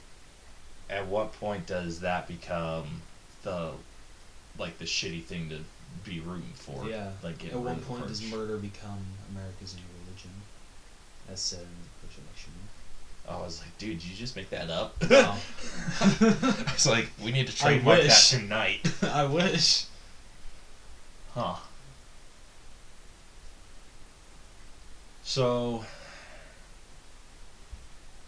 at 0.90 1.08
what 1.08 1.34
point 1.34 1.66
does 1.66 2.02
that 2.02 2.28
become 2.28 3.02
the 3.44 3.74
like 4.58 4.78
the 4.78 4.86
shitty 4.86 5.24
thing 5.24 5.50
to 5.50 5.60
be 6.10 6.20
rooting 6.20 6.54
for? 6.56 6.86
Yeah. 6.86 7.10
Like 7.24 7.46
At 7.46 7.54
one 7.54 7.80
point 7.82 8.08
does 8.08 8.22
murder 8.32 8.58
become 8.58 9.00
America's 9.32 9.76
new 9.76 9.84
religion, 10.06 10.32
as 11.32 11.40
said 11.40 11.60
in 11.60 11.66
the 11.66 12.08
Purge 12.08 12.18
election? 12.24 12.54
Oh, 13.30 13.42
I 13.42 13.46
was 13.46 13.60
like, 13.60 13.78
dude, 13.78 14.00
did 14.00 14.08
you 14.08 14.16
just 14.16 14.36
make 14.36 14.50
that 14.52 14.70
up? 14.70 14.96
Wow. 15.10 15.38
I 16.22 16.72
was 16.72 16.88
like, 16.88 17.10
we 17.24 17.32
need 17.32 17.48
to 17.48 17.56
trademark 17.56 18.02
that 18.02 18.28
tonight. 18.30 18.90
I 19.04 19.26
wish. 19.26 19.86
Huh. 21.34 21.56
So, 25.24 25.84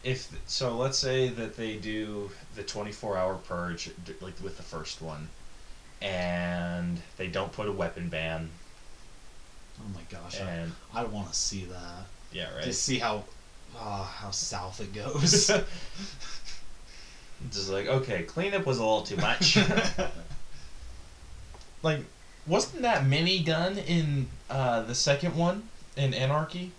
if 0.03 0.29
so, 0.47 0.75
let's 0.75 0.97
say 0.97 1.29
that 1.29 1.55
they 1.55 1.77
do 1.77 2.29
the 2.55 2.63
twenty-four 2.63 3.17
hour 3.17 3.35
purge, 3.35 3.89
like 4.19 4.33
with 4.43 4.57
the 4.57 4.63
first 4.63 5.01
one. 5.01 5.29
And 6.01 6.99
they 7.17 7.27
don't 7.27 7.51
put 7.51 7.67
a 7.67 7.71
weapon 7.71 8.09
ban. 8.09 8.49
Oh 9.79 9.89
my 9.93 10.01
gosh, 10.11 10.39
And 10.39 10.71
I, 10.93 11.01
I 11.01 11.03
want 11.05 11.29
to 11.29 11.35
see 11.35 11.65
that. 11.65 12.05
yeah, 12.31 12.53
right. 12.55 12.63
To 12.63 12.73
see 12.73 12.99
how, 12.99 13.23
ah, 13.77 14.03
how 14.19 14.31
south 14.31 14.81
it 14.81 14.93
goes. 14.93 15.47
Just 17.51 17.69
like 17.69 17.87
okay, 17.87 18.23
cleanup 18.23 18.65
was 18.65 18.79
a 18.79 18.83
little 18.83 19.03
too 19.03 19.15
much. 19.17 19.57
like, 21.83 21.99
wasn't 22.45 22.81
that 22.81 23.05
mini 23.05 23.41
gun 23.43 23.77
in 23.77 24.27
uh, 24.49 24.81
the 24.81 24.95
second 24.95 25.35
one 25.37 25.63
in 25.95 26.13
Anarchy? 26.13 26.71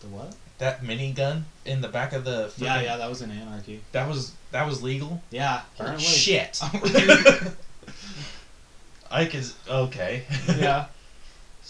the 0.00 0.06
what? 0.08 0.34
That 0.58 0.82
minigun 0.82 1.42
in 1.64 1.80
the 1.82 1.88
back 1.88 2.12
of 2.12 2.24
the 2.24 2.52
Yeah, 2.56 2.80
yeah, 2.80 2.96
that 2.96 3.08
was 3.08 3.22
in 3.22 3.30
Anarchy. 3.30 3.80
that 3.92 4.08
was 4.08 4.32
that 4.50 4.66
was 4.66 4.82
legal. 4.82 5.22
Yeah, 5.30 5.60
Holy 5.76 5.90
apparently. 5.90 6.04
shit! 6.06 6.60
I 9.10 9.24
could 9.26 9.46
okay. 9.68 10.24
yeah. 10.56 10.86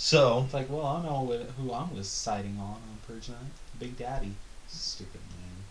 So 0.01 0.43
It's 0.45 0.55
like, 0.55 0.71
well, 0.71 0.87
I 0.87 1.03
know 1.03 1.23
what, 1.23 1.41
who 1.59 1.73
I 1.73 1.85
was 1.93 2.07
siding 2.07 2.57
on 2.61 2.75
on 2.75 2.99
Purge 3.05 3.31
Night. 3.31 3.39
Big 3.81 3.97
Daddy. 3.99 4.33
Stupid 4.69 5.21
name. 5.31 5.65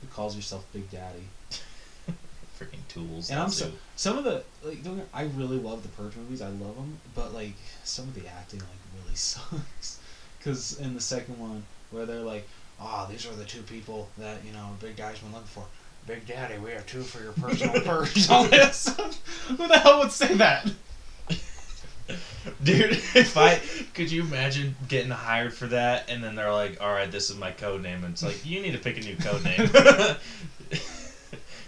Who 0.00 0.08
calls 0.08 0.34
yourself 0.34 0.66
Big 0.72 0.90
Daddy? 0.90 1.22
freaking 2.58 2.86
tools. 2.88 3.30
And 3.30 3.38
I'm 3.38 3.50
so 3.50 3.70
some 3.96 4.18
of 4.18 4.24
the 4.24 4.42
like 4.62 4.82
don't 4.82 5.02
I 5.14 5.22
really 5.22 5.56
love 5.56 5.82
the 5.82 5.88
Purge 5.90 6.16
movies. 6.16 6.42
I 6.42 6.48
love 6.48 6.74
them, 6.76 6.98
but 7.14 7.32
like 7.32 7.54
some 7.84 8.08
of 8.08 8.14
the 8.14 8.26
acting 8.26 8.58
like 8.58 8.68
really 9.02 9.14
sucks. 9.14 10.00
Because 10.38 10.78
in 10.80 10.94
the 10.94 11.00
second 11.00 11.38
one, 11.38 11.64
where 11.90 12.06
they're 12.06 12.20
like, 12.20 12.48
"Ah, 12.80 13.06
these 13.10 13.26
are 13.26 13.34
the 13.34 13.44
two 13.44 13.62
people 13.62 14.08
that 14.18 14.38
you 14.44 14.52
know 14.52 14.76
Big 14.80 14.96
Daddy's 14.96 15.20
been 15.20 15.32
looking 15.32 15.46
for." 15.46 15.64
Big 16.06 16.26
Daddy, 16.26 16.58
we 16.58 16.70
have 16.70 16.86
two 16.86 17.02
for 17.02 17.22
your 17.22 17.32
personal 17.32 17.80
purge. 17.82 18.28
All 18.30 18.44
this. 18.44 18.88
Who 19.48 19.68
the 19.68 19.78
hell 19.78 20.00
would 20.00 20.10
say 20.12 20.34
that? 20.34 20.68
Dude, 22.64 22.92
if 23.14 23.36
I 23.36 23.60
could 23.94 24.10
you 24.10 24.22
imagine 24.22 24.76
getting 24.88 25.10
hired 25.10 25.54
for 25.54 25.66
that 25.68 26.10
and 26.10 26.22
then 26.22 26.34
they're 26.34 26.52
like, 26.52 26.80
"All 26.80 26.92
right, 26.92 27.10
this 27.10 27.30
is 27.30 27.36
my 27.36 27.50
code 27.50 27.82
name." 27.82 28.04
And 28.04 28.12
it's 28.12 28.22
like, 28.22 28.44
"You 28.44 28.60
need 28.60 28.72
to 28.72 28.78
pick 28.78 28.96
a 28.96 29.00
new 29.00 29.16
code 29.16 29.44
name." 29.44 29.68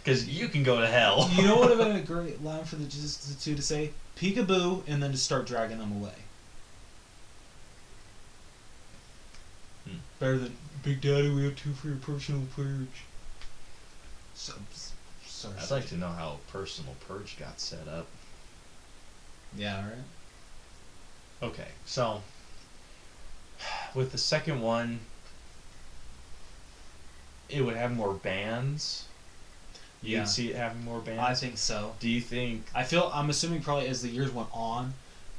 Cuz 0.05 0.29
you 0.29 0.49
can 0.49 0.63
go 0.63 0.81
to 0.81 0.87
hell. 0.87 1.31
You 1.35 1.43
know 1.43 1.57
what 1.57 1.71
would 1.71 1.79
have 1.79 1.89
been 1.89 1.97
a 1.97 2.01
great 2.07 2.43
line 2.43 2.65
for 2.65 2.77
the 2.77 2.85
just 2.85 3.29
the 3.29 3.35
two 3.35 3.55
to 3.55 3.63
say? 3.63 3.93
Peekaboo, 4.17 4.83
and 4.87 5.03
then 5.03 5.13
just 5.13 5.25
start 5.25 5.47
dragging 5.47 5.79
them 5.79 5.93
away. 5.93 6.15
Hmm. 9.87 9.97
Better 10.19 10.39
than 10.39 10.57
Big 10.83 11.01
Daddy. 11.01 11.31
We 11.31 11.45
have 11.45 11.57
two 11.57 11.73
for 11.73 11.89
your 11.89 11.97
personal 11.97 12.43
purge. 12.57 13.05
So, 14.35 14.55
sorry. 15.27 15.55
I'd 15.61 15.71
like 15.71 15.89
to 15.89 15.97
know 15.97 16.09
how 16.09 16.39
personal 16.51 16.95
purge 17.07 17.37
got 17.39 17.61
set 17.61 17.87
up. 17.87 18.07
Yeah. 19.57 19.85
Right. 19.85 19.99
Okay, 21.43 21.69
so 21.85 22.23
with 23.95 24.13
the 24.13 24.19
second 24.19 24.61
one, 24.63 25.01
it 27.49 27.63
would 27.63 27.77
have 27.77 27.93
more 27.93 28.15
bands. 28.15 29.05
You 30.03 30.19
Yeah. 30.19 30.25
see 30.25 30.51
it 30.51 30.57
having 30.57 30.85
more 30.85 31.01
bands. 31.01 31.21
I 31.21 31.35
think 31.35 31.59
so. 31.59 31.95
Do 32.01 32.09
you 32.09 32.21
think? 32.21 32.67
I 32.75 32.85
feel. 32.85 33.11
I'm 33.15 33.31
assuming 33.31 33.63
probably 33.63 33.89
as 33.89 34.03
the 34.03 34.09
years 34.09 34.31
went 34.31 34.49
on, 34.53 34.95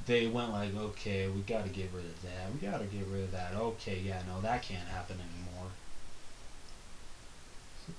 they 0.05 0.27
went 0.27 0.51
like, 0.51 0.75
okay, 0.75 1.27
we 1.27 1.41
got 1.41 1.63
to 1.63 1.69
get 1.69 1.89
rid 1.93 2.05
of 2.05 2.21
that. 2.23 2.53
We 2.53 2.59
got 2.67 2.79
to 2.79 2.85
get 2.85 3.05
rid 3.07 3.23
of 3.23 3.31
that. 3.31 3.53
Okay, 3.55 3.99
yeah, 3.99 4.21
no, 4.27 4.41
that 4.41 4.61
can't 4.61 4.87
happen 4.87 5.17
anymore. 5.19 5.71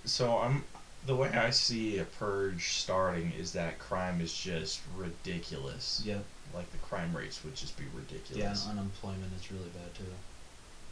So 0.05 0.39
I'm 0.39 0.65
the 1.07 1.15
way 1.15 1.29
I 1.29 1.51
see 1.51 1.99
a 1.99 2.05
purge 2.05 2.69
starting 2.69 3.33
is 3.33 3.53
that 3.53 3.79
crime 3.79 4.21
is 4.21 4.33
just 4.33 4.81
ridiculous. 4.97 6.03
Yeah. 6.05 6.19
Like 6.55 6.71
the 6.71 6.79
crime 6.79 7.15
rates 7.17 7.43
would 7.45 7.57
just 7.57 7.77
be 7.77 7.85
ridiculous. 7.95 8.65
Yeah. 8.65 8.71
Unemployment 8.71 9.33
is 9.39 9.51
really 9.51 9.71
bad 9.71 9.95
too. 9.95 10.05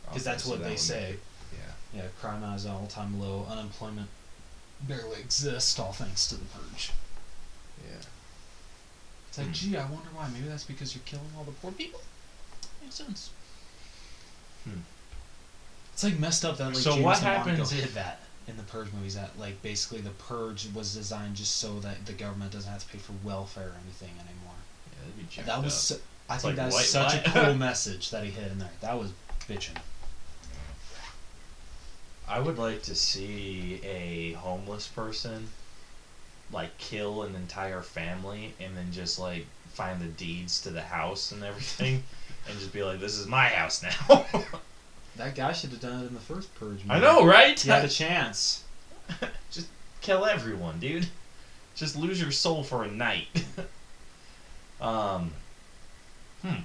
Because 0.09 0.25
that's 0.25 0.45
so 0.45 0.51
what 0.51 0.61
that 0.61 0.69
they 0.69 0.77
say. 0.77 1.17
yeah. 1.53 2.01
Yeah, 2.03 2.09
crime 2.21 2.43
is 2.55 2.67
all 2.67 2.87
time 2.89 3.21
low. 3.21 3.47
Unemployment 3.51 4.09
barely 4.83 5.21
exists, 5.21 5.79
all 5.79 5.93
thanks 5.93 6.29
to 6.29 6.35
the 6.37 6.45
purge. 6.47 6.91
Yeah. 7.89 7.97
It's 9.29 9.39
like, 9.39 9.47
Hmm. 9.49 9.53
gee, 9.53 9.77
I 9.77 9.85
wonder 9.85 10.09
why. 10.15 10.29
Maybe 10.29 10.49
that's 10.49 10.65
because 10.65 10.95
you're 10.95 11.05
killing 11.05 11.31
all 11.37 11.45
the 11.45 11.53
poor 11.53 11.71
people. 11.73 12.01
Makes 12.83 12.97
sense. 12.97 13.31
Hmm. 14.65 14.81
It's 15.93 16.03
like 16.05 16.19
messed 16.19 16.45
up 16.45 16.57
that 16.59 16.67
like 16.69 16.77
So 16.77 16.93
James 16.93 17.05
what 17.05 17.19
happens 17.19 17.71
did 17.71 17.91
that 17.95 18.21
in 18.49 18.57
the 18.57 18.63
Purge 18.65 18.93
movies. 18.93 19.15
That 19.15 19.39
like 19.39 19.61
basically 19.63 20.01
the 20.01 20.11
Purge 20.11 20.67
was 20.75 20.95
designed 20.95 21.37
just 21.37 21.57
so 21.57 21.79
that 21.81 22.07
the 22.07 22.13
government 22.13 22.53
doesn't 22.53 22.71
have 22.71 22.85
to 22.85 22.89
pay 22.93 22.99
for 22.99 23.13
welfare 23.23 23.69
or 23.69 23.77
anything 23.85 24.11
anymore. 24.19 24.52
Yeah, 25.23 25.28
that'd 25.28 25.28
be 25.28 25.35
jacked 25.35 25.47
that 25.47 25.65
was 25.65 25.74
up. 25.74 25.99
su- 25.99 26.03
I 26.28 26.35
It's 26.35 26.44
think 26.44 26.57
like 26.59 26.70
that's 26.70 26.86
such 26.89 27.15
a 27.27 27.31
cool 27.31 27.55
message 27.69 28.11
that 28.11 28.24
he 28.24 28.31
hit 28.31 28.51
in 28.53 28.59
there. 28.59 28.70
That 28.81 28.99
was 28.99 29.12
bitching. 29.49 29.77
I 32.28 32.39
would 32.39 32.59
like 32.59 32.82
to 32.85 32.94
see 32.94 33.81
a 33.85 34.32
homeless 34.35 34.89
person 34.89 35.49
like 36.53 36.77
kill 36.78 37.23
an 37.23 37.35
entire 37.35 37.82
family 37.82 38.55
and 38.61 38.77
then 38.77 38.93
just 38.93 39.19
like 39.19 39.47
find 39.73 40.01
the 40.01 40.07
deeds 40.07 40.61
to 40.62 40.70
the 40.70 40.82
house 40.82 41.32
and 41.32 41.43
everything 41.43 42.03
and 42.49 42.59
just 42.59 42.73
be 42.73 42.82
like, 42.82 43.01
This 43.01 43.16
is 43.19 43.27
my 43.27 43.47
house 43.49 43.82
now. 43.82 44.27
That 45.16 45.35
guy 45.35 45.53
should 45.53 45.69
have 45.73 45.81
done 45.81 46.03
it 46.05 46.07
in 46.07 46.15
the 46.15 46.20
first 46.20 46.55
Purge. 46.55 46.81
I 46.89 46.99
know, 46.99 47.23
right? 47.27 47.61
He 47.61 47.69
had 47.69 47.85
a 47.85 47.89
chance. 47.89 48.65
just 49.51 49.66
kill 50.01 50.24
everyone, 50.24 50.81
dude. 50.81 51.07
Just 51.74 51.97
lose 51.97 52.19
your 52.19 52.31
soul 52.31 52.62
for 52.65 52.82
a 52.85 52.90
night. 52.90 53.27
Um 54.83 55.33
Hmm. 56.43 56.63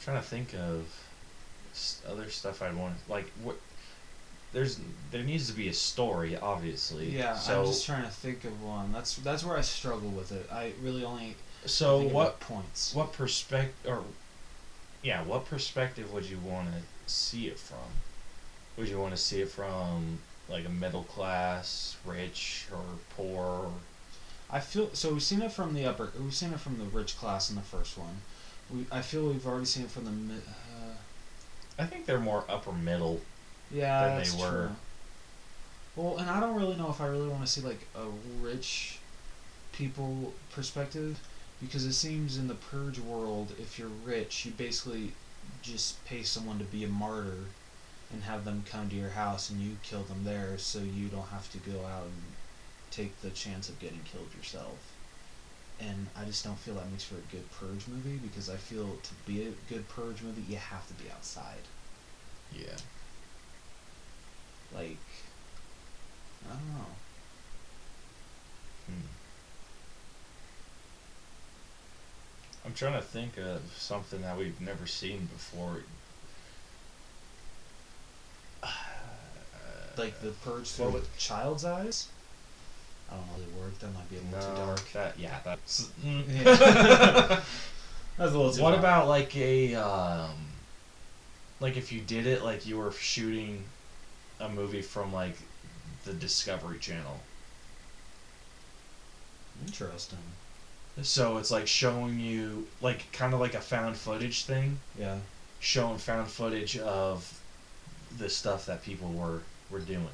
trying 0.00 0.16
to 0.16 0.22
think 0.26 0.54
of 0.54 0.86
other 2.08 2.30
stuff 2.30 2.62
I'd 2.62 2.74
want 2.76 2.94
like 3.08 3.30
what 3.42 3.56
there's 4.52 4.78
there 5.10 5.22
needs 5.22 5.50
to 5.50 5.56
be 5.56 5.68
a 5.68 5.72
story 5.72 6.36
obviously 6.36 7.10
Yeah, 7.10 7.34
so 7.36 7.60
I'm 7.60 7.66
just 7.66 7.84
trying 7.84 8.04
to 8.04 8.10
think 8.10 8.44
of 8.44 8.62
one. 8.62 8.92
That's 8.92 9.16
that's 9.16 9.44
where 9.44 9.56
I 9.56 9.62
struggle 9.62 10.08
with 10.10 10.30
it. 10.32 10.46
I 10.52 10.72
really 10.82 11.04
only 11.04 11.36
so 11.66 12.00
what 12.02 12.40
points. 12.40 12.94
what 12.94 13.12
perspective 13.12 13.90
or 13.90 14.02
yeah 15.02 15.22
what 15.24 15.44
perspective 15.46 16.12
would 16.12 16.24
you 16.24 16.38
want 16.38 16.68
to 16.68 17.10
see 17.12 17.48
it 17.48 17.58
from 17.58 17.78
would 18.76 18.88
you 18.88 18.98
want 18.98 19.14
to 19.14 19.20
see 19.20 19.40
it 19.42 19.50
from 19.50 20.18
like 20.48 20.64
a 20.66 20.70
middle 20.70 21.04
class 21.04 21.96
rich 22.04 22.66
or 22.72 22.82
poor 23.16 23.70
I 24.50 24.60
feel 24.60 24.90
so. 24.92 25.12
We've 25.12 25.22
seen 25.22 25.42
it 25.42 25.52
from 25.52 25.74
the 25.74 25.86
upper. 25.86 26.10
We've 26.20 26.34
seen 26.34 26.52
it 26.52 26.60
from 26.60 26.78
the 26.78 26.84
rich 26.84 27.16
class 27.16 27.50
in 27.50 27.56
the 27.56 27.62
first 27.62 27.98
one. 27.98 28.22
We 28.72 28.86
I 28.92 29.02
feel 29.02 29.28
we've 29.28 29.46
already 29.46 29.66
seen 29.66 29.84
it 29.84 29.90
from 29.90 30.04
the. 30.04 30.34
Uh, 30.34 30.94
I 31.78 31.86
think 31.86 32.06
they're 32.06 32.20
more 32.20 32.44
upper 32.48 32.72
middle 32.72 33.20
yeah, 33.70 34.06
Than 34.06 34.16
they 34.18 34.24
that's 34.24 34.40
were. 34.40 34.50
true. 34.50 34.76
Well, 35.96 36.18
and 36.18 36.28
I 36.28 36.40
don't 36.40 36.56
really 36.56 36.76
know 36.76 36.90
if 36.90 37.00
I 37.00 37.06
really 37.06 37.28
want 37.28 37.42
to 37.44 37.50
see 37.50 37.60
like 37.60 37.86
a 37.94 38.04
rich 38.40 38.98
people 39.72 40.32
perspective 40.52 41.20
because 41.60 41.84
it 41.84 41.92
seems 41.92 42.36
in 42.36 42.48
the 42.48 42.54
purge 42.54 42.98
world, 42.98 43.52
if 43.58 43.78
you're 43.78 43.88
rich, 44.04 44.44
you 44.44 44.52
basically 44.52 45.12
just 45.62 46.04
pay 46.04 46.22
someone 46.22 46.58
to 46.58 46.64
be 46.64 46.84
a 46.84 46.88
martyr 46.88 47.44
and 48.12 48.22
have 48.22 48.44
them 48.44 48.64
come 48.70 48.88
to 48.90 48.96
your 48.96 49.10
house 49.10 49.50
and 49.50 49.60
you 49.60 49.76
kill 49.82 50.02
them 50.02 50.24
there, 50.24 50.58
so 50.58 50.78
you 50.78 51.08
don't 51.08 51.28
have 51.28 51.50
to 51.52 51.58
go 51.58 51.84
out 51.84 52.04
and 52.04 52.33
take 52.94 53.20
the 53.20 53.30
chance 53.30 53.68
of 53.68 53.78
getting 53.80 54.00
killed 54.04 54.28
yourself. 54.36 54.76
And 55.80 56.06
I 56.16 56.24
just 56.24 56.44
don't 56.44 56.58
feel 56.58 56.74
that 56.74 56.90
makes 56.90 57.04
for 57.04 57.16
a 57.16 57.32
good 57.32 57.50
purge 57.58 57.86
movie 57.88 58.16
because 58.18 58.48
I 58.48 58.56
feel 58.56 58.96
to 59.02 59.14
be 59.26 59.42
a 59.46 59.50
good 59.72 59.88
purge 59.88 60.22
movie, 60.22 60.42
you 60.48 60.56
have 60.56 60.86
to 60.88 60.94
be 60.94 61.10
outside. 61.10 61.64
yeah 62.56 62.76
Like, 64.74 64.96
I 66.48 66.52
don't 66.54 66.68
know. 66.74 66.86
Hmm. 68.86 69.06
I'm 72.66 72.74
trying 72.74 72.94
to 72.94 73.02
think 73.02 73.36
of 73.36 73.60
something 73.76 74.22
that 74.22 74.38
we've 74.38 74.60
never 74.60 74.86
seen 74.86 75.26
before. 75.32 75.78
Like 79.96 80.20
the 80.22 80.30
purge 80.30 80.54
What 80.54 80.66
through 80.66 80.90
would- 80.90 81.02
a 81.04 81.18
child's 81.20 81.64
eyes. 81.64 82.08
I 83.10 83.16
don't 83.16 83.26
know 83.26 83.44
the 83.44 83.60
word. 83.60 83.72
That 83.80 83.92
might 83.94 84.08
be 84.10 84.16
a 84.16 84.20
little 84.20 84.50
too 84.54 84.56
dark. 84.56 84.92
that 84.92 85.18
yeah, 85.18 85.38
that's. 85.44 85.90
mm. 86.04 86.24
Yeah. 86.28 87.40
That's 88.16 88.32
a 88.32 88.36
little 88.36 88.52
too. 88.52 88.62
what 88.62 88.70
far. 88.70 88.78
about 88.78 89.08
like 89.08 89.36
a 89.36 89.74
um, 89.74 90.30
like 91.58 91.76
if 91.76 91.90
you 91.92 92.00
did 92.00 92.26
it 92.28 92.44
like 92.44 92.64
you 92.64 92.78
were 92.78 92.92
shooting 92.92 93.64
a 94.38 94.48
movie 94.48 94.82
from 94.82 95.12
like 95.12 95.36
the 96.04 96.12
Discovery 96.12 96.78
Channel. 96.78 97.18
Interesting. 99.66 100.18
So 101.02 101.38
it's 101.38 101.50
like 101.50 101.66
showing 101.66 102.20
you 102.20 102.66
like 102.80 103.10
kind 103.12 103.34
of 103.34 103.40
like 103.40 103.54
a 103.54 103.60
found 103.60 103.96
footage 103.96 104.44
thing, 104.44 104.78
Yeah. 104.98 105.18
showing 105.60 105.98
found 105.98 106.28
footage 106.28 106.78
of 106.78 107.40
the 108.18 108.28
stuff 108.30 108.66
that 108.66 108.84
people 108.84 109.08
were 109.12 109.40
were 109.70 109.80
doing. 109.80 110.06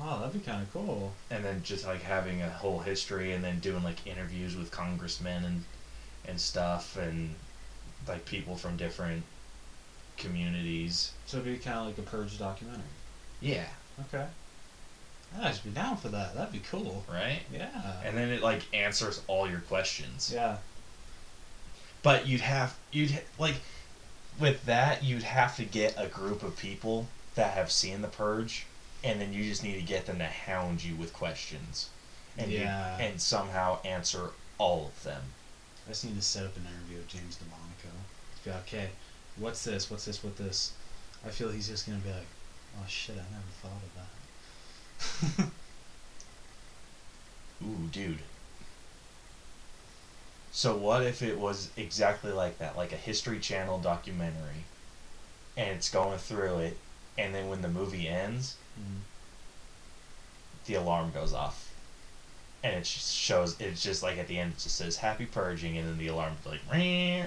Oh, 0.00 0.18
that'd 0.20 0.34
be 0.34 0.40
kind 0.40 0.62
of 0.62 0.72
cool. 0.72 1.12
and 1.30 1.44
then 1.44 1.62
just 1.62 1.86
like 1.86 2.02
having 2.02 2.42
a 2.42 2.50
whole 2.50 2.80
history 2.80 3.32
and 3.32 3.42
then 3.42 3.60
doing 3.60 3.82
like 3.82 4.06
interviews 4.06 4.54
with 4.56 4.70
congressmen 4.70 5.44
and 5.44 5.64
and 6.28 6.40
stuff 6.40 6.96
and 6.96 7.34
like 8.08 8.24
people 8.26 8.56
from 8.56 8.76
different 8.76 9.22
communities 10.16 11.12
So 11.26 11.38
it'd 11.38 11.52
be 11.52 11.58
kind 11.58 11.78
of 11.78 11.86
like 11.86 11.98
a 11.98 12.02
purge 12.02 12.38
documentary. 12.38 12.82
yeah 13.40 13.66
Okay. 14.08 14.26
I'd 15.40 15.48
just 15.48 15.64
be 15.64 15.70
down 15.70 15.96
for 15.96 16.08
that. 16.08 16.34
That'd 16.34 16.52
be 16.52 16.60
cool. 16.70 17.04
right 17.10 17.40
Yeah. 17.52 18.00
and 18.04 18.16
then 18.16 18.30
it 18.30 18.42
like 18.42 18.62
answers 18.74 19.22
all 19.28 19.48
your 19.48 19.60
questions 19.60 20.30
yeah. 20.34 20.58
but 22.02 22.26
you'd 22.26 22.40
have 22.42 22.76
you'd 22.92 23.18
like 23.38 23.54
with 24.38 24.64
that 24.66 25.02
you'd 25.02 25.22
have 25.22 25.56
to 25.56 25.64
get 25.64 25.94
a 25.96 26.06
group 26.08 26.42
of 26.42 26.56
people 26.56 27.06
that 27.34 27.52
have 27.54 27.70
seen 27.70 28.02
the 28.02 28.08
purge 28.08 28.66
and 29.06 29.20
then 29.20 29.32
you 29.32 29.44
just 29.44 29.62
need 29.62 29.74
to 29.76 29.82
get 29.82 30.06
them 30.06 30.18
to 30.18 30.24
hound 30.26 30.82
you 30.84 30.94
with 30.96 31.12
questions 31.12 31.88
and 32.38 32.50
you- 32.50 32.58
and 33.00 33.20
somehow 33.20 33.80
answer 33.82 34.30
all 34.58 34.86
of 34.86 35.02
them 35.02 35.22
I 35.86 35.90
just 35.90 36.04
need 36.04 36.16
to 36.16 36.22
set 36.22 36.44
up 36.44 36.56
an 36.56 36.66
interview 36.66 36.96
with 36.98 37.06
James 37.08 37.36
DeMonaco. 37.36 37.92
Be 38.44 38.50
like, 38.50 38.60
okay, 38.62 38.88
what's 39.36 39.62
this? 39.62 39.88
What's 39.88 40.04
this? 40.04 40.22
What 40.24 40.36
this? 40.36 40.72
I 41.24 41.28
feel 41.30 41.48
he's 41.50 41.68
just 41.68 41.86
gonna 41.86 41.98
be 42.00 42.10
like, 42.10 42.26
oh 42.80 42.84
shit, 42.88 43.14
I 43.14 43.24
never 43.30 43.52
thought 43.62 43.82
of 45.38 45.38
that. 45.38 45.46
Ooh, 47.66 47.88
dude. 47.92 48.18
So 50.52 50.74
what 50.76 51.02
if 51.02 51.22
it 51.22 51.38
was 51.38 51.70
exactly 51.76 52.32
like 52.32 52.58
that, 52.58 52.76
like 52.76 52.92
a 52.92 52.96
History 52.96 53.38
Channel 53.38 53.78
documentary, 53.78 54.64
and 55.56 55.68
it's 55.70 55.90
going 55.90 56.18
through 56.18 56.58
it, 56.58 56.76
and 57.18 57.34
then 57.34 57.48
when 57.48 57.62
the 57.62 57.68
movie 57.68 58.08
ends. 58.08 58.56
The 60.66 60.74
alarm 60.74 61.10
goes 61.12 61.32
off, 61.32 61.72
and 62.62 62.74
it 62.74 62.84
just 62.84 63.14
shows. 63.14 63.58
It's 63.60 63.82
just 63.82 64.02
like 64.02 64.18
at 64.18 64.28
the 64.28 64.38
end, 64.38 64.52
it 64.52 64.58
just 64.58 64.76
says 64.76 64.96
"Happy 64.96 65.26
Purging," 65.26 65.78
and 65.78 65.88
then 65.88 65.98
the 65.98 66.08
alarm 66.08 66.32
like, 66.44 66.60
Yeah, 66.72 67.26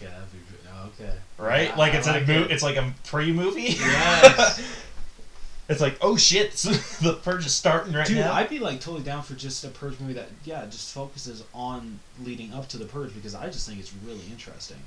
that'd 0.00 0.32
be 0.32 0.38
good. 0.50 0.70
Oh, 0.72 0.90
okay. 0.98 1.14
right? 1.38 1.68
Yeah, 1.68 1.76
like 1.76 1.94
I 1.94 1.98
it's 1.98 2.06
a 2.06 2.12
like 2.12 2.28
mo- 2.28 2.42
it. 2.42 2.50
It's 2.50 2.62
like 2.62 2.76
a 2.76 2.92
pre-movie. 3.04 3.62
Yes. 3.62 4.62
it's 5.68 5.80
like, 5.80 5.98
oh 6.00 6.16
shit, 6.16 6.52
the 7.02 7.18
purge 7.22 7.46
is 7.46 7.54
starting 7.54 7.92
right 7.92 8.06
Dude, 8.06 8.18
now. 8.18 8.32
I'd 8.32 8.48
be 8.48 8.58
like 8.58 8.80
totally 8.80 9.04
down 9.04 9.22
for 9.22 9.34
just 9.34 9.64
a 9.64 9.68
purge 9.68 9.98
movie 10.00 10.14
that 10.14 10.28
yeah 10.44 10.64
just 10.66 10.92
focuses 10.94 11.44
on 11.54 11.98
leading 12.24 12.52
up 12.54 12.68
to 12.68 12.78
the 12.78 12.86
purge 12.86 13.14
because 13.14 13.34
I 13.34 13.46
just 13.46 13.68
think 13.68 13.78
it's 13.78 13.92
really 14.06 14.24
interesting. 14.30 14.78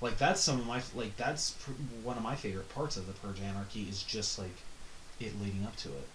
Like 0.00 0.18
that's 0.18 0.40
some 0.40 0.58
of 0.58 0.66
my 0.66 0.80
like 0.94 1.16
that's 1.16 1.52
pr- 1.52 1.70
one 2.02 2.16
of 2.16 2.22
my 2.22 2.34
favorite 2.34 2.68
parts 2.74 2.96
of 2.96 3.06
the 3.06 3.12
purge 3.12 3.40
anarchy 3.40 3.82
is 3.82 4.02
just 4.02 4.38
like 4.38 4.56
it 5.26 5.40
leading 5.40 5.64
up 5.64 5.76
to 5.76 5.88
it. 5.88 6.08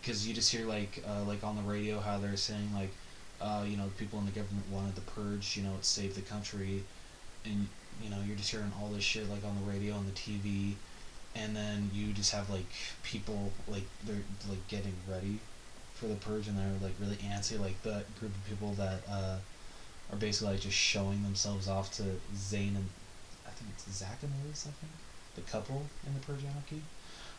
Because 0.00 0.28
you 0.28 0.34
just 0.34 0.52
hear 0.52 0.66
like 0.66 1.02
uh, 1.06 1.24
like 1.24 1.42
on 1.44 1.56
the 1.56 1.62
radio 1.62 2.00
how 2.00 2.18
they're 2.18 2.36
saying 2.36 2.70
like 2.74 2.90
uh, 3.40 3.64
you 3.66 3.76
know 3.76 3.90
people 3.98 4.18
in 4.18 4.26
the 4.26 4.32
government 4.32 4.64
wanted 4.70 4.94
the 4.94 5.00
purge 5.02 5.56
you 5.56 5.62
know 5.62 5.74
it 5.74 5.84
saved 5.84 6.16
the 6.16 6.22
country, 6.22 6.82
and 7.44 7.68
you 8.02 8.10
know 8.10 8.16
you're 8.26 8.36
just 8.36 8.50
hearing 8.50 8.72
all 8.80 8.88
this 8.88 9.04
shit 9.04 9.28
like 9.30 9.44
on 9.44 9.56
the 9.64 9.70
radio 9.70 9.94
and 9.94 10.06
the 10.06 10.12
TV 10.12 10.74
and 11.36 11.56
then 11.56 11.90
you 11.92 12.12
just 12.12 12.32
have 12.32 12.48
like 12.48 12.66
people 13.02 13.52
like 13.68 13.84
they're 14.04 14.22
like 14.48 14.66
getting 14.68 14.94
ready 15.10 15.38
for 15.94 16.06
the 16.06 16.14
purge 16.14 16.48
and 16.48 16.56
they're 16.58 16.80
like 16.82 16.94
really 17.00 17.16
antsy. 17.16 17.58
Like 17.58 17.82
that 17.82 18.04
group 18.20 18.32
of 18.34 18.48
people 18.48 18.72
that 18.74 19.00
uh, 19.10 19.38
are 20.12 20.18
basically 20.18 20.54
like 20.54 20.60
just 20.60 20.76
showing 20.76 21.22
themselves 21.22 21.68
off 21.68 21.92
to 21.96 22.02
Zayn 22.34 22.76
and 22.76 22.88
I 23.46 23.50
think 23.50 23.70
it's 23.70 23.90
Zach 23.90 24.18
and 24.22 24.32
Liz 24.46 24.66
I 24.68 24.74
think? 24.80 24.92
The 25.34 25.40
couple 25.50 25.82
in 26.06 26.14
the 26.14 26.20
purge 26.20 26.44
anarchy 26.44 26.82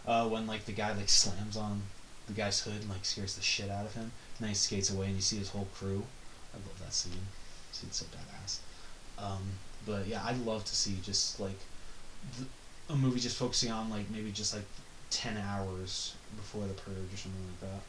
uh, 0.07 0.27
when 0.27 0.47
like 0.47 0.65
the 0.65 0.71
guy 0.71 0.93
like 0.93 1.09
slams 1.09 1.57
on 1.57 1.81
the 2.27 2.33
guy's 2.33 2.59
hood 2.61 2.81
and 2.81 2.89
like 2.89 3.05
scares 3.05 3.35
the 3.35 3.41
shit 3.41 3.69
out 3.69 3.85
of 3.85 3.93
him 3.93 4.03
and 4.03 4.41
then 4.41 4.49
he 4.49 4.55
skates 4.55 4.91
away 4.91 5.07
and 5.07 5.15
you 5.15 5.21
see 5.21 5.37
his 5.37 5.49
whole 5.49 5.67
crew. 5.75 6.03
I 6.53 6.57
love 6.57 6.79
that 6.79 6.93
scene. 6.93 7.13
Scene's 7.71 7.95
so 7.97 8.05
badass. 8.05 8.59
Um, 9.17 9.43
but 9.85 10.07
yeah 10.07 10.23
I'd 10.25 10.45
love 10.45 10.65
to 10.65 10.75
see 10.75 10.97
just 11.01 11.39
like 11.39 11.59
a 12.89 12.95
movie 12.95 13.19
just 13.19 13.37
focusing 13.37 13.71
on 13.71 13.89
like 13.89 14.09
maybe 14.11 14.31
just 14.31 14.53
like 14.53 14.65
10 15.09 15.37
hours 15.37 16.15
before 16.35 16.65
the 16.65 16.73
purge 16.73 17.13
or 17.13 17.17
something 17.17 17.41
like 17.61 17.71
that. 17.71 17.81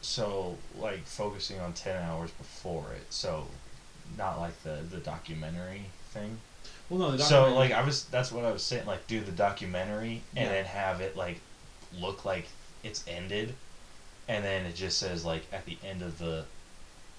So 0.00 0.58
like 0.78 1.04
focusing 1.06 1.60
on 1.60 1.72
10 1.72 2.02
hours 2.02 2.30
before 2.32 2.92
it 2.94 3.06
so 3.10 3.46
not 4.18 4.38
like 4.38 4.62
the 4.62 4.80
the 4.90 4.98
documentary 4.98 5.86
thing 6.10 6.38
well 6.90 6.98
no 6.98 7.16
the 7.16 7.22
so 7.22 7.52
like 7.54 7.72
i 7.72 7.82
was 7.82 8.04
that's 8.06 8.30
what 8.32 8.44
i 8.44 8.50
was 8.50 8.62
saying 8.62 8.86
like 8.86 9.06
do 9.06 9.20
the 9.20 9.32
documentary 9.32 10.22
and 10.36 10.46
Yeah. 10.46 10.52
then 10.52 10.64
have 10.66 11.00
it 11.00 11.16
like 11.16 11.40
look 11.98 12.24
like 12.24 12.46
it's 12.82 13.04
ended 13.08 13.54
and 14.28 14.44
then 14.44 14.66
it 14.66 14.74
just 14.74 14.98
says 14.98 15.24
like 15.24 15.44
at 15.52 15.64
the 15.66 15.78
end 15.84 16.02
of 16.02 16.18
the 16.18 16.44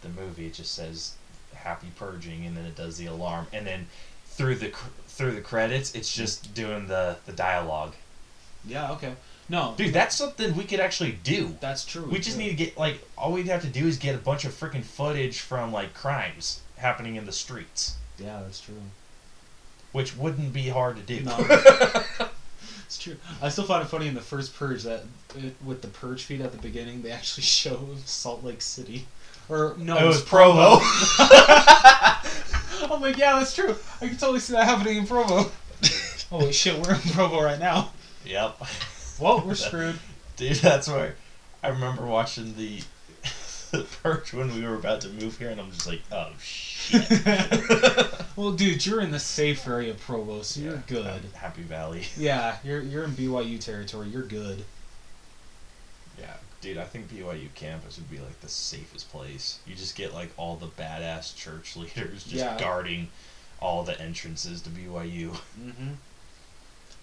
the 0.02 0.10
movie 0.10 0.48
it 0.48 0.54
just 0.54 0.74
says 0.76 1.14
happy 1.54 1.88
purging 1.96 2.46
and 2.46 2.56
then 2.56 2.66
it 2.66 2.76
does 2.76 2.98
the 2.98 3.06
alarm 3.08 3.48
and 3.54 3.66
then 3.66 3.88
through 4.28 4.56
the 4.56 4.70
cr- 4.70 4.90
through 5.08 5.32
the 5.32 5.42
credits 5.42 5.96
it's 5.96 6.14
just 6.14 6.54
doing 6.54 6.88
the 6.88 7.16
the 7.26 7.32
dialogue. 7.32 7.94
Yeah 8.68 8.92
okay. 8.92 9.14
No. 9.48 9.74
Dude 9.78 9.94
that's 9.94 10.16
something 10.16 10.56
we 10.56 10.66
could 10.66 10.80
actually 10.82 11.14
do. 11.24 11.56
That's 11.62 11.86
true 11.86 12.06
we 12.06 12.20
just 12.20 12.38
need 12.38 12.50
to 12.50 12.56
get 12.56 12.78
like 12.78 13.00
all 13.18 13.32
we'd 13.32 13.48
have 13.48 13.62
to 13.62 13.68
do 13.70 13.88
is 13.88 13.98
get 13.98 14.14
a 14.14 14.20
bunch 14.20 14.44
of 14.46 14.52
freaking 14.52 14.84
footage 14.84 15.40
from 15.40 15.72
like 15.72 15.94
crimes 15.94 16.60
happening 16.78 17.16
in 17.16 17.26
the 17.26 17.32
streets, 17.32 17.96
yeah 18.20 18.42
that's 18.44 18.60
true 18.60 18.76
which 19.96 20.18
wouldn't 20.18 20.52
be 20.52 20.68
hard 20.68 20.98
to 20.98 21.02
do. 21.04 21.24
No. 21.24 21.38
it's 22.86 22.98
true 22.98 23.16
I 23.42 23.48
still 23.48 23.64
find 23.64 23.82
it 23.82 23.88
funny 23.88 24.08
in 24.08 24.14
the 24.14 24.20
first 24.20 24.54
purge 24.54 24.84
that 24.84 25.04
it, 25.36 25.56
with 25.64 25.82
the 25.82 25.88
purge 25.88 26.24
feed 26.24 26.42
at 26.42 26.52
the 26.52 26.58
beginning 26.58 27.02
they 27.02 27.12
actually 27.12 27.44
show 27.44 27.88
Salt 28.04 28.44
Lake 28.44 28.62
City 28.62 29.08
or 29.48 29.76
no 29.80 29.98
it 29.98 30.06
was 30.06 30.22
Provo. 30.22 30.80
I'm 32.94 33.02
like 33.02 33.18
yeah 33.18 33.40
that's 33.40 33.56
true 33.56 33.74
I 34.02 34.10
can 34.10 34.18
totally 34.18 34.40
see 34.40 34.52
that 34.52 34.66
happening 34.66 34.98
in 34.98 35.08
Provo 35.08 35.50
holy 36.30 36.52
shit 36.52 36.86
we're 36.86 36.96
in 36.96 37.00
Provo 37.00 37.42
right 37.42 37.60
now 37.60 37.94
yep, 38.26 38.62
well 39.18 39.42
we're 39.46 39.56
screwed 39.56 39.98
dude. 40.36 40.58
That's 40.58 40.90
where 40.90 41.16
I 41.64 41.70
remember 41.70 42.06
watching 42.06 42.58
the 42.58 42.82
the 43.78 43.84
purge 44.04 44.34
when 44.34 44.54
we 44.56 44.66
were 44.66 44.76
about 44.76 45.02
to 45.02 45.10
move 45.10 45.38
here, 45.38 45.50
and 45.50 45.60
I'm 45.60 45.72
just 45.72 45.88
like, 45.88 46.02
oh 46.12 46.30
shit. 46.40 47.10
well, 48.36 48.52
dude, 48.52 48.86
you're 48.86 49.02
in 49.02 49.12
the 49.12 49.20
safe 49.20 49.68
area 49.68 49.92
of 49.92 50.00
Provo, 50.00 50.42
so 50.42 50.60
you're 50.62 50.84
good. 50.88 51.22
Happy 51.34 51.62
Valley. 51.64 52.04
Yeah, 52.18 52.58
you're 52.64 52.82
you're 52.82 53.04
in 53.04 53.12
BYU 53.12 53.60
territory. 53.60 54.08
You're 54.10 54.24
good. 54.24 54.64
Yeah, 56.20 56.34
dude. 56.62 56.78
I 56.78 56.84
think 56.86 57.10
BYU 57.10 57.54
campus 57.56 57.98
would 57.98 58.10
be 58.10 58.20
like 58.20 58.40
the 58.42 58.50
safest 58.50 59.12
place. 59.12 59.60
You 59.66 59.76
just 59.76 59.96
get 59.96 60.14
like 60.14 60.30
all 60.38 60.56
the 60.56 60.68
badass 60.68 61.36
church 61.36 61.76
leaders 61.78 62.24
just 62.24 62.36
Yeah. 62.36 62.58
guarding 62.60 63.10
all 63.62 63.84
the 63.84 64.00
entrances 64.00 64.62
to 64.62 64.70
BYU. 64.70 65.32
Mm-hmm. 65.62 65.92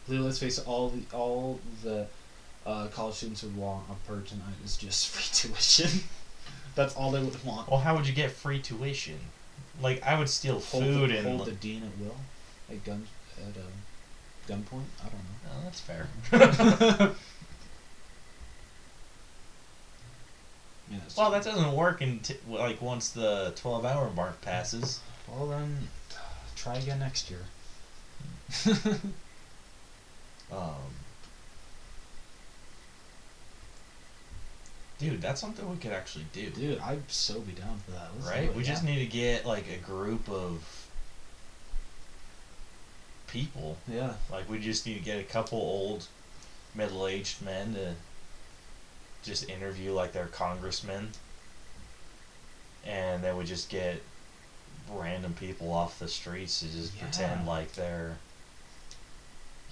Let's 0.09 0.39
face 0.39 0.59
it. 0.59 0.66
All 0.66 0.89
the 0.90 1.16
all 1.16 1.61
the 1.82 2.07
uh, 2.66 2.86
college 2.89 3.16
students 3.16 3.43
would 3.43 3.57
want 3.57 3.85
a 3.90 3.94
purge 4.09 4.28
tonight 4.31 4.55
is 4.65 4.77
just 4.77 5.09
free 5.11 5.49
tuition. 5.51 6.01
That's 6.74 6.94
all 6.97 7.11
they 7.11 7.20
would 7.20 7.44
want. 7.44 7.70
Well, 7.70 7.81
how 7.81 7.94
would 7.97 8.07
you 8.07 8.15
get 8.15 8.31
free 8.31 8.59
tuition? 8.61 9.19
Like, 9.81 10.03
I 10.03 10.19
would 10.19 10.28
steal 10.28 10.61
Hold, 10.61 10.85
food 10.85 11.11
the, 11.11 11.19
and. 11.19 11.27
hold 11.27 11.47
the 11.47 11.53
dean 11.53 11.82
at 11.82 11.99
will, 11.99 12.16
at 12.70 12.85
gun 12.85 13.07
at 13.39 13.57
um, 13.57 13.73
gunpoint. 14.49 14.85
I 15.01 15.05
don't 15.05 15.12
know. 15.12 15.51
Oh, 15.51 15.61
that's 15.65 15.81
fair. 15.81 16.09
Yeah, 20.90 20.99
that's 21.05 21.16
well, 21.16 21.31
that 21.31 21.43
doesn't 21.43 21.73
work 21.73 22.03
until 22.03 22.36
like 22.47 22.82
once 22.82 23.09
the 23.11 23.53
twelve-hour 23.57 24.11
mark 24.11 24.43
passes. 24.43 25.01
Well 25.27 25.47
then, 25.47 25.89
try 26.55 26.77
again 26.77 26.99
next 26.99 27.31
year. 27.31 27.40
Um, 30.53 30.93
dude, 35.02 35.20
that's 35.20 35.40
something 35.40 35.68
we 35.68 35.76
could 35.76 35.92
actually 35.92 36.26
do, 36.32 36.50
Dude, 36.50 36.78
I'd 36.78 37.10
so 37.10 37.40
be 37.40 37.52
down 37.52 37.80
for 37.84 37.90
that. 37.92 38.08
Let's 38.14 38.28
right? 38.28 38.54
We 38.54 38.62
just 38.62 38.84
need 38.84 39.00
to 39.00 39.06
get 39.06 39.44
like 39.44 39.64
a 39.68 39.84
group 39.84 40.28
of 40.30 40.88
people. 43.26 43.78
Yeah. 43.88 44.14
Like, 44.30 44.48
we 44.48 44.58
just 44.58 44.86
need 44.86 44.94
to 44.94 45.04
get 45.04 45.18
a 45.18 45.24
couple 45.24 45.58
old, 45.58 46.06
middle-aged 46.74 47.42
men 47.42 47.74
to 47.74 47.94
just 49.24 49.48
interview 49.48 49.92
like 49.92 50.12
their 50.12 50.26
congressmen, 50.26 51.08
and 52.86 53.22
then 53.22 53.36
we 53.36 53.44
just 53.44 53.68
get 53.68 54.02
random 54.90 55.32
people 55.34 55.72
off 55.72 55.98
the 55.98 56.08
streets 56.08 56.60
to 56.60 56.66
just 56.66 56.98
pretend 56.98 57.46
like 57.46 57.72
they're 57.72 58.16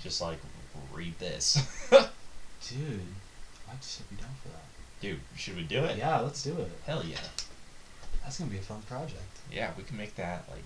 just 0.02 0.20
like 0.20 0.39
read 0.93 1.19
this. 1.19 1.59
Dude, 1.90 3.01
I'd 3.70 3.82
so 3.82 4.02
be 4.09 4.16
down 4.16 4.31
for 4.43 4.48
that. 4.48 4.70
Dude, 5.01 5.21
should 5.37 5.57
we 5.57 5.63
do 5.63 5.85
it? 5.85 5.97
Yeah, 5.97 6.21
let's 6.21 6.43
do 6.43 6.53
it. 6.59 6.71
Hell 6.87 7.03
yeah. 7.05 7.17
That's 8.23 8.39
gonna 8.39 8.51
be 8.51 8.59
a 8.59 8.63
fun 8.63 8.83
project. 8.83 9.23
Yeah, 9.51 9.71
we 9.77 9.83
can 9.83 9.97
make 9.97 10.15
that 10.17 10.45
like 10.51 10.63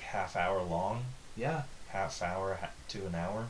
half 0.00 0.36
hour 0.36 0.62
long, 0.62 1.04
Yeah. 1.36 1.62
half 1.88 2.20
hour 2.22 2.58
ha- 2.60 2.70
to 2.88 3.06
an 3.06 3.14
hour. 3.14 3.46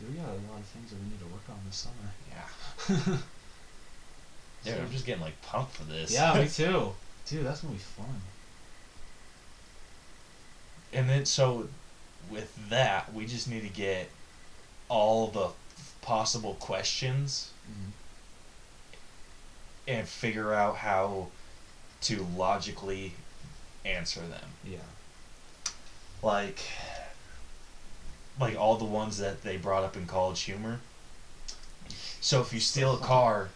We 0.00 0.14
got 0.14 0.28
a 0.28 0.32
lot 0.32 0.60
of 0.60 0.66
things 0.66 0.90
that 0.90 0.96
we 1.00 1.06
need 1.06 1.18
to 1.20 1.26
work 1.26 1.42
on 1.48 1.58
this 1.66 1.76
summer. 1.76 2.12
Yeah. 2.30 2.94
Dude, 4.64 4.74
So- 4.74 4.80
I'm 4.82 4.90
just 4.92 5.06
getting 5.06 5.22
like 5.22 5.40
pumped 5.42 5.74
for 5.76 5.84
this. 5.84 6.12
yeah, 6.12 6.34
me 6.34 6.48
too. 6.54 6.92
Dude, 7.26 7.46
that's 7.46 7.60
gonna 7.62 7.74
be 7.74 7.80
fun. 7.80 8.20
and 10.92 11.08
then 11.08 11.24
so 11.26 11.68
with 12.30 12.54
that, 12.68 13.12
we 13.14 13.26
just 13.26 13.48
need 13.48 13.62
to 13.62 13.68
get 13.68 14.10
all 14.88 15.28
the 15.28 15.48
possible 16.02 16.54
questions 16.54 17.50
Mhm. 17.70 17.90
And 19.88 20.06
figure 20.06 20.52
out 20.52 20.76
how 20.76 21.28
to 22.02 22.26
logically 22.36 23.14
answer 23.84 24.20
them. 24.20 24.50
Yeah. 24.64 24.78
Like 26.22 26.60
like 28.38 28.56
all 28.56 28.76
the 28.76 28.84
ones 28.84 29.18
that 29.18 29.42
they 29.42 29.56
brought 29.56 29.82
up 29.82 29.96
in 29.96 30.06
college 30.06 30.42
humor. 30.42 30.78
So 32.20 32.40
if 32.40 32.52
you 32.52 32.60
steal 32.60 32.94
a 32.94 32.98
car, 32.98 33.48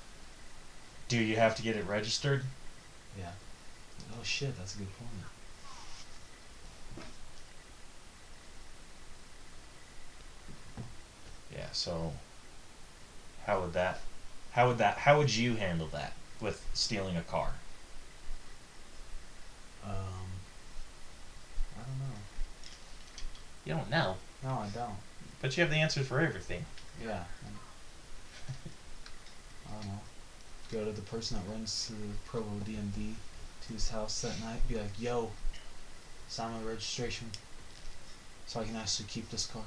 do 1.08 1.18
you 1.18 1.36
have 1.36 1.54
to 1.56 1.62
get 1.62 1.76
it 1.76 1.86
registered? 1.86 2.42
Yeah. 3.16 3.30
Oh 4.12 4.22
shit, 4.24 4.56
that's 4.58 4.74
a 4.74 4.78
good 4.78 4.88
point. 4.98 5.10
Yeah, 11.54 11.68
so 11.72 12.14
how 13.46 13.60
would 13.60 13.74
that 13.74 14.00
how 14.52 14.68
would 14.68 14.78
that 14.78 14.98
how 14.98 15.18
would 15.18 15.34
you 15.34 15.56
handle 15.56 15.88
that 15.88 16.14
with 16.42 16.64
stealing 16.74 17.16
a 17.16 17.22
car? 17.22 17.52
Um. 19.84 19.92
I 21.76 21.82
don't 21.84 21.98
know. 21.98 22.16
You 23.64 23.74
don't 23.74 23.90
know, 23.90 24.16
No, 24.42 24.50
I 24.50 24.68
don't. 24.74 24.96
but 25.40 25.56
you 25.56 25.62
have 25.62 25.70
the 25.70 25.76
answers 25.78 26.06
for 26.06 26.20
everything. 26.20 26.64
Yeah. 27.02 27.24
I 29.68 29.72
don't 29.74 29.86
know. 29.86 30.00
Go 30.70 30.84
to 30.84 30.92
the 30.92 31.02
person 31.02 31.38
that 31.38 31.50
runs 31.50 31.86
to 31.86 31.92
the 31.92 32.08
Provo 32.26 32.50
DMV 32.64 33.14
to 33.66 33.72
his 33.72 33.90
house 33.90 34.20
that 34.22 34.38
night. 34.40 34.66
Be 34.68 34.76
like, 34.76 34.98
"Yo, 34.98 35.30
sign 36.28 36.52
my 36.52 36.62
registration, 36.68 37.30
so 38.46 38.60
I 38.60 38.64
can 38.64 38.76
actually 38.76 39.06
keep 39.08 39.30
this 39.30 39.46
car." 39.46 39.64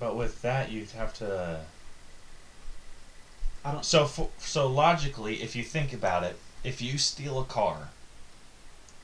But 0.00 0.16
with 0.16 0.42
that, 0.42 0.70
you'd 0.70 0.90
have 0.90 1.12
to. 1.14 1.64
I 3.64 3.72
don't. 3.72 3.84
So 3.84 4.04
for, 4.06 4.30
so 4.38 4.66
logically, 4.68 5.42
if 5.42 5.54
you 5.56 5.62
think 5.62 5.92
about 5.92 6.22
it, 6.24 6.38
if 6.64 6.80
you 6.80 6.98
steal 6.98 7.38
a 7.40 7.44
car, 7.44 7.90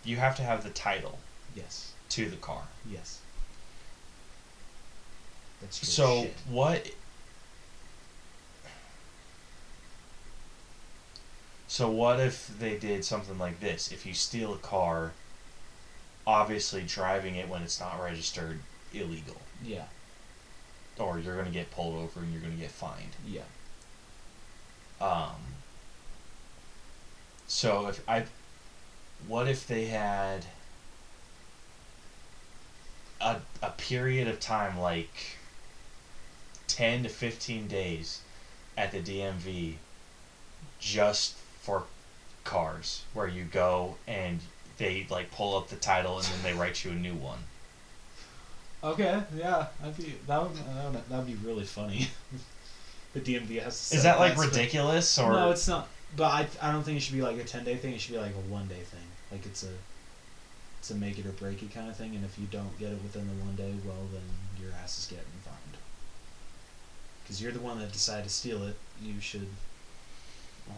you 0.05 0.16
have 0.16 0.36
to 0.36 0.43
have 0.43 0.62
the 0.64 0.70
title 0.70 1.18
Yes. 1.55 1.93
to 2.10 2.28
the 2.28 2.36
car. 2.36 2.62
Yes. 2.90 3.18
That's 5.60 5.78
true. 5.78 5.86
So 5.86 6.22
shit. 6.22 6.35
what? 6.48 6.90
So 11.66 11.90
what 11.90 12.20
if 12.20 12.51
they 12.60 12.78
did 12.78 13.05
something 13.05 13.39
like 13.39 13.60
this? 13.60 13.90
If 13.90 14.06
you 14.06 14.14
steal 14.14 14.55
a 14.55 14.59
car, 14.59 15.12
obviously 16.26 16.82
driving 16.82 17.35
it 17.36 17.48
when 17.48 17.62
it's 17.62 17.81
not 17.81 18.01
registered 18.01 18.60
illegal, 18.93 19.40
Yeah. 19.62 19.86
or 20.98 21.18
you're 21.18 21.36
gonna 21.36 21.51
get 21.51 21.70
pulled 21.72 21.97
over 21.97 22.20
and 22.20 22.32
you're 22.32 22.43
gonna 22.43 22.55
get 22.55 22.70
fined. 22.70 23.16
Yeah. 23.26 23.43
Um. 25.00 25.36
So 27.46 27.88
if 27.88 28.08
I, 28.08 28.24
what 29.28 29.48
if 29.48 29.66
they 29.66 29.86
had 29.86 30.46
a 33.20 33.36
a 33.62 33.70
period 33.70 34.28
of 34.28 34.40
time 34.40 34.78
like 34.78 35.36
ten 36.66 37.02
to 37.02 37.08
fifteen 37.08 37.68
days 37.68 38.20
at 38.76 38.92
the 38.92 39.00
DMV 39.00 39.74
just 40.80 41.34
for 41.62 41.84
cars 42.44 43.02
where 43.14 43.28
you 43.28 43.44
go 43.44 43.96
and 44.06 44.40
they 44.76 45.06
like 45.10 45.30
pull 45.30 45.56
up 45.56 45.68
the 45.68 45.76
title 45.76 46.18
and 46.18 46.26
then 46.26 46.42
they 46.42 46.52
write 46.52 46.84
you 46.84 46.90
a 46.90 46.94
new 46.94 47.14
one. 47.14 47.38
Okay. 48.82 49.22
Yeah. 49.34 49.66
That'd 49.80 49.96
be 49.96 50.14
that 50.26 50.42
would 50.42 50.56
that 50.56 50.92
would 50.92 51.08
that'd 51.08 51.26
be 51.26 51.36
really 51.46 51.64
funny. 51.64 52.08
the 53.14 53.20
DMV 53.20 53.62
has. 53.62 53.90
To 53.90 53.96
Is 53.96 54.02
that 54.02 54.18
like 54.18 54.36
ridiculous 54.36 55.18
or 55.18 55.32
No, 55.32 55.50
it's 55.50 55.66
not. 55.66 55.88
But 56.16 56.24
I 56.24 56.46
I 56.60 56.72
don't 56.72 56.82
think 56.82 56.98
it 56.98 57.00
should 57.00 57.14
be 57.14 57.22
like 57.22 57.38
a 57.38 57.44
ten 57.44 57.64
day 57.64 57.76
thing. 57.76 57.94
It 57.94 58.00
should 58.00 58.12
be 58.12 58.20
like 58.20 58.34
a 58.34 58.52
one 58.52 58.68
day 58.68 58.80
thing. 58.80 59.06
Like 59.32 59.46
it's 59.46 59.62
a 59.62 59.72
it's 60.80 60.90
a 60.90 60.94
make 60.94 61.18
it 61.18 61.26
or 61.26 61.32
break 61.32 61.62
it 61.62 61.72
kind 61.72 61.88
of 61.88 61.96
thing. 61.96 62.14
And 62.14 62.24
if 62.24 62.38
you 62.38 62.46
don't 62.50 62.78
get 62.78 62.92
it 62.92 63.02
within 63.02 63.26
the 63.26 63.44
one 63.44 63.56
day, 63.56 63.72
well 63.86 64.06
then 64.12 64.22
your 64.60 64.72
ass 64.82 64.98
is 64.98 65.06
getting 65.06 65.24
fined. 65.44 65.78
Because 67.22 67.40
you're 67.40 67.52
the 67.52 67.60
one 67.60 67.78
that 67.78 67.90
decided 67.92 68.24
to 68.24 68.30
steal 68.30 68.62
it. 68.64 68.76
You 69.00 69.20
should 69.20 69.48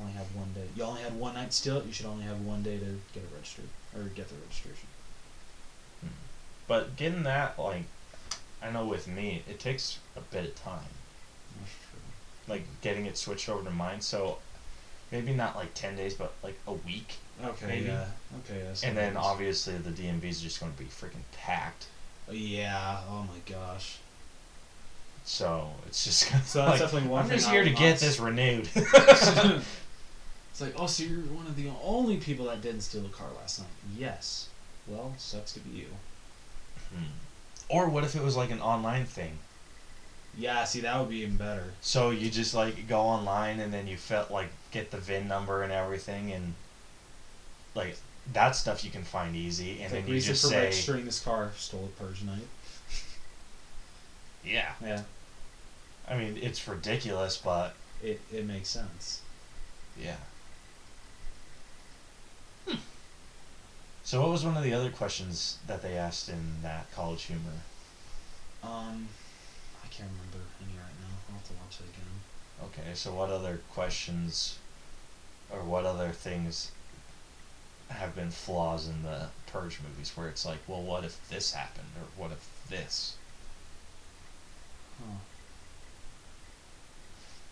only 0.00 0.12
have 0.12 0.26
one 0.34 0.52
day. 0.54 0.66
You 0.76 0.84
only 0.84 1.02
had 1.02 1.18
one 1.18 1.34
night 1.34 1.50
to 1.50 1.56
steal 1.56 1.78
it. 1.78 1.86
You 1.86 1.92
should 1.92 2.06
only 2.06 2.24
have 2.24 2.40
one 2.40 2.62
day 2.62 2.78
to 2.78 2.84
get 3.12 3.22
it 3.22 3.30
registered 3.34 3.68
or 3.94 4.04
get 4.04 4.28
the 4.28 4.34
registration. 4.36 4.88
Hmm. 6.00 6.08
But 6.66 6.96
getting 6.96 7.22
that, 7.24 7.58
like, 7.58 7.84
I 8.62 8.70
know 8.70 8.84
with 8.84 9.06
me, 9.06 9.42
it 9.48 9.60
takes 9.60 9.98
a 10.16 10.20
bit 10.20 10.44
of 10.44 10.54
time. 10.54 10.95
Like, 12.48 12.64
getting 12.80 13.06
it 13.06 13.16
switched 13.18 13.48
over 13.48 13.64
to 13.64 13.70
mine. 13.70 14.00
So, 14.00 14.38
maybe 15.10 15.32
not 15.32 15.56
like 15.56 15.74
10 15.74 15.96
days, 15.96 16.14
but 16.14 16.34
like 16.42 16.58
a 16.66 16.72
week. 16.72 17.14
Okay. 17.44 17.66
Maybe. 17.66 17.86
Yeah. 17.86 18.06
Okay. 18.44 18.62
That's 18.64 18.82
and 18.82 18.96
then, 18.96 19.16
obviously, 19.16 19.76
the 19.76 19.90
DMV 19.90 20.24
is 20.24 20.40
just 20.40 20.60
going 20.60 20.72
to 20.72 20.78
be 20.78 20.86
freaking 20.86 21.24
packed. 21.32 21.86
Yeah. 22.30 23.00
Oh 23.08 23.22
my 23.22 23.52
gosh. 23.52 23.98
So, 25.24 25.70
it's 25.86 26.04
just 26.04 26.30
going 26.30 26.42
to 26.42 26.48
So 26.48 26.66
that's 26.66 26.80
definitely 26.80 27.08
one 27.08 27.24
I'm 27.24 27.30
just 27.30 27.48
here 27.48 27.64
to 27.64 27.70
get 27.70 27.98
this 27.98 28.18
renewed. 28.20 28.68
It's 30.56 30.62
like, 30.62 30.74
oh, 30.78 30.86
so 30.86 31.02
you're 31.02 31.20
one 31.20 31.46
of 31.46 31.54
the 31.54 31.68
only 31.84 32.16
people 32.16 32.46
that 32.46 32.62
didn't 32.62 32.80
steal 32.80 33.04
a 33.04 33.10
car 33.10 33.26
last 33.36 33.58
night. 33.58 33.68
Yes. 33.94 34.48
Well, 34.86 35.12
sucks 35.18 35.52
to 35.52 35.60
be 35.60 35.80
you. 35.80 35.86
Hmm. 36.94 37.10
Or 37.68 37.90
what 37.90 38.04
if 38.04 38.16
it 38.16 38.22
was 38.22 38.36
like 38.36 38.50
an 38.50 38.62
online 38.62 39.04
thing? 39.04 39.36
Yeah, 40.38 40.64
see, 40.64 40.80
that 40.80 41.00
would 41.00 41.08
be 41.08 41.16
even 41.22 41.36
better. 41.36 41.64
So 41.80 42.10
you 42.10 42.30
just 42.30 42.54
like 42.54 42.86
go 42.88 43.00
online 43.00 43.58
and 43.60 43.72
then 43.72 43.86
you 43.86 43.96
felt 43.96 44.30
like 44.30 44.48
get 44.70 44.90
the 44.90 44.98
VIN 44.98 45.28
number 45.28 45.62
and 45.62 45.72
everything 45.72 46.32
and 46.32 46.54
like 47.74 47.96
that 48.32 48.56
stuff 48.56 48.84
you 48.84 48.90
can 48.90 49.02
find 49.04 49.34
easy 49.34 49.80
and 49.80 49.92
then 49.92 50.06
you 50.06 50.14
reason 50.14 50.32
just 50.34 50.42
for 50.44 50.48
say 50.48 50.64
registering 50.64 51.04
this 51.04 51.20
car, 51.20 51.52
stole 51.56 51.88
a 51.98 52.24
night. 52.24 52.48
yeah. 54.44 54.72
Yeah, 54.82 55.02
I 56.08 56.16
mean 56.16 56.38
it's 56.42 56.66
ridiculous 56.68 57.36
but 57.36 57.74
it 58.02 58.20
it 58.32 58.44
makes 58.46 58.68
sense. 58.68 59.22
yeah. 60.00 60.16
Hmm. 62.66 62.76
So 64.04 64.20
what 64.20 64.30
was 64.30 64.44
one 64.44 64.56
of 64.56 64.64
the 64.64 64.74
other 64.74 64.90
questions 64.90 65.58
that 65.66 65.82
they 65.82 65.94
asked 65.94 66.28
in 66.28 66.62
that 66.62 66.92
college 66.94 67.24
humor? 67.24 67.62
Um, 68.62 69.08
can't 69.96 70.10
remember 70.10 70.46
any 70.60 70.76
right 70.76 70.96
now. 71.00 71.16
I'll 71.28 71.36
have 71.36 71.46
to 71.48 71.52
watch 71.54 71.80
it 71.80 71.88
again. 71.88 72.12
Okay, 72.64 72.94
so 72.94 73.12
what 73.12 73.30
other 73.30 73.60
questions 73.72 74.58
or 75.50 75.60
what 75.60 75.84
other 75.86 76.10
things 76.10 76.72
have 77.88 78.14
been 78.14 78.30
flaws 78.30 78.88
in 78.88 79.02
the 79.02 79.28
Purge 79.50 79.78
movies 79.88 80.12
where 80.16 80.28
it's 80.28 80.44
like, 80.44 80.58
well, 80.66 80.82
what 80.82 81.04
if 81.04 81.28
this 81.28 81.52
happened 81.52 81.88
or 81.96 82.22
what 82.22 82.32
if 82.32 82.46
this? 82.68 83.16
Huh. 84.98 85.16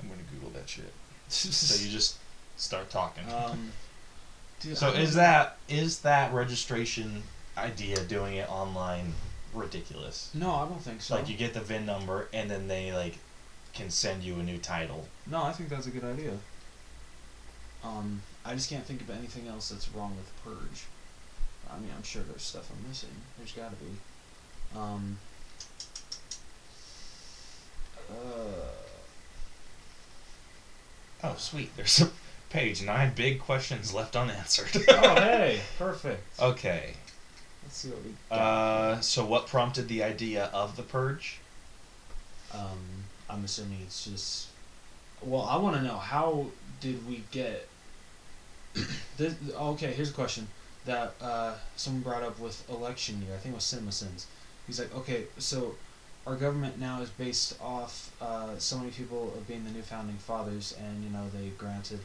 I'm 0.03 0.09
gonna 0.09 0.23
Google 0.33 0.51
that 0.51 0.69
shit. 0.69 0.93
So 1.29 1.83
you 1.83 1.91
just 1.91 2.19
start 2.57 2.91
talking. 2.91 3.25
um, 3.33 3.73
dude, 4.61 4.77
so 4.77 4.91
is 4.91 5.15
that 5.15 5.57
is 5.69 6.01
that 6.01 6.33
registration 6.35 7.23
idea 7.57 8.01
doing 8.05 8.35
it 8.35 8.49
online 8.51 9.15
ridiculous? 9.55 10.31
No, 10.35 10.53
I 10.53 10.69
don't 10.69 10.81
think 10.83 11.01
so. 11.03 11.15
Like 11.15 11.29
you 11.29 11.37
get 11.37 11.55
the 11.55 11.61
VIN 11.61 11.87
number 11.87 12.29
and 12.33 12.51
then 12.51 12.69
they 12.69 12.93
like 12.93 13.19
can 13.73 13.91
send 13.91 14.23
you 14.23 14.37
a 14.37 14.43
new 14.43 14.59
title. 14.59 15.07
No, 15.27 15.43
I 15.43 15.53
think 15.53 15.69
that's 15.69 15.87
a 15.87 15.91
good 15.91 16.05
idea. 16.05 16.33
Um, 17.83 18.23
I 18.45 18.55
just 18.55 18.71
can't 18.71 18.85
think 18.85 19.01
of 19.03 19.11
anything 19.11 19.47
else 19.49 19.69
that's 19.69 19.89
wrong 19.91 20.17
with 20.17 20.33
Purge. 20.45 20.85
I 21.71 21.79
mean, 21.79 21.91
I'm 21.97 22.03
sure 22.03 22.23
there's 22.23 22.43
stuff 22.43 22.71
I'm 22.71 22.89
missing. 22.89 23.11
There's 23.39 23.53
got 23.53 23.71
to 23.71 23.77
be. 23.77 24.79
Um. 24.79 25.19
Uh. 28.11 28.15
Oh 31.23 31.35
sweet, 31.39 31.75
there's 31.77 32.03
a 32.03 32.11
page 32.51 32.83
nine 32.83 33.13
big 33.15 33.41
questions 33.41 33.95
left 33.95 34.15
unanswered. 34.15 34.85
oh, 34.89 35.15
hey, 35.15 35.61
perfect. 35.79 36.23
Okay. 36.41 36.95
Let's 37.75 37.83
see 37.83 37.91
what 37.91 38.05
we. 38.05 38.15
Got. 38.31 38.37
Uh, 38.37 39.01
so 39.01 39.25
what 39.25 39.49
prompted 39.49 39.89
the 39.89 40.05
idea 40.05 40.49
of 40.55 40.77
the 40.77 40.85
purge? 40.85 41.41
Um, 42.53 42.79
I'm 43.29 43.45
assuming 43.45 43.79
it's 43.83 44.05
just. 44.05 44.47
Well, 45.21 45.43
I 45.43 45.57
want 45.57 45.75
to 45.75 45.83
know 45.83 45.97
how 45.97 46.47
did 46.81 47.05
we 47.09 47.25
get. 47.33 47.69
this, 49.17 49.35
okay, 49.53 49.93
here's 49.93 50.11
a 50.11 50.13
question 50.13 50.47
that 50.85 51.15
uh, 51.21 51.55
someone 51.75 52.03
brought 52.03 52.23
up 52.23 52.39
with 52.39 52.65
election 52.71 53.21
year. 53.23 53.35
I 53.35 53.39
think 53.39 53.55
it 53.55 53.57
was 53.57 53.65
CinemaSins. 53.65 54.27
He's 54.69 54.79
like, 54.79 54.95
okay, 54.95 55.25
so 55.39 55.75
our 56.29 56.37
government 56.37 56.79
now 56.79 57.03
is 57.03 57.11
based 57.11 57.61
off 57.61 58.15
uh, 58.21 58.57
so 58.57 58.79
many 58.79 58.93
people 58.93 59.35
of 59.37 59.49
being 59.49 59.65
the 59.65 59.73
new 59.73 59.83
founding 59.83 60.19
fathers, 60.19 60.77
and 60.81 61.03
you 61.03 61.11
know 61.11 61.25
they 61.37 61.49
granted 61.59 61.99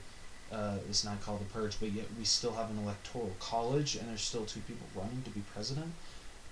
uh, 0.51 0.77
it's 0.89 1.03
not 1.05 1.21
called 1.21 1.41
the 1.41 1.45
purge, 1.45 1.79
but 1.79 1.91
yet 1.91 2.05
we 2.17 2.25
still 2.25 2.53
have 2.53 2.69
an 2.71 2.79
electoral 2.79 3.35
college, 3.39 3.95
and 3.95 4.09
there's 4.09 4.21
still 4.21 4.45
two 4.45 4.61
people 4.61 4.87
running 4.95 5.21
to 5.23 5.29
be 5.29 5.41
president. 5.53 5.91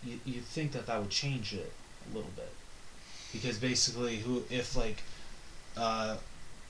You 0.03 0.19
you 0.25 0.41
think 0.41 0.71
that 0.73 0.85
that 0.85 0.99
would 0.99 1.09
change 1.09 1.53
it 1.53 1.71
a 2.11 2.15
little 2.15 2.31
bit, 2.35 2.53
because 3.33 3.57
basically, 3.57 4.17
who 4.17 4.43
if 4.49 4.75
like 4.75 5.01
uh, 5.75 6.17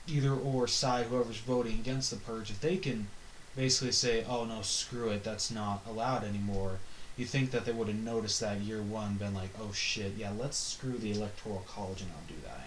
either 0.06 0.32
or 0.32 0.66
side, 0.66 1.06
whoever's 1.06 1.38
voting 1.38 1.74
against 1.74 2.10
the 2.10 2.16
purge, 2.16 2.50
if 2.50 2.60
they 2.60 2.76
can 2.78 3.08
basically 3.56 3.92
say, 3.92 4.24
"Oh 4.24 4.44
no, 4.44 4.62
screw 4.62 5.10
it, 5.10 5.22
that's 5.24 5.50
not 5.50 5.82
allowed 5.86 6.24
anymore," 6.24 6.78
you 7.18 7.26
think 7.26 7.50
that 7.50 7.64
they 7.66 7.72
would 7.72 7.88
have 7.88 7.96
noticed 7.96 8.40
that 8.40 8.60
year 8.60 8.82
one, 8.82 9.14
been 9.16 9.34
like, 9.34 9.50
"Oh 9.60 9.72
shit, 9.72 10.14
yeah, 10.16 10.30
let's 10.30 10.56
screw 10.56 10.96
the 10.96 11.12
electoral 11.12 11.64
college 11.68 12.00
and 12.00 12.10
not 12.10 12.26
do 12.26 12.34
that 12.44 12.60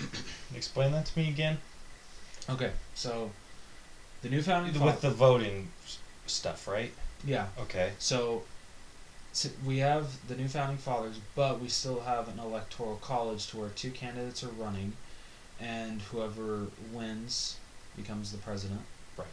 anymore." 0.00 0.12
Explain 0.54 0.92
that 0.92 1.06
to 1.06 1.18
me 1.18 1.28
again. 1.28 1.58
Okay, 2.48 2.72
so 2.94 3.30
the 4.22 4.28
new 4.28 4.42
founding 4.42 4.80
With 4.82 5.00
the 5.00 5.10
voting 5.10 5.70
stuff, 6.26 6.66
right? 6.66 6.92
yeah, 7.24 7.46
Okay. 7.58 7.92
so. 7.98 8.42
s- 9.32 9.50
We 9.64 9.78
have 9.78 10.26
the 10.28 10.34
new 10.36 10.48
founding 10.48 10.78
fathers, 10.78 11.16
but 11.34 11.60
we 11.60 11.68
still 11.68 12.00
have 12.00 12.28
an 12.28 12.38
electoral 12.38 12.96
college 12.96 13.46
to 13.48 13.58
where 13.58 13.68
two 13.70 13.90
candidates 13.90 14.42
are 14.42 14.48
running, 14.48 14.94
and 15.60 16.00
whoever 16.02 16.68
wins 16.92 17.56
becomes 17.96 18.32
the 18.32 18.38
president. 18.38 18.80
Right. 19.16 19.26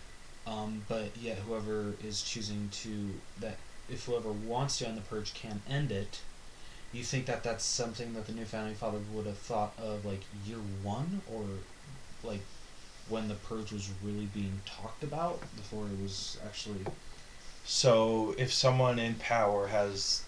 Um, 0.48 0.84
but 0.90 1.16
yet, 1.22 1.38
whoever 1.40 1.94
is 2.04 2.22
choosing 2.22 2.70
to 2.84 3.12
that, 3.40 3.58
if 3.90 4.06
whoever 4.06 4.32
wants 4.32 4.78
to 4.80 4.88
end 4.88 4.98
the 4.98 5.02
purge 5.02 5.34
can 5.34 5.62
end 5.70 5.92
it, 5.92 6.20
you 6.92 7.04
think 7.04 7.26
that 7.28 7.44
that's 7.44 7.64
something 7.64 8.14
that 8.14 8.26
the 8.28 8.34
new 8.34 8.46
founding 8.46 8.76
father 8.76 9.00
would 9.14 9.26
have 9.26 9.38
thought 9.38 9.74
of 9.80 10.06
like 10.06 10.22
year 10.46 10.58
one, 10.84 11.22
or 11.32 11.44
like 12.24 12.42
when 13.10 13.28
the 13.28 13.36
purge 13.36 13.72
was 13.72 13.90
really 14.04 14.28
being 14.34 14.60
talked 14.66 15.04
about 15.04 15.40
before 15.56 15.86
it 15.86 16.02
was 16.02 16.38
actually 16.46 16.80
So 17.66 18.36
if 18.38 18.54
someone 18.54 19.00
in 19.00 19.16
power 19.16 19.68
has 19.68 20.24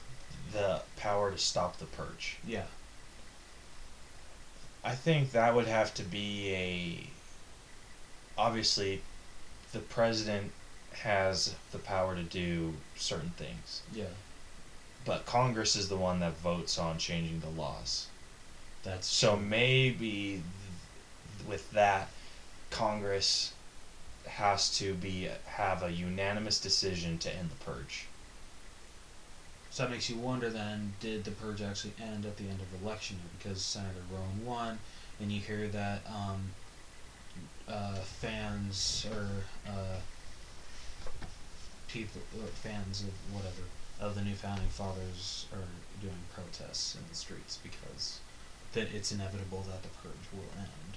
the 0.53 0.81
power 0.95 1.31
to 1.31 1.37
stop 1.37 1.77
the 1.77 1.85
purge, 1.85 2.37
yeah 2.45 2.65
I 4.83 4.95
think 4.95 5.31
that 5.31 5.53
would 5.53 5.67
have 5.67 5.93
to 5.95 6.03
be 6.03 6.53
a. 6.53 6.99
Obviously, 8.37 9.01
the 9.73 9.79
president 9.79 10.51
has 10.93 11.55
the 11.71 11.79
power 11.79 12.15
to 12.15 12.23
do 12.23 12.73
certain 12.95 13.31
things, 13.31 13.81
yeah 13.93 14.05
but 15.07 15.25
Congress 15.25 15.75
is 15.75 15.87
the 15.87 15.95
one 15.95 16.19
that 16.19 16.37
votes 16.37 16.77
on 16.77 16.97
changing 16.97 17.39
the 17.39 17.49
laws. 17.49 18.07
that's 18.83 19.07
So 19.07 19.37
maybe 19.37 20.41
th- 21.37 21.47
with 21.47 21.71
that, 21.71 22.09
Congress 22.69 23.53
has 24.27 24.77
to 24.77 24.94
be 24.94 25.30
have 25.45 25.84
a 25.84 25.91
unanimous 25.91 26.60
decision 26.60 27.18
to 27.19 27.34
end 27.34 27.49
the 27.49 27.65
purge. 27.65 28.06
So 29.69 29.84
that 29.84 29.91
makes 29.91 30.10
you 30.10 30.18
wonder 30.18 30.49
then, 30.49 30.94
did 30.99 31.23
the 31.23 31.31
purge 31.31 31.61
actually 31.61 31.94
end 32.02 32.26
at 32.26 32.38
the 32.38 32.45
end 32.45 32.60
of 32.61 32.81
election 32.81 33.18
year? 33.18 33.31
Because 33.38 33.61
Senator 33.61 34.02
Roan 34.11 34.45
won, 34.45 34.80
and 35.19 35.31
you 35.31 35.39
hear 35.39 35.68
that 35.68 36.02
um, 36.07 36.52
uh, 37.68 37.95
fans 37.95 39.06
or 39.11 39.27
uh, 39.68 39.98
people, 41.88 42.22
uh, 42.35 42.48
fans 42.48 43.03
of 43.03 43.35
whatever, 43.35 43.64
of 43.99 44.15
the 44.15 44.22
new 44.22 44.35
founding 44.35 44.69
fathers 44.69 45.45
are 45.53 45.68
doing 46.02 46.18
protests 46.34 46.95
in 46.95 47.02
the 47.10 47.15
streets 47.15 47.60
because 47.61 48.19
that 48.73 48.88
it's 48.94 49.11
inevitable 49.11 49.64
that 49.68 49.81
the 49.84 49.89
purge 49.89 50.27
will 50.34 50.49
end. 50.57 50.97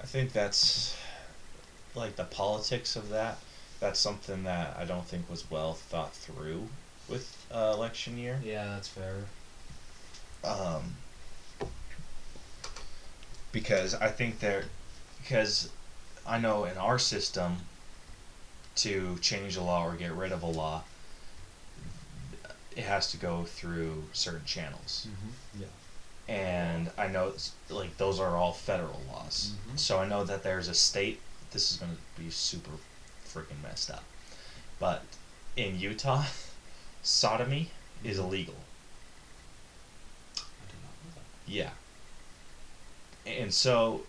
I 0.00 0.06
think 0.06 0.32
that's 0.32 0.96
like 1.94 2.16
the 2.16 2.24
politics 2.24 2.96
of 2.96 3.10
that. 3.10 3.38
That's 3.80 3.98
something 3.98 4.44
that 4.44 4.76
I 4.78 4.84
don't 4.84 5.06
think 5.06 5.28
was 5.28 5.50
well 5.50 5.74
thought 5.74 6.14
through 6.14 6.68
with 7.08 7.46
uh, 7.52 7.72
election 7.74 8.18
year. 8.18 8.40
Yeah, 8.44 8.66
that's 8.66 8.88
fair. 8.88 9.14
Um, 10.44 10.94
because 13.52 13.94
I 13.94 14.08
think 14.08 14.40
there, 14.40 14.64
because 15.22 15.70
I 16.26 16.38
know 16.38 16.64
in 16.64 16.76
our 16.76 16.98
system, 16.98 17.56
to 18.76 19.16
change 19.20 19.56
a 19.56 19.62
law 19.62 19.86
or 19.86 19.94
get 19.94 20.12
rid 20.12 20.32
of 20.32 20.42
a 20.42 20.46
law, 20.46 20.82
it 22.76 22.84
has 22.84 23.10
to 23.12 23.16
go 23.16 23.44
through 23.44 24.04
certain 24.12 24.44
channels. 24.44 25.06
Mm-hmm. 25.08 25.62
Yeah. 25.62 25.66
And 26.28 26.90
I 26.96 27.08
know 27.08 27.28
it's, 27.28 27.52
like 27.68 27.96
those 27.98 28.18
are 28.20 28.36
all 28.36 28.52
federal 28.52 29.00
laws. 29.12 29.52
Mhm. 29.70 29.78
So 29.78 29.98
I 29.98 30.06
know 30.06 30.24
that 30.24 30.42
there's 30.42 30.68
a 30.68 30.74
state. 30.74 31.20
This 31.50 31.70
is 31.70 31.76
gonna 31.76 31.96
be 32.18 32.30
super 32.30 32.72
freaking 33.26 33.62
messed 33.62 33.90
up, 33.90 34.04
but 34.78 35.02
in 35.56 35.78
Utah, 35.78 36.24
sodomy 37.02 37.70
is 38.02 38.16
Mhm. 38.18 38.24
illegal. 38.24 38.54
I 40.36 40.40
did 40.70 40.82
not 40.82 40.92
know 41.04 41.14
that. 41.16 41.50
Yeah. 41.50 41.70
And 43.26 43.52
so, 43.54 44.04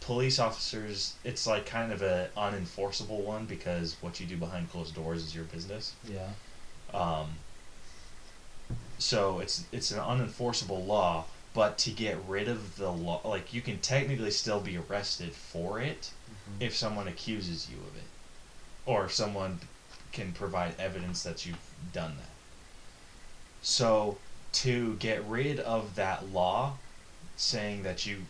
police 0.00 0.38
officers, 0.38 1.14
it's 1.24 1.46
like 1.46 1.64
kind 1.66 1.92
of 1.92 2.02
a 2.02 2.30
unenforceable 2.36 3.20
one 3.24 3.46
because 3.46 3.96
what 4.00 4.20
you 4.20 4.26
do 4.26 4.36
behind 4.36 4.70
closed 4.70 4.94
doors 4.94 5.22
is 5.22 5.34
your 5.34 5.44
business. 5.44 5.92
Yeah. 6.04 6.30
Um, 6.92 7.38
so 8.98 9.40
it's 9.40 9.64
it's 9.72 9.90
an 9.90 9.98
unenforceable 9.98 10.86
law, 10.86 11.24
but 11.52 11.78
to 11.78 11.90
get 11.90 12.16
rid 12.26 12.48
of 12.48 12.76
the 12.76 12.90
law, 12.90 13.20
like 13.24 13.52
you 13.52 13.60
can 13.60 13.78
technically 13.78 14.30
still 14.30 14.60
be 14.60 14.76
arrested 14.76 15.32
for 15.32 15.80
it 15.80 16.10
Mhm. 16.30 16.62
if 16.62 16.76
someone 16.76 17.08
accuses 17.08 17.68
you 17.68 17.76
of 17.78 17.96
it, 17.96 18.08
or 18.86 19.06
if 19.06 19.12
someone 19.12 19.60
can 20.12 20.32
provide 20.32 20.78
evidence 20.78 21.22
that 21.22 21.44
you've 21.44 21.56
done 21.92 22.16
that. 22.18 22.30
So 23.62 24.18
to 24.52 24.94
get 24.96 25.24
rid 25.24 25.58
of 25.60 25.96
that 25.96 26.28
law, 26.28 26.76
saying 27.36 27.82
that 27.82 28.06
you 28.06 28.26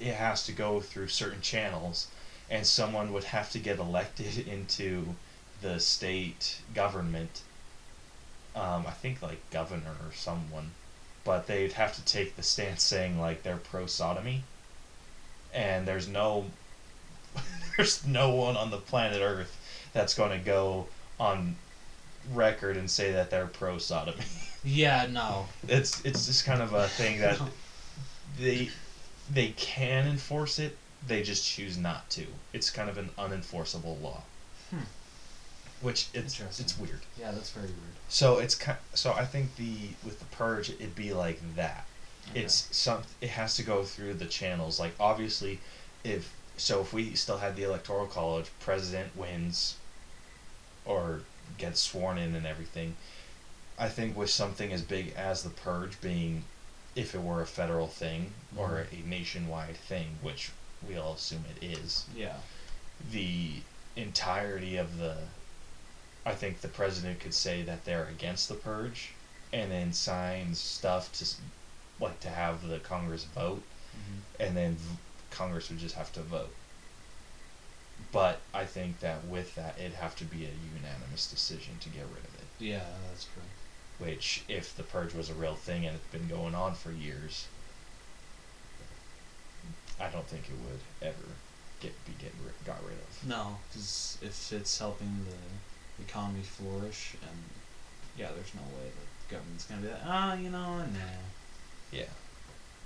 it 0.00 0.14
has 0.14 0.44
to 0.44 0.52
go 0.52 0.80
through 0.80 1.08
certain 1.08 1.40
channels, 1.40 2.08
and 2.50 2.66
someone 2.66 3.12
would 3.12 3.24
have 3.24 3.50
to 3.52 3.58
get 3.58 3.78
elected 3.78 4.46
into 4.48 5.14
the 5.62 5.78
state 5.80 6.56
government. 6.74 7.40
Um, 8.54 8.84
I 8.86 8.92
think 8.92 9.20
like 9.22 9.38
governor 9.50 9.96
or 10.06 10.12
someone, 10.14 10.70
but 11.24 11.46
they'd 11.46 11.72
have 11.72 11.94
to 11.96 12.04
take 12.04 12.36
the 12.36 12.42
stance 12.42 12.82
saying 12.82 13.20
like 13.20 13.42
they're 13.42 13.56
pro 13.56 13.86
sodomy, 13.86 14.44
and 15.52 15.86
there's 15.88 16.06
no, 16.08 16.46
there's 17.76 18.06
no 18.06 18.30
one 18.30 18.56
on 18.56 18.70
the 18.70 18.78
planet 18.78 19.20
Earth 19.22 19.56
that's 19.92 20.14
going 20.14 20.30
to 20.38 20.44
go 20.44 20.86
on 21.18 21.56
record 22.32 22.76
and 22.76 22.90
say 22.90 23.12
that 23.12 23.30
they're 23.30 23.46
pro 23.46 23.78
sodomy. 23.78 24.24
Yeah. 24.64 25.06
No. 25.10 25.46
it's 25.68 26.02
it's 26.06 26.24
just 26.26 26.46
kind 26.46 26.62
of 26.62 26.72
a 26.72 26.88
thing 26.88 27.20
that 27.20 27.38
they 28.40 28.70
they 29.30 29.48
can 29.48 30.06
enforce 30.06 30.58
it 30.58 30.76
they 31.06 31.22
just 31.22 31.44
choose 31.46 31.76
not 31.76 32.08
to 32.10 32.26
it's 32.54 32.70
kind 32.70 32.88
of 32.88 32.96
an 32.96 33.10
unenforceable 33.18 34.00
law 34.02 34.22
Hmm. 34.70 34.84
Which 35.80 36.08
it's 36.14 36.40
it's 36.60 36.78
weird 36.78 37.00
Yeah, 37.18 37.32
that's 37.32 37.50
very 37.50 37.66
weird. 37.66 37.78
so 38.08 38.38
it's 38.38 38.54
ki- 38.54 38.72
so 38.94 39.12
i 39.12 39.24
think 39.24 39.56
the 39.56 39.88
with 40.04 40.18
the 40.18 40.24
purge 40.26 40.70
it'd 40.70 40.94
be 40.94 41.12
like 41.12 41.40
that 41.56 41.86
Okay. 42.30 42.40
it's 42.44 42.74
some 42.74 43.02
it 43.20 43.30
has 43.30 43.54
to 43.56 43.62
go 43.62 43.84
through 43.84 44.14
the 44.14 44.24
channels 44.26 44.80
like 44.80 44.94
obviously 44.98 45.60
if 46.04 46.32
so 46.56 46.80
if 46.80 46.92
we 46.92 47.14
still 47.14 47.38
had 47.38 47.54
the 47.56 47.64
electoral 47.64 48.06
college 48.06 48.46
president 48.60 49.14
wins 49.16 49.76
or 50.86 51.20
gets 51.58 51.80
sworn 51.80 52.16
in 52.16 52.34
and 52.34 52.46
everything 52.46 52.96
i 53.78 53.88
think 53.88 54.16
with 54.16 54.30
something 54.30 54.72
as 54.72 54.80
big 54.82 55.12
as 55.16 55.42
the 55.42 55.50
purge 55.50 56.00
being 56.00 56.44
if 56.96 57.14
it 57.14 57.20
were 57.22 57.42
a 57.42 57.46
federal 57.46 57.88
thing 57.88 58.32
or 58.56 58.68
mm-hmm. 58.90 59.04
a 59.06 59.08
nationwide 59.10 59.76
thing 59.76 60.06
which 60.22 60.50
we 60.88 60.96
all 60.96 61.14
assume 61.14 61.44
it 61.60 61.64
is 61.66 62.06
yeah. 62.16 62.36
the 63.12 63.50
entirety 63.96 64.76
of 64.76 64.98
the 64.98 65.16
I 66.26 66.32
think 66.34 66.60
the 66.60 66.68
president 66.68 67.20
could 67.20 67.34
say 67.34 67.62
that 67.62 67.84
they're 67.84 68.06
against 68.06 68.48
the 68.48 68.54
purge 68.54 69.10
and 69.52 69.70
then 69.70 69.92
sign 69.92 70.54
stuff 70.54 71.12
to 71.12 71.26
like 72.02 72.18
to 72.20 72.28
have 72.28 72.66
the 72.66 72.78
Congress 72.78 73.24
vote 73.24 73.62
Mm-hmm. 73.94 74.42
and 74.42 74.56
then 74.56 74.74
v- 74.74 74.96
Congress 75.30 75.70
would 75.70 75.78
just 75.78 75.94
have 75.94 76.12
to 76.14 76.20
vote. 76.20 76.52
But 78.10 78.40
I 78.52 78.64
think 78.64 78.98
that 79.00 79.24
with 79.24 79.54
that 79.54 79.76
it'd 79.78 79.92
have 79.94 80.16
to 80.16 80.24
be 80.24 80.44
a 80.46 80.50
unanimous 80.76 81.30
decision 81.30 81.74
to 81.80 81.88
get 81.90 82.02
rid 82.02 82.24
of 82.24 82.34
it. 82.34 82.48
Yeah, 82.58 82.82
that's 83.08 83.24
true. 83.26 83.42
Which 84.04 84.42
if 84.48 84.76
the 84.76 84.82
purge 84.82 85.14
was 85.14 85.30
a 85.30 85.34
real 85.34 85.54
thing 85.54 85.86
and 85.86 85.94
it's 85.94 86.06
been 86.12 86.26
going 86.26 86.56
on 86.56 86.74
for 86.74 86.90
years 86.90 87.46
I 90.00 90.08
don't 90.08 90.26
think 90.26 90.44
it 90.48 90.56
would 90.68 90.80
ever 91.08 91.28
get 91.80 91.92
be 92.04 92.12
get 92.20 92.32
got 92.66 92.82
rid 92.84 92.98
of. 92.98 93.28
No, 93.28 93.58
because 93.70 94.18
if 94.22 94.52
it's 94.52 94.78
helping 94.78 95.24
the 95.24 95.36
economy 96.00 96.42
flourish, 96.42 97.14
and 97.22 97.38
yeah, 98.16 98.28
there's 98.34 98.54
no 98.54 98.62
way 98.78 98.84
that 98.84 99.28
the 99.28 99.34
government's 99.34 99.64
gonna 99.64 99.80
be 99.82 99.88
like, 99.88 100.00
ah, 100.06 100.34
you 100.34 100.50
know, 100.50 100.78
nah. 100.78 101.22
Yeah. 101.92 102.02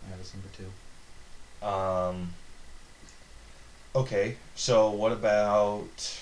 Alright, 0.05 0.19
that's 0.19 0.35
number 0.35 0.49
two. 0.57 1.67
Um. 1.67 2.33
Okay, 3.95 4.37
so 4.55 4.91
what 4.91 5.13
about? 5.13 6.21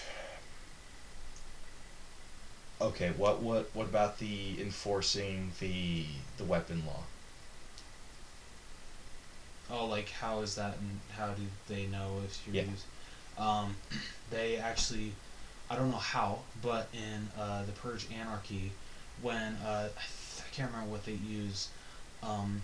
Okay, 2.80 3.10
what 3.16 3.42
what 3.42 3.68
what 3.74 3.86
about 3.86 4.18
the 4.18 4.60
enforcing 4.60 5.50
the 5.60 6.04
the 6.38 6.44
weapon 6.44 6.82
law? 6.86 7.02
Oh, 9.70 9.86
like 9.86 10.10
how 10.10 10.40
is 10.40 10.54
that, 10.54 10.76
and 10.78 11.00
how 11.16 11.28
do 11.28 11.42
they 11.68 11.86
know 11.86 12.20
if 12.24 12.40
you're 12.46 12.56
Yeah. 12.56 12.70
used? 12.70 12.84
Um, 13.36 13.76
they 14.30 14.56
actually, 14.56 15.12
I 15.68 15.76
don't 15.76 15.90
know 15.90 15.96
how, 15.96 16.40
but 16.62 16.88
in 16.92 17.28
uh, 17.40 17.64
the 17.64 17.72
Purge 17.72 18.06
Anarchy, 18.12 18.72
when 19.22 19.54
uh, 19.64 19.88
I, 19.88 20.00
th- 20.00 20.46
I 20.46 20.54
can't 20.54 20.70
remember 20.70 20.90
what 20.92 21.04
they 21.04 21.12
use, 21.12 21.68
um, 22.22 22.62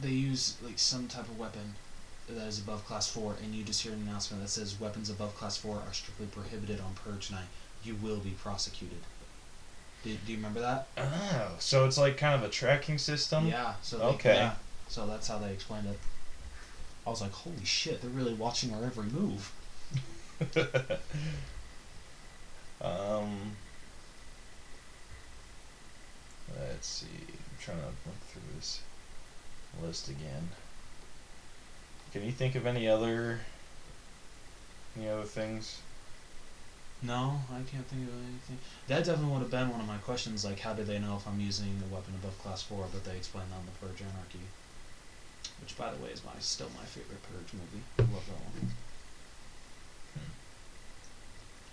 they 0.00 0.10
use 0.10 0.56
like 0.62 0.78
some 0.78 1.08
type 1.08 1.28
of 1.28 1.38
weapon 1.38 1.74
that 2.28 2.46
is 2.46 2.58
above 2.58 2.84
class 2.86 3.08
four, 3.08 3.36
and 3.42 3.54
you 3.54 3.64
just 3.64 3.82
hear 3.82 3.92
an 3.92 4.02
announcement 4.02 4.42
that 4.42 4.48
says 4.48 4.78
weapons 4.78 5.08
above 5.10 5.34
class 5.36 5.56
four 5.56 5.76
are 5.76 5.92
strictly 5.92 6.26
prohibited 6.26 6.80
on 6.80 6.94
Purge 7.04 7.30
night. 7.30 7.46
You 7.84 7.94
will 7.94 8.18
be 8.18 8.30
prosecuted. 8.30 8.98
Do, 10.04 10.14
do 10.26 10.32
you 10.32 10.38
remember 10.38 10.60
that? 10.60 10.88
Oh, 10.98 11.54
so 11.58 11.84
it's 11.86 11.96
like 11.98 12.16
kind 12.16 12.34
of 12.34 12.42
a 12.42 12.50
tracking 12.52 12.98
system. 12.98 13.46
Yeah. 13.46 13.74
So 13.82 13.98
they, 13.98 14.04
Okay. 14.04 14.34
Yeah, 14.34 14.54
so 14.88 15.06
that's 15.06 15.28
how 15.28 15.38
they 15.38 15.52
explained 15.52 15.86
it. 15.86 15.98
I 17.06 17.10
was 17.10 17.20
like, 17.20 17.32
holy 17.32 17.64
shit, 17.64 18.00
they're 18.02 18.10
really 18.10 18.34
watching 18.34 18.72
our 18.74 18.84
every 18.84 19.06
move. 19.06 19.52
um. 22.82 23.56
Let's 26.60 26.86
see. 26.86 27.06
I'm 27.06 27.58
trying 27.60 27.78
to 27.78 27.86
look 27.86 28.20
through 28.28 28.42
this 28.56 28.82
list 29.82 30.08
again. 30.08 30.48
Can 32.12 32.24
you 32.24 32.32
think 32.32 32.54
of 32.54 32.66
any 32.66 32.86
other 32.88 33.40
any 34.96 35.08
other 35.08 35.22
things? 35.22 35.80
No, 37.02 37.40
I 37.50 37.62
can't 37.68 37.86
think 37.86 38.06
of 38.06 38.14
anything. 38.14 38.58
That 38.86 39.04
definitely 39.04 39.32
would 39.32 39.42
have 39.42 39.50
been 39.50 39.70
one 39.70 39.80
of 39.80 39.88
my 39.88 39.96
questions, 39.98 40.44
like 40.44 40.60
how 40.60 40.72
do 40.72 40.84
they 40.84 40.98
know 40.98 41.16
if 41.16 41.26
I'm 41.26 41.40
using 41.40 41.82
a 41.82 41.92
weapon 41.92 42.14
above 42.14 42.38
class 42.38 42.62
four? 42.62 42.86
But 42.92 43.04
they 43.04 43.16
explained 43.16 43.48
that 43.50 43.58
in 43.58 43.66
the 43.66 43.72
Purge 43.80 44.02
Anarchy, 44.02 44.46
which, 45.60 45.76
by 45.76 45.90
the 45.90 46.02
way, 46.02 46.10
is 46.10 46.22
my 46.24 46.38
still 46.38 46.70
my 46.76 46.84
favorite 46.84 47.22
Purge 47.22 47.54
movie. 47.54 47.82
I 47.98 48.02
love 48.02 48.26
that 48.26 48.38
one. 48.38 48.70
Hmm. 50.14 50.30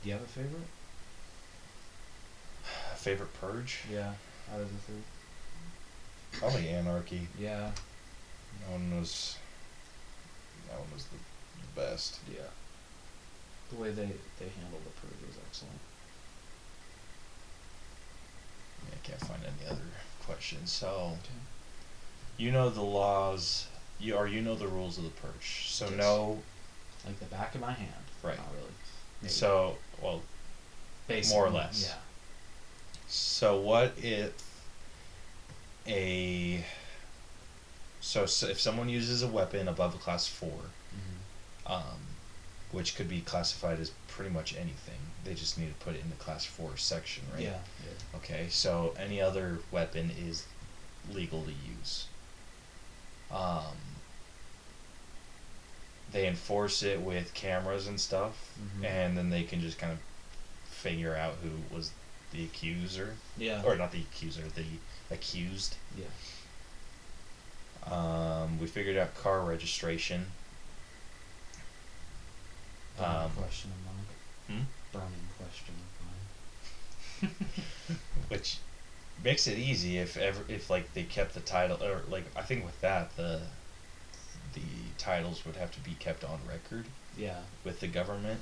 Do 0.02 0.10
you 0.10 0.14
have 0.14 0.24
a 0.24 0.28
favorite? 0.28 0.70
Favorite 3.00 3.34
purge? 3.40 3.80
Yeah, 3.92 4.12
out 4.54 4.60
of 4.60 4.68
the 4.72 4.80
three. 4.80 5.04
Probably 6.40 6.68
Anarchy. 6.70 7.28
Yeah, 7.40 7.72
That 8.62 8.72
one 8.72 9.00
was 9.00 9.38
that 10.70 10.78
one 10.78 10.88
was 10.94 11.06
the, 11.06 11.18
the 11.62 11.82
best. 11.82 12.20
yeah. 12.30 12.42
The 13.72 13.76
way 13.82 13.90
they 13.92 14.06
they 14.40 14.50
handled 14.60 14.84
the 14.84 14.92
Purge 15.02 15.22
was 15.28 15.38
excellent. 15.48 15.80
Yeah, 18.88 18.96
I 19.02 19.08
can't 19.08 19.22
find 19.22 19.42
any 19.44 19.70
other 19.70 19.82
questions. 20.26 20.72
So 20.72 20.88
Okay. 21.14 21.40
you 22.38 22.52
know 22.52 22.70
the 22.70 22.82
laws 22.84 23.68
you 24.00 24.16
or 24.16 24.28
you 24.28 24.42
know 24.42 24.56
the 24.56 24.68
rules 24.68 24.98
of 24.98 25.04
the 25.06 25.10
purge. 25.12 25.68
So 25.70 25.86
Yes. 25.86 25.98
no 25.98 26.42
Like 27.06 27.20
the 27.20 27.26
back 27.28 27.56
of 27.56 27.62
my 27.62 27.72
hand. 27.72 28.04
Right. 28.24 28.38
Not 28.38 28.48
really. 28.56 28.74
Maybe. 29.22 29.32
so 29.32 29.78
well 30.02 30.22
Basically, 31.08 31.38
more 31.40 31.48
or 31.48 31.52
less. 31.52 31.86
Yeah. 31.88 31.96
So 33.10 33.60
what 33.60 33.94
if 33.98 34.32
a 35.88 36.64
so, 38.02 38.26
so 38.26 38.48
if 38.48 38.60
someone 38.62 38.88
uses 38.90 39.24
a 39.24 39.28
weapon 39.28 39.68
above 39.68 39.96
a 39.96 39.98
class 39.98 40.28
4 40.28 40.50
hmm 40.50 41.74
um, 41.74 41.84
which 42.72 42.96
could 42.96 43.08
be 43.10 43.22
classified 43.22 43.80
as 43.80 43.92
pretty 44.08 44.30
much 44.32 44.54
anything, 44.56 45.00
they 45.24 45.34
just 45.34 45.58
need 45.60 45.68
to 45.68 45.86
put 45.86 45.96
it 45.96 46.02
in 46.04 46.10
the 46.10 46.16
class 46.16 46.46
four 46.46 46.70
section, 46.78 47.24
right? 47.34 47.44
Yeah. 47.44 47.50
Yeah. 47.50 48.18
Okay, 48.18 48.48
so 48.50 48.94
any 49.00 49.20
other 49.22 49.58
weapon 49.72 50.12
is 50.28 50.46
legal 51.14 51.44
to 51.44 51.52
use. 51.52 52.06
Um, 53.32 53.76
they 56.12 56.28
enforce 56.28 56.82
it 56.84 57.00
with 57.02 57.34
cameras 57.36 57.86
and 57.88 58.00
stuff, 58.00 58.34
Mhm. 58.60 58.86
and 58.86 59.18
then 59.18 59.30
they 59.30 59.44
can 59.44 59.62
just 59.62 59.78
kind 59.78 59.92
of 59.94 60.00
figure 60.72 61.16
out 61.16 61.36
who 61.44 61.76
was 61.76 61.92
the 62.32 62.44
accuser, 62.44 63.16
Yeah. 63.38 63.62
or 63.64 63.76
not 63.76 63.92
the 63.92 64.00
accuser, 64.02 64.44
the 64.56 64.66
accused. 65.12 65.76
yeah. 65.98 66.06
Um, 67.92 68.60
we 68.60 68.68
figured 68.68 68.98
out 68.98 69.16
car 69.16 69.42
registration. 69.42 70.28
Burning 72.98 73.16
Um, 73.16 73.32
question 73.32 73.72
of 73.72 73.86
mine. 73.86 74.06
Hmm? 74.48 74.98
Burning 74.98 75.28
question 75.38 75.76
of 77.22 77.26
mine. 77.30 78.00
which 78.30 78.58
makes 79.24 79.48
it 79.48 79.58
easy 79.58 79.98
if 79.98 80.16
ever 80.18 80.44
if 80.48 80.70
like 80.70 80.94
they 80.94 81.04
kept 81.04 81.34
the 81.34 81.40
title 81.42 81.82
or 81.84 82.04
like 82.10 82.24
I 82.36 82.42
think 82.42 82.64
with 82.66 82.80
that 82.82 83.16
the 83.18 83.42
the 84.54 84.62
titles 84.98 85.46
would 85.46 85.56
have 85.58 85.72
to 85.74 85.80
be 85.82 85.96
kept 85.96 86.24
on 86.24 86.40
record 86.48 86.86
Yeah. 87.18 87.40
with 87.64 87.80
the 87.80 87.88
government, 87.88 88.42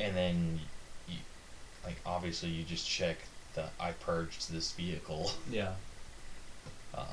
and 0.00 0.16
then 0.16 0.60
like 1.84 1.96
obviously 2.06 2.48
you 2.50 2.64
just 2.64 2.88
check 2.88 3.16
the 3.54 3.64
I 3.78 3.92
purged 3.92 4.52
this 4.52 4.72
vehicle, 4.72 5.30
Yeah. 5.50 5.72
um, 6.94 7.04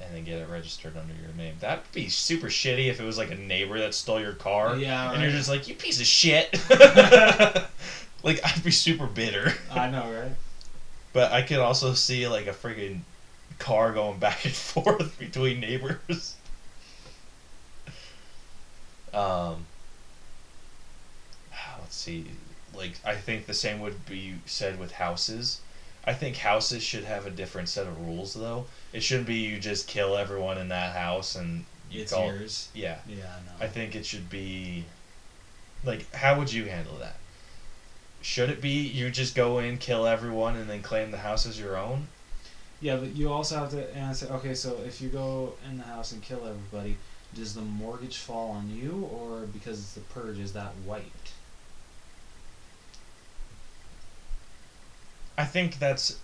and 0.00 0.14
then 0.14 0.24
get 0.24 0.38
it 0.38 0.48
registered 0.48 0.96
under 0.96 1.14
your 1.14 1.32
name. 1.36 1.54
That'd 1.60 1.90
be 1.92 2.08
super 2.08 2.48
shitty 2.48 2.88
if 2.88 3.00
it 3.00 3.04
was 3.04 3.18
like 3.18 3.30
a 3.30 3.36
neighbor 3.36 3.78
that 3.78 3.94
stole 3.94 4.20
your 4.20 4.32
car. 4.32 4.76
Yeah, 4.76 5.12
and 5.12 5.22
you're 5.22 5.30
just 5.30 5.48
like 5.48 5.68
you 5.68 5.74
piece 5.74 6.00
of 6.00 6.06
shit. 6.06 6.52
like 8.22 8.40
I'd 8.44 8.62
be 8.64 8.70
super 8.70 9.06
bitter. 9.06 9.52
I 9.70 9.90
know, 9.90 10.10
right? 10.10 10.32
But 11.12 11.32
I 11.32 11.42
could 11.42 11.58
also 11.58 11.94
see 11.94 12.28
like 12.28 12.46
a 12.46 12.52
freaking 12.52 13.00
car 13.58 13.92
going 13.92 14.18
back 14.18 14.44
and 14.44 14.54
forth 14.54 15.18
between 15.18 15.60
neighbors. 15.60 16.36
Um, 19.12 19.66
let's 21.80 21.96
see. 21.96 22.26
Like 22.80 22.94
I 23.04 23.14
think 23.14 23.46
the 23.46 23.54
same 23.54 23.80
would 23.80 24.06
be 24.06 24.36
said 24.46 24.78
with 24.78 24.92
houses. 24.92 25.60
I 26.04 26.14
think 26.14 26.36
houses 26.36 26.82
should 26.82 27.04
have 27.04 27.26
a 27.26 27.30
different 27.30 27.68
set 27.68 27.86
of 27.86 28.00
rules 28.00 28.34
though. 28.34 28.64
It 28.92 29.02
shouldn't 29.02 29.26
be 29.26 29.34
you 29.34 29.60
just 29.60 29.86
kill 29.86 30.16
everyone 30.16 30.56
in 30.58 30.68
that 30.68 30.96
house 30.96 31.36
and 31.36 31.66
you 31.90 32.02
It's 32.02 32.12
call 32.12 32.26
yours. 32.26 32.68
Yeah. 32.74 32.98
Yeah, 33.06 33.16
I 33.16 33.44
know. 33.44 33.64
I 33.64 33.68
think 33.68 33.94
it 33.94 34.06
should 34.06 34.30
be 34.30 34.86
like 35.84 36.12
how 36.14 36.38
would 36.38 36.52
you 36.52 36.64
handle 36.64 36.96
that? 36.98 37.16
Should 38.22 38.50
it 38.50 38.60
be 38.60 38.80
you 38.80 39.10
just 39.10 39.34
go 39.34 39.58
in, 39.58 39.78
kill 39.78 40.06
everyone, 40.06 40.56
and 40.56 40.68
then 40.68 40.82
claim 40.82 41.10
the 41.10 41.18
house 41.18 41.46
as 41.46 41.60
your 41.60 41.76
own? 41.76 42.08
Yeah, 42.80 42.96
but 42.96 43.14
you 43.14 43.30
also 43.30 43.56
have 43.56 43.70
to 43.70 43.94
answer. 43.94 44.26
Okay, 44.26 44.54
so 44.54 44.78
if 44.86 45.00
you 45.02 45.10
go 45.10 45.54
in 45.68 45.76
the 45.76 45.84
house 45.84 46.12
and 46.12 46.22
kill 46.22 46.46
everybody, 46.46 46.96
does 47.34 47.54
the 47.54 47.60
mortgage 47.60 48.16
fall 48.16 48.50
on 48.50 48.74
you, 48.74 49.08
or 49.12 49.46
because 49.52 49.78
it's 49.78 49.94
the 49.94 50.00
purge, 50.00 50.38
is 50.38 50.52
that 50.54 50.72
wiped? 50.86 51.19
I 55.40 55.44
think 55.46 55.78
that's 55.78 56.18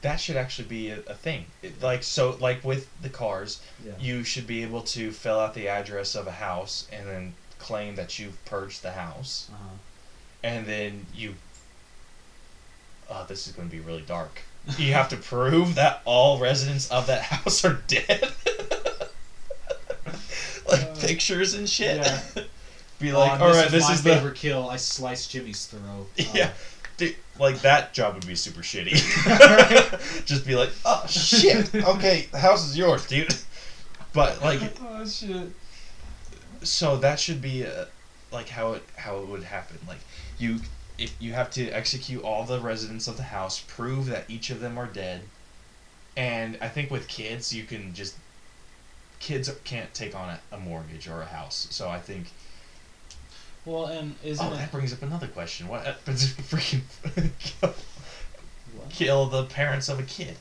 that 0.00 0.16
should 0.20 0.36
actually 0.36 0.68
be 0.68 0.90
a, 0.90 0.98
a 1.08 1.14
thing. 1.14 1.46
It, 1.62 1.82
like 1.82 2.02
so, 2.02 2.36
like 2.40 2.64
with 2.64 2.88
the 3.02 3.08
cars, 3.08 3.60
Yeah. 3.84 3.92
you 3.98 4.22
should 4.24 4.46
be 4.46 4.62
able 4.62 4.82
to 4.82 5.10
fill 5.12 5.38
out 5.40 5.54
the 5.54 5.68
address 5.68 6.14
of 6.14 6.26
a 6.26 6.32
house 6.32 6.86
and 6.92 7.06
then 7.08 7.34
claim 7.58 7.96
that 7.96 8.18
you've 8.18 8.42
purged 8.44 8.82
the 8.82 8.92
house, 8.92 9.48
Uh 9.52 9.56
huh. 9.56 9.74
and 10.44 10.66
then 10.66 11.06
you. 11.14 11.34
Oh, 13.10 13.24
this 13.28 13.46
is 13.46 13.52
going 13.54 13.68
to 13.68 13.74
be 13.74 13.80
really 13.80 14.02
dark. 14.02 14.42
You 14.76 14.92
have 14.92 15.08
to 15.10 15.16
prove 15.34 15.74
that 15.76 16.02
all 16.04 16.38
residents 16.38 16.90
of 16.90 17.06
that 17.06 17.22
house 17.22 17.64
are 17.64 17.80
dead. 17.86 18.32
like 20.68 20.82
Uh, 20.82 20.94
pictures 21.00 21.54
and 21.54 21.68
shit. 21.68 21.96
yeah. 22.04 22.20
Be 22.98 23.12
Oh, 23.12 23.18
like, 23.18 23.32
and 23.32 23.42
all 23.42 23.48
this 23.48 23.56
right, 23.58 23.72
is 23.74 23.82
my 23.84 23.92
is 23.94 24.02
the 24.02 24.14
favorite 24.14 24.34
kill. 24.36 24.68
I 24.68 24.76
sliced 24.76 25.30
Jimmy's 25.30 25.66
throat. 25.66 26.08
Uh, 26.18 26.24
Yeah. 26.34 26.50
Dude, 26.96 27.14
like 27.38 27.60
that 27.60 27.92
job 27.94 28.14
would 28.14 28.26
be 28.26 28.34
super 28.34 28.60
shitty. 28.62 28.94
Just 30.26 30.44
be 30.44 30.56
like, 30.56 30.70
oh 30.84 31.04
shit, 31.08 31.72
okay, 31.72 32.26
the 32.32 32.38
house 32.38 32.68
is 32.68 32.76
yours, 32.76 33.06
dude. 33.06 33.32
But 34.12 34.42
like, 34.42 34.60
oh 34.82 35.06
shit. 35.06 35.52
so 36.62 36.96
that 36.96 37.20
should 37.20 37.40
be 37.40 37.64
uh 37.64 37.84
like 38.32 38.48
how 38.48 38.72
it 38.72 38.82
how 38.96 39.18
it 39.18 39.28
would 39.28 39.44
happen. 39.44 39.78
Like 39.86 39.98
you, 40.38 40.56
if 40.98 41.14
you 41.20 41.34
have 41.34 41.50
to 41.52 41.70
execute 41.70 42.24
all 42.24 42.42
the 42.42 42.58
residents 42.58 43.06
of 43.06 43.16
the 43.16 43.22
house, 43.22 43.60
prove 43.68 44.06
that 44.06 44.24
each 44.28 44.50
of 44.50 44.58
them 44.58 44.76
are 44.76 44.86
dead, 44.88 45.20
and 46.16 46.58
I 46.60 46.66
think 46.68 46.90
with 46.90 47.06
kids 47.06 47.54
you 47.54 47.62
can 47.62 47.94
just 47.94 48.16
kids 49.20 49.48
can't 49.62 49.94
take 49.94 50.16
on 50.16 50.30
a, 50.30 50.56
a 50.56 50.58
mortgage 50.58 51.06
or 51.06 51.22
a 51.22 51.26
house. 51.26 51.68
So 51.70 51.88
I 51.88 52.00
think. 52.00 52.32
Well, 53.68 53.84
and 53.84 54.14
isn't 54.24 54.44
oh, 54.44 54.54
it 54.54 54.56
that 54.56 54.72
brings 54.72 54.94
up 54.94 55.02
another 55.02 55.26
question. 55.26 55.68
What 55.68 55.84
happens 55.84 56.24
if 56.24 56.38
you 56.38 56.44
freaking 56.44 57.30
kill, 57.38 57.68
what? 58.76 58.88
kill 58.88 59.26
the 59.26 59.44
parents 59.44 59.90
of 59.90 60.00
a 60.00 60.04
kid? 60.04 60.38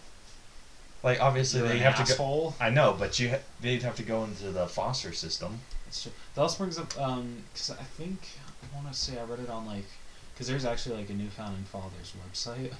Like 1.03 1.21
obviously 1.21 1.59
You're 1.59 1.67
they 1.67 1.79
have 1.79 1.97
to 1.97 2.03
go. 2.05 2.13
asshole. 2.13 2.55
I 2.61 2.69
know, 2.69 2.95
but 2.97 3.19
you 3.19 3.31
ha- 3.31 3.39
they'd 3.59 3.83
have 3.83 3.97
to 3.97 4.03
go 4.03 4.23
into 4.23 4.51
the 4.51 4.65
foster 4.67 5.11
system. 5.11 5.59
That's 5.85 6.03
true. 6.03 6.13
That 6.35 6.41
also 6.41 6.57
brings 6.59 6.79
up 6.79 6.97
um, 6.97 7.43
because 7.51 7.71
I 7.71 7.83
think 7.83 8.29
I 8.63 8.73
want 8.73 8.87
to 8.93 8.97
say 8.97 9.19
I 9.19 9.25
read 9.25 9.39
it 9.39 9.49
on 9.49 9.65
like, 9.65 9.85
because 10.33 10.47
there's 10.47 10.63
actually 10.63 10.95
like 10.95 11.09
a 11.09 11.13
New 11.13 11.29
Founding 11.29 11.65
Fathers 11.65 12.13
website. 12.31 12.71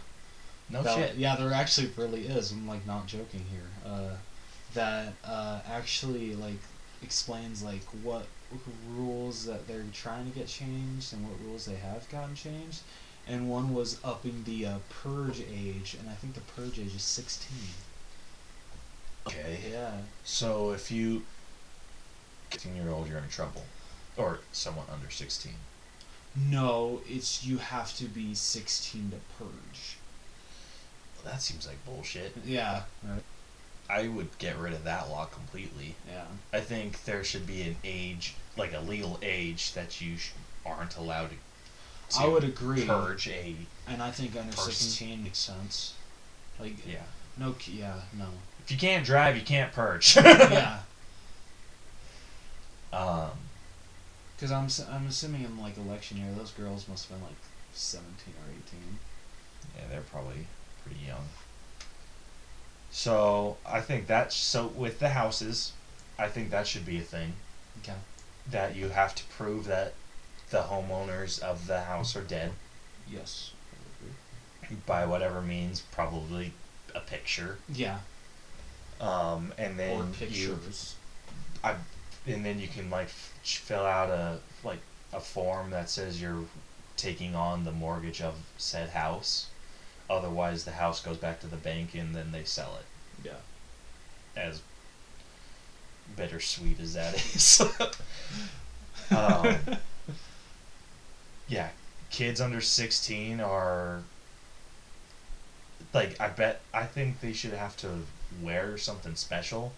No 0.70 0.82
that- 0.82 0.96
shit. 0.96 1.16
Yeah, 1.18 1.36
there 1.36 1.52
actually 1.52 1.92
really 1.98 2.26
is. 2.26 2.54
I'm 2.54 2.66
like 2.66 2.88
not 2.88 3.06
joking 3.06 3.44
here. 3.52 3.68
Uh, 3.86 4.16
that 4.76 5.12
uh, 5.26 5.60
actually 5.70 6.36
like 6.36 6.62
explains 7.04 7.64
like 7.64 7.84
what 8.02 8.28
rules 8.90 9.46
that 9.46 9.68
they're 9.68 9.84
trying 9.94 10.32
to 10.32 10.38
get 10.38 10.48
changed 10.48 11.14
and 11.14 11.28
what 11.28 11.40
rules 11.46 11.66
they 11.66 11.76
have 11.76 12.10
gotten 12.10 12.36
changed. 12.36 12.82
And 13.28 13.50
one 13.50 13.74
was 13.74 14.00
upping 14.04 14.44
the 14.46 14.66
uh, 14.66 14.78
purge 14.90 15.42
age, 15.42 15.98
and 16.00 16.10
I 16.10 16.14
think 16.14 16.34
the 16.34 16.40
purge 16.42 16.80
age 16.80 16.96
is 16.96 17.02
16. 17.02 17.58
Okay. 19.28 19.60
Yeah. 19.72 19.92
So 20.24 20.72
if 20.72 20.90
you, 20.92 21.24
sixteen 22.52 22.76
year 22.76 22.90
old, 22.90 23.10
you're 23.10 23.18
in 23.18 23.28
trouble, 23.30 23.66
or 24.16 24.40
someone 24.54 24.86
under 24.92 25.10
sixteen. 25.10 25.56
No, 26.36 27.02
it's 27.08 27.44
you 27.46 27.58
have 27.58 27.96
to 27.98 28.06
be 28.06 28.34
16 28.36 29.12
to 29.12 29.18
purge. 29.38 29.98
Well, 31.16 31.32
that 31.34 31.42
seems 31.42 31.68
like 31.68 31.84
bullshit. 31.86 32.34
Yeah. 32.46 32.84
Right. 33.04 33.24
I 33.90 34.08
would 34.08 34.38
get 34.38 34.58
rid 34.58 34.74
of 34.74 34.84
that 34.84 35.10
law 35.10 35.26
completely. 35.26 35.96
Yeah. 36.10 36.26
I 36.52 36.60
think 36.60 37.04
there 37.06 37.24
should 37.24 37.48
be 37.48 37.62
an 37.62 37.78
age, 37.84 38.36
like 38.58 38.74
a 38.74 38.80
legal 38.80 39.18
age, 39.22 39.74
that 39.74 40.02
you 40.02 40.18
sh- 40.18 40.32
aren't 40.66 40.98
allowed 40.98 41.30
to. 41.30 41.36
I 42.20 42.28
would 42.28 42.44
agree. 42.44 42.86
Purge 42.86 43.28
a 43.28 43.56
And 43.88 44.02
I 44.02 44.12
think 44.12 44.36
under 44.36 44.56
Person. 44.56 44.72
16 44.72 45.24
makes 45.24 45.38
sense. 45.38 45.94
Like, 46.60 46.86
yeah. 46.88 47.04
no, 47.38 47.56
yeah, 47.68 48.02
no. 48.18 48.28
If 48.64 48.72
you 48.72 48.78
can't 48.78 49.06
drive, 49.06 49.36
you 49.36 49.44
can't 49.44 49.72
purge. 49.72 50.16
yeah. 50.24 50.80
Um. 52.94 53.32
Because 54.36 54.52
I'm, 54.52 54.96
I'm 54.96 55.08
assuming 55.08 55.44
in, 55.44 55.60
like, 55.60 55.78
election 55.78 56.18
year, 56.18 56.28
those 56.38 56.52
girls 56.52 56.88
must 56.88 57.10
have 57.10 57.18
been, 57.18 57.28
like, 57.28 57.36
17 57.74 58.34
or 58.34 58.52
18. 58.52 59.00
Yeah, 59.76 59.82
they're 59.90 60.02
probably 60.02 60.48
pretty 60.84 61.02
young. 61.06 61.26
So 62.98 63.58
I 63.64 63.82
think 63.82 64.08
that's 64.08 64.36
so 64.36 64.66
with 64.76 64.98
the 64.98 65.10
houses, 65.10 65.72
I 66.18 66.30
think 66.30 66.50
that 66.50 66.66
should 66.66 66.84
be 66.84 66.98
a 66.98 67.04
thing. 67.04 67.34
Okay. 67.84 67.94
that 68.50 68.76
you 68.76 68.90
have 68.90 69.14
to 69.14 69.24
prove 69.26 69.66
that 69.66 69.94
the 70.50 70.64
homeowners 70.64 71.40
of 71.40 71.68
the 71.68 71.82
house 71.82 72.16
are 72.16 72.24
dead 72.24 72.54
Yes. 73.08 73.52
by 74.88 75.06
whatever 75.06 75.42
means, 75.44 75.82
probably 75.92 76.54
a 76.96 77.00
picture. 77.02 77.60
Yeah. 77.72 78.00
Um, 79.00 79.54
and 79.60 79.78
then 79.78 80.02
or 80.02 80.06
you 80.06 80.12
pictures. 80.14 80.96
and 81.64 82.44
then 82.44 82.60
you 82.60 82.68
can 82.68 82.90
like 82.90 83.08
f- 83.10 83.34
fill 83.44 83.86
out 83.86 84.10
a 84.10 84.40
like 84.64 84.80
a 85.14 85.20
form 85.20 85.70
that 85.70 85.88
says 85.92 86.20
you're 86.20 86.46
taking 86.96 87.36
on 87.36 87.64
the 87.64 87.72
mortgage 87.72 88.22
of 88.22 88.34
said 88.58 88.90
house. 88.90 89.48
Otherwise, 90.10 90.64
the 90.64 90.72
house 90.72 91.02
goes 91.02 91.18
back 91.18 91.40
to 91.42 91.48
the 91.48 91.58
bank 91.58 91.94
and 91.96 92.16
then 92.16 92.32
they 92.32 92.44
sell 92.44 92.78
it. 92.80 92.86
Yeah. 93.28 93.42
As 94.42 94.62
bittersweet 96.16 96.80
as 96.80 96.94
that 96.94 97.16
is. 97.36 97.62
um, 99.12 99.58
yeah, 101.48 101.70
kids 102.10 102.40
under 102.42 102.62
16 102.62 103.40
are 103.40 104.02
like 105.94 106.20
I 106.20 106.28
bet 106.30 106.62
I 106.74 106.84
think 106.84 107.22
they 107.22 107.34
should 107.34 107.54
have 107.54 107.78
to 107.78 107.90
wear 108.42 108.78
something 108.78 109.16
special 109.16 109.74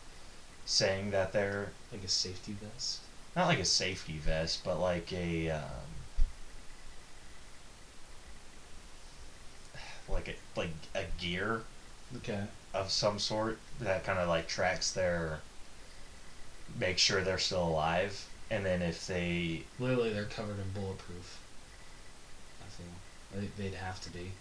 saying 0.66 1.12
that 1.12 1.34
they're 1.34 1.72
Like 1.92 2.04
a 2.04 2.08
safety 2.08 2.54
vest. 2.54 3.00
not 3.36 3.48
like 3.48 3.60
a 3.60 3.66
safety 3.66 4.18
vest 4.18 4.64
but 4.64 4.80
like 4.80 5.12
a 5.14 5.50
um, 5.52 5.89
like 10.12 10.28
a 10.28 10.36
like 10.60 10.72
a 10.96 11.04
gear 11.20 11.62
Okay. 12.18 12.44
of 12.74 12.92
some 12.92 13.20
sort 13.20 13.58
that 13.80 14.04
kind 14.04 14.20
of 14.20 14.28
like 14.28 14.48
tracks 14.48 14.92
their 14.92 15.40
make 16.80 16.98
sure 16.98 17.22
they're 17.24 17.38
still 17.38 17.64
alive 17.68 18.26
and 18.52 18.66
then 18.66 18.82
if 18.82 19.06
they 19.08 19.62
Literally, 19.80 20.12
they're 20.12 20.26
covered 20.26 20.58
in 20.60 20.72
bulletproof. 20.74 21.40
I 22.62 22.70
feel. 22.70 23.42
They- 23.58 23.64
They'd 23.64 23.76
have 23.76 24.02
to 24.02 24.10
be. 24.10 24.32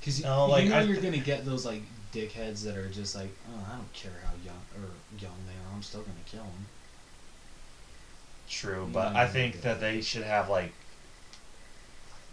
Because 0.00 0.22
No, 0.22 0.46
you 0.46 0.52
like, 0.52 0.68
know 0.68 0.76
I 0.76 0.80
you're 0.80 0.96
going 0.96 1.12
to 1.12 1.18
get 1.18 1.44
those, 1.44 1.66
like, 1.66 1.82
dickheads 2.14 2.62
that 2.64 2.76
are 2.76 2.88
just 2.88 3.14
like, 3.14 3.28
oh, 3.52 3.66
I 3.70 3.76
don't 3.76 3.92
care 3.92 4.12
how 4.24 4.32
young 4.42 4.62
or 4.74 4.88
young 5.20 5.36
they 5.46 5.52
are, 5.52 5.74
I'm 5.74 5.82
still 5.82 6.00
going 6.00 6.16
to 6.24 6.30
kill 6.30 6.44
them. 6.44 6.66
True, 8.48 8.86
Yeah, 8.86 8.92
but 8.92 9.16
I 9.16 9.26
think 9.26 9.60
that 9.62 9.80
they 9.80 10.00
should 10.00 10.24
have 10.24 10.48
like 10.48 10.72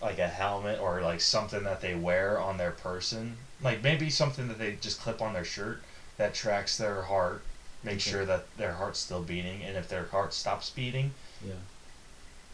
like 0.01 0.19
a 0.19 0.27
helmet 0.27 0.79
or 0.79 1.01
like 1.01 1.21
something 1.21 1.63
that 1.63 1.81
they 1.81 1.95
wear 1.95 2.39
on 2.39 2.57
their 2.57 2.71
person. 2.71 3.37
Like 3.61 3.81
maybe 3.83 4.09
something 4.09 4.47
that 4.49 4.59
they 4.59 4.77
just 4.79 4.99
clip 5.01 5.21
on 5.21 5.33
their 5.33 5.43
shirt 5.45 5.81
that 6.17 6.33
tracks 6.33 6.77
their 6.77 7.03
heart, 7.03 7.43
make 7.83 7.95
Okay. 7.95 8.11
sure 8.11 8.25
that 8.25 8.45
their 8.57 8.73
heart's 8.73 8.99
still 8.99 9.21
beating, 9.23 9.63
and 9.63 9.75
if 9.77 9.87
their 9.87 10.05
heart 10.05 10.33
stops 10.33 10.69
beating, 10.69 11.11
Yeah. 11.43 11.53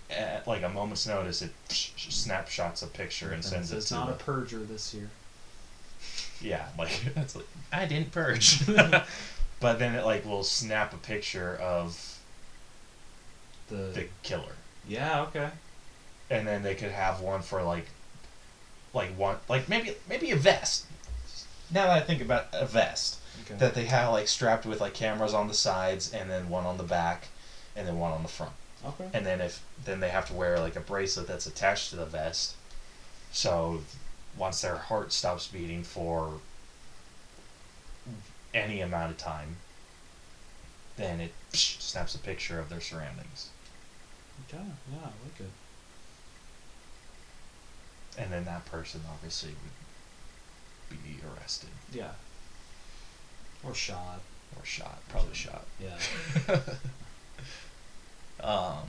at 0.09 0.47
like 0.47 0.63
a 0.63 0.69
moment's 0.69 1.05
notice, 1.07 1.41
it 1.41 1.51
snapshots 1.69 2.81
a 2.81 2.87
picture 2.87 3.31
and 3.31 3.43
Then 3.43 3.51
sends 3.51 3.71
it 3.71 3.77
it's 3.77 3.87
to 3.89 3.95
not 3.95 4.09
a 4.09 4.13
purger 4.13 4.65
this 4.67 4.93
year. 4.93 5.09
yeah, 6.41 6.67
like 6.77 7.01
that's 7.15 7.35
like 7.35 7.47
I 7.71 7.85
didn't 7.85 8.11
purge, 8.11 8.65
but 9.59 9.79
then 9.79 9.95
it 9.95 10.05
like 10.05 10.25
will 10.25 10.43
snap 10.43 10.93
a 10.93 10.97
picture 10.97 11.55
of 11.57 12.19
The, 13.69 13.91
the 13.93 14.07
killer. 14.23 14.55
yeah, 14.87 15.21
okay. 15.23 15.49
And 16.29 16.47
then 16.47 16.63
they 16.63 16.75
could 16.75 16.91
have 16.91 17.19
one 17.21 17.41
for 17.41 17.61
like 17.63 17.87
like 18.93 19.09
one 19.17 19.37
like 19.49 19.67
maybe 19.67 19.95
maybe 20.07 20.31
a 20.31 20.35
vest 20.35 20.85
now 21.71 21.87
that 21.87 21.97
i 21.97 21.99
think 21.99 22.21
about 22.21 22.47
a 22.53 22.65
vest 22.65 23.19
Okay. 23.45 23.55
that 23.55 23.73
they 23.73 23.85
have 23.85 24.11
like 24.11 24.27
strapped 24.27 24.63
with 24.63 24.79
like 24.79 24.93
cameras 24.93 25.33
on 25.33 25.47
the 25.47 25.55
sides 25.55 26.13
and 26.13 26.29
then 26.29 26.49
one 26.49 26.65
on 26.65 26.77
the 26.77 26.83
back 26.83 27.29
and 27.75 27.87
then 27.87 27.97
one 27.97 28.11
on 28.11 28.21
the 28.21 28.29
front 28.29 28.53
okay. 28.85 29.09
and 29.11 29.25
then 29.25 29.41
if 29.41 29.63
then 29.83 29.99
they 29.99 30.09
have 30.09 30.27
to 30.27 30.33
wear 30.33 30.59
like 30.59 30.75
a 30.75 30.79
bracelet 30.79 31.27
that's 31.27 31.47
attached 31.47 31.89
to 31.89 31.95
the 31.95 32.05
vest 32.05 32.53
so 33.31 33.81
once 34.37 34.61
their 34.61 34.75
heart 34.75 35.11
stops 35.11 35.47
beating 35.47 35.83
for 35.83 36.33
any 38.53 38.81
amount 38.81 39.09
of 39.11 39.17
time 39.17 39.55
then 40.95 41.19
it 41.19 41.33
snaps 41.53 42.13
a 42.13 42.19
picture 42.19 42.59
of 42.59 42.69
their 42.69 42.81
surroundings 42.81 43.49
Okay. 44.47 44.63
Yeah, 44.91 44.99
I 44.99 45.05
like 45.05 45.39
it. 45.39 45.49
And 48.17 48.31
then 48.31 48.45
that 48.45 48.65
person 48.65 49.01
obviously 49.11 49.51
would 50.89 51.03
be 51.03 51.17
arrested 51.25 51.69
Yeah. 51.91 52.11
Or 53.63 53.73
shot. 53.73 54.19
or 54.59 54.65
shot, 54.65 54.99
probably 55.09 55.33
shot. 55.33 55.65
Yeah. 55.81 55.97
um, 58.43 58.87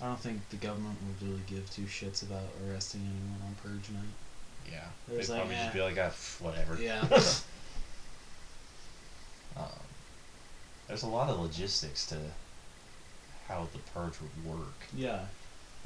I 0.00 0.04
don't 0.06 0.20
think 0.20 0.48
the 0.50 0.56
government 0.56 0.98
would 1.06 1.22
really 1.26 1.40
give 1.46 1.70
two 1.70 1.84
shits 1.84 2.22
about 2.22 2.44
arresting 2.68 3.00
anyone 3.00 3.40
on 3.46 3.54
purge 3.62 3.88
night. 3.90 4.04
yeah, 4.70 4.84
they'd 5.08 5.16
like, 5.16 5.26
probably 5.38 5.54
eh. 5.54 5.62
just 5.62 5.74
be 5.74 5.80
like, 5.80 5.96
ah, 5.98 6.12
whatever. 6.44 6.76
Yeah. 6.80 7.00
um, 9.56 9.64
there's 10.86 11.02
a 11.02 11.06
lot 11.08 11.30
of 11.30 11.40
logistics 11.40 12.04
to 12.06 12.16
how 13.48 13.66
the 13.72 13.78
purge 13.94 14.14
would 14.20 14.44
work. 14.58 14.74
yeah. 14.94 15.20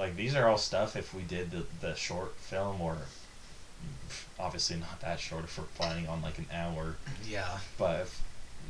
Like 0.01 0.17
these 0.17 0.35
are 0.35 0.49
all 0.49 0.59
stuff 0.59 0.97
if 0.97 1.15
we 1.15 1.23
did 1.23 1.53
the 1.53 1.65
the 1.81 1.95
short 1.95 2.35
film 2.39 2.81
or 2.81 2.97
obviously 4.39 4.77
not 4.77 5.01
that 5.01 5.21
short 5.21 5.45
if 5.45 5.59
we're 5.59 5.65
planning 5.77 6.09
on 6.09 6.23
like 6.23 6.39
an 6.39 6.47
hour. 6.53 6.97
Yeah. 7.29 7.59
But 7.79 8.01
if 8.01 8.23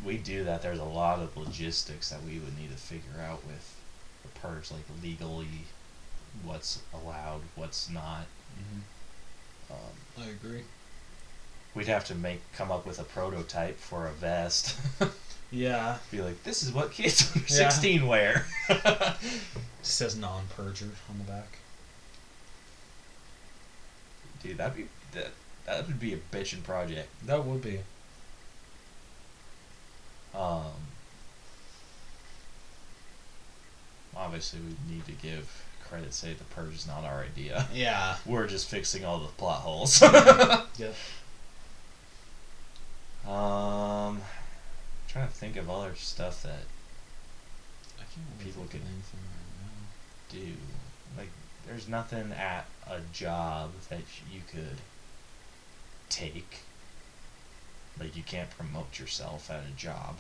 we 0.05 0.17
do 0.19 0.45
that, 0.45 0.63
there's 0.63 0.79
a 0.81 0.85
lot 0.85 1.21
of 1.21 1.37
logistics 1.37 2.11
that 2.11 2.23
we 2.23 2.39
would 2.41 2.59
need 2.59 2.71
to 2.71 2.77
figure 2.77 3.21
out 3.23 3.47
with 3.47 3.77
the 4.23 4.29
purge, 4.41 4.71
like 4.71 4.85
legally, 5.03 5.47
what's 6.43 6.83
allowed, 6.93 7.43
what's 7.55 7.89
not. 7.89 8.27
hmm 8.57 8.81
Um, 9.71 10.25
I 10.27 10.29
agree. 10.31 10.65
we'd 11.75 11.87
have 11.89 12.05
to 12.07 12.15
make 12.15 12.41
come 12.53 12.71
up 12.73 12.85
with 12.87 12.99
a 12.99 13.05
prototype 13.05 13.79
for 13.79 14.07
a 14.09 14.13
vest. 14.13 14.77
Yeah. 15.51 15.99
Be 16.11 16.23
like, 16.23 16.43
this 16.45 16.63
is 16.63 16.73
what 16.73 16.93
kids 16.93 17.31
under 17.35 17.47
yeah. 17.49 17.69
16 17.69 18.07
wear. 18.07 18.47
it 18.69 19.17
says 19.83 20.17
non 20.17 20.45
perjured 20.57 20.93
on 21.09 21.19
the 21.19 21.25
back. 21.25 21.59
Dude, 24.43 24.59
that'd 24.59 24.77
be 24.77 24.87
that 25.13 25.29
that 25.67 25.87
would 25.87 26.01
be 26.01 26.15
a 26.15 26.19
bitching 26.33 26.63
project. 26.63 27.09
That 27.27 27.45
would 27.45 27.63
be. 27.63 27.81
Um. 30.35 30.73
Obviously, 34.17 34.61
we 34.61 34.95
need 34.95 35.05
to 35.07 35.13
give 35.13 35.65
credit. 35.87 36.15
Say 36.15 36.33
the 36.33 36.45
purge 36.45 36.75
is 36.75 36.87
not 36.87 37.05
our 37.05 37.23
idea. 37.23 37.67
Yeah. 37.75 38.17
We're 38.27 38.47
just 38.47 38.69
fixing 38.69 39.05
all 39.05 39.19
the 39.19 39.27
plot 39.29 39.61
holes. 39.61 40.01
yeah. 40.01 40.93
Um 43.29 44.23
trying 45.11 45.27
to 45.29 45.35
think 45.35 45.57
of 45.57 45.69
other 45.69 45.95
stuff 45.95 46.43
that 46.43 46.65
I 47.99 48.03
can't 48.03 48.27
really 48.39 48.45
People 48.51 48.65
could- 48.65 48.81
anything 48.81 49.21
right 49.21 50.31
do 50.31 50.57
like. 51.19 51.31
There's 51.67 51.89
nothing 51.89 52.33
at 52.33 52.67
a 52.87 53.01
job 53.13 53.73
that 53.89 54.01
you 54.33 54.41
could 54.51 54.79
take. 56.09 56.61
Like 57.99 58.17
you 58.17 58.23
can't 58.23 58.49
promote 58.57 58.99
yourself 58.99 59.51
at 59.51 59.65
a 59.65 59.71
job. 59.77 60.17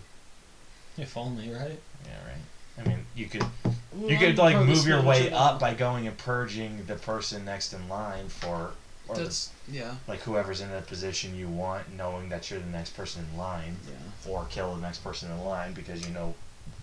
If 0.98 1.16
only, 1.16 1.48
right? 1.50 1.80
Yeah, 2.04 2.26
right. 2.26 2.44
I 2.78 2.88
mean, 2.88 3.06
you 3.14 3.26
could 3.26 3.42
Ooh, 3.42 4.08
you 4.08 4.14
I'm 4.14 4.18
could 4.18 4.38
like 4.38 4.56
move 4.66 4.86
your 4.86 5.02
way 5.02 5.30
up 5.32 5.58
by 5.60 5.74
going 5.74 6.06
and 6.06 6.16
purging 6.18 6.84
the 6.86 6.96
person 6.96 7.44
next 7.44 7.72
in 7.72 7.88
line 7.88 8.28
for 8.28 8.72
or 9.10 9.16
That's 9.16 9.50
yeah. 9.70 9.96
like 10.06 10.20
whoever's 10.20 10.60
in 10.60 10.70
the 10.70 10.80
position 10.82 11.34
you 11.36 11.48
want, 11.48 11.92
knowing 11.96 12.28
that 12.28 12.50
you're 12.50 12.60
the 12.60 12.66
next 12.66 12.90
person 12.96 13.24
in 13.30 13.38
line, 13.38 13.76
Yeah. 13.88 14.30
or 14.32 14.46
kill 14.50 14.74
the 14.74 14.80
next 14.80 14.98
person 15.04 15.30
in 15.30 15.44
line 15.44 15.72
because 15.72 16.06
you 16.06 16.14
know 16.14 16.34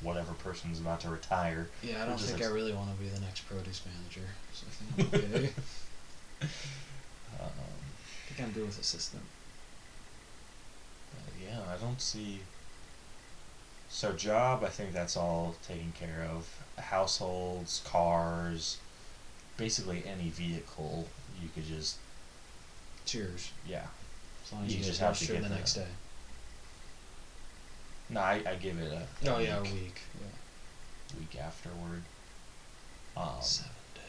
whatever 0.02 0.34
person's 0.34 0.80
about 0.80 1.00
to 1.02 1.10
retire. 1.10 1.70
Yeah, 1.82 2.04
I 2.04 2.06
don't 2.06 2.20
think 2.20 2.40
ex- 2.40 2.48
I 2.50 2.52
really 2.52 2.74
want 2.74 2.96
to 2.96 3.02
be 3.02 3.10
the 3.10 3.20
next 3.22 3.42
produce 3.48 3.82
manager. 3.86 4.30
So 4.54 4.66
I 4.68 5.02
think 5.04 5.14
I'm 5.14 5.34
okay. 5.36 5.50
Um, 7.40 7.50
I 7.50 8.34
think 8.34 8.48
I'm 8.48 8.54
good 8.54 8.66
with 8.66 8.80
assistant. 8.80 9.24
but 11.12 11.34
yeah, 11.44 11.60
I 11.74 11.78
don't 11.78 12.02
see. 12.02 12.40
So 13.90 14.12
job, 14.14 14.64
I 14.64 14.70
think 14.70 14.92
that's 14.94 15.16
all 15.16 15.56
taken 15.68 15.94
care 15.98 16.28
of. 16.30 16.48
Households, 16.78 17.82
cars, 17.86 18.78
basically 19.56 20.04
any 20.06 20.30
vehicle, 20.30 21.08
you 21.42 21.50
could 21.54 21.66
just 21.66 21.98
Cheers. 23.08 23.52
yeah. 23.68 23.86
As 24.46 24.54
long 24.54 24.66
as 24.66 24.72
You 24.74 24.80
you, 24.80 24.86
just 24.86 25.00
have 25.00 25.18
to 25.18 25.26
get 25.26 25.42
the 25.42 25.50
the- 25.50 25.56
next 25.56 25.74
day. 25.74 25.88
No, 28.10 28.22
I, 28.22 28.42
I 28.48 28.56
give 28.56 28.78
it 28.80 28.92
a, 28.92 29.28
a 29.30 29.36
Oh 29.36 29.40
yeah, 29.40 29.58
a 29.58 29.62
week, 29.64 29.74
week. 29.74 30.02
Yeah. 30.22 31.20
week 31.20 31.36
afterward. 31.42 32.04
Um, 33.18 33.42
Seven 33.42 33.72
days. 33.96 34.04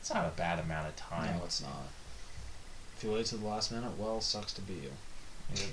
it's 0.00 0.12
not 0.12 0.26
a 0.26 0.36
bad 0.36 0.58
amount 0.58 0.88
of 0.88 0.96
time. 0.96 1.38
No, 1.38 1.44
it's 1.44 1.62
not. 1.62 1.86
If 2.96 3.04
you 3.04 3.12
wait 3.12 3.26
to 3.26 3.36
the 3.36 3.46
last 3.46 3.70
minute, 3.72 3.96
well, 3.96 4.20
sucks 4.20 4.52
to 4.54 4.60
be 4.60 4.74
you. 4.74 4.90
Yep. 5.54 5.68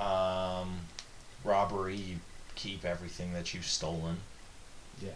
Um, 0.00 0.80
robbery, 1.44 1.96
you 1.96 2.16
keep 2.54 2.84
everything 2.84 3.32
that 3.32 3.54
you've 3.54 3.66
stolen. 3.66 4.18
Yeah. 5.02 5.10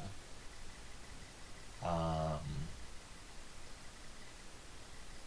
Um, 1.84 2.38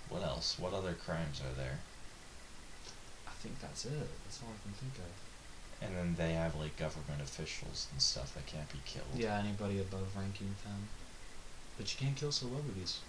what 0.09 0.23
else? 0.23 0.57
What 0.59 0.73
other 0.73 0.93
crimes 0.93 1.41
are 1.41 1.53
there? 1.59 1.79
I 3.27 3.31
think 3.41 3.59
that's 3.59 3.85
it. 3.85 4.07
That's 4.23 4.41
all 4.41 4.49
I 4.49 4.61
can 4.63 4.73
think 4.73 4.93
of. 4.97 5.85
And 5.87 5.97
then 5.97 6.15
they 6.17 6.33
have 6.33 6.55
like 6.55 6.77
government 6.77 7.21
officials 7.21 7.87
and 7.91 8.01
stuff 8.01 8.33
that 8.35 8.45
can't 8.45 8.71
be 8.71 8.79
killed. 8.85 9.05
Yeah, 9.15 9.37
anybody 9.37 9.79
above 9.79 10.15
ranking 10.15 10.55
ten. 10.63 10.87
But 11.77 11.91
you 11.93 11.99
can't 12.05 12.15
kill 12.15 12.31
celebrities. 12.31 12.99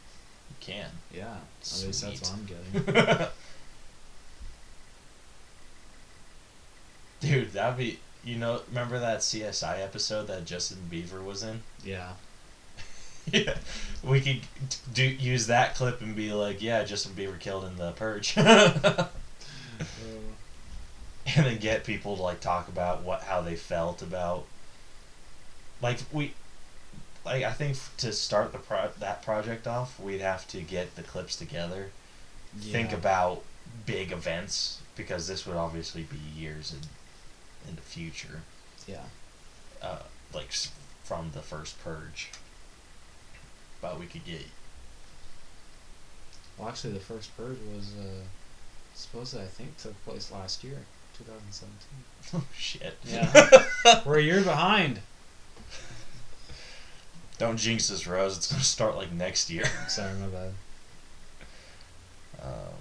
You 0.51 0.57
can. 0.61 0.91
Yeah. 1.15 1.37
At 1.63 1.83
least 1.87 2.03
that's 2.03 2.21
what 2.21 2.33
I'm 2.33 2.45
getting. 2.47 3.27
Dude, 7.21 7.53
that'd 7.53 7.79
be. 7.79 7.99
You 8.25 8.37
know, 8.37 8.63
remember 8.69 8.99
that 8.99 9.21
CSI 9.21 9.81
episode 9.85 10.27
that 10.27 10.45
Justin 10.45 10.79
Bieber 10.91 11.25
was 11.25 11.43
in? 11.45 11.63
yeah. 11.85 12.13
Yeah, 13.33 13.57
we 14.05 14.21
could 14.21 14.41
do 14.93 15.03
use 15.05 15.47
that 15.49 15.75
clip 15.75 16.01
and 16.01 16.15
be 16.17 16.33
like, 16.33 16.63
yeah, 16.63 16.85
Justin 16.85 17.13
Bieber 17.13 17.39
killed 17.39 17.65
in 17.65 17.77
the 17.77 17.93
Purge, 17.93 18.37
Uh, 18.39 19.07
and 21.37 21.45
then 21.47 21.59
get 21.59 21.85
people 21.85 22.17
to 22.17 22.23
like 22.23 22.41
talk 22.41 22.69
about 22.69 23.03
what 23.03 23.23
how 23.23 23.41
they 23.41 23.57
felt 23.57 24.01
about, 24.03 24.45
like 25.83 25.99
we, 26.13 26.35
like 27.25 27.43
I 27.43 27.53
think 27.53 27.77
to 27.99 28.13
start 28.13 28.53
the 28.53 28.59
pro- 28.59 28.91
that 29.01 29.23
project 29.23 29.67
off, 29.67 29.99
we'd 29.99 30.21
have 30.21 30.47
to 30.49 30.61
get 30.61 30.95
the 30.97 31.03
clips 31.03 31.37
together, 31.37 31.91
think 32.59 32.93
about 32.93 33.43
big 33.85 34.13
events 34.13 34.81
because 34.97 35.27
this 35.29 35.47
would 35.47 35.57
obviously 35.57 36.03
be 36.05 36.17
years 36.41 36.73
in 36.73 36.81
in 37.69 37.75
the 37.77 37.83
future, 37.83 38.43
Yeah. 38.87 39.03
uh, 39.83 39.99
like 40.33 40.53
from 41.03 41.33
the 41.33 41.43
first 41.43 41.83
Purge. 41.83 42.31
But 43.81 43.99
we 44.01 44.07
could 44.07 44.25
get 44.25 44.41
Well, 46.59 46.69
actually, 46.69 46.95
the 46.95 47.01
first 47.01 47.37
purge 47.37 47.59
was 47.75 47.93
uh, 47.99 48.25
supposedly 48.95 49.45
I 49.45 49.49
think 49.49 49.77
took 49.79 50.03
place 50.05 50.33
last 50.33 50.65
year, 50.65 50.79
2017. 51.19 52.05
Oh 52.35 52.45
shit. 52.57 52.97
Yeah. 53.05 54.03
We're 54.07 54.19
a 54.19 54.23
year 54.23 54.43
behind. 54.43 55.01
Don't 57.39 57.59
jinx 57.59 57.89
this, 57.89 58.07
Rose. 58.07 58.37
It's 58.37 58.51
gonna 58.51 58.65
start 58.65 58.97
like 58.97 59.13
next 59.13 59.51
year. 59.51 59.65
Sorry, 59.89 60.13
my 60.15 60.27
bad. 60.27 60.53
Um, 62.43 62.75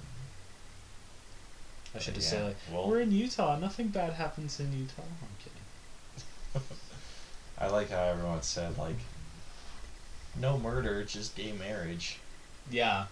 I 1.93 1.99
should 1.99 2.15
just 2.15 2.31
yeah, 2.31 2.39
say 2.39 2.43
like, 2.45 2.55
well, 2.72 2.89
we're 2.89 3.01
in 3.01 3.11
Utah. 3.11 3.57
Nothing 3.57 3.89
bad 3.89 4.13
happens 4.13 4.59
in 4.59 4.72
Utah. 4.73 5.01
I'm 5.01 5.38
kidding. 5.39 6.67
I 7.57 7.67
like 7.67 7.89
how 7.89 8.03
everyone 8.03 8.41
said 8.41 8.77
like, 8.77 8.97
no 10.40 10.57
murder, 10.57 10.99
it's 11.02 11.14
just 11.14 11.36
gay 11.36 11.52
marriage. 11.53 12.20
Yeah. 12.72 13.06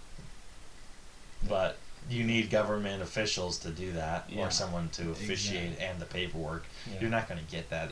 But 1.48 1.78
you 2.10 2.24
need 2.24 2.50
government 2.50 3.02
officials 3.02 3.58
to 3.60 3.70
do 3.70 3.92
that, 3.94 4.30
Yeah. 4.30 4.48
or 4.48 4.52
someone 4.52 4.90
to 4.90 5.12
officiate 5.12 5.80
and 5.80 6.00
the 6.00 6.06
paperwork. 6.06 6.66
yeah. 6.92 7.00
You're 7.02 7.10
not 7.10 7.28
gonna 7.30 7.42
get 7.50 7.70
that 7.70 7.92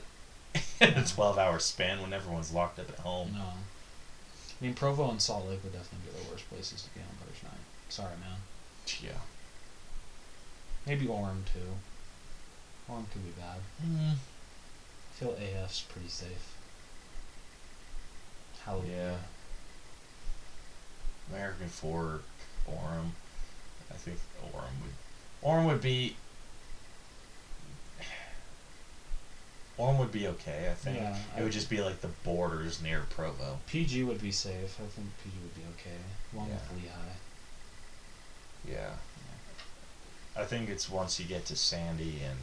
in 0.82 0.90
a 0.90 1.02
12-hour 1.03 1.60
span 1.60 2.02
when 2.02 2.12
everyone's 2.14 2.52
locked 2.52 2.80
up 2.80 2.90
at 2.90 2.99
home. 2.99 3.34
No. 3.34 3.40
I 3.44 4.64
mean, 4.66 4.74
Provo 4.74 5.10
and 5.10 5.22
Salt 5.22 5.48
Lake 5.48 5.64
would 5.64 5.74
definitely 5.74 6.12
be 6.12 6.24
the 6.24 6.30
worst 6.32 6.48
places 6.49 6.84
to 6.84 6.90
be 6.90 6.99
on 6.99 7.08
Purge 7.26 7.41
night. 7.44 7.53
Sorry, 7.90 8.12
man. 8.20 8.38
Yeah. 9.02 9.12
Maybe 10.86 11.06
Orem 11.06 11.45
too. 11.45 11.78
Orem 12.91 13.10
could 13.12 13.24
be 13.24 13.32
bad. 13.41 13.60
Mm. 13.84 14.12
I 14.14 15.14
feel 15.14 15.36
AF's 15.40 15.82
pretty 15.82 16.10
safe. 16.10 16.53
Hallelujah. 18.66 19.18
Yeah. 21.30 21.36
American 21.36 21.68
Fork, 21.70 22.24
Orem. 22.70 23.12
I 23.90 23.94
think 23.96 24.18
Orem 24.54 24.82
would. 24.84 25.50
Orem 25.50 25.66
would 25.68 25.82
be. 25.82 26.16
Orem 29.80 29.98
would 29.98 30.12
be 30.12 30.28
okay. 30.28 30.70
I 30.70 30.76
think 30.76 30.98
Yeah, 30.98 31.16
it 31.16 31.40
I- 31.40 31.44
would 31.44 31.52
just 31.54 31.70
be 31.70 31.82
like 31.82 32.02
the 32.02 32.10
borders 32.10 32.82
near 32.82 33.02
Provo. 33.10 33.60
PG 33.68 34.04
would 34.04 34.22
be 34.22 34.32
safe. 34.32 34.80
I 34.80 34.86
think 34.88 35.08
PG 35.24 35.38
would 35.42 35.56
be 35.56 35.62
okay. 35.80 35.98
Along 36.34 36.50
Yeah. 36.50 36.56
with 36.56 36.84
Lehi. 36.84 37.16
Yeah. 38.74 38.96
I 40.36 40.46
think 40.46 40.70
it's 40.70 40.88
once 40.90 41.20
you 41.20 41.26
get 41.26 41.46
to 41.48 41.56
Sandy 41.56 42.22
and 42.24 42.38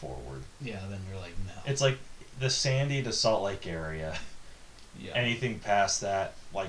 forward. 0.00 0.42
Yeah, 0.60 0.80
then 0.88 1.00
you're 1.10 1.20
like, 1.20 1.34
no. 1.46 1.52
It's 1.66 1.80
like 1.80 1.98
the 2.38 2.50
Sandy 2.50 3.02
to 3.02 3.12
Salt 3.12 3.42
Lake 3.42 3.66
area. 3.66 4.16
yeah. 4.98 5.12
Anything 5.14 5.58
past 5.58 6.00
that, 6.00 6.34
like 6.54 6.68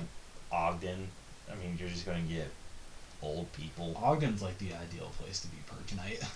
Ogden, 0.50 1.08
I 1.50 1.54
mean, 1.56 1.76
you're 1.78 1.88
just 1.88 2.06
going 2.06 2.26
to 2.26 2.32
get 2.32 2.50
old 3.22 3.52
people. 3.52 3.96
Ogden's 4.02 4.42
like 4.42 4.58
the 4.58 4.72
ideal 4.74 5.10
place 5.18 5.40
to 5.40 5.48
be 5.48 5.56
night. 5.96 6.20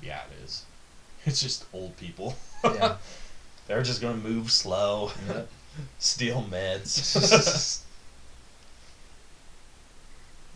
Yeah, 0.00 0.20
it 0.30 0.44
is. 0.44 0.64
It's 1.26 1.40
just 1.42 1.64
old 1.72 1.96
people. 1.96 2.36
yeah. 2.62 2.96
They're 3.66 3.82
just 3.82 4.00
gonna 4.00 4.16
move 4.16 4.50
slow, 4.52 5.10
Yep. 5.28 5.48
steal 5.98 6.46
meds. 6.48 7.82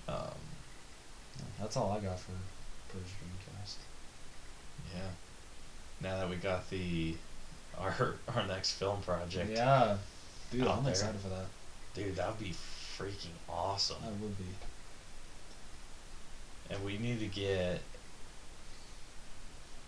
um, 0.09 0.15
That's 1.61 1.77
all 1.77 1.91
I 1.91 1.99
got 2.05 2.19
for 2.21 2.31
Purge 2.91 3.03
Dreamcast. 3.03 3.75
yeah. 4.95 5.11
Now 6.03 6.19
that 6.19 6.29
we 6.29 6.37
got 6.37 6.69
the 6.71 7.15
our 7.79 8.15
our 8.35 8.47
next 8.47 8.73
film 8.73 9.03
project, 9.03 9.51
Yeah. 9.51 9.97
Dude, 10.51 10.67
I'm 10.67 10.83
there. 10.85 10.93
excited 10.93 11.21
for 11.21 11.29
that. 11.29 11.47
dude, 11.95 12.17
that 12.17 12.29
would 12.29 12.39
be 12.39 12.53
freaking 12.99 13.33
awesome. 13.49 13.97
I 14.05 14.09
would 14.23 14.37
be. 14.37 14.45
And 16.71 16.85
we 16.85 16.99
need 16.99 17.21
to 17.21 17.27
get 17.27 17.81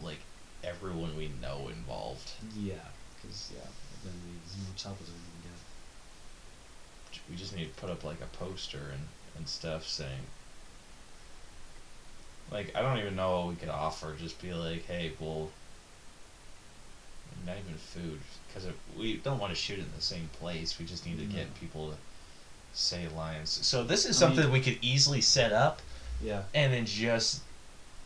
like 0.02 0.18
everyone 0.62 1.16
we 1.16 1.30
know 1.42 1.68
involved. 1.68 2.30
Yeah. 2.58 2.74
Because, 3.20 3.52
yeah, 3.54 3.66
then 4.04 4.12
we 4.24 4.32
need 4.32 4.40
as 4.46 4.56
much 4.68 4.82
help 4.82 4.96
as 5.02 5.08
we 5.08 5.14
can 5.14 5.50
get. 7.12 7.20
We 7.30 7.36
just 7.36 7.54
need 7.56 7.74
to 7.74 7.80
put 7.80 7.90
up 7.90 8.04
like 8.04 8.20
a 8.20 8.36
poster 8.36 8.90
and 8.92 9.08
and 9.36 9.48
stuff 9.48 9.84
saying 9.86 10.20
like 12.52 12.74
I 12.76 12.82
don't 12.82 12.98
even 12.98 13.16
know 13.16 13.40
what 13.40 13.48
we 13.48 13.54
could 13.56 13.68
offer. 13.68 14.14
Just 14.18 14.40
be 14.40 14.52
like, 14.54 14.84
hey, 14.86 15.12
well, 15.18 15.50
not 17.46 17.56
even 17.58 17.74
food, 17.78 18.20
because 18.48 18.68
we 18.98 19.16
don't 19.18 19.38
want 19.38 19.50
to 19.52 19.56
shoot 19.56 19.78
in 19.78 19.86
the 19.96 20.02
same 20.02 20.28
place. 20.40 20.78
We 20.78 20.86
just 20.86 21.06
need 21.06 21.18
to 21.18 21.24
get 21.26 21.54
people 21.60 21.90
to 21.90 21.96
say 22.72 23.06
lines. 23.14 23.50
So 23.50 23.84
this 23.84 24.04
is 24.06 24.22
I 24.22 24.26
mean- 24.28 24.36
something 24.36 24.52
we 24.52 24.60
could 24.60 24.78
easily 24.82 25.20
set 25.20 25.52
up, 25.52 25.80
Yeah. 26.22 26.42
and 26.54 26.72
then 26.72 26.86
just 26.86 27.42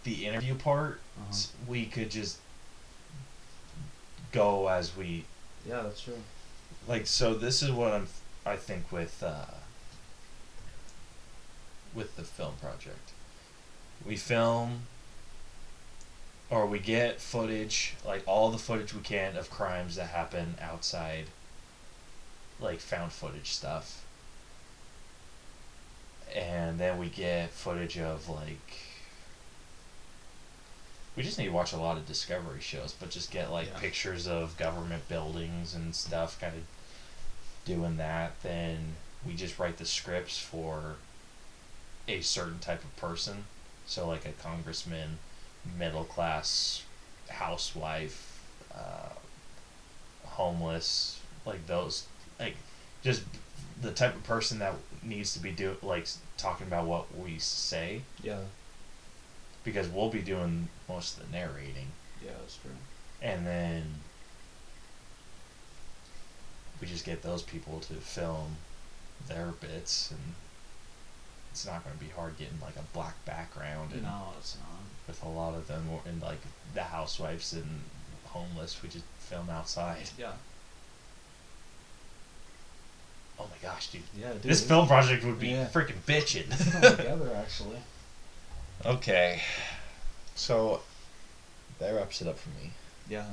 the 0.05 0.27
interview 0.27 0.55
part, 0.55 1.01
Uh-huh. 1.21 1.37
we 1.67 1.87
could 1.87 2.11
just 2.11 2.39
go 4.33 4.69
as 4.69 4.95
we 4.97 5.25
Yeah, 5.67 5.83
that's 5.83 6.01
true. 6.03 6.23
like 6.87 7.07
so 7.07 7.35
this 7.35 7.63
is 7.63 7.71
what 7.71 7.93
I'm 7.93 8.09
I 8.47 8.57
think 8.57 8.91
with 8.93 9.23
uh 9.23 9.45
with 11.95 12.17
the 12.17 12.25
film 12.25 12.55
project. 12.61 13.11
We 14.05 14.17
film 14.17 14.83
or 16.51 16.67
we 16.67 16.79
get 16.79 17.21
footage, 17.21 17.95
like 18.07 18.23
all 18.27 18.51
the 18.51 18.59
footage 18.59 18.95
we 18.95 19.01
can 19.01 19.37
of 19.37 19.51
crimes 19.51 19.97
that 19.97 20.09
happen 20.09 20.55
outside 20.61 21.27
like 22.61 22.81
found 22.81 23.13
footage 23.13 23.51
stuff. 23.51 24.05
And 26.35 26.79
then 26.79 26.99
we 26.99 27.09
get 27.09 27.51
footage 27.51 27.99
of 27.99 28.29
like 28.29 28.77
we 31.17 31.23
just 31.23 31.39
need 31.39 31.47
to 31.47 31.53
watch 31.53 31.73
a 31.73 31.77
lot 31.77 31.97
of 31.97 32.07
discovery 32.07 32.61
shows, 32.61 32.95
but 32.99 33.11
just 33.11 33.31
get 33.31 33.51
like 33.51 33.67
Yeah. 33.69 33.79
pictures 33.81 34.27
of 34.27 34.57
government 34.57 35.09
buildings 35.09 35.75
and 35.75 35.95
stuff, 35.95 36.41
kind 36.41 36.55
of 36.55 36.63
doing 37.65 37.97
that. 37.97 38.41
Then 38.43 38.95
we 39.27 39.35
just 39.35 39.59
write 39.59 39.79
the 39.79 39.85
scripts 39.85 40.39
for 40.39 40.97
a 42.07 42.21
certain 42.21 42.59
type 42.61 42.85
of 42.85 42.95
person. 42.97 43.45
So, 43.87 44.07
like 44.07 44.27
a 44.27 44.33
congressman, 44.33 45.19
middle 45.79 46.05
class, 46.05 46.83
housewife, 47.29 48.43
uh, 48.75 49.11
homeless, 50.25 51.21
like 51.45 51.67
those, 51.67 52.07
like 52.39 52.57
just 53.03 53.23
the 53.81 53.93
type 53.93 54.15
of 54.15 54.25
person 54.25 54.59
that 54.59 54.75
needs 55.03 55.33
to 55.35 55.39
be 55.39 55.51
do 55.53 55.77
like 55.83 56.07
talking 56.37 56.67
about 56.67 56.87
what 56.87 57.17
we 57.17 57.39
say 57.39 58.03
Yeah. 58.23 58.41
because 59.65 59.89
we'll 59.89 60.11
be 60.11 60.21
doing 60.21 60.69
most 60.89 61.17
of 61.19 61.25
the 61.31 61.37
narrating 61.37 61.87
Yeah, 62.25 62.33
that's 62.41 62.57
true. 62.57 62.73
and 63.23 63.47
then 63.47 63.85
we 66.81 66.87
just 66.89 67.05
get 67.05 67.23
those 67.23 67.43
people 67.43 67.79
to 67.81 67.95
film 67.95 68.57
their 69.29 69.53
bits 69.61 70.11
and 70.11 70.35
it's 71.53 71.65
not 71.67 71.85
going 71.85 71.97
to 71.97 72.05
be 72.05 72.11
hard 72.11 72.37
getting 72.39 72.59
like 72.61 72.77
a 72.77 72.83
black 72.93 73.25
background 73.25 73.93
and 73.93 74.03
No, 74.03 74.33
it's 74.39 74.57
not. 74.57 74.67
With 75.09 75.23
a 75.25 75.29
lot 75.29 75.55
of 75.55 75.67
them 75.67 75.89
and 76.07 76.21
like 76.23 76.39
the 76.75 76.83
housewives 76.85 77.53
and 77.55 77.81
homeless 78.27 78.81
we 78.83 78.89
just 78.91 79.05
film 79.21 79.49
outside 79.51 80.11
Yeah. 80.19 80.33
oh 83.39 83.45
my 83.45 83.57
gosh 83.69 83.89
dude 83.91 84.03
Yeah, 84.17 84.33
dude. 84.35 84.43
this 84.43 84.63
film 84.65 84.87
project 84.87 85.25
would 85.25 85.41
be 85.41 85.49
Yeah. 85.49 85.67
freaking 85.69 86.01
bitching 86.07 86.49
Let's 86.51 86.65
put 86.71 86.81
them 86.83 86.97
together, 86.99 87.35
actually. 87.41 87.79
okay 88.85 89.43
so 90.35 90.83
that 91.79 91.91
wraps 91.95 92.21
it 92.21 92.29
up 92.29 92.39
for 92.39 92.51
me 92.51 92.73
Yeah, 93.09 93.25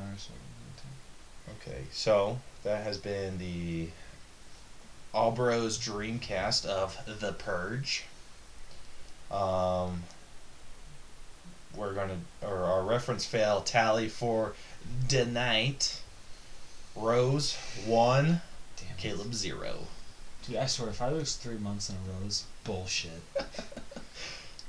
Okay, 1.61 1.83
so 1.91 2.39
that 2.63 2.83
has 2.83 2.97
been 2.97 3.37
the 3.37 3.89
All 5.13 5.31
Bros 5.31 5.77
Dreamcast 5.77 6.65
of 6.65 6.97
The 7.19 7.33
Purge. 7.33 8.05
Um, 9.29 10.03
we're 11.77 11.93
gonna, 11.93 12.17
or 12.41 12.63
our 12.63 12.83
reference 12.83 13.25
fail 13.25 13.61
tally 13.61 14.07
for 14.09 14.53
tonight. 15.07 16.01
Rose 16.95 17.55
one, 17.85 18.41
Damn 18.77 18.91
it. 18.91 18.97
Caleb 18.97 19.33
zero. 19.33 19.79
Dude, 20.47 20.57
I 20.57 20.65
swear, 20.67 20.89
if 20.89 21.01
I 21.01 21.09
lose 21.09 21.35
three 21.35 21.57
months 21.57 21.89
in 21.89 21.95
a 21.95 21.99
row, 21.99 22.25
is 22.27 22.45
bullshit. 22.63 23.21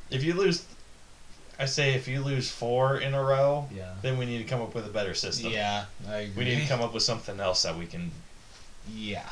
If 0.09 0.23
you 0.23 0.35
lose, 0.35 0.65
I 1.59 1.65
say 1.66 1.95
if 1.95 2.07
you 2.07 2.23
lose 2.23 2.49
four 2.49 2.99
in 2.99 3.12
a 3.12 3.20
row, 3.23 3.69
Yeah. 3.74 3.95
then 4.03 4.19
we 4.19 4.24
need 4.24 4.39
to 4.39 4.45
come 4.45 4.62
up 4.62 4.73
with 4.73 4.87
a 4.87 4.91
better 4.91 5.15
system. 5.15 5.51
Yeah, 5.51 5.87
I 6.09 6.19
agree. 6.19 6.45
We 6.45 6.51
need 6.51 6.61
to 6.62 6.69
come 6.69 6.81
up 6.81 6.95
with 6.95 7.03
something 7.03 7.41
else 7.41 7.65
that 7.65 7.77
we 7.77 7.87
can 7.87 8.12
Yeah. 8.95 9.28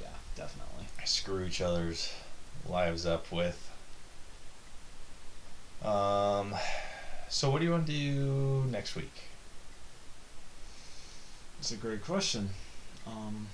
Yeah, 0.00 0.06
definitely. 0.34 0.86
screw 1.04 1.44
each 1.44 1.60
other's 1.60 2.10
lives 2.66 3.04
up 3.04 3.30
with. 3.30 3.68
Um, 5.84 6.54
so 7.28 7.50
what 7.50 7.58
do 7.58 7.64
you 7.64 7.72
want 7.72 7.86
to 7.86 7.92
do 7.92 8.64
next 8.70 8.94
week? 8.94 9.12
It's 11.60 11.70
a 11.72 11.76
great 11.76 12.04
question. 12.04 12.50
Um, 13.06 13.46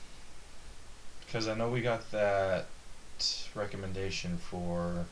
Because 1.25 1.47
I 1.49 1.55
know 1.55 1.69
we 1.71 1.81
got 1.81 2.11
that 2.11 2.67
recommendation 3.55 4.39
for 4.39 5.07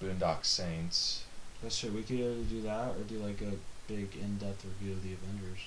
Boondock 0.00 0.44
Saints. 0.44 1.24
that's 1.62 1.78
true. 1.78 1.90
We 1.90 2.02
could 2.02 2.16
either 2.18 2.42
do 2.44 2.62
that 2.62 2.96
or 2.96 3.02
do 3.04 3.18
like 3.18 3.40
a 3.42 3.52
big 3.88 4.16
in-depth 4.16 4.64
review 4.64 4.92
of 4.92 5.02
the 5.02 5.12
Avengers. 5.14 5.60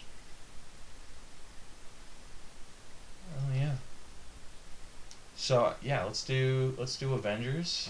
Oh 3.37 3.53
yeah. 3.53 3.75
So 5.35 5.73
yeah, 5.81 6.03
let's 6.03 6.23
do 6.23 6.73
let's 6.77 6.95
do 6.95 7.13
Avengers 7.13 7.89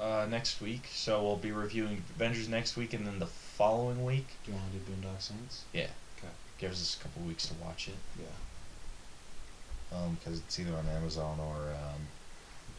uh, 0.00 0.26
next 0.30 0.60
week. 0.60 0.88
So 0.92 1.22
we'll 1.22 1.36
be 1.36 1.52
reviewing 1.52 2.02
Avengers 2.16 2.48
next 2.48 2.76
week, 2.76 2.92
and 2.94 3.06
then 3.06 3.18
the 3.18 3.26
following 3.26 4.04
week 4.04 4.26
Do 4.44 4.52
you 4.52 4.56
want 4.58 4.70
to 4.72 4.78
do 4.78 4.84
Boondock 4.92 5.20
Saints? 5.20 5.64
Yeah. 5.72 5.88
Okay. 6.18 6.32
Gives 6.58 6.80
us 6.80 6.96
a 6.98 7.02
couple 7.02 7.22
weeks 7.22 7.46
to 7.48 7.54
watch 7.54 7.88
it. 7.88 7.94
Yeah. 8.18 9.96
Um, 9.98 10.16
because 10.18 10.38
it's 10.40 10.58
either 10.60 10.74
on 10.76 10.86
Amazon 10.86 11.38
or 11.40 11.72
um, 11.72 12.02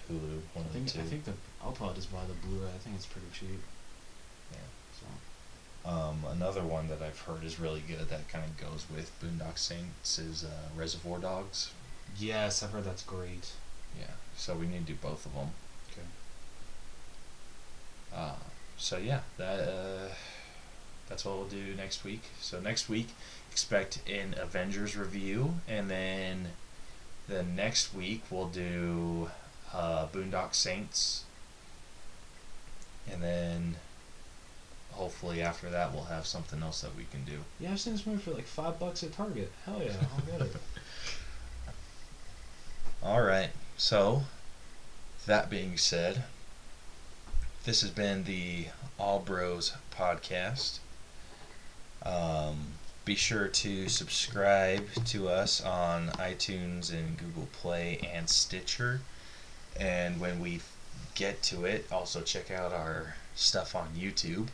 Hulu, 0.10 0.40
one 0.54 0.66
I 0.66 0.68
of 0.68 0.72
think 0.74 0.86
the 0.86 0.92
two. 0.92 1.00
I 1.00 1.04
think 1.04 1.26
the 1.26 1.34
I'll 1.64 1.72
probably 1.72 1.96
just 1.96 2.12
buy 2.12 2.22
the 2.28 2.48
Blu-ray. 2.48 2.68
I 2.70 2.78
think 2.78 2.96
it's 2.96 3.06
pretty 3.06 3.28
cheap. 3.34 3.60
Yeah. 4.52 4.58
So 5.00 5.90
Um, 5.90 6.24
another 6.30 6.62
one 6.64 6.88
that 6.90 7.02
I've 7.02 7.20
heard 7.22 7.44
is 7.44 7.60
really 7.60 7.82
good 7.88 8.10
that 8.10 8.28
kind 8.30 8.46
of 8.46 8.58
goes 8.58 8.86
with 8.94 9.12
Boondock 9.22 9.58
Saints 9.58 10.20
is 10.20 10.44
uh, 10.44 10.70
Reservoir 10.76 11.20
Dogs. 11.20 11.72
yes, 12.18 12.62
I've 12.64 12.72
heard 12.72 12.84
that's 12.86 13.04
great. 13.04 13.52
Yeah, 13.98 14.12
so 14.38 14.54
we 14.56 14.68
need 14.68 14.86
to 14.86 14.94
do 14.94 15.00
both 15.02 15.26
of 15.26 15.34
them. 15.34 15.50
Uh, 18.16 18.36
so 18.78 18.98
yeah, 18.98 19.22
that 19.38 19.60
uh, 19.60 20.10
that's 21.08 21.26
what 21.26 21.38
we'll 21.38 21.48
do 21.48 21.76
next 21.76 22.04
week. 22.04 22.24
So 22.40 22.60
next 22.60 22.90
week, 22.90 23.10
expect 23.52 24.00
an 24.10 24.36
Avengers 24.38 24.96
review, 24.96 25.56
and 25.68 25.90
then 25.90 26.50
the 27.28 27.44
next 27.44 27.94
week 27.94 28.24
we'll 28.30 28.48
do 28.48 29.30
uh, 29.74 30.08
Boondock 30.08 30.56
Saints, 30.56 31.24
and 33.12 33.22
then 33.22 33.76
hopefully 34.92 35.42
after 35.42 35.70
that 35.70 35.94
we'll 35.94 36.04
have 36.04 36.26
something 36.26 36.62
else 36.62 36.82
that 36.82 36.96
we 36.96 37.06
can 37.12 37.24
do. 37.24 37.40
Yeah, 37.60 37.72
I've 37.72 37.80
seen 37.80 37.94
this 37.94 38.06
movie 38.06 38.22
for 38.22 38.32
like 38.32 38.48
five 38.48 38.80
bucks 38.80 39.04
at 39.04 39.14
Target. 39.14 39.52
Hell 39.66 39.82
yeah, 39.84 39.94
I'll 40.14 40.40
get 40.40 40.48
it. 40.48 40.56
All 43.04 43.22
right. 43.22 43.50
So, 43.78 44.24
that 45.26 45.50
being 45.50 45.78
said, 45.78 46.24
this 47.70 47.82
has 47.82 47.92
been 47.92 48.24
the 48.24 48.66
All 48.98 49.20
Bros 49.20 49.74
podcast. 49.96 50.80
Um, 52.04 52.74
be 53.06 53.14
sure 53.14 53.48
to 53.48 53.88
subscribe 53.88 54.92
to 55.06 55.30
us 55.30 55.64
on 55.64 56.08
iTunes 56.14 56.92
and 56.92 57.16
Google 57.16 57.48
Play 57.54 58.00
and 58.12 58.28
Stitcher. 58.28 59.02
And 59.80 60.20
when 60.20 60.40
we 60.40 60.62
get 61.14 61.44
to 61.44 61.66
it, 61.66 61.86
also 61.92 62.22
check 62.22 62.50
out 62.50 62.74
our 62.74 63.14
stuff 63.36 63.76
on 63.76 63.90
YouTube. 63.96 64.48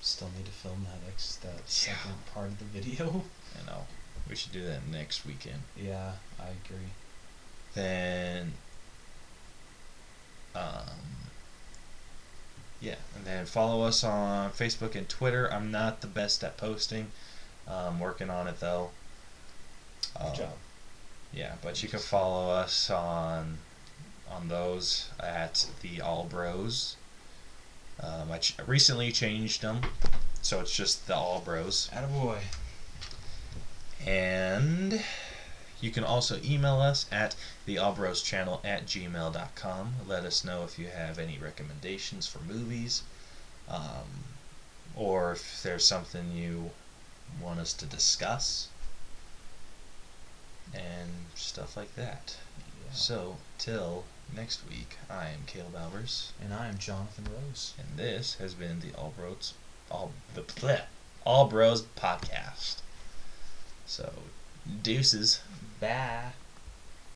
Still 0.00 0.30
need 0.36 0.46
to 0.46 0.52
film 0.52 0.84
that 0.84 1.00
ex 1.12 1.34
that 1.42 1.52
Yeah. 1.52 1.62
second 1.66 2.26
part 2.32 2.46
of 2.46 2.58
the 2.60 2.64
video. 2.66 3.24
You 3.58 3.66
know, 3.66 3.86
we 4.28 4.36
should 4.36 4.52
do 4.52 4.64
that 4.66 4.86
next 4.86 5.26
weekend. 5.26 5.62
Yeah, 5.76 6.12
I 6.38 6.50
agree. 6.64 6.90
then 7.74 8.52
um, 10.54 11.25
yeah 12.80 12.96
and 13.14 13.24
then 13.24 13.46
follow 13.46 13.82
us 13.86 14.04
on 14.04 14.50
facebook 14.50 14.94
and 14.94 15.08
twitter. 15.08 15.52
I'm 15.52 15.70
not 15.70 16.00
the 16.00 16.06
best 16.06 16.44
at 16.44 16.56
posting. 16.56 17.10
I'm 17.68 17.98
working 18.00 18.30
on 18.30 18.46
it 18.46 18.60
though. 18.60 18.90
Good 20.18 20.26
Um, 20.28 20.34
job. 20.36 20.52
yeah 21.32 21.54
but 21.62 21.82
you 21.82 21.88
can 21.88 21.98
follow 22.00 22.50
us 22.50 22.90
on 22.90 23.58
on 24.30 24.48
those 24.48 25.08
at 25.20 25.66
the 25.82 26.00
all 26.00 26.24
bros. 26.24 26.96
Um, 28.00 28.30
i 28.30 28.38
ch- 28.38 28.56
recently 28.66 29.10
changed 29.12 29.62
them 29.62 29.80
so 30.42 30.60
it's 30.60 30.76
just 30.76 31.06
the 31.06 31.16
all 31.16 31.40
bros. 31.40 31.88
Attaboy. 31.94 32.38
and 34.06 35.02
you 35.80 35.90
can 35.90 36.04
also 36.04 36.40
email 36.42 36.80
us 36.80 37.06
at 37.12 37.34
the 37.66 37.78
All 37.78 37.92
Bros 37.92 38.22
channel 38.22 38.60
at 38.64 38.86
gmail.com. 38.86 39.94
Let 40.06 40.24
us 40.24 40.44
know 40.44 40.64
if 40.64 40.78
you 40.78 40.86
have 40.86 41.18
any 41.18 41.38
recommendations 41.38 42.26
for 42.26 42.38
movies, 42.40 43.02
um, 43.68 44.24
or 44.94 45.32
if 45.32 45.62
there's 45.62 45.86
something 45.86 46.32
you 46.32 46.70
want 47.40 47.60
us 47.60 47.72
to 47.74 47.86
discuss, 47.86 48.68
and 50.72 51.10
stuff 51.34 51.76
like 51.76 51.94
that. 51.96 52.36
Yeah. 52.86 52.92
So, 52.92 53.36
till 53.58 54.04
next 54.34 54.60
week, 54.68 54.96
I 55.10 55.28
am 55.28 55.44
Caleb 55.46 55.74
Albers, 55.74 56.30
and 56.42 56.54
I 56.54 56.68
am 56.68 56.78
Jonathan 56.78 57.26
Rose. 57.32 57.74
and 57.78 57.98
this 57.98 58.34
has 58.34 58.54
been 58.54 58.80
the 58.80 58.94
All 58.96 59.12
Bros 59.16 59.54
All 59.90 60.12
the 60.34 60.42
bleh, 60.42 60.82
All 61.24 61.48
Bros 61.48 61.82
podcast. 61.82 62.76
So, 63.86 64.12
deuces. 64.82 65.40
Bye. 65.80 66.45